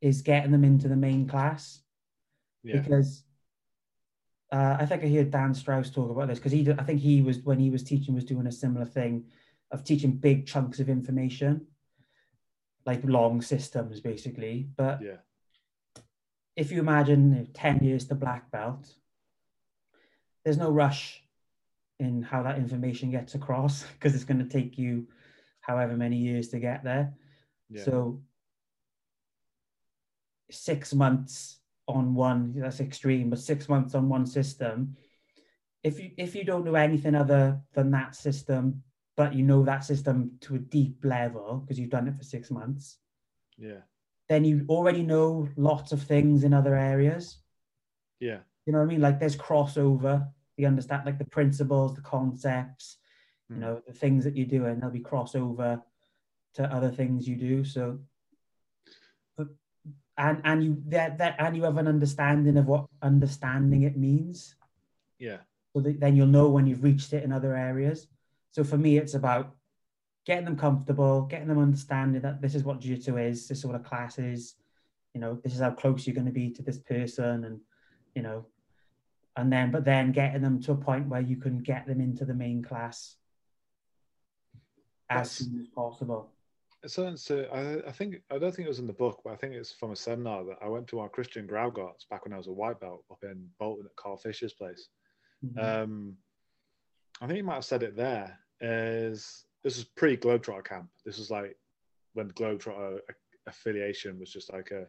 is 0.00 0.22
getting 0.22 0.52
them 0.52 0.64
into 0.64 0.88
the 0.88 0.96
main 0.96 1.26
class 1.26 1.80
yeah. 2.62 2.78
because 2.78 3.24
uh, 4.52 4.76
I 4.78 4.86
think 4.86 5.02
I 5.02 5.08
heard 5.08 5.30
Dan 5.30 5.54
Strauss 5.54 5.90
talk 5.90 6.10
about 6.10 6.28
this 6.28 6.38
because 6.38 6.52
he 6.52 6.70
I 6.70 6.82
think 6.82 7.00
he 7.00 7.22
was 7.22 7.38
when 7.38 7.58
he 7.58 7.70
was 7.70 7.82
teaching 7.82 8.14
was 8.14 8.24
doing 8.24 8.46
a 8.46 8.52
similar 8.52 8.84
thing 8.84 9.24
of 9.70 9.82
teaching 9.82 10.12
big 10.12 10.46
chunks 10.46 10.78
of 10.78 10.88
information 10.88 11.66
like 12.84 13.00
long 13.04 13.40
systems 13.40 14.00
basically 14.00 14.68
but 14.76 15.00
yeah 15.02 15.16
if 16.56 16.70
you 16.70 16.80
imagine 16.80 17.48
10 17.54 17.78
years 17.82 18.06
to 18.06 18.14
black 18.14 18.50
belt, 18.50 18.86
there's 20.44 20.58
no 20.58 20.70
rush 20.70 21.22
in 21.98 22.22
how 22.22 22.42
that 22.42 22.58
information 22.58 23.10
gets 23.10 23.34
across 23.34 23.82
because 23.94 24.14
it's 24.14 24.24
going 24.24 24.38
to 24.38 24.48
take 24.48 24.78
you 24.78 25.06
however 25.60 25.96
many 25.96 26.16
years 26.16 26.48
to 26.48 26.58
get 26.58 26.84
there. 26.84 27.14
Yeah. 27.70 27.84
So 27.84 28.22
six 30.50 30.92
months 30.92 31.58
on 31.88 32.14
one, 32.14 32.54
that's 32.56 32.80
extreme, 32.80 33.30
but 33.30 33.38
six 33.38 33.68
months 33.68 33.94
on 33.94 34.08
one 34.08 34.26
system. 34.26 34.96
If 35.82 35.98
you 35.98 36.10
if 36.16 36.36
you 36.36 36.44
don't 36.44 36.64
know 36.64 36.76
anything 36.76 37.14
other 37.14 37.60
than 37.72 37.90
that 37.90 38.14
system, 38.14 38.82
but 39.16 39.34
you 39.34 39.42
know 39.42 39.64
that 39.64 39.84
system 39.84 40.32
to 40.42 40.54
a 40.54 40.58
deep 40.58 41.04
level 41.04 41.56
because 41.56 41.78
you've 41.78 41.90
done 41.90 42.06
it 42.06 42.16
for 42.16 42.22
six 42.22 42.50
months, 42.50 42.98
yeah, 43.56 43.80
then 44.32 44.44
you 44.44 44.64
already 44.68 45.02
know 45.02 45.46
lots 45.56 45.92
of 45.92 46.02
things 46.02 46.42
in 46.42 46.54
other 46.54 46.74
areas. 46.74 47.38
Yeah. 48.18 48.38
You 48.64 48.72
know 48.72 48.78
what 48.78 48.86
I 48.86 48.88
mean? 48.88 49.02
Like 49.02 49.20
there's 49.20 49.36
crossover. 49.36 50.28
You 50.56 50.66
understand 50.66 51.04
like 51.04 51.18
the 51.18 51.26
principles, 51.26 51.94
the 51.94 52.00
concepts, 52.00 52.96
mm. 53.50 53.56
you 53.56 53.60
know, 53.60 53.82
the 53.86 53.92
things 53.92 54.24
that 54.24 54.34
you're 54.34 54.46
doing, 54.46 54.78
there'll 54.78 54.94
be 54.94 55.00
crossover 55.00 55.82
to 56.54 56.74
other 56.74 56.90
things 56.90 57.28
you 57.28 57.36
do. 57.36 57.62
So 57.64 57.98
and 60.18 60.40
and 60.44 60.62
you 60.62 60.82
that 60.88 61.18
that 61.18 61.36
and 61.38 61.56
you 61.56 61.64
have 61.64 61.78
an 61.78 61.88
understanding 61.88 62.56
of 62.56 62.66
what 62.66 62.86
understanding 63.02 63.82
it 63.82 63.96
means. 63.96 64.54
Yeah. 65.18 65.38
So 65.74 65.80
that 65.82 66.00
then 66.00 66.16
you'll 66.16 66.26
know 66.26 66.48
when 66.48 66.66
you've 66.66 66.82
reached 66.82 67.12
it 67.12 67.24
in 67.24 67.32
other 67.32 67.54
areas. 67.54 68.06
So 68.50 68.64
for 68.64 68.78
me, 68.78 68.98
it's 68.98 69.14
about 69.14 69.56
getting 70.24 70.44
them 70.44 70.56
comfortable, 70.56 71.22
getting 71.22 71.48
them 71.48 71.58
understanding 71.58 72.22
that 72.22 72.40
this 72.40 72.54
is 72.54 72.64
what 72.64 72.80
jiu-jitsu 72.80 73.16
is, 73.16 73.48
this 73.48 73.58
is 73.58 73.66
what 73.66 73.76
a 73.76 73.80
class 73.80 74.18
is, 74.18 74.54
you 75.14 75.20
know, 75.20 75.38
this 75.42 75.54
is 75.54 75.60
how 75.60 75.70
close 75.70 76.06
you're 76.06 76.14
going 76.14 76.26
to 76.26 76.32
be 76.32 76.50
to 76.50 76.62
this 76.62 76.78
person 76.78 77.44
and, 77.44 77.60
you 78.14 78.22
know, 78.22 78.46
and 79.36 79.52
then, 79.52 79.70
but 79.70 79.84
then 79.84 80.12
getting 80.12 80.42
them 80.42 80.60
to 80.62 80.72
a 80.72 80.76
point 80.76 81.08
where 81.08 81.20
you 81.20 81.36
can 81.36 81.58
get 81.58 81.86
them 81.86 82.00
into 82.00 82.24
the 82.24 82.34
main 82.34 82.62
class 82.62 83.16
as 85.10 85.28
That's, 85.28 85.30
soon 85.30 85.60
as 85.60 85.68
possible. 85.68 86.30
So, 86.86 87.14
so 87.16 87.46
I, 87.52 87.88
I, 87.88 87.92
think, 87.92 88.16
I 88.30 88.38
don't 88.38 88.54
think 88.54 88.66
it 88.66 88.68
was 88.70 88.78
in 88.78 88.86
the 88.86 88.92
book, 88.92 89.22
but 89.24 89.32
I 89.32 89.36
think 89.36 89.54
it's 89.54 89.72
from 89.72 89.92
a 89.92 89.96
seminar 89.96 90.44
that 90.44 90.58
I 90.62 90.68
went 90.68 90.86
to 90.88 91.00
our 91.00 91.08
Christian 91.08 91.46
Graugart's 91.46 92.04
back 92.04 92.24
when 92.24 92.32
I 92.32 92.36
was 92.36 92.46
a 92.46 92.52
white 92.52 92.80
belt 92.80 93.04
up 93.10 93.22
in 93.22 93.48
Bolton 93.58 93.86
at 93.86 93.96
Carl 93.96 94.16
Fisher's 94.16 94.52
place. 94.52 94.88
Mm-hmm. 95.44 95.58
Um, 95.58 96.16
I 97.20 97.26
think 97.26 97.36
he 97.36 97.42
might 97.42 97.54
have 97.54 97.64
said 97.64 97.82
it 97.82 97.96
there 97.96 98.38
is 98.60 99.44
this 99.64 99.76
was 99.76 99.84
pre 99.84 100.16
Globetrotter 100.16 100.64
camp. 100.64 100.88
This 101.04 101.18
was 101.18 101.30
like 101.30 101.56
when 102.14 102.28
the 102.28 102.34
Globetrotter 102.34 102.98
affiliation 103.46 104.18
was 104.18 104.32
just 104.32 104.52
like 104.52 104.70
a 104.70 104.86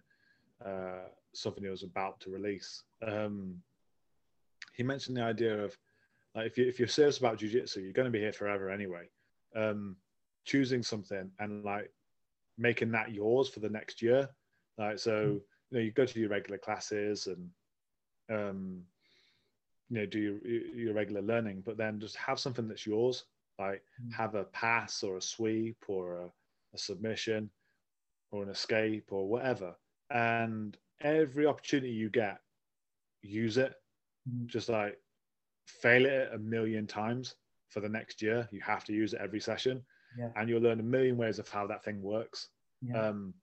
uh, 0.67 1.07
something 1.33 1.63
he 1.63 1.69
was 1.69 1.83
about 1.83 2.19
to 2.21 2.29
release. 2.29 2.83
Um, 3.05 3.61
he 4.73 4.83
mentioned 4.83 5.17
the 5.17 5.23
idea 5.23 5.63
of 5.63 5.77
like 6.35 6.47
if 6.47 6.57
you 6.57 6.67
if 6.67 6.79
you're 6.79 6.87
serious 6.87 7.17
about 7.17 7.37
jujitsu, 7.37 7.77
you're 7.77 7.93
going 7.93 8.05
to 8.05 8.11
be 8.11 8.19
here 8.19 8.33
forever 8.33 8.69
anyway. 8.69 9.07
Um, 9.55 9.97
choosing 10.45 10.83
something 10.83 11.29
and 11.39 11.63
like 11.63 11.91
making 12.57 12.91
that 12.91 13.11
yours 13.11 13.47
for 13.47 13.59
the 13.59 13.69
next 13.69 14.01
year. 14.01 14.29
Like 14.77 14.99
so, 14.99 15.25
hmm. 15.25 15.31
you 15.31 15.43
know, 15.71 15.79
you 15.79 15.91
go 15.91 16.05
to 16.05 16.19
your 16.19 16.29
regular 16.29 16.57
classes 16.57 17.27
and 17.27 17.49
um, 18.31 18.81
you 19.89 19.99
know 19.99 20.05
do 20.07 20.19
your, 20.19 20.47
your 20.75 20.93
regular 20.93 21.21
learning, 21.21 21.61
but 21.63 21.77
then 21.77 21.99
just 21.99 22.15
have 22.15 22.39
something 22.39 22.67
that's 22.67 22.87
yours 22.87 23.25
like 23.59 23.81
mm. 24.01 24.13
have 24.13 24.35
a 24.35 24.45
pass 24.45 25.03
or 25.03 25.17
a 25.17 25.21
sweep 25.21 25.77
or 25.87 26.15
a, 26.17 26.25
a 26.73 26.77
submission 26.77 27.49
or 28.31 28.43
an 28.43 28.49
escape 28.49 29.11
or 29.11 29.27
whatever. 29.27 29.75
And 30.09 30.77
every 31.01 31.45
opportunity 31.45 31.91
you 31.91 32.09
get, 32.09 32.39
use 33.21 33.57
it. 33.57 33.73
Mm. 34.29 34.47
Just 34.47 34.69
like 34.69 34.97
fail 35.67 36.05
it 36.05 36.29
a 36.33 36.37
million 36.37 36.87
times 36.87 37.35
for 37.69 37.79
the 37.79 37.89
next 37.89 38.21
year. 38.21 38.47
You 38.51 38.61
have 38.61 38.83
to 38.85 38.93
use 38.93 39.13
it 39.13 39.21
every 39.21 39.39
session. 39.39 39.83
Yeah. 40.17 40.29
And 40.35 40.49
you'll 40.49 40.61
learn 40.61 40.79
a 40.79 40.83
million 40.83 41.17
ways 41.17 41.39
of 41.39 41.49
how 41.49 41.67
that 41.67 41.83
thing 41.83 42.01
works. 42.01 42.49
Yeah. 42.81 43.09
Um, 43.09 43.33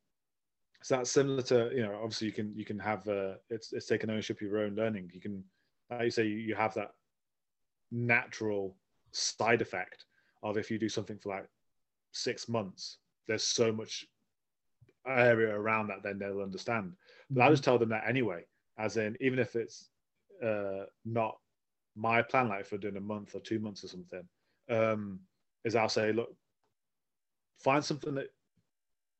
so 0.82 0.96
that's 0.96 1.10
similar 1.10 1.42
to 1.42 1.70
you 1.74 1.82
know 1.82 1.94
obviously 2.02 2.26
you 2.26 2.32
can 2.32 2.52
you 2.56 2.64
can 2.64 2.78
have 2.78 3.06
uh, 3.08 3.34
it's 3.48 3.72
it's 3.72 3.86
taking 3.86 4.10
ownership 4.10 4.38
of 4.38 4.42
your 4.42 4.60
own 4.60 4.74
learning 4.74 5.10
you 5.12 5.20
can 5.20 5.44
like 5.90 6.04
you 6.04 6.10
say 6.10 6.26
you, 6.26 6.36
you 6.36 6.54
have 6.54 6.74
that 6.74 6.92
natural 7.90 8.76
side 9.12 9.62
effect 9.62 10.04
of 10.42 10.56
if 10.56 10.70
you 10.70 10.78
do 10.78 10.88
something 10.88 11.18
for 11.18 11.30
like 11.30 11.48
six 12.12 12.48
months, 12.48 12.98
there's 13.26 13.44
so 13.44 13.72
much 13.72 14.06
area 15.06 15.54
around 15.54 15.88
that, 15.88 16.02
then 16.02 16.18
they'll 16.18 16.42
understand. 16.42 16.92
But 17.30 17.42
I 17.42 17.44
mm-hmm. 17.44 17.52
just 17.52 17.64
tell 17.64 17.78
them 17.78 17.90
that 17.90 18.08
anyway, 18.08 18.44
as 18.78 18.96
in, 18.96 19.16
even 19.20 19.38
if 19.38 19.56
it's 19.56 19.88
uh, 20.44 20.84
not 21.04 21.38
my 21.96 22.22
plan, 22.22 22.48
like 22.48 22.62
if 22.62 22.72
we're 22.72 22.78
doing 22.78 22.96
a 22.96 23.00
month 23.00 23.34
or 23.34 23.40
two 23.40 23.58
months 23.58 23.84
or 23.84 23.88
something, 23.88 24.22
um, 24.70 25.20
is 25.64 25.76
I'll 25.76 25.88
say, 25.88 26.12
look, 26.12 26.34
find 27.58 27.84
something 27.84 28.14
that 28.14 28.32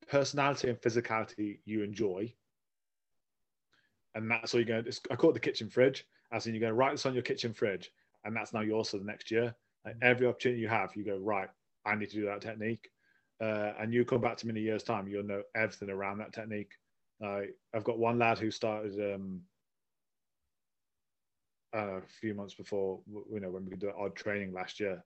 personality 0.07 0.69
and 0.69 0.81
physicality 0.81 1.59
you 1.65 1.83
enjoy. 1.83 2.33
And 4.15 4.29
that's 4.29 4.53
all 4.53 4.59
you're 4.59 4.67
going 4.67 4.83
to, 4.83 4.99
I 5.09 5.15
call 5.15 5.29
it 5.29 5.33
the 5.33 5.39
kitchen 5.39 5.69
fridge, 5.69 6.05
as 6.31 6.47
in 6.47 6.53
you're 6.53 6.59
going 6.61 6.71
to 6.71 6.75
write 6.75 6.91
this 6.91 7.05
on 7.05 7.13
your 7.13 7.23
kitchen 7.23 7.53
fridge, 7.53 7.91
and 8.25 8.35
that's 8.35 8.53
now 8.53 8.61
yours 8.61 8.89
for 8.89 8.97
the 8.97 9.05
next 9.05 9.31
year. 9.31 9.55
Like 9.85 9.95
every 10.01 10.27
opportunity 10.27 10.61
you 10.61 10.67
have, 10.67 10.95
you 10.95 11.03
go 11.03 11.17
right. 11.17 11.49
I 11.85 11.95
need 11.95 12.09
to 12.11 12.15
do 12.15 12.25
that 12.25 12.41
technique, 12.41 12.89
uh, 13.41 13.73
and 13.79 13.93
you 13.93 14.05
come 14.05 14.21
back 14.21 14.37
to 14.37 14.45
me 14.45 14.51
in 14.51 14.57
a 14.57 14.59
year's 14.59 14.83
time, 14.83 15.07
you'll 15.07 15.23
know 15.23 15.41
everything 15.55 15.89
around 15.89 16.19
that 16.19 16.33
technique. 16.33 16.71
Uh, 17.23 17.41
I've 17.73 17.83
got 17.83 17.97
one 17.97 18.19
lad 18.19 18.37
who 18.37 18.51
started 18.51 19.15
um, 19.15 19.41
a 21.73 22.01
few 22.19 22.33
months 22.33 22.53
before, 22.53 22.99
you 23.31 23.39
know, 23.39 23.49
when 23.49 23.65
we 23.65 23.75
did 23.75 23.89
odd 23.97 24.15
training 24.15 24.53
last 24.53 24.79
year, 24.79 25.03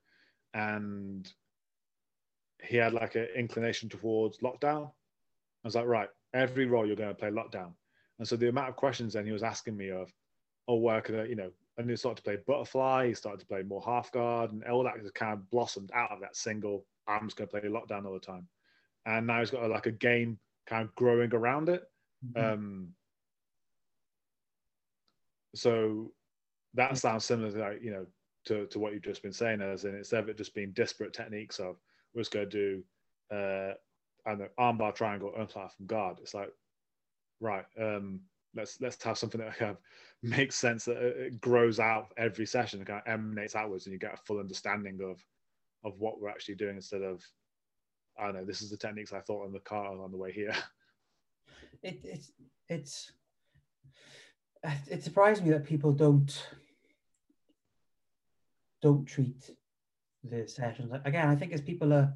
and 0.53 1.31
he 2.61 2.77
had 2.77 2.93
like 2.93 3.15
an 3.15 3.27
inclination 3.35 3.89
towards 3.89 4.39
lockdown. 4.39 4.87
I 4.87 5.67
was 5.67 5.75
like, 5.75 5.85
right, 5.85 6.09
every 6.33 6.65
role 6.65 6.85
you're 6.85 6.95
going 6.95 7.09
to 7.09 7.15
play 7.15 7.29
lockdown. 7.29 7.71
And 8.19 8.27
so 8.27 8.35
the 8.35 8.49
amount 8.49 8.69
of 8.69 8.75
questions 8.75 9.13
then 9.13 9.25
he 9.25 9.31
was 9.31 9.43
asking 9.43 9.75
me 9.75 9.89
of, 9.91 10.11
oh, 10.67 10.75
where 10.75 11.01
could 11.01 11.19
I, 11.19 11.23
you 11.25 11.35
know, 11.35 11.51
and 11.77 11.89
he 11.89 11.95
started 11.95 12.17
to 12.17 12.23
play 12.23 12.37
butterfly. 12.47 13.07
He 13.07 13.13
started 13.13 13.39
to 13.41 13.45
play 13.45 13.63
more 13.63 13.83
half 13.85 14.11
guard, 14.11 14.51
and 14.51 14.63
all 14.65 14.83
that 14.83 14.97
has 14.97 15.11
kind 15.11 15.33
of 15.33 15.49
blossomed 15.49 15.91
out 15.93 16.11
of 16.11 16.21
that 16.21 16.35
single. 16.35 16.85
I'm 17.07 17.27
just 17.27 17.37
going 17.37 17.47
to 17.47 17.59
play 17.59 17.69
lockdown 17.69 18.05
all 18.05 18.13
the 18.13 18.19
time, 18.19 18.47
and 19.05 19.27
now 19.27 19.39
he's 19.39 19.51
got 19.51 19.63
a, 19.63 19.67
like 19.67 19.85
a 19.85 19.91
game 19.91 20.39
kind 20.65 20.83
of 20.83 20.95
growing 20.95 21.33
around 21.33 21.69
it. 21.69 21.83
Mm-hmm. 22.25 22.53
Um, 22.53 22.87
so 25.53 26.11
that 26.73 26.97
sounds 26.97 27.25
similar 27.25 27.51
to 27.51 27.57
like 27.57 27.83
you 27.83 27.91
know 27.91 28.05
to, 28.45 28.67
to 28.67 28.79
what 28.79 28.93
you've 28.93 29.03
just 29.03 29.23
been 29.23 29.33
saying, 29.33 29.61
as 29.61 29.85
in 29.85 29.95
instead 29.95 30.23
of 30.23 30.29
it 30.29 30.37
just 30.37 30.55
being 30.55 30.71
disparate 30.71 31.13
techniques 31.13 31.59
of 31.59 31.77
we're 32.13 32.21
just 32.21 32.31
going 32.31 32.49
to 32.49 32.81
do 33.31 33.35
uh, 33.35 33.73
I 34.25 34.31
don't 34.31 34.39
know, 34.39 34.47
armbar 34.59 34.93
triangle, 34.95 35.31
omoplata 35.37 35.71
from 35.75 35.85
guard. 35.85 36.17
It's 36.21 36.33
like 36.33 36.51
right, 37.39 37.65
um, 37.79 38.21
let's 38.55 38.79
let's 38.81 39.03
have 39.03 39.17
something 39.17 39.41
that 39.41 39.57
kind 39.57 39.71
of 39.71 39.77
makes 40.23 40.55
sense 40.55 40.85
that 40.85 40.97
uh, 40.97 41.25
it 41.25 41.41
grows 41.41 41.79
out 41.79 42.13
every 42.17 42.45
session, 42.45 42.83
kind 42.85 43.01
of 43.05 43.11
emanates 43.11 43.55
outwards, 43.55 43.85
and 43.85 43.93
you 43.93 43.99
get 43.99 44.13
a 44.13 44.17
full 44.17 44.39
understanding 44.39 44.99
of 45.03 45.23
of 45.83 45.99
what 45.99 46.19
we're 46.19 46.29
actually 46.29 46.55
doing 46.55 46.75
instead 46.75 47.01
of 47.01 47.23
I 48.17 48.25
don't 48.25 48.35
know, 48.35 48.45
this 48.45 48.61
is 48.61 48.69
the 48.69 48.77
techniques 48.77 49.13
I 49.13 49.19
thought 49.19 49.45
on 49.45 49.51
the 49.51 49.59
car 49.59 50.01
on 50.01 50.11
the 50.11 50.17
way 50.17 50.31
here. 50.31 50.55
It, 51.83 51.99
it's 52.03 52.31
it's 52.67 53.11
it 54.87 55.03
surprised 55.03 55.43
me 55.43 55.51
that 55.51 55.65
people 55.65 55.91
don't 55.91 56.31
don't 58.81 59.05
treat 59.05 59.51
the 60.23 60.47
sessions 60.47 60.91
again. 61.05 61.27
I 61.27 61.35
think 61.35 61.53
as 61.53 61.61
people 61.61 61.93
are, 61.93 62.13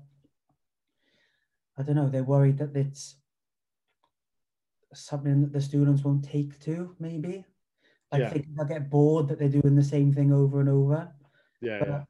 I 1.77 1.83
don't 1.83 1.95
know, 1.95 2.09
they're 2.09 2.23
worried 2.23 2.57
that 2.59 2.75
it's 2.75 3.15
something 4.93 5.41
that 5.41 5.53
the 5.53 5.61
students 5.61 6.03
won't 6.03 6.23
take 6.23 6.59
to. 6.61 6.95
Maybe 6.99 7.45
I 8.11 8.17
yeah. 8.17 8.29
think 8.29 8.47
they'll 8.55 8.65
get 8.65 8.89
bored 8.89 9.27
that 9.27 9.39
they're 9.39 9.49
doing 9.49 9.75
the 9.75 9.83
same 9.83 10.13
thing 10.13 10.33
over 10.33 10.59
and 10.59 10.69
over. 10.69 11.13
Yeah, 11.61 11.83
yeah. 11.85 12.03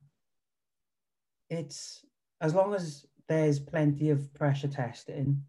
It's 1.50 2.06
as 2.42 2.54
long 2.54 2.74
as 2.74 3.06
there's 3.28 3.60
plenty 3.60 4.10
of 4.10 4.34
pressure 4.34 4.68
testing, 4.68 5.44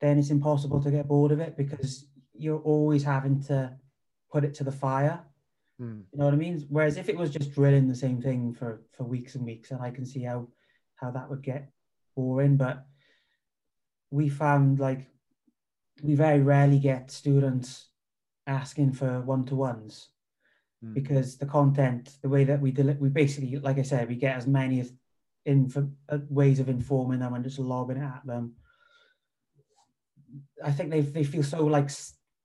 then 0.00 0.18
it's 0.18 0.30
impossible 0.30 0.82
to 0.82 0.90
get 0.90 1.08
bored 1.08 1.32
of 1.32 1.40
it 1.40 1.56
because 1.56 2.06
you're 2.32 2.60
always 2.60 3.02
having 3.02 3.42
to 3.44 3.72
put 4.32 4.44
it 4.44 4.54
to 4.54 4.64
the 4.64 4.72
fire. 4.72 5.20
Mm. 5.80 6.04
You 6.12 6.18
know 6.18 6.24
what 6.24 6.34
I 6.34 6.38
mean? 6.38 6.64
Whereas 6.68 6.96
if 6.96 7.08
it 7.08 7.16
was 7.16 7.30
just 7.30 7.52
drilling 7.52 7.88
the 7.88 7.94
same 7.94 8.22
thing 8.22 8.54
for 8.54 8.82
for 8.92 9.04
weeks 9.04 9.34
and 9.34 9.44
weeks, 9.44 9.70
and 9.70 9.82
I 9.82 9.90
can 9.90 10.06
see 10.06 10.22
how 10.22 10.48
how 10.96 11.10
that 11.10 11.28
would 11.28 11.42
get 11.42 11.70
boring. 12.16 12.56
But 12.56 12.86
we 14.10 14.28
found 14.28 14.78
like 14.78 15.06
we 16.02 16.14
very 16.14 16.40
rarely 16.40 16.78
get 16.78 17.10
students 17.10 17.88
asking 18.46 18.92
for 18.92 19.20
one 19.20 19.44
to 19.46 19.54
ones 19.54 20.08
mm. 20.84 20.94
because 20.94 21.36
the 21.36 21.46
content, 21.46 22.16
the 22.22 22.28
way 22.28 22.44
that 22.44 22.60
we 22.60 22.70
deliver, 22.70 22.98
we 23.00 23.08
basically, 23.08 23.56
like 23.58 23.78
I 23.78 23.82
said, 23.82 24.08
we 24.08 24.16
get 24.16 24.36
as 24.36 24.46
many 24.46 24.80
as 24.80 24.92
in 25.46 25.70
uh, 26.08 26.18
ways 26.28 26.58
of 26.58 26.68
informing 26.68 27.20
them 27.20 27.34
and 27.34 27.44
just 27.44 27.58
lobbing 27.58 27.98
it 27.98 28.02
at 28.02 28.22
them. 28.24 28.54
I 30.64 30.72
think 30.72 30.90
they 30.90 31.00
they 31.00 31.24
feel 31.24 31.42
so 31.42 31.64
like 31.64 31.90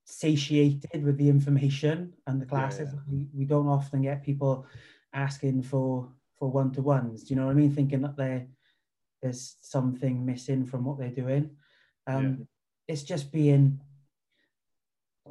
satiated 0.05 1.03
with 1.03 1.17
the 1.17 1.29
information 1.29 2.13
and 2.27 2.41
the 2.41 2.45
classes. 2.45 2.89
Yeah, 2.91 2.99
yeah. 3.07 3.17
We, 3.33 3.39
we 3.39 3.45
don't 3.45 3.67
often 3.67 4.01
get 4.01 4.23
people 4.23 4.65
asking 5.13 5.63
for 5.63 6.09
for 6.37 6.49
one 6.51 6.71
to 6.73 6.81
ones. 6.81 7.23
Do 7.23 7.33
you 7.33 7.39
know 7.39 7.47
what 7.47 7.53
I 7.53 7.55
mean? 7.55 7.73
Thinking 7.73 8.01
that 8.01 8.17
there 8.17 8.47
there's 9.21 9.57
something 9.61 10.25
missing 10.25 10.65
from 10.65 10.85
what 10.85 10.97
they're 10.97 11.09
doing. 11.09 11.51
Um. 12.05 12.47
It's 12.89 13.03
just 13.03 13.31
being 13.31 13.79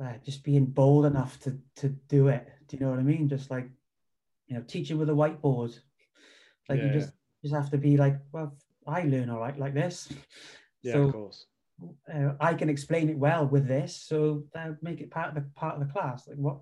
uh, 0.00 0.14
just 0.24 0.44
being 0.44 0.64
bold 0.64 1.04
enough 1.04 1.38
to 1.40 1.58
to 1.76 1.88
do 2.08 2.28
it. 2.28 2.48
Do 2.68 2.76
you 2.76 2.80
know 2.84 2.90
what 2.90 3.00
I 3.00 3.02
mean? 3.02 3.28
Just 3.28 3.50
like 3.50 3.68
you 4.46 4.56
know, 4.56 4.62
teaching 4.62 4.98
with 4.98 5.10
a 5.10 5.12
whiteboard. 5.12 5.78
Like 6.68 6.82
you 6.82 6.90
just 6.90 7.12
just 7.42 7.54
have 7.54 7.70
to 7.70 7.78
be 7.78 7.96
like, 7.96 8.18
well, 8.32 8.56
I 8.86 9.02
learn 9.02 9.30
all 9.30 9.40
right 9.40 9.58
like 9.58 9.74
this. 9.74 10.08
Yeah, 10.82 10.94
so, 10.94 11.02
of 11.02 11.12
course. 11.12 11.46
Uh, 12.12 12.32
I 12.40 12.54
can 12.54 12.68
explain 12.68 13.08
it 13.08 13.16
well 13.16 13.46
with 13.46 13.68
this, 13.68 13.96
so 13.96 14.44
uh, 14.54 14.72
make 14.82 15.00
it 15.00 15.10
part 15.10 15.28
of 15.28 15.34
the 15.34 15.48
part 15.54 15.80
of 15.80 15.86
the 15.86 15.92
class. 15.92 16.26
Like, 16.26 16.36
what? 16.36 16.58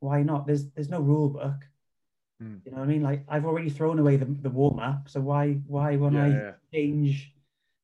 Why 0.00 0.22
not? 0.22 0.46
There's 0.46 0.70
there's 0.70 0.90
no 0.90 1.00
rule 1.00 1.30
book. 1.30 1.66
Mm. 2.42 2.60
You 2.64 2.72
know 2.72 2.78
what 2.78 2.84
I 2.84 2.86
mean? 2.86 3.02
Like, 3.02 3.24
I've 3.28 3.46
already 3.46 3.70
thrown 3.70 3.98
away 3.98 4.16
the, 4.16 4.26
the 4.26 4.50
warm 4.50 4.78
up, 4.78 5.08
so 5.08 5.20
why 5.20 5.54
why 5.66 5.96
won't 5.96 6.14
yeah, 6.14 6.24
I 6.24 6.28
yeah. 6.28 6.52
change? 6.72 7.32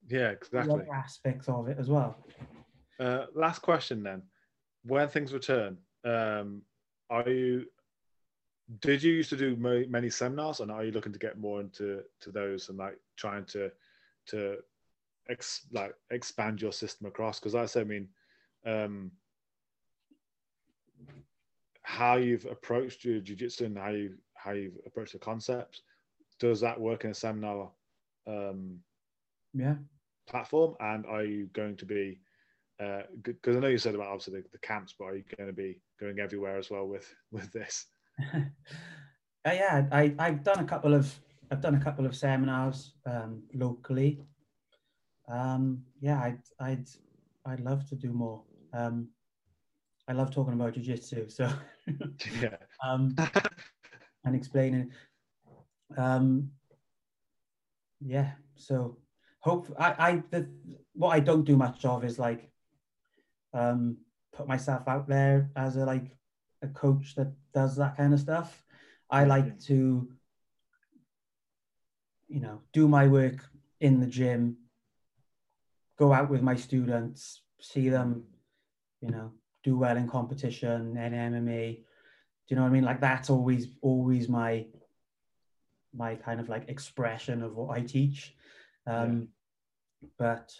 Yeah, 0.08 0.30
exactly. 0.30 0.82
aspects 0.92 1.48
of 1.48 1.68
it 1.68 1.78
as 1.78 1.88
well. 1.88 2.18
Uh, 2.98 3.26
last 3.34 3.60
question 3.62 4.02
then: 4.02 4.22
When 4.84 5.08
things 5.08 5.32
return, 5.32 5.78
um, 6.04 6.62
are 7.10 7.28
you 7.28 7.66
did 8.80 9.02
you 9.02 9.12
used 9.12 9.30
to 9.30 9.36
do 9.36 9.56
many 9.56 10.08
seminars 10.08 10.60
and 10.60 10.70
are 10.70 10.84
you 10.84 10.92
looking 10.92 11.12
to 11.12 11.18
get 11.18 11.38
more 11.38 11.60
into 11.60 12.02
to 12.20 12.30
those 12.30 12.70
and 12.70 12.78
like 12.78 12.98
trying 13.16 13.44
to 13.44 13.70
to 14.26 14.56
ex, 15.28 15.66
like 15.70 15.94
expand 16.10 16.62
your 16.62 16.72
system 16.72 17.06
across? 17.06 17.38
Because 17.38 17.54
i 17.54 17.66
said 17.66 17.82
i 17.82 17.84
mean 17.84 18.08
um 18.64 19.10
how 21.82 22.16
you've 22.16 22.46
approached 22.46 23.04
your 23.04 23.20
jiu-jitsu 23.20 23.66
and 23.66 23.76
how 23.76 23.90
you 23.90 24.14
how 24.32 24.52
you've 24.52 24.78
approached 24.86 25.12
the 25.12 25.18
concepts 25.18 25.82
does 26.40 26.58
that 26.62 26.80
work 26.80 27.04
in 27.04 27.10
a 27.10 27.14
seminar 27.14 27.70
um 28.26 28.80
yeah. 29.54 29.76
platform? 30.28 30.74
And 30.80 31.06
are 31.06 31.24
you 31.24 31.46
going 31.52 31.76
to 31.76 31.86
be 31.86 32.18
because 32.78 33.54
uh, 33.54 33.58
i 33.58 33.60
know 33.60 33.68
you 33.68 33.78
said 33.78 33.94
about 33.94 34.08
obviously 34.08 34.40
the, 34.40 34.44
the 34.52 34.58
camps 34.58 34.94
but 34.98 35.04
are 35.04 35.16
you 35.16 35.24
going 35.36 35.48
to 35.48 35.54
be 35.54 35.80
going 36.00 36.18
everywhere 36.18 36.58
as 36.58 36.70
well 36.70 36.86
with 36.86 37.14
with 37.30 37.52
this 37.52 37.86
uh, 38.34 38.40
yeah, 39.44 39.86
I, 39.92 40.14
I've 40.18 40.44
done 40.44 40.60
a 40.60 40.64
couple 40.64 40.94
of 40.94 41.12
I've 41.50 41.60
done 41.60 41.74
a 41.74 41.80
couple 41.80 42.06
of 42.06 42.16
seminars 42.16 42.94
um, 43.06 43.42
locally. 43.54 44.22
Um, 45.28 45.82
yeah, 46.00 46.20
I'd 46.20 46.40
I'd 46.60 46.88
I'd 47.46 47.60
love 47.60 47.88
to 47.88 47.96
do 47.96 48.12
more. 48.12 48.42
Um, 48.72 49.08
I 50.08 50.12
love 50.12 50.30
talking 50.32 50.54
about 50.54 50.74
jujitsu, 50.74 51.30
so 51.30 51.48
yeah, 52.40 52.56
um, 52.84 53.14
and 54.24 54.34
explaining. 54.34 54.90
Um, 55.96 56.50
yeah, 58.00 58.32
so 58.56 58.98
hope 59.40 59.74
I 59.78 59.94
I 59.98 60.22
the 60.30 60.48
what 60.94 61.10
I 61.10 61.20
don't 61.20 61.44
do 61.44 61.56
much 61.56 61.84
of 61.84 62.04
is 62.04 62.18
like 62.18 62.50
um, 63.54 63.96
put 64.32 64.46
myself 64.46 64.86
out 64.88 65.08
there 65.08 65.50
as 65.56 65.76
a 65.76 65.86
like 65.86 66.16
a 66.62 66.68
coach 66.68 67.14
that 67.14 67.32
does 67.54 67.76
that 67.76 67.96
kind 67.96 68.12
of 68.12 68.20
stuff. 68.20 68.64
I 69.08 69.24
like 69.24 69.60
to, 69.60 70.08
you 72.28 72.40
know, 72.40 72.60
do 72.72 72.88
my 72.88 73.06
work 73.06 73.44
in 73.80 74.00
the 74.00 74.06
gym, 74.06 74.56
go 75.98 76.12
out 76.12 76.28
with 76.28 76.42
my 76.42 76.56
students, 76.56 77.42
see 77.60 77.88
them, 77.88 78.24
you 79.00 79.10
know, 79.10 79.32
do 79.62 79.78
well 79.78 79.96
in 79.96 80.08
competition 80.08 80.96
and 80.96 81.14
MMA. 81.14 81.76
Do 81.76 81.82
you 82.48 82.56
know 82.56 82.62
what 82.62 82.68
I 82.68 82.72
mean? 82.72 82.84
Like 82.84 83.00
that's 83.00 83.30
always 83.30 83.68
always 83.80 84.28
my 84.28 84.66
my 85.96 86.16
kind 86.16 86.40
of 86.40 86.48
like 86.48 86.68
expression 86.68 87.42
of 87.42 87.54
what 87.54 87.70
I 87.70 87.82
teach. 87.82 88.34
Um, 88.86 89.28
yeah. 90.02 90.08
But 90.18 90.54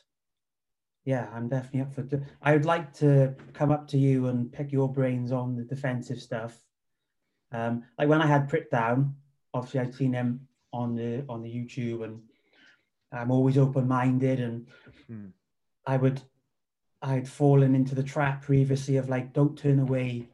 yeah, 1.05 1.29
I'm 1.35 1.49
definitely 1.49 1.83
up 1.83 1.95
for. 1.95 2.27
I 2.43 2.53
would 2.53 2.65
like 2.65 2.93
to 2.95 3.35
come 3.53 3.71
up 3.71 3.89
to 3.89 3.99
you 3.99 4.29
and 4.29 4.51
pick 4.51 4.73
your 4.73 4.91
brains 4.91 5.33
on 5.33 5.55
the 5.55 5.63
defensive 5.63 6.21
stuff. 6.21 6.57
Um, 7.53 7.85
like 7.99 8.09
when 8.09 8.23
I 8.23 8.27
had 8.27 8.49
Priit 8.49 8.71
down, 8.71 9.15
obviously 9.53 9.81
I'd 9.81 9.95
seen 9.95 10.15
him 10.15 10.49
on 10.73 10.97
the 10.97 11.25
on 11.29 11.43
the 11.43 11.51
YouTube, 11.51 12.05
and 12.05 12.23
I'm 13.13 13.31
always 13.31 13.59
open 13.59 13.87
minded, 13.87 14.41
and 14.41 14.67
hmm. 15.07 15.27
I 15.87 15.99
would 15.99 16.23
I'd 17.03 17.29
fallen 17.29 17.75
into 17.75 17.95
the 17.95 18.03
trap 18.03 18.43
previously 18.43 18.97
of 18.97 19.11
like 19.11 19.35
don't 19.35 19.59
turn 19.59 19.81
away 19.81 20.31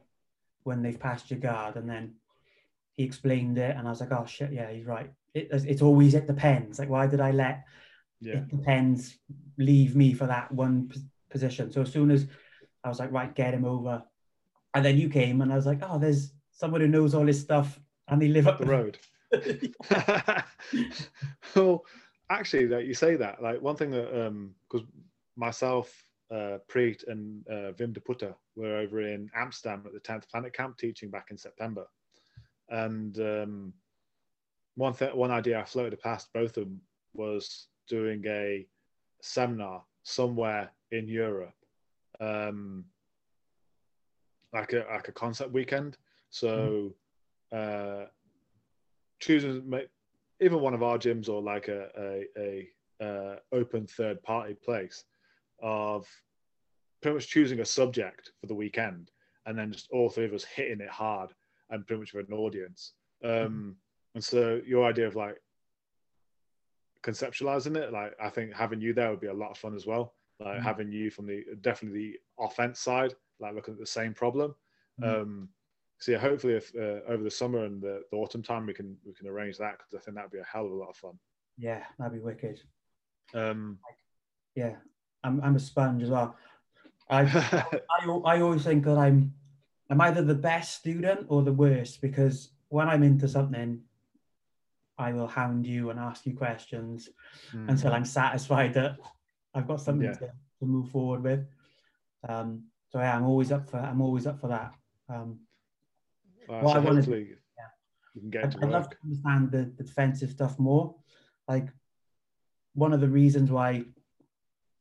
when 0.63 0.81
they've 0.81 0.99
passed 0.99 1.29
your 1.29 1.39
guard, 1.39 1.75
and 1.75 1.89
then 1.89 2.13
he 2.93 3.03
explained 3.03 3.57
it, 3.57 3.75
and 3.75 3.87
I 3.87 3.91
was 3.91 3.99
like, 3.99 4.13
oh 4.13 4.25
shit, 4.25 4.53
yeah, 4.53 4.71
he's 4.71 4.85
right. 4.85 5.11
It, 5.33 5.49
it's 5.51 5.81
always 5.81 6.13
it 6.13 6.27
depends. 6.27 6.79
Like 6.79 6.89
why 6.89 7.07
did 7.07 7.19
I 7.19 7.31
let 7.31 7.65
yeah. 8.21 8.35
it 8.35 8.47
depends 8.49 9.17
leave 9.57 9.95
me 9.95 10.13
for 10.13 10.27
that 10.27 10.51
one 10.51 10.89
p- 10.89 11.01
position. 11.29 11.71
So 11.71 11.81
as 11.81 11.91
soon 11.91 12.11
as 12.11 12.27
I 12.83 12.89
was 12.89 12.99
like, 12.99 13.11
right, 13.11 13.33
get 13.33 13.53
him 13.53 13.65
over, 13.65 14.03
and 14.73 14.85
then 14.85 14.97
you 14.97 15.09
came, 15.09 15.41
and 15.41 15.51
I 15.51 15.55
was 15.55 15.65
like, 15.65 15.79
oh, 15.81 15.99
there's 15.99 16.33
someone 16.51 16.81
who 16.81 16.87
knows 16.87 17.13
all 17.13 17.25
this 17.25 17.41
stuff, 17.41 17.79
and 18.07 18.21
they 18.21 18.27
live 18.27 18.47
up 18.47 18.59
the 18.59 18.65
road. 18.65 18.97
well, 21.55 21.85
actually, 22.29 22.67
like 22.67 22.85
you 22.85 22.93
say 22.93 23.15
that, 23.15 23.41
like 23.41 23.61
one 23.61 23.75
thing 23.75 23.91
that 23.91 24.27
um, 24.27 24.55
because 24.69 24.87
myself, 25.35 25.93
uh, 26.31 26.57
Priit, 26.67 27.03
and 27.07 27.45
uh, 27.49 27.73
Wim 27.73 27.93
Deputter 27.93 28.33
were 28.55 28.77
over 28.77 29.01
in 29.01 29.29
Amsterdam 29.35 29.83
at 29.85 29.93
the 29.93 29.99
10th 29.99 30.29
Planet 30.29 30.53
Camp 30.53 30.77
teaching 30.77 31.09
back 31.09 31.27
in 31.31 31.37
September, 31.37 31.85
and 32.69 33.17
um, 33.19 33.73
one 34.75 34.93
th- 34.93 35.13
one 35.13 35.31
idea 35.31 35.59
I 35.59 35.65
floated 35.65 35.99
past 35.99 36.29
both 36.33 36.57
of 36.57 36.65
them 36.65 36.81
was 37.13 37.67
doing 37.87 38.23
a 38.27 38.65
seminar 39.21 39.83
somewhere 40.03 40.71
in 40.91 41.07
Europe, 41.07 41.53
um, 42.19 42.85
like 44.53 44.73
a 44.73 44.85
like 44.91 45.07
a 45.07 45.11
concept 45.11 45.51
weekend. 45.51 45.97
So 46.29 46.93
uh, 47.51 48.05
choosing 49.19 49.73
even 50.39 50.59
one 50.59 50.73
of 50.73 50.83
our 50.83 50.97
gyms 50.97 51.29
or 51.29 51.41
like 51.41 51.67
a 51.67 51.89
a, 51.97 52.27
a 52.37 53.05
uh, 53.05 53.35
open 53.51 53.87
third 53.87 54.21
party 54.23 54.53
place 54.53 55.03
of 55.61 56.07
pretty 57.01 57.15
much 57.15 57.27
choosing 57.27 57.59
a 57.59 57.65
subject 57.65 58.31
for 58.39 58.47
the 58.47 58.55
weekend 58.55 59.11
and 59.45 59.57
then 59.57 59.71
just 59.71 59.89
all 59.91 60.09
three 60.09 60.25
of 60.25 60.33
us 60.33 60.43
hitting 60.43 60.81
it 60.81 60.89
hard 60.89 61.33
and 61.69 61.85
pretty 61.87 61.99
much 61.99 62.13
with 62.13 62.27
an 62.27 62.35
audience. 62.35 62.93
Um, 63.23 63.75
And 64.13 64.23
so 64.23 64.61
your 64.65 64.85
idea 64.85 65.07
of 65.07 65.15
like 65.15 65.41
conceptualizing 67.03 67.75
it, 67.77 67.91
like 67.91 68.13
I 68.21 68.29
think 68.29 68.53
having 68.53 68.81
you 68.81 68.93
there 68.93 69.09
would 69.09 69.21
be 69.21 69.27
a 69.27 69.33
lot 69.33 69.51
of 69.51 69.57
fun 69.57 69.75
as 69.75 69.85
well. 69.85 70.13
Like 70.39 70.55
mm-hmm. 70.55 70.63
having 70.63 70.91
you 70.91 71.11
from 71.11 71.27
the 71.27 71.43
definitely 71.61 72.17
the 72.37 72.43
offense 72.43 72.79
side, 72.79 73.13
like 73.39 73.53
looking 73.53 73.73
at 73.73 73.79
the 73.79 73.85
same 73.85 74.13
problem. 74.13 74.55
Mm-hmm. 75.01 75.21
Um, 75.21 75.49
so 75.99 76.13
yeah, 76.13 76.17
hopefully 76.17 76.53
if 76.53 76.71
uh, 76.75 77.07
over 77.07 77.23
the 77.23 77.29
summer 77.29 77.65
and 77.65 77.81
the, 77.81 78.01
the, 78.11 78.17
autumn 78.17 78.41
time 78.41 78.65
we 78.65 78.73
can 78.73 78.97
we 79.05 79.13
can 79.13 79.27
arrange 79.27 79.57
that 79.59 79.77
because 79.77 79.93
I 79.93 79.99
think 79.99 80.15
that'd 80.15 80.31
be 80.31 80.39
a 80.39 80.43
hell 80.43 80.65
of 80.65 80.71
a 80.71 80.75
lot 80.75 80.89
of 80.89 80.95
fun. 80.95 81.13
Yeah, 81.57 81.83
that'd 81.99 82.13
be 82.13 82.19
wicked. 82.19 82.59
Um, 83.35 83.77
yeah, 84.55 84.75
I'm 85.23 85.39
I'm 85.41 85.55
a 85.55 85.59
sponge 85.59 86.01
as 86.01 86.09
well. 86.09 86.35
I, 87.09 87.21
I 88.01 88.07
I 88.25 88.41
always 88.41 88.63
think 88.63 88.83
that 88.85 88.97
I'm 88.97 89.33
I'm 89.91 90.01
either 90.01 90.23
the 90.23 90.33
best 90.33 90.75
student 90.75 91.27
or 91.27 91.43
the 91.43 91.53
worst 91.53 92.01
because 92.01 92.49
when 92.69 92.87
I'm 92.87 93.03
into 93.03 93.27
something, 93.27 93.81
I 95.01 95.13
will 95.13 95.27
hound 95.27 95.65
you 95.65 95.89
and 95.89 95.99
ask 95.99 96.25
you 96.27 96.35
questions 96.35 97.09
mm. 97.53 97.67
until 97.67 97.91
I'm 97.91 98.05
satisfied 98.05 98.75
that 98.75 98.97
I've 99.55 99.67
got 99.67 99.81
something 99.81 100.07
yeah. 100.07 100.13
to, 100.13 100.27
to 100.59 100.65
move 100.65 100.89
forward 100.89 101.23
with. 101.23 101.45
Um, 102.29 102.65
so 102.89 102.99
yeah, 102.99 103.15
I'm 103.15 103.25
always 103.25 103.51
up 103.51 103.67
for 103.69 103.77
I'm 103.77 104.01
always 104.01 104.27
up 104.27 104.39
for 104.39 104.49
that. 104.49 104.73
Um, 105.09 105.39
well, 106.47 106.69
so 106.69 106.75
I 106.75 106.79
want 106.79 107.03
to, 107.03 107.11
yeah, 107.11 107.25
you 108.13 108.21
can 108.21 108.29
get 108.29 108.45
I'd, 108.45 108.63
I'd 108.63 108.69
love 108.69 108.89
to 108.89 108.97
understand 109.03 109.51
the, 109.51 109.71
the 109.75 109.83
defensive 109.83 110.29
stuff 110.29 110.59
more. 110.59 110.95
Like 111.47 111.69
one 112.75 112.93
of 112.93 113.01
the 113.01 113.09
reasons 113.09 113.49
why 113.49 113.83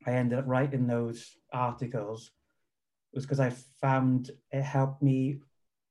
I 0.07 0.11
ended 0.13 0.39
up 0.39 0.45
writing 0.47 0.87
those 0.87 1.37
articles 1.53 2.31
was 3.15 3.25
because 3.25 3.41
I 3.41 3.51
found 3.81 4.31
it 4.53 4.63
helped 4.63 5.03
me 5.03 5.41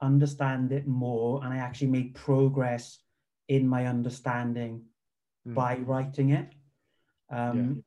understand 0.01 0.71
it 0.71 0.87
more 0.87 1.43
and 1.43 1.51
I 1.51 1.57
actually 1.57 1.87
made 1.87 2.13
progress 2.13 2.99
in 3.49 3.67
my 3.67 3.87
understanding 3.87 4.83
mm. 5.45 5.53
by 5.53 5.75
writing 5.79 6.29
it. 6.29 6.53
Um, 7.29 7.57
yeah. 7.57 7.81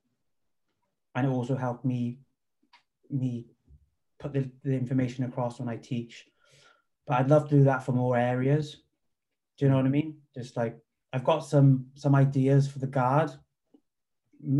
And 1.14 1.26
it 1.26 1.30
also 1.30 1.56
helped 1.56 1.84
me 1.84 2.18
me 3.10 3.46
put 4.18 4.32
the, 4.32 4.50
the 4.64 4.72
information 4.72 5.24
across 5.24 5.58
when 5.58 5.68
I 5.68 5.76
teach. 5.76 6.26
But 7.06 7.18
I'd 7.18 7.30
love 7.30 7.48
to 7.48 7.56
do 7.56 7.64
that 7.64 7.84
for 7.84 7.92
more 7.92 8.16
areas. 8.16 8.76
Do 9.56 9.64
you 9.64 9.70
know 9.70 9.76
what 9.76 9.86
I 9.86 9.90
mean? 9.90 10.18
Just 10.34 10.56
like 10.56 10.78
I've 11.12 11.24
got 11.24 11.40
some 11.40 11.86
some 11.94 12.14
ideas 12.14 12.68
for 12.68 12.78
the 12.78 12.86
guard, 12.86 13.30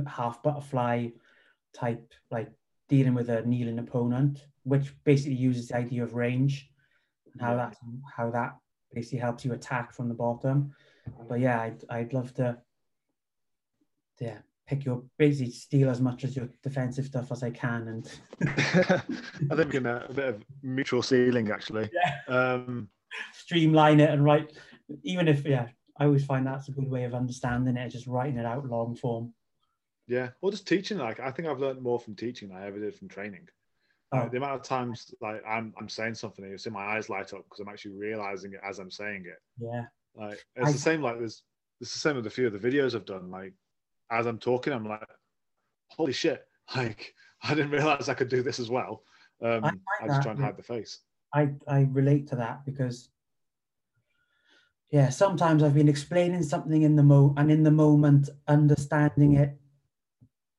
half 0.06 0.42
butterfly 0.42 1.08
type, 1.74 2.12
like 2.30 2.50
dealing 2.88 3.14
with 3.14 3.30
a 3.30 3.42
kneeling 3.42 3.78
opponent, 3.78 4.46
which 4.64 4.92
basically 5.04 5.36
uses 5.36 5.68
the 5.68 5.76
idea 5.76 6.04
of 6.04 6.14
range 6.14 6.70
and 7.32 7.40
how 7.40 7.52
yeah. 7.52 7.56
that 7.56 7.76
how 8.16 8.30
that 8.30 8.56
basically 8.92 9.18
helps 9.18 9.44
you 9.44 9.52
attack 9.52 9.94
from 9.94 10.08
the 10.08 10.14
bottom. 10.14 10.72
But 11.28 11.40
yeah, 11.40 11.60
I'd 11.60 11.84
I'd 11.90 12.12
love 12.12 12.34
to 12.34 12.58
yeah, 14.20 14.38
pick 14.66 14.84
your 14.84 15.02
basically 15.18 15.52
steal 15.52 15.90
as 15.90 16.00
much 16.00 16.24
as 16.24 16.36
your 16.36 16.48
defensive 16.62 17.06
stuff 17.06 17.32
as 17.32 17.42
I 17.42 17.50
can 17.50 17.88
and 17.88 18.10
I 19.50 19.56
think 19.56 19.74
in 19.74 19.86
a, 19.86 20.06
a, 20.08 20.12
bit 20.12 20.28
of 20.28 20.44
mutual 20.62 21.02
stealing 21.02 21.50
actually. 21.50 21.90
Yeah. 21.92 22.20
Um 22.28 22.88
streamline 23.34 24.00
it 24.00 24.10
and 24.10 24.24
write 24.24 24.52
even 25.02 25.28
if 25.28 25.44
yeah, 25.44 25.68
I 25.98 26.04
always 26.04 26.24
find 26.24 26.46
that's 26.46 26.68
a 26.68 26.72
good 26.72 26.88
way 26.88 27.04
of 27.04 27.14
understanding 27.14 27.76
it, 27.76 27.88
just 27.90 28.06
writing 28.06 28.38
it 28.38 28.46
out 28.46 28.66
long 28.66 28.96
form. 28.96 29.34
Yeah, 30.06 30.30
or 30.40 30.50
just 30.50 30.66
teaching. 30.66 30.98
Like 30.98 31.20
I 31.20 31.30
think 31.30 31.48
I've 31.48 31.60
learned 31.60 31.82
more 31.82 32.00
from 32.00 32.14
teaching 32.14 32.48
than 32.48 32.58
I 32.58 32.66
ever 32.66 32.78
did 32.78 32.94
from 32.94 33.08
training. 33.08 33.48
Oh. 34.12 34.18
Like, 34.18 34.30
the 34.30 34.36
amount 34.36 34.60
of 34.60 34.62
times 34.62 35.14
like 35.20 35.42
I'm 35.46 35.72
I'm 35.78 35.88
saying 35.88 36.14
something, 36.14 36.44
and 36.44 36.52
you 36.52 36.58
see 36.58 36.70
my 36.70 36.84
eyes 36.84 37.08
light 37.08 37.32
up 37.32 37.44
because 37.44 37.60
I'm 37.60 37.68
actually 37.68 37.92
realizing 37.92 38.52
it 38.52 38.60
as 38.64 38.78
I'm 38.78 38.90
saying 38.90 39.24
it. 39.26 39.40
Yeah. 39.58 39.84
Like 40.14 40.44
it's 40.56 40.68
I, 40.68 40.72
the 40.72 40.78
same. 40.78 41.02
Like 41.02 41.18
there's 41.18 41.42
it's 41.80 41.92
the 41.92 41.98
same 41.98 42.16
with 42.16 42.26
a 42.26 42.30
few 42.30 42.46
of 42.46 42.52
the 42.52 42.70
videos 42.70 42.94
I've 42.94 43.06
done. 43.06 43.30
Like 43.30 43.54
as 44.10 44.26
I'm 44.26 44.38
talking, 44.38 44.72
I'm 44.72 44.86
like, 44.86 45.02
holy 45.88 46.12
shit! 46.12 46.46
Like 46.76 47.12
I 47.42 47.54
didn't 47.54 47.72
realize 47.72 48.08
I 48.08 48.14
could 48.14 48.28
do 48.28 48.42
this 48.42 48.60
as 48.60 48.70
well. 48.70 49.02
Um, 49.42 49.64
I, 49.64 50.04
I 50.04 50.06
just 50.06 50.22
try 50.22 50.32
and 50.32 50.40
hide 50.40 50.56
the 50.56 50.62
face. 50.62 51.00
I 51.34 51.50
I 51.66 51.88
relate 51.90 52.28
to 52.28 52.36
that 52.36 52.64
because 52.64 53.10
yeah, 54.90 55.08
sometimes 55.08 55.62
I've 55.62 55.74
been 55.74 55.88
explaining 55.88 56.42
something 56.42 56.82
in 56.82 56.96
the 56.96 57.02
mo 57.02 57.34
and 57.36 57.50
in 57.50 57.62
the 57.62 57.70
moment 57.70 58.28
understanding 58.46 59.36
it 59.36 59.58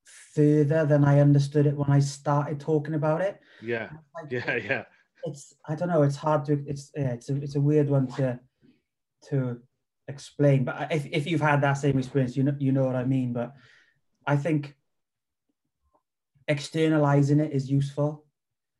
further 0.04 0.84
than 0.84 1.04
I 1.04 1.20
understood 1.20 1.66
it 1.66 1.76
when 1.76 1.90
I 1.90 2.00
started 2.00 2.60
talking 2.60 2.94
about 2.94 3.20
it. 3.20 3.40
Yeah, 3.62 3.90
like, 4.14 4.30
yeah, 4.30 4.56
yeah. 4.56 4.84
It's 5.24 5.54
I 5.66 5.74
don't 5.74 5.88
know. 5.88 6.02
It's 6.02 6.16
hard 6.16 6.44
to. 6.46 6.62
It's 6.66 6.90
yeah. 6.94 7.12
It's 7.12 7.30
a 7.30 7.36
it's 7.36 7.56
a 7.56 7.60
weird 7.60 7.88
one 7.88 8.08
to 8.16 8.38
to 9.30 9.60
explain. 10.08 10.64
But 10.64 10.92
if 10.92 11.06
if 11.06 11.26
you've 11.26 11.40
had 11.40 11.60
that 11.62 11.74
same 11.74 11.98
experience, 11.98 12.36
you 12.36 12.42
know 12.42 12.56
you 12.58 12.72
know 12.72 12.84
what 12.84 12.96
I 12.96 13.04
mean. 13.04 13.32
But 13.32 13.54
I 14.26 14.36
think 14.36 14.74
externalizing 16.48 17.40
it 17.40 17.52
is 17.52 17.70
useful. 17.70 18.24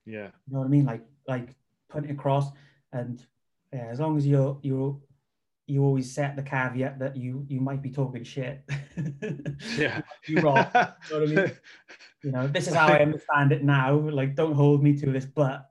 Yeah. 0.05 0.31
You 0.47 0.53
know 0.53 0.59
what 0.61 0.66
I 0.66 0.69
mean? 0.69 0.85
Like 0.85 1.05
like 1.27 1.55
putting 1.89 2.11
it 2.11 2.12
across 2.12 2.51
and 2.93 3.25
yeah, 3.73 3.87
as 3.91 4.01
long 4.01 4.16
as 4.16 4.27
you're 4.27 4.59
you're 4.62 4.99
you 5.66 5.83
always 5.83 6.15
set 6.15 6.37
the 6.37 6.43
caveat 6.43 6.99
that 6.99 7.16
you 7.16 7.45
you 7.49 7.61
might 7.61 7.83
be 7.83 7.91
talking 7.91 8.23
shit. 8.23 8.62
yeah, 9.79 10.03
you 10.27 10.41
wrong. 10.41 10.66
you 10.75 10.81
know 11.11 11.21
what 11.21 11.23
I 11.23 11.27
mean? 11.27 11.53
You 12.23 12.33
know, 12.33 12.47
this 12.47 12.69
is 12.69 12.73
how 12.73 12.87
I 12.87 13.01
understand 13.01 13.53
it 13.53 13.62
now. 13.62 13.99
Like, 13.99 14.35
don't 14.35 14.55
hold 14.55 14.83
me 14.83 14.97
to 14.97 15.12
this, 15.12 15.27
but 15.27 15.69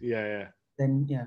yeah, 0.00 0.24
yeah. 0.24 0.46
Then 0.78 1.06
yeah. 1.08 1.24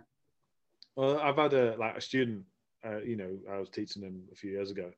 Well, 0.96 1.20
I've 1.20 1.36
had 1.36 1.52
a 1.52 1.76
like 1.76 1.98
a 1.98 2.02
student. 2.02 2.46
Uh, 2.86 2.99
you 2.99 3.16
know, 3.16 3.38
I 3.52 3.58
was 3.58 3.70
teaching 3.70 4.02
him 4.02 4.24
a 4.32 4.36
few 4.36 4.52
years 4.52 4.72
ago, 4.72 4.91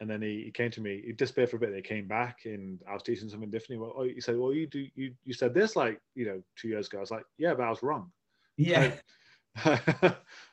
and 0.00 0.08
then 0.08 0.22
he, 0.22 0.44
he 0.44 0.50
came 0.50 0.70
to 0.72 0.80
me. 0.80 1.02
He 1.04 1.12
disappeared 1.12 1.50
for 1.50 1.56
a 1.56 1.60
bit. 1.60 1.72
They 1.72 1.82
came 1.82 2.06
back, 2.06 2.40
and 2.44 2.80
I 2.88 2.94
was 2.94 3.02
teaching 3.02 3.28
something 3.28 3.50
different. 3.50 3.80
Well, 3.80 3.94
oh, 3.96 4.04
he 4.04 4.20
said, 4.20 4.36
"Well, 4.36 4.52
you 4.52 4.66
do 4.66 4.86
you 4.94 5.14
you 5.24 5.34
said 5.34 5.54
this 5.54 5.76
like 5.76 6.00
you 6.14 6.26
know 6.26 6.42
two 6.56 6.68
years 6.68 6.86
ago." 6.86 6.98
I 6.98 7.00
was 7.00 7.10
like, 7.10 7.24
"Yeah, 7.38 7.54
but 7.54 7.64
I 7.64 7.70
was 7.70 7.82
wrong." 7.82 8.12
Yeah. 8.56 8.92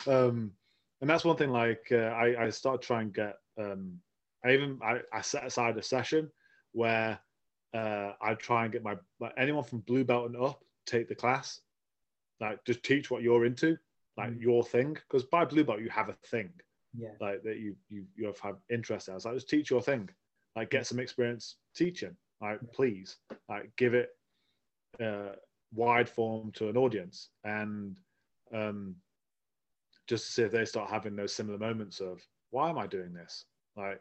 um, 0.08 0.52
and 1.02 1.10
that's 1.10 1.26
one 1.26 1.36
thing. 1.36 1.52
Like 1.52 1.88
uh, 1.92 1.96
I, 1.96 2.46
I 2.46 2.50
started 2.50 2.82
trying 2.82 3.12
to 3.12 3.14
get. 3.14 3.36
Um, 3.60 4.00
I 4.46 4.54
even 4.54 4.80
I, 4.84 5.00
I 5.12 5.22
set 5.22 5.46
aside 5.46 5.78
a 5.78 5.84
session 5.84 6.32
where 6.72 7.20
uh, 7.74 8.12
I 8.22 8.34
try 8.36 8.64
and 8.64 8.74
get 8.74 8.84
my 8.84 8.96
like 9.20 9.34
anyone 9.38 9.64
from 9.64 9.80
blue 9.80 10.04
belt 10.04 10.28
and 10.28 10.42
up 10.42 10.64
take 10.86 11.08
the 11.08 11.16
class, 11.16 11.62
like 12.40 12.64
just 12.66 12.84
teach 12.84 13.10
what 13.10 13.22
you're 13.22 13.46
into, 13.46 13.78
like 14.18 14.32
mm. 14.32 14.42
your 14.42 14.64
thing. 14.64 14.94
Because 14.94 15.24
by 15.24 15.46
blue 15.46 15.64
belt 15.64 15.82
you 15.82 15.90
have 15.90 16.10
a 16.10 16.18
thing, 16.28 16.52
yeah, 16.98 17.14
like 17.20 17.44
that 17.44 17.58
you 17.58 17.76
you 17.90 18.06
you 18.16 18.26
have 18.28 18.40
had 18.40 18.56
interest 18.70 19.08
in. 19.08 19.14
I 19.14 19.16
was 19.16 19.26
like, 19.26 19.36
just 19.36 19.50
teach 19.50 19.70
your 19.70 19.82
thing, 19.82 20.10
like 20.56 20.70
get 20.70 20.88
some 20.88 21.00
experience 21.00 21.58
teaching. 21.76 22.16
Like 22.42 22.60
yeah. 22.62 22.70
please, 22.74 23.18
like 23.50 23.72
give 23.78 23.94
it 23.94 24.10
uh, 25.02 25.36
wide 25.74 26.10
form 26.10 26.52
to 26.54 26.70
an 26.70 26.78
audience 26.78 27.30
and 27.44 27.98
um, 28.54 28.96
just 30.08 30.26
to 30.28 30.32
see 30.32 30.42
if 30.44 30.52
they 30.52 30.66
start 30.66 30.90
having 30.90 31.16
those 31.16 31.34
similar 31.34 31.58
moments 31.58 32.00
of 32.00 32.22
why 32.52 32.70
am 32.70 32.78
I 32.78 32.88
doing 32.88 33.14
this? 33.14 33.46
Like 33.76 34.00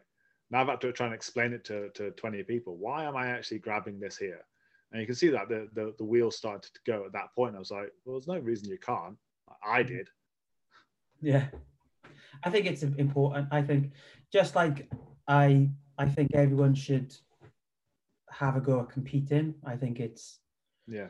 now 0.51 0.61
I've 0.61 0.67
had 0.67 0.81
to 0.81 0.91
try 0.91 1.07
and 1.07 1.15
explain 1.15 1.53
it 1.53 1.65
to, 1.65 1.89
to 1.95 2.11
20 2.11 2.43
people. 2.43 2.77
Why 2.77 3.05
am 3.05 3.15
I 3.15 3.27
actually 3.27 3.59
grabbing 3.59 3.99
this 3.99 4.17
here? 4.17 4.45
And 4.91 5.01
you 5.01 5.07
can 5.07 5.15
see 5.15 5.29
that 5.29 5.49
the, 5.49 5.67
the, 5.73 5.93
the 5.97 6.03
wheels 6.03 6.37
started 6.37 6.71
to 6.71 6.79
go 6.85 7.05
at 7.05 7.13
that 7.13 7.33
point. 7.35 7.55
I 7.55 7.59
was 7.59 7.71
like, 7.71 7.91
well, 8.05 8.15
there's 8.15 8.27
no 8.27 8.37
reason 8.37 8.69
you 8.69 8.77
can't. 8.77 9.17
I 9.65 9.83
did. 9.83 10.07
Yeah. 11.21 11.47
I 12.43 12.49
think 12.49 12.65
it's 12.65 12.83
important. 12.83 13.47
I 13.51 13.61
think 13.61 13.91
just 14.31 14.55
like 14.55 14.89
I 15.27 15.69
I 15.97 16.05
think 16.07 16.31
everyone 16.33 16.75
should 16.75 17.15
have 18.29 18.55
a 18.55 18.61
go 18.61 18.81
at 18.81 18.89
competing. 18.89 19.55
I 19.65 19.77
think 19.77 19.99
it's 19.99 20.39
yeah 20.87 21.07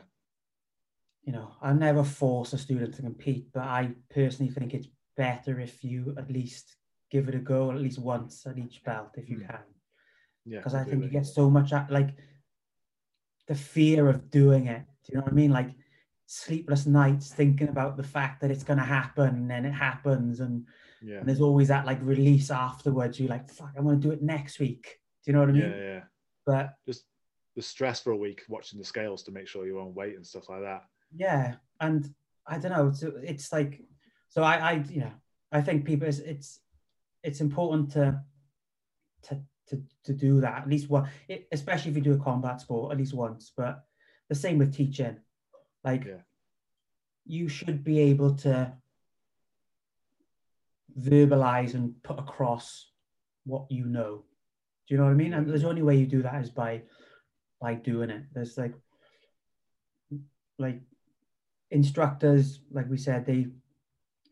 you 1.24 1.32
know, 1.32 1.52
I 1.62 1.72
never 1.72 2.04
force 2.04 2.52
a 2.52 2.58
student 2.58 2.94
to 2.94 3.02
compete, 3.02 3.48
but 3.52 3.62
I 3.62 3.92
personally 4.10 4.52
think 4.52 4.74
it's 4.74 4.88
better 5.16 5.58
if 5.58 5.82
you 5.82 6.14
at 6.18 6.30
least 6.30 6.76
give 7.10 7.28
it 7.28 7.34
a 7.34 7.38
go 7.38 7.70
at 7.70 7.78
least 7.78 7.98
once 7.98 8.46
at 8.46 8.58
each 8.58 8.82
belt 8.84 9.10
if 9.16 9.30
you 9.30 9.38
mm. 9.38 9.48
can. 9.48 9.60
Yeah. 10.44 10.58
Because 10.58 10.74
I 10.74 10.84
think 10.84 11.02
you 11.02 11.08
get 11.08 11.26
so 11.26 11.48
much 11.48 11.72
like 11.88 12.10
the 13.48 13.54
fear 13.54 14.08
of 14.08 14.30
doing 14.30 14.66
it. 14.66 14.82
Do 15.04 15.12
you 15.12 15.18
know 15.18 15.24
what 15.24 15.32
I 15.32 15.34
mean? 15.34 15.50
Like 15.50 15.70
sleepless 16.26 16.86
nights 16.86 17.32
thinking 17.32 17.68
about 17.68 17.96
the 17.96 18.02
fact 18.02 18.40
that 18.40 18.50
it's 18.50 18.64
going 18.64 18.78
to 18.78 18.84
happen 18.84 19.28
and 19.28 19.50
then 19.50 19.64
it 19.64 19.72
happens 19.72 20.40
and, 20.40 20.66
yeah. 21.02 21.18
and 21.18 21.28
there's 21.28 21.40
always 21.40 21.68
that 21.68 21.86
like 21.86 21.98
release 22.02 22.50
afterwards. 22.50 23.20
You're 23.20 23.28
like, 23.28 23.50
fuck, 23.50 23.72
i 23.76 23.80
want 23.80 24.00
to 24.00 24.08
do 24.08 24.12
it 24.12 24.22
next 24.22 24.58
week. 24.58 25.00
Do 25.24 25.30
you 25.30 25.32
know 25.34 25.40
what 25.40 25.50
I 25.50 25.52
mean? 25.52 25.62
Yeah, 25.70 25.76
yeah. 25.76 26.00
But 26.46 26.74
just 26.86 27.04
the 27.56 27.62
stress 27.62 28.00
for 28.00 28.12
a 28.12 28.16
week 28.16 28.42
watching 28.48 28.78
the 28.78 28.84
scales 28.84 29.22
to 29.24 29.32
make 29.32 29.46
sure 29.46 29.66
you're 29.66 29.80
on 29.80 29.94
weight 29.94 30.16
and 30.16 30.26
stuff 30.26 30.48
like 30.48 30.62
that 30.62 30.84
yeah 31.16 31.54
and 31.80 32.12
i 32.46 32.58
don't 32.58 32.72
know 32.72 32.88
it's, 32.88 33.02
it's 33.02 33.52
like 33.52 33.80
so 34.28 34.42
i 34.42 34.56
i 34.56 34.72
you 34.90 35.00
know 35.00 35.12
i 35.52 35.60
think 35.60 35.84
people 35.84 36.08
it's 36.08 36.18
it's, 36.18 36.60
it's 37.22 37.40
important 37.40 37.90
to 37.92 38.20
to 39.22 39.40
to, 39.66 39.82
to 40.04 40.12
do 40.12 40.40
that 40.40 40.62
at 40.62 40.68
least 40.68 40.90
one 40.90 41.08
it, 41.28 41.46
especially 41.52 41.90
if 41.90 41.96
you 41.96 42.02
do 42.02 42.12
a 42.12 42.18
combat 42.18 42.60
sport 42.60 42.92
at 42.92 42.98
least 42.98 43.14
once 43.14 43.52
but 43.56 43.84
the 44.28 44.34
same 44.34 44.58
with 44.58 44.74
teaching 44.74 45.16
like 45.84 46.04
yeah. 46.04 46.22
you 47.26 47.48
should 47.48 47.84
be 47.84 48.00
able 48.00 48.34
to 48.36 48.72
verbalize 50.98 51.74
and 51.74 52.00
put 52.02 52.18
across 52.18 52.90
what 53.44 53.70
you 53.70 53.84
know. 53.84 54.24
Do 54.86 54.94
you 54.94 54.98
know 54.98 55.04
what 55.04 55.10
I 55.10 55.14
mean? 55.14 55.34
And 55.34 55.48
there's 55.48 55.64
only 55.64 55.82
way 55.82 55.96
you 55.96 56.06
do 56.06 56.22
that 56.22 56.42
is 56.42 56.50
by 56.50 56.82
by 57.60 57.74
doing 57.74 58.10
it. 58.10 58.22
There's 58.32 58.56
like 58.58 58.74
like 60.58 60.80
instructors, 61.70 62.60
like 62.70 62.88
we 62.88 62.98
said, 62.98 63.26
they 63.26 63.48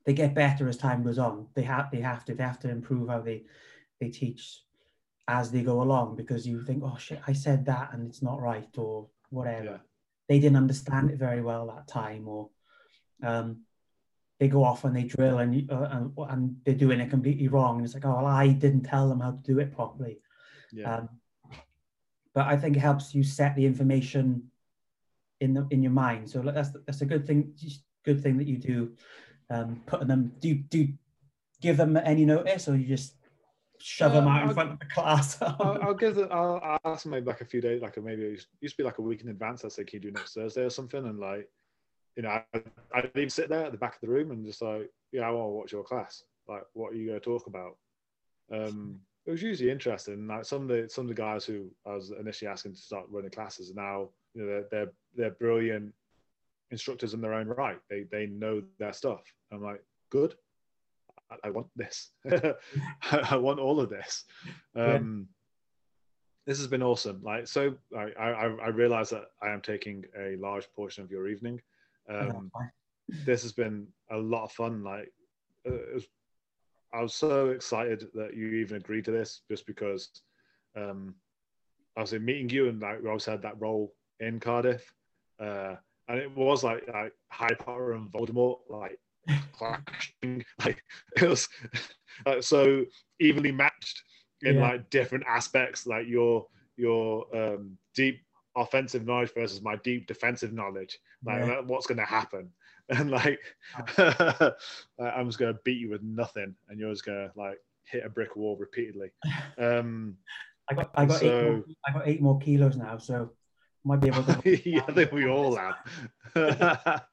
they 0.04 0.12
get 0.12 0.34
better 0.34 0.68
as 0.68 0.76
time 0.76 1.02
goes 1.02 1.18
on. 1.18 1.46
They 1.54 1.62
have 1.62 1.90
they 1.90 2.00
have 2.00 2.24
to 2.26 2.34
they 2.34 2.42
have 2.42 2.60
to 2.60 2.70
improve 2.70 3.08
how 3.08 3.20
they 3.20 3.44
they 4.00 4.08
teach 4.08 4.62
as 5.28 5.50
they 5.50 5.62
go 5.62 5.82
along 5.82 6.16
because 6.16 6.46
you 6.46 6.62
think, 6.62 6.82
oh 6.84 6.96
shit, 6.98 7.20
I 7.26 7.32
said 7.32 7.64
that 7.66 7.90
and 7.92 8.08
it's 8.08 8.22
not 8.22 8.40
right 8.40 8.68
or 8.76 9.06
whatever. 9.30 9.64
Yeah. 9.64 9.91
They 10.28 10.38
didn't 10.38 10.56
understand 10.56 11.10
it 11.10 11.18
very 11.18 11.42
well 11.42 11.66
that 11.66 11.88
time, 11.88 12.28
or 12.28 12.50
um, 13.22 13.62
they 14.38 14.48
go 14.48 14.64
off 14.64 14.84
and 14.84 14.96
they 14.96 15.04
drill 15.04 15.38
and, 15.38 15.70
uh, 15.70 15.88
and 15.90 16.12
and 16.28 16.56
they're 16.64 16.74
doing 16.74 17.00
it 17.00 17.10
completely 17.10 17.48
wrong. 17.48 17.76
And 17.76 17.84
it's 17.84 17.94
like, 17.94 18.04
oh, 18.04 18.16
well, 18.16 18.26
I 18.26 18.48
didn't 18.48 18.82
tell 18.84 19.08
them 19.08 19.20
how 19.20 19.32
to 19.32 19.42
do 19.42 19.58
it 19.58 19.72
properly. 19.72 20.20
Yeah. 20.72 20.96
Um, 20.96 21.08
but 22.34 22.46
I 22.46 22.56
think 22.56 22.76
it 22.76 22.80
helps 22.80 23.14
you 23.14 23.22
set 23.22 23.54
the 23.56 23.66
information 23.66 24.50
in 25.40 25.54
the 25.54 25.66
in 25.70 25.82
your 25.82 25.92
mind. 25.92 26.30
So 26.30 26.40
that's 26.40 26.70
that's 26.86 27.02
a 27.02 27.06
good 27.06 27.26
thing. 27.26 27.54
Good 28.04 28.22
thing 28.22 28.38
that 28.38 28.48
you 28.48 28.58
do. 28.58 28.92
Um, 29.50 29.82
putting 29.86 30.08
them 30.08 30.32
do 30.40 30.54
do 30.54 30.88
give 31.60 31.76
them 31.76 31.96
any 31.96 32.24
notice, 32.24 32.68
or 32.68 32.76
you 32.76 32.86
just 32.86 33.14
shove 33.82 34.12
uh, 34.12 34.14
them 34.16 34.28
out 34.28 34.42
in 34.42 34.48
I'll, 34.48 34.54
front 34.54 34.72
of 34.72 34.78
the 34.78 34.86
class. 34.86 35.38
I'll, 35.42 35.78
I'll, 35.82 35.94
give 35.94 36.14
them. 36.14 36.28
I'll, 36.30 36.60
I'll, 36.62 36.92
ask 36.92 37.02
them 37.02 37.12
maybe 37.12 37.26
like 37.26 37.40
a 37.40 37.46
few 37.46 37.60
days, 37.60 37.82
like 37.82 38.02
maybe 38.02 38.22
it 38.22 38.46
used 38.60 38.76
to 38.76 38.82
be 38.82 38.84
like 38.84 38.98
a 38.98 39.02
week 39.02 39.22
in 39.22 39.28
advance. 39.28 39.64
I'd 39.64 39.72
say, 39.72 39.84
can 39.84 40.02
you 40.02 40.10
do 40.10 40.12
next 40.12 40.34
Thursday 40.34 40.62
or 40.62 40.70
something? 40.70 41.04
And 41.04 41.18
like, 41.18 41.48
you 42.16 42.22
know, 42.22 42.28
I, 42.30 42.44
I'd 42.94 43.10
even 43.14 43.30
sit 43.30 43.48
there 43.48 43.64
at 43.64 43.72
the 43.72 43.78
back 43.78 43.94
of 43.94 44.00
the 44.00 44.08
room 44.08 44.30
and 44.30 44.44
just 44.44 44.62
like, 44.62 44.90
yeah, 45.12 45.22
I 45.22 45.30
want 45.30 45.46
to 45.46 45.52
watch 45.52 45.72
your 45.72 45.84
class. 45.84 46.24
Like, 46.48 46.62
what 46.72 46.92
are 46.92 46.96
you 46.96 47.06
going 47.06 47.20
to 47.20 47.24
talk 47.24 47.46
about? 47.46 47.76
Um, 48.52 49.00
it 49.26 49.30
was 49.30 49.42
usually 49.42 49.70
interesting. 49.70 50.26
Like 50.26 50.44
some 50.44 50.62
of 50.62 50.68
the 50.68 50.88
some 50.88 51.04
of 51.04 51.08
the 51.08 51.14
guys 51.14 51.44
who 51.44 51.70
I 51.86 51.94
was 51.94 52.12
initially 52.18 52.50
asking 52.50 52.74
to 52.74 52.80
start 52.80 53.06
running 53.10 53.30
classes 53.30 53.70
are 53.70 53.74
now, 53.74 54.08
you 54.34 54.42
know, 54.42 54.46
they're 54.48 54.66
they're, 54.70 54.92
they're 55.14 55.30
brilliant 55.30 55.94
instructors 56.70 57.14
in 57.14 57.20
their 57.20 57.34
own 57.34 57.48
right. 57.48 57.78
They 57.88 58.04
they 58.10 58.26
know 58.26 58.62
their 58.78 58.92
stuff. 58.92 59.22
I'm 59.52 59.62
like, 59.62 59.82
good. 60.10 60.34
I, 61.44 61.50
want 61.50 61.68
this. 61.76 62.10
I 63.10 63.36
want 63.36 63.60
all 63.60 63.80
of 63.80 63.90
this. 63.90 64.24
Um, 64.76 65.28
yeah. 65.28 66.52
This 66.52 66.58
has 66.58 66.66
been 66.66 66.82
awesome. 66.82 67.20
Like 67.22 67.46
so, 67.46 67.76
I, 67.96 68.10
I 68.18 68.46
I 68.46 68.68
realize 68.68 69.10
that 69.10 69.26
I 69.40 69.50
am 69.50 69.60
taking 69.60 70.04
a 70.18 70.34
large 70.36 70.68
portion 70.74 71.04
of 71.04 71.10
your 71.10 71.28
evening. 71.28 71.60
Um, 72.08 72.50
this 73.24 73.42
has 73.42 73.52
been 73.52 73.86
a 74.10 74.16
lot 74.16 74.44
of 74.44 74.52
fun. 74.52 74.82
Like 74.82 75.12
uh, 75.68 75.94
was, 75.94 76.06
I 76.92 77.00
was 77.00 77.14
so 77.14 77.50
excited 77.50 78.08
that 78.14 78.34
you 78.34 78.48
even 78.48 78.78
agreed 78.78 79.04
to 79.04 79.12
this, 79.12 79.42
just 79.48 79.66
because 79.66 80.10
um, 80.76 81.14
I 81.96 82.00
was 82.00 82.12
meeting 82.12 82.48
you 82.48 82.68
and 82.68 82.80
like 82.80 83.00
we 83.02 83.08
always 83.08 83.24
had 83.24 83.42
that 83.42 83.60
role 83.60 83.94
in 84.20 84.40
Cardiff, 84.40 84.92
uh, 85.40 85.76
and 86.08 86.18
it 86.18 86.34
was 86.36 86.64
like 86.64 86.88
like 86.92 87.12
Harry 87.28 87.56
Potter 87.56 87.92
and 87.92 88.10
Voldemort, 88.10 88.58
like 88.68 88.98
clashing. 89.52 90.44
Like 90.64 90.82
it 91.16 91.28
was 91.28 91.48
uh, 92.26 92.40
so 92.40 92.84
evenly 93.20 93.52
matched 93.52 94.02
in 94.42 94.56
yeah. 94.56 94.62
like 94.62 94.90
different 94.90 95.24
aspects, 95.26 95.86
like 95.86 96.06
your 96.06 96.46
your 96.76 97.26
um, 97.34 97.78
deep 97.94 98.20
offensive 98.56 99.06
knowledge 99.06 99.32
versus 99.34 99.62
my 99.62 99.76
deep 99.76 100.06
defensive 100.06 100.52
knowledge. 100.52 100.98
Like 101.24 101.46
yeah. 101.46 101.60
what's 101.60 101.86
going 101.86 101.98
to 101.98 102.04
happen? 102.04 102.50
And 102.88 103.10
like 103.10 103.38
I'm 103.96 105.26
just 105.26 105.38
going 105.38 105.54
to 105.54 105.60
beat 105.64 105.78
you 105.78 105.88
with 105.88 106.02
nothing, 106.02 106.54
and 106.68 106.78
you're 106.78 106.90
just 106.90 107.06
going 107.06 107.30
to 107.30 107.38
like 107.38 107.58
hit 107.84 108.04
a 108.04 108.08
brick 108.10 108.34
wall 108.36 108.56
repeatedly. 108.58 109.10
Um, 109.58 110.16
I 110.68 110.74
got 110.74 110.90
I 110.94 111.06
got 111.06 111.20
so, 111.20 111.26
eight 111.26 111.42
more, 111.44 111.64
I 111.86 111.92
got 111.92 112.08
eight 112.08 112.20
more 112.20 112.38
kilos 112.40 112.76
now, 112.76 112.98
so 112.98 113.30
might 113.84 114.00
be 114.00 114.08
able 114.08 114.24
to. 114.24 114.68
yeah, 114.68 114.82
I 114.86 114.92
think 114.92 115.12
we 115.12 115.28
all 115.28 115.56
have. 115.56 117.04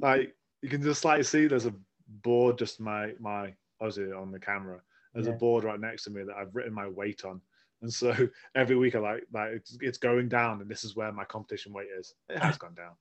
like 0.00 0.34
you 0.62 0.68
can 0.68 0.82
just 0.82 1.04
like 1.04 1.24
see 1.24 1.46
there's 1.46 1.66
a 1.66 1.74
board 2.22 2.58
just 2.58 2.80
my 2.80 3.12
my 3.18 3.54
obviously 3.80 4.12
on 4.12 4.30
the 4.30 4.40
camera. 4.40 4.80
There's 5.14 5.26
yeah. 5.26 5.32
a 5.32 5.36
board 5.36 5.64
right 5.64 5.80
next 5.80 6.04
to 6.04 6.10
me 6.10 6.22
that 6.22 6.36
I've 6.36 6.54
written 6.54 6.72
my 6.72 6.88
weight 6.88 7.24
on. 7.24 7.40
And 7.82 7.92
so 7.92 8.14
every 8.54 8.76
week 8.76 8.94
I 8.94 8.98
like 8.98 9.26
like 9.32 9.52
it's, 9.52 9.78
it's 9.80 9.98
going 9.98 10.28
down, 10.28 10.60
and 10.60 10.70
this 10.70 10.84
is 10.84 10.96
where 10.96 11.12
my 11.12 11.24
competition 11.24 11.72
weight 11.72 11.88
is. 11.98 12.14
It 12.28 12.38
has 12.38 12.58
gone 12.58 12.74
down. 12.74 12.92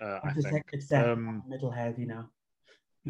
Uh, 0.00 0.20
I 0.24 0.32
think. 0.32 0.66
It's 0.72 0.92
um, 0.92 1.42
middle 1.48 1.70
heavy 1.70 2.04
now. 2.04 2.28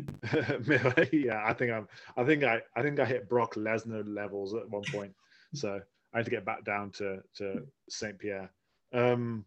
yeah, 1.12 1.42
I 1.44 1.52
think 1.52 1.72
I'm. 1.72 1.88
I 2.16 2.24
think 2.24 2.44
I. 2.44 2.62
I 2.74 2.82
think 2.82 2.98
I 2.98 3.04
hit 3.04 3.28
Brock 3.28 3.54
Lesnar 3.54 4.04
levels 4.06 4.54
at 4.54 4.68
one 4.68 4.84
point. 4.90 5.14
So 5.54 5.80
I 6.12 6.16
had 6.16 6.24
to 6.24 6.30
get 6.30 6.44
back 6.44 6.64
down 6.64 6.90
to 6.92 7.22
to 7.36 7.66
Saint 7.88 8.18
Pierre. 8.18 8.50
Um, 8.92 9.44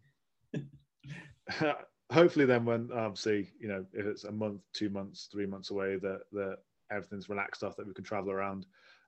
hopefully 2.11 2.45
then 2.45 2.65
when 2.65 2.89
obviously 2.93 3.49
you 3.59 3.67
know 3.67 3.85
if 3.93 4.05
it's 4.05 4.25
a 4.25 4.31
month 4.31 4.61
two 4.73 4.89
months 4.89 5.27
three 5.31 5.45
months 5.45 5.71
away 5.71 5.97
that 5.97 6.21
that 6.31 6.57
everything's 6.91 7.29
relaxed 7.29 7.63
off 7.63 7.75
that 7.75 7.87
we 7.87 7.93
can 7.93 8.03
travel 8.03 8.31
around 8.31 8.67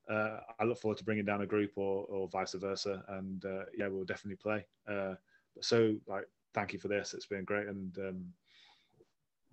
uh, 0.10 0.40
i 0.60 0.64
look 0.64 0.80
forward 0.80 0.98
to 0.98 1.04
bringing 1.04 1.26
down 1.26 1.42
a 1.42 1.46
group 1.46 1.72
or, 1.76 2.06
or 2.06 2.28
vice 2.30 2.54
versa. 2.54 3.04
And 3.10 3.44
uh, 3.46 3.66
yeah 3.78 3.88
we'll 3.88 4.06
definitely 4.06 4.38
play. 4.38 4.66
Uh, 4.90 5.16
so 5.62 5.96
like 6.08 6.26
thank 6.54 6.74
you 6.74 6.80
for 6.80 6.88
this. 6.88 7.14
It's 7.14 7.26
been 7.26 7.44
great. 7.44 7.68
And 7.68 7.96
um, 8.00 8.26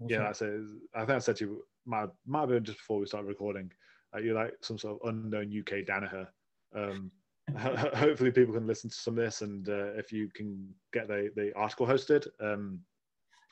yeah 0.06 0.18
that's 0.18 0.42
it 0.42 0.60
i 0.94 1.00
think 1.00 1.10
i 1.10 1.18
said 1.18 1.36
to 1.36 1.44
you 1.44 1.64
might, 1.86 2.08
might 2.26 2.40
have 2.40 2.48
been 2.48 2.64
just 2.64 2.78
before 2.78 2.98
we 2.98 3.06
started 3.06 3.28
recording 3.28 3.70
uh, 4.14 4.18
you're 4.18 4.34
like 4.34 4.52
some 4.60 4.78
sort 4.78 5.00
of 5.00 5.08
unknown 5.08 5.52
uk 5.58 5.74
danaher. 5.86 6.26
Um, 6.74 7.10
hopefully 7.56 8.30
people 8.30 8.54
can 8.54 8.66
listen 8.66 8.88
to 8.88 8.96
some 8.96 9.18
of 9.18 9.24
this 9.24 9.42
and 9.42 9.68
uh, 9.68 9.92
if 9.94 10.12
you 10.12 10.28
can 10.34 10.68
get 10.92 11.08
the, 11.08 11.30
the 11.36 11.52
article 11.54 11.86
hosted 11.86 12.26
um, 12.40 12.80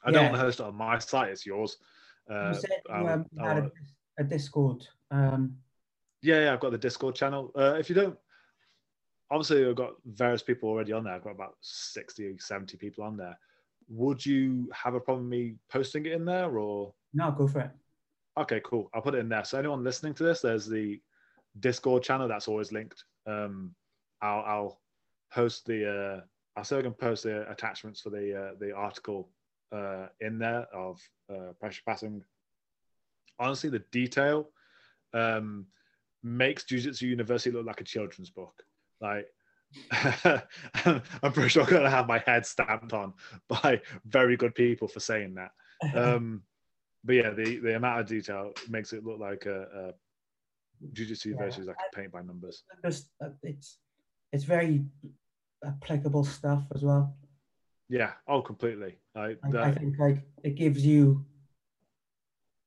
I 0.05 0.11
yeah. 0.11 0.15
don't 0.15 0.24
want 0.24 0.35
to 0.35 0.41
host 0.41 0.61
it 0.61 0.66
on 0.66 0.74
my 0.74 0.99
site. 0.99 1.31
It's 1.31 1.47
yours. 1.47 1.77
Uh, 2.31 2.49
you 2.49 2.55
said 2.55 2.70
you 2.89 3.09
um, 3.09 3.27
had 3.39 3.59
a, 3.59 3.70
a, 4.19 4.24
Discord. 4.24 4.87
Um, 5.11 5.57
yeah, 6.23 6.45
yeah, 6.45 6.53
I've 6.53 6.61
got 6.61 6.73
the 6.73 6.79
Discord 6.79 7.15
channel. 7.15 7.53
Uh, 7.57 7.74
if 7.74 7.89
you 7.89 7.95
don't, 7.95 8.16
obviously, 9.31 9.66
I've 9.66 9.77
got 9.77 9.93
various 10.05 10.43
people 10.43 10.69
already 10.69 10.93
on 10.93 11.05
there. 11.05 11.15
I've 11.15 11.24
got 11.24 11.35
about 11.35 11.57
60, 11.61 12.37
70 12.39 12.77
people 12.77 13.05
on 13.05 13.16
there. 13.16 13.39
Would 13.89 14.24
you 14.24 14.70
have 14.73 14.95
a 14.95 15.01
problem 15.01 15.29
me 15.29 15.55
posting 15.70 16.07
it 16.07 16.12
in 16.12 16.24
there 16.24 16.59
or? 16.59 16.95
No, 17.12 17.31
go 17.31 17.49
for 17.49 17.61
it. 17.61 17.70
Okay, 18.39 18.61
cool. 18.65 18.89
I'll 18.95 19.03
put 19.03 19.15
it 19.15 19.19
in 19.19 19.29
there. 19.29 19.45
So 19.45 19.59
anyone 19.59 19.85
listening 19.85 20.15
to 20.15 20.24
this, 20.24 20.41
there's 20.41 20.66
the 20.66 21.01
Discord 21.61 22.03
channel 22.03 22.29
that's 22.29 22.49
always 22.49 22.73
linked. 22.73 23.05
Um, 23.27 23.74
I'll, 24.23 24.45
I'll 24.47 24.81
post 25.33 25.66
the. 25.66 25.91
Uh, 25.91 26.20
I'll 26.57 26.65
see 26.65 26.77
if 26.77 26.81
I 26.81 26.83
can 26.83 26.93
post 26.93 27.24
the 27.24 27.51
attachments 27.51 28.01
for 28.01 28.11
the 28.11 28.39
uh, 28.39 28.51
the 28.59 28.74
article 28.74 29.29
uh, 29.73 30.07
in 30.20 30.39
there 30.39 30.66
of 30.73 31.01
uh, 31.31 31.53
pressure 31.59 31.82
passing. 31.86 32.23
Honestly, 33.39 33.70
the 33.70 33.82
detail 33.90 34.51
um, 35.15 35.66
makes 36.23 36.65
Jiu 36.65 36.81
Jitsu 36.81 37.07
University 37.07 37.51
look 37.51 37.66
like 37.66 37.81
a 37.81 37.85
children's 37.85 38.31
book. 38.31 38.62
Like, 39.01 39.27
I'm 40.85 41.32
pretty 41.32 41.49
sure 41.49 41.62
I'm 41.62 41.70
going 41.70 41.82
to 41.82 41.90
have 41.90 42.07
my 42.07 42.19
head 42.19 42.44
stamped 42.44 42.93
on 42.93 43.15
by 43.49 43.81
very 44.05 44.36
good 44.36 44.55
people 44.55 44.86
for 44.86 45.01
saying 45.01 45.36
that. 45.36 45.53
Um, 45.97 46.43
but 47.05 47.15
yeah, 47.15 47.31
the, 47.31 47.59
the 47.59 47.77
amount 47.77 48.01
of 48.01 48.07
detail 48.07 48.53
makes 48.69 48.93
it 48.93 49.05
look 49.05 49.19
like 49.19 49.47
a, 49.47 49.62
a 49.62 49.93
Jiu 50.93 51.07
Jitsu 51.07 51.31
yeah. 51.31 51.35
University 51.35 51.62
is 51.62 51.69
like 51.69 51.77
a 51.77 51.97
paint 51.97 52.12
by 52.12 52.23
numbers. 52.23 52.62
It's, 52.85 53.09
it's, 53.43 53.78
it's 54.32 54.44
very 54.44 54.85
applicable 55.65 56.24
stuff 56.24 56.65
as 56.74 56.82
well. 56.82 57.16
Yeah. 57.93 58.12
Oh, 58.27 58.40
completely. 58.40 58.97
I, 59.14 59.36
that... 59.51 59.64
I 59.64 59.73
think 59.73 59.98
like 59.98 60.23
it 60.43 60.55
gives 60.55 60.85
you 60.85 61.27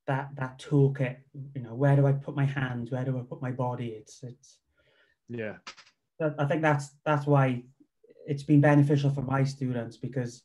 that 0.06 0.28
that 0.36 0.60
toolkit. 0.60 1.16
You 1.56 1.62
know, 1.62 1.74
where 1.74 1.96
do 1.96 2.06
I 2.06 2.12
put 2.12 2.36
my 2.36 2.44
hands? 2.44 2.92
Where 2.92 3.04
do 3.04 3.18
I 3.18 3.22
put 3.22 3.42
my 3.42 3.50
body? 3.50 3.88
It's 3.88 4.22
it's. 4.22 4.58
Yeah. 5.28 5.56
I 6.38 6.44
think 6.44 6.62
that's 6.62 6.90
that's 7.04 7.26
why 7.26 7.64
it's 8.24 8.44
been 8.44 8.60
beneficial 8.60 9.10
for 9.10 9.22
my 9.22 9.42
students 9.42 9.96
because 9.96 10.44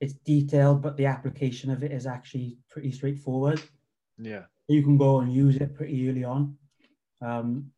it's 0.00 0.14
detailed, 0.14 0.82
but 0.82 0.96
the 0.96 1.06
application 1.06 1.70
of 1.70 1.84
it 1.84 1.92
is 1.92 2.06
actually 2.06 2.58
pretty 2.68 2.90
straightforward. 2.90 3.62
Yeah. 4.18 4.46
You 4.66 4.82
can 4.82 4.98
go 4.98 5.20
and 5.20 5.32
use 5.32 5.56
it 5.58 5.76
pretty 5.76 6.08
early 6.08 6.24
on. 6.24 6.58
Um, 7.22 7.70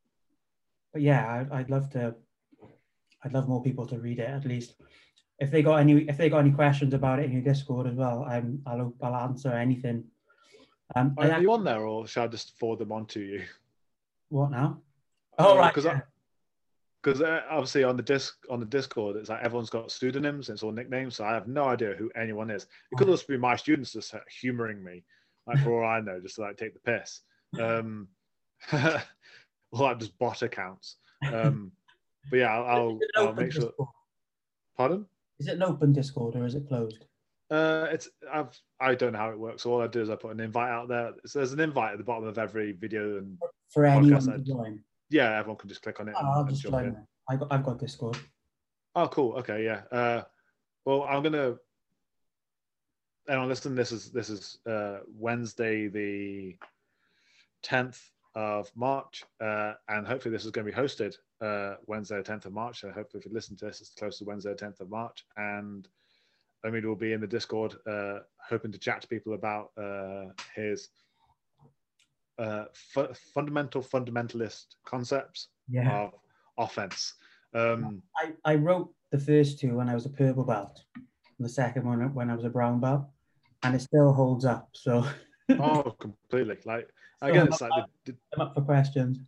but 0.94 1.02
yeah, 1.02 1.44
I, 1.52 1.58
I'd 1.58 1.68
love 1.68 1.90
to. 1.90 2.14
I'd 3.22 3.34
love 3.34 3.46
more 3.46 3.62
people 3.62 3.86
to 3.88 3.98
read 3.98 4.20
it 4.20 4.30
at 4.30 4.46
least 4.46 4.72
if 5.38 5.50
they 5.50 5.62
got 5.62 5.76
any 5.76 6.02
if 6.08 6.16
they 6.16 6.28
got 6.28 6.40
any 6.40 6.50
questions 6.50 6.94
about 6.94 7.20
it 7.20 7.26
in 7.26 7.32
your 7.32 7.42
Discord 7.42 7.86
as 7.86 7.94
well, 7.94 8.24
I'm 8.28 8.62
I'll 8.66 8.92
I'll 9.02 9.16
answer 9.16 9.52
anything. 9.52 10.04
Um, 10.96 11.14
Are 11.18 11.30
I, 11.30 11.38
you 11.38 11.52
on 11.52 11.64
there, 11.64 11.86
or 11.86 12.06
shall 12.06 12.24
I 12.24 12.28
just 12.28 12.58
forward 12.58 12.80
them 12.80 12.92
on 12.92 13.06
to 13.06 13.20
you? 13.20 13.44
What 14.30 14.50
now? 14.50 14.80
Oh 15.38 15.56
right, 15.56 15.72
because 15.72 15.84
yeah. 15.84 16.00
because 17.02 17.22
uh, 17.22 17.42
obviously 17.50 17.84
on 17.84 17.96
the 17.96 18.02
disc 18.02 18.36
on 18.50 18.58
the 18.58 18.66
Discord, 18.66 19.16
it's 19.16 19.28
like 19.28 19.42
everyone's 19.44 19.70
got 19.70 19.92
pseudonyms, 19.92 20.48
it's 20.48 20.62
all 20.62 20.72
nicknames, 20.72 21.16
so 21.16 21.24
I 21.24 21.34
have 21.34 21.46
no 21.46 21.64
idea 21.64 21.94
who 21.96 22.10
anyone 22.16 22.50
is. 22.50 22.66
It 22.90 22.96
could 22.96 23.08
also 23.08 23.26
be 23.28 23.36
my 23.36 23.54
students 23.54 23.92
just 23.92 24.14
humoring 24.40 24.82
me, 24.82 25.04
like 25.46 25.62
for 25.62 25.84
all 25.84 25.88
I 25.88 26.00
know, 26.00 26.20
just 26.20 26.36
to 26.36 26.42
like 26.42 26.56
take 26.56 26.74
the 26.74 26.80
piss. 26.80 27.20
Um, 27.60 28.08
like 29.72 29.98
just 29.98 30.18
bot 30.18 30.42
accounts. 30.42 30.96
Um, 31.32 31.72
but 32.30 32.38
yeah, 32.38 32.58
I'll, 32.58 32.98
I'll, 33.16 33.28
I'll 33.28 33.34
make 33.34 33.52
sure. 33.52 33.72
Pardon? 34.76 35.06
Is 35.38 35.46
it 35.46 35.56
an 35.56 35.62
open 35.62 35.92
Discord 35.92 36.36
or 36.36 36.46
is 36.46 36.54
it 36.54 36.68
closed? 36.68 37.04
Uh, 37.50 37.86
it's 37.90 38.08
I've 38.30 38.58
I 38.80 38.94
don't 38.94 39.12
know 39.12 39.18
how 39.18 39.30
it 39.30 39.38
works. 39.38 39.64
All 39.64 39.80
I 39.80 39.86
do 39.86 40.02
is 40.02 40.10
I 40.10 40.16
put 40.16 40.32
an 40.32 40.40
invite 40.40 40.70
out 40.70 40.88
there. 40.88 41.12
So 41.24 41.38
there's 41.38 41.52
an 41.52 41.60
invite 41.60 41.92
at 41.92 41.98
the 41.98 42.04
bottom 42.04 42.24
of 42.24 42.38
every 42.38 42.72
video 42.72 43.18
and 43.18 43.38
for 43.72 43.86
anyone 43.86 44.20
to 44.20 44.38
join. 44.38 44.82
Yeah, 45.10 45.38
everyone 45.38 45.58
can 45.58 45.68
just 45.68 45.82
click 45.82 46.00
on 46.00 46.08
it. 46.08 46.14
Oh, 46.20 46.30
I'll 46.30 46.44
just 46.44 46.62
join. 46.62 46.96
I 47.30 47.36
got 47.36 47.48
I've 47.50 47.64
got 47.64 47.78
Discord. 47.78 48.18
Oh, 48.94 49.08
cool. 49.08 49.34
Okay, 49.36 49.64
yeah. 49.64 49.82
Uh, 49.90 50.22
well, 50.84 51.04
I'm 51.04 51.22
gonna. 51.22 51.56
And 53.28 53.48
listen, 53.48 53.74
this 53.74 53.92
is 53.92 54.10
this 54.10 54.28
is 54.28 54.58
uh, 54.66 54.98
Wednesday 55.06 55.88
the 55.88 56.56
tenth 57.62 58.00
of 58.34 58.70
March, 58.74 59.24
uh, 59.40 59.74
and 59.88 60.06
hopefully 60.06 60.32
this 60.32 60.44
is 60.44 60.50
going 60.50 60.66
to 60.66 60.72
be 60.72 60.78
hosted 60.78 61.14
uh, 61.40 61.74
Wednesday 61.86 62.16
the 62.16 62.22
tenth 62.22 62.46
of 62.46 62.52
March. 62.52 62.80
So 62.80 62.90
hopefully, 62.90 63.20
if 63.20 63.26
you 63.26 63.32
listen 63.32 63.56
to 63.56 63.66
this, 63.66 63.80
it's 63.80 63.90
close 63.90 64.18
to 64.18 64.24
Wednesday 64.24 64.50
the 64.50 64.56
tenth 64.56 64.80
of 64.80 64.90
March, 64.90 65.24
and 65.36 65.88
Omid 66.66 66.84
will 66.84 66.96
be 66.96 67.12
in 67.12 67.20
the 67.20 67.26
Discord, 67.26 67.74
uh, 67.86 68.20
hoping 68.48 68.72
to 68.72 68.78
chat 68.78 69.02
to 69.02 69.08
people 69.08 69.34
about 69.34 69.70
uh, 69.76 70.26
his 70.54 70.88
uh, 72.38 72.64
fu- 72.74 73.14
fundamental 73.34 73.82
fundamentalist 73.82 74.66
concepts 74.84 75.48
yeah. 75.68 76.04
of 76.04 76.14
offense. 76.56 77.14
Um, 77.54 78.02
I, 78.16 78.32
I 78.44 78.54
wrote 78.56 78.92
the 79.10 79.18
first 79.18 79.58
two 79.58 79.76
when 79.76 79.88
I 79.88 79.94
was 79.94 80.06
a 80.06 80.10
purple 80.10 80.44
belt, 80.44 80.80
and 80.94 81.06
the 81.38 81.48
second 81.48 81.86
one 81.86 82.14
when 82.14 82.30
I 82.30 82.34
was 82.34 82.44
a 82.44 82.50
brown 82.50 82.80
belt, 82.80 83.06
and 83.62 83.74
it 83.74 83.80
still 83.80 84.12
holds 84.12 84.44
up. 84.44 84.68
So. 84.72 85.06
oh, 85.50 85.94
completely! 86.00 86.58
Like 86.64 86.88
so 87.20 87.26
again, 87.26 87.46
it's 87.48 87.60
like 87.60 87.72
up, 87.76 87.90
the, 88.04 88.14
I'm 88.34 88.40
up 88.42 88.54
for 88.54 88.62
questions. 88.62 89.18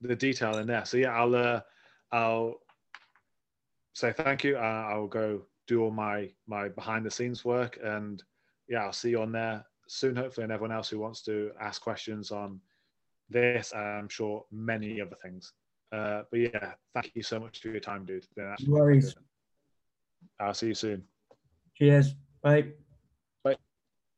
The 0.00 0.16
detail 0.16 0.58
in 0.58 0.66
there. 0.66 0.84
So 0.84 0.96
yeah, 0.96 1.10
I'll 1.10 1.34
uh, 1.34 1.60
I'll 2.12 2.60
say 3.94 4.12
thank 4.12 4.44
you. 4.44 4.56
Uh, 4.56 4.86
I'll 4.90 5.08
go 5.08 5.42
do 5.66 5.82
all 5.82 5.90
my 5.90 6.30
my 6.46 6.68
behind 6.68 7.04
the 7.04 7.10
scenes 7.10 7.44
work, 7.44 7.78
and 7.82 8.22
yeah, 8.68 8.84
I'll 8.84 8.92
see 8.92 9.10
you 9.10 9.22
on 9.22 9.32
there 9.32 9.64
soon, 9.88 10.14
hopefully, 10.16 10.44
and 10.44 10.52
everyone 10.52 10.76
else 10.76 10.88
who 10.88 10.98
wants 10.98 11.22
to 11.22 11.50
ask 11.60 11.82
questions 11.82 12.30
on 12.30 12.60
this, 13.30 13.74
I'm 13.74 14.08
sure 14.08 14.44
many 14.50 15.00
other 15.00 15.16
things. 15.22 15.52
Uh, 15.90 16.22
but 16.30 16.40
yeah, 16.40 16.72
thank 16.94 17.12
you 17.14 17.22
so 17.22 17.40
much 17.40 17.60
for 17.60 17.68
your 17.68 17.80
time, 17.80 18.04
dude. 18.04 18.26
No 18.36 18.54
worries. 18.66 19.14
I'll 20.38 20.54
see 20.54 20.68
you 20.68 20.74
soon. 20.74 21.02
Cheers. 21.74 22.14
Bye. 22.42 22.72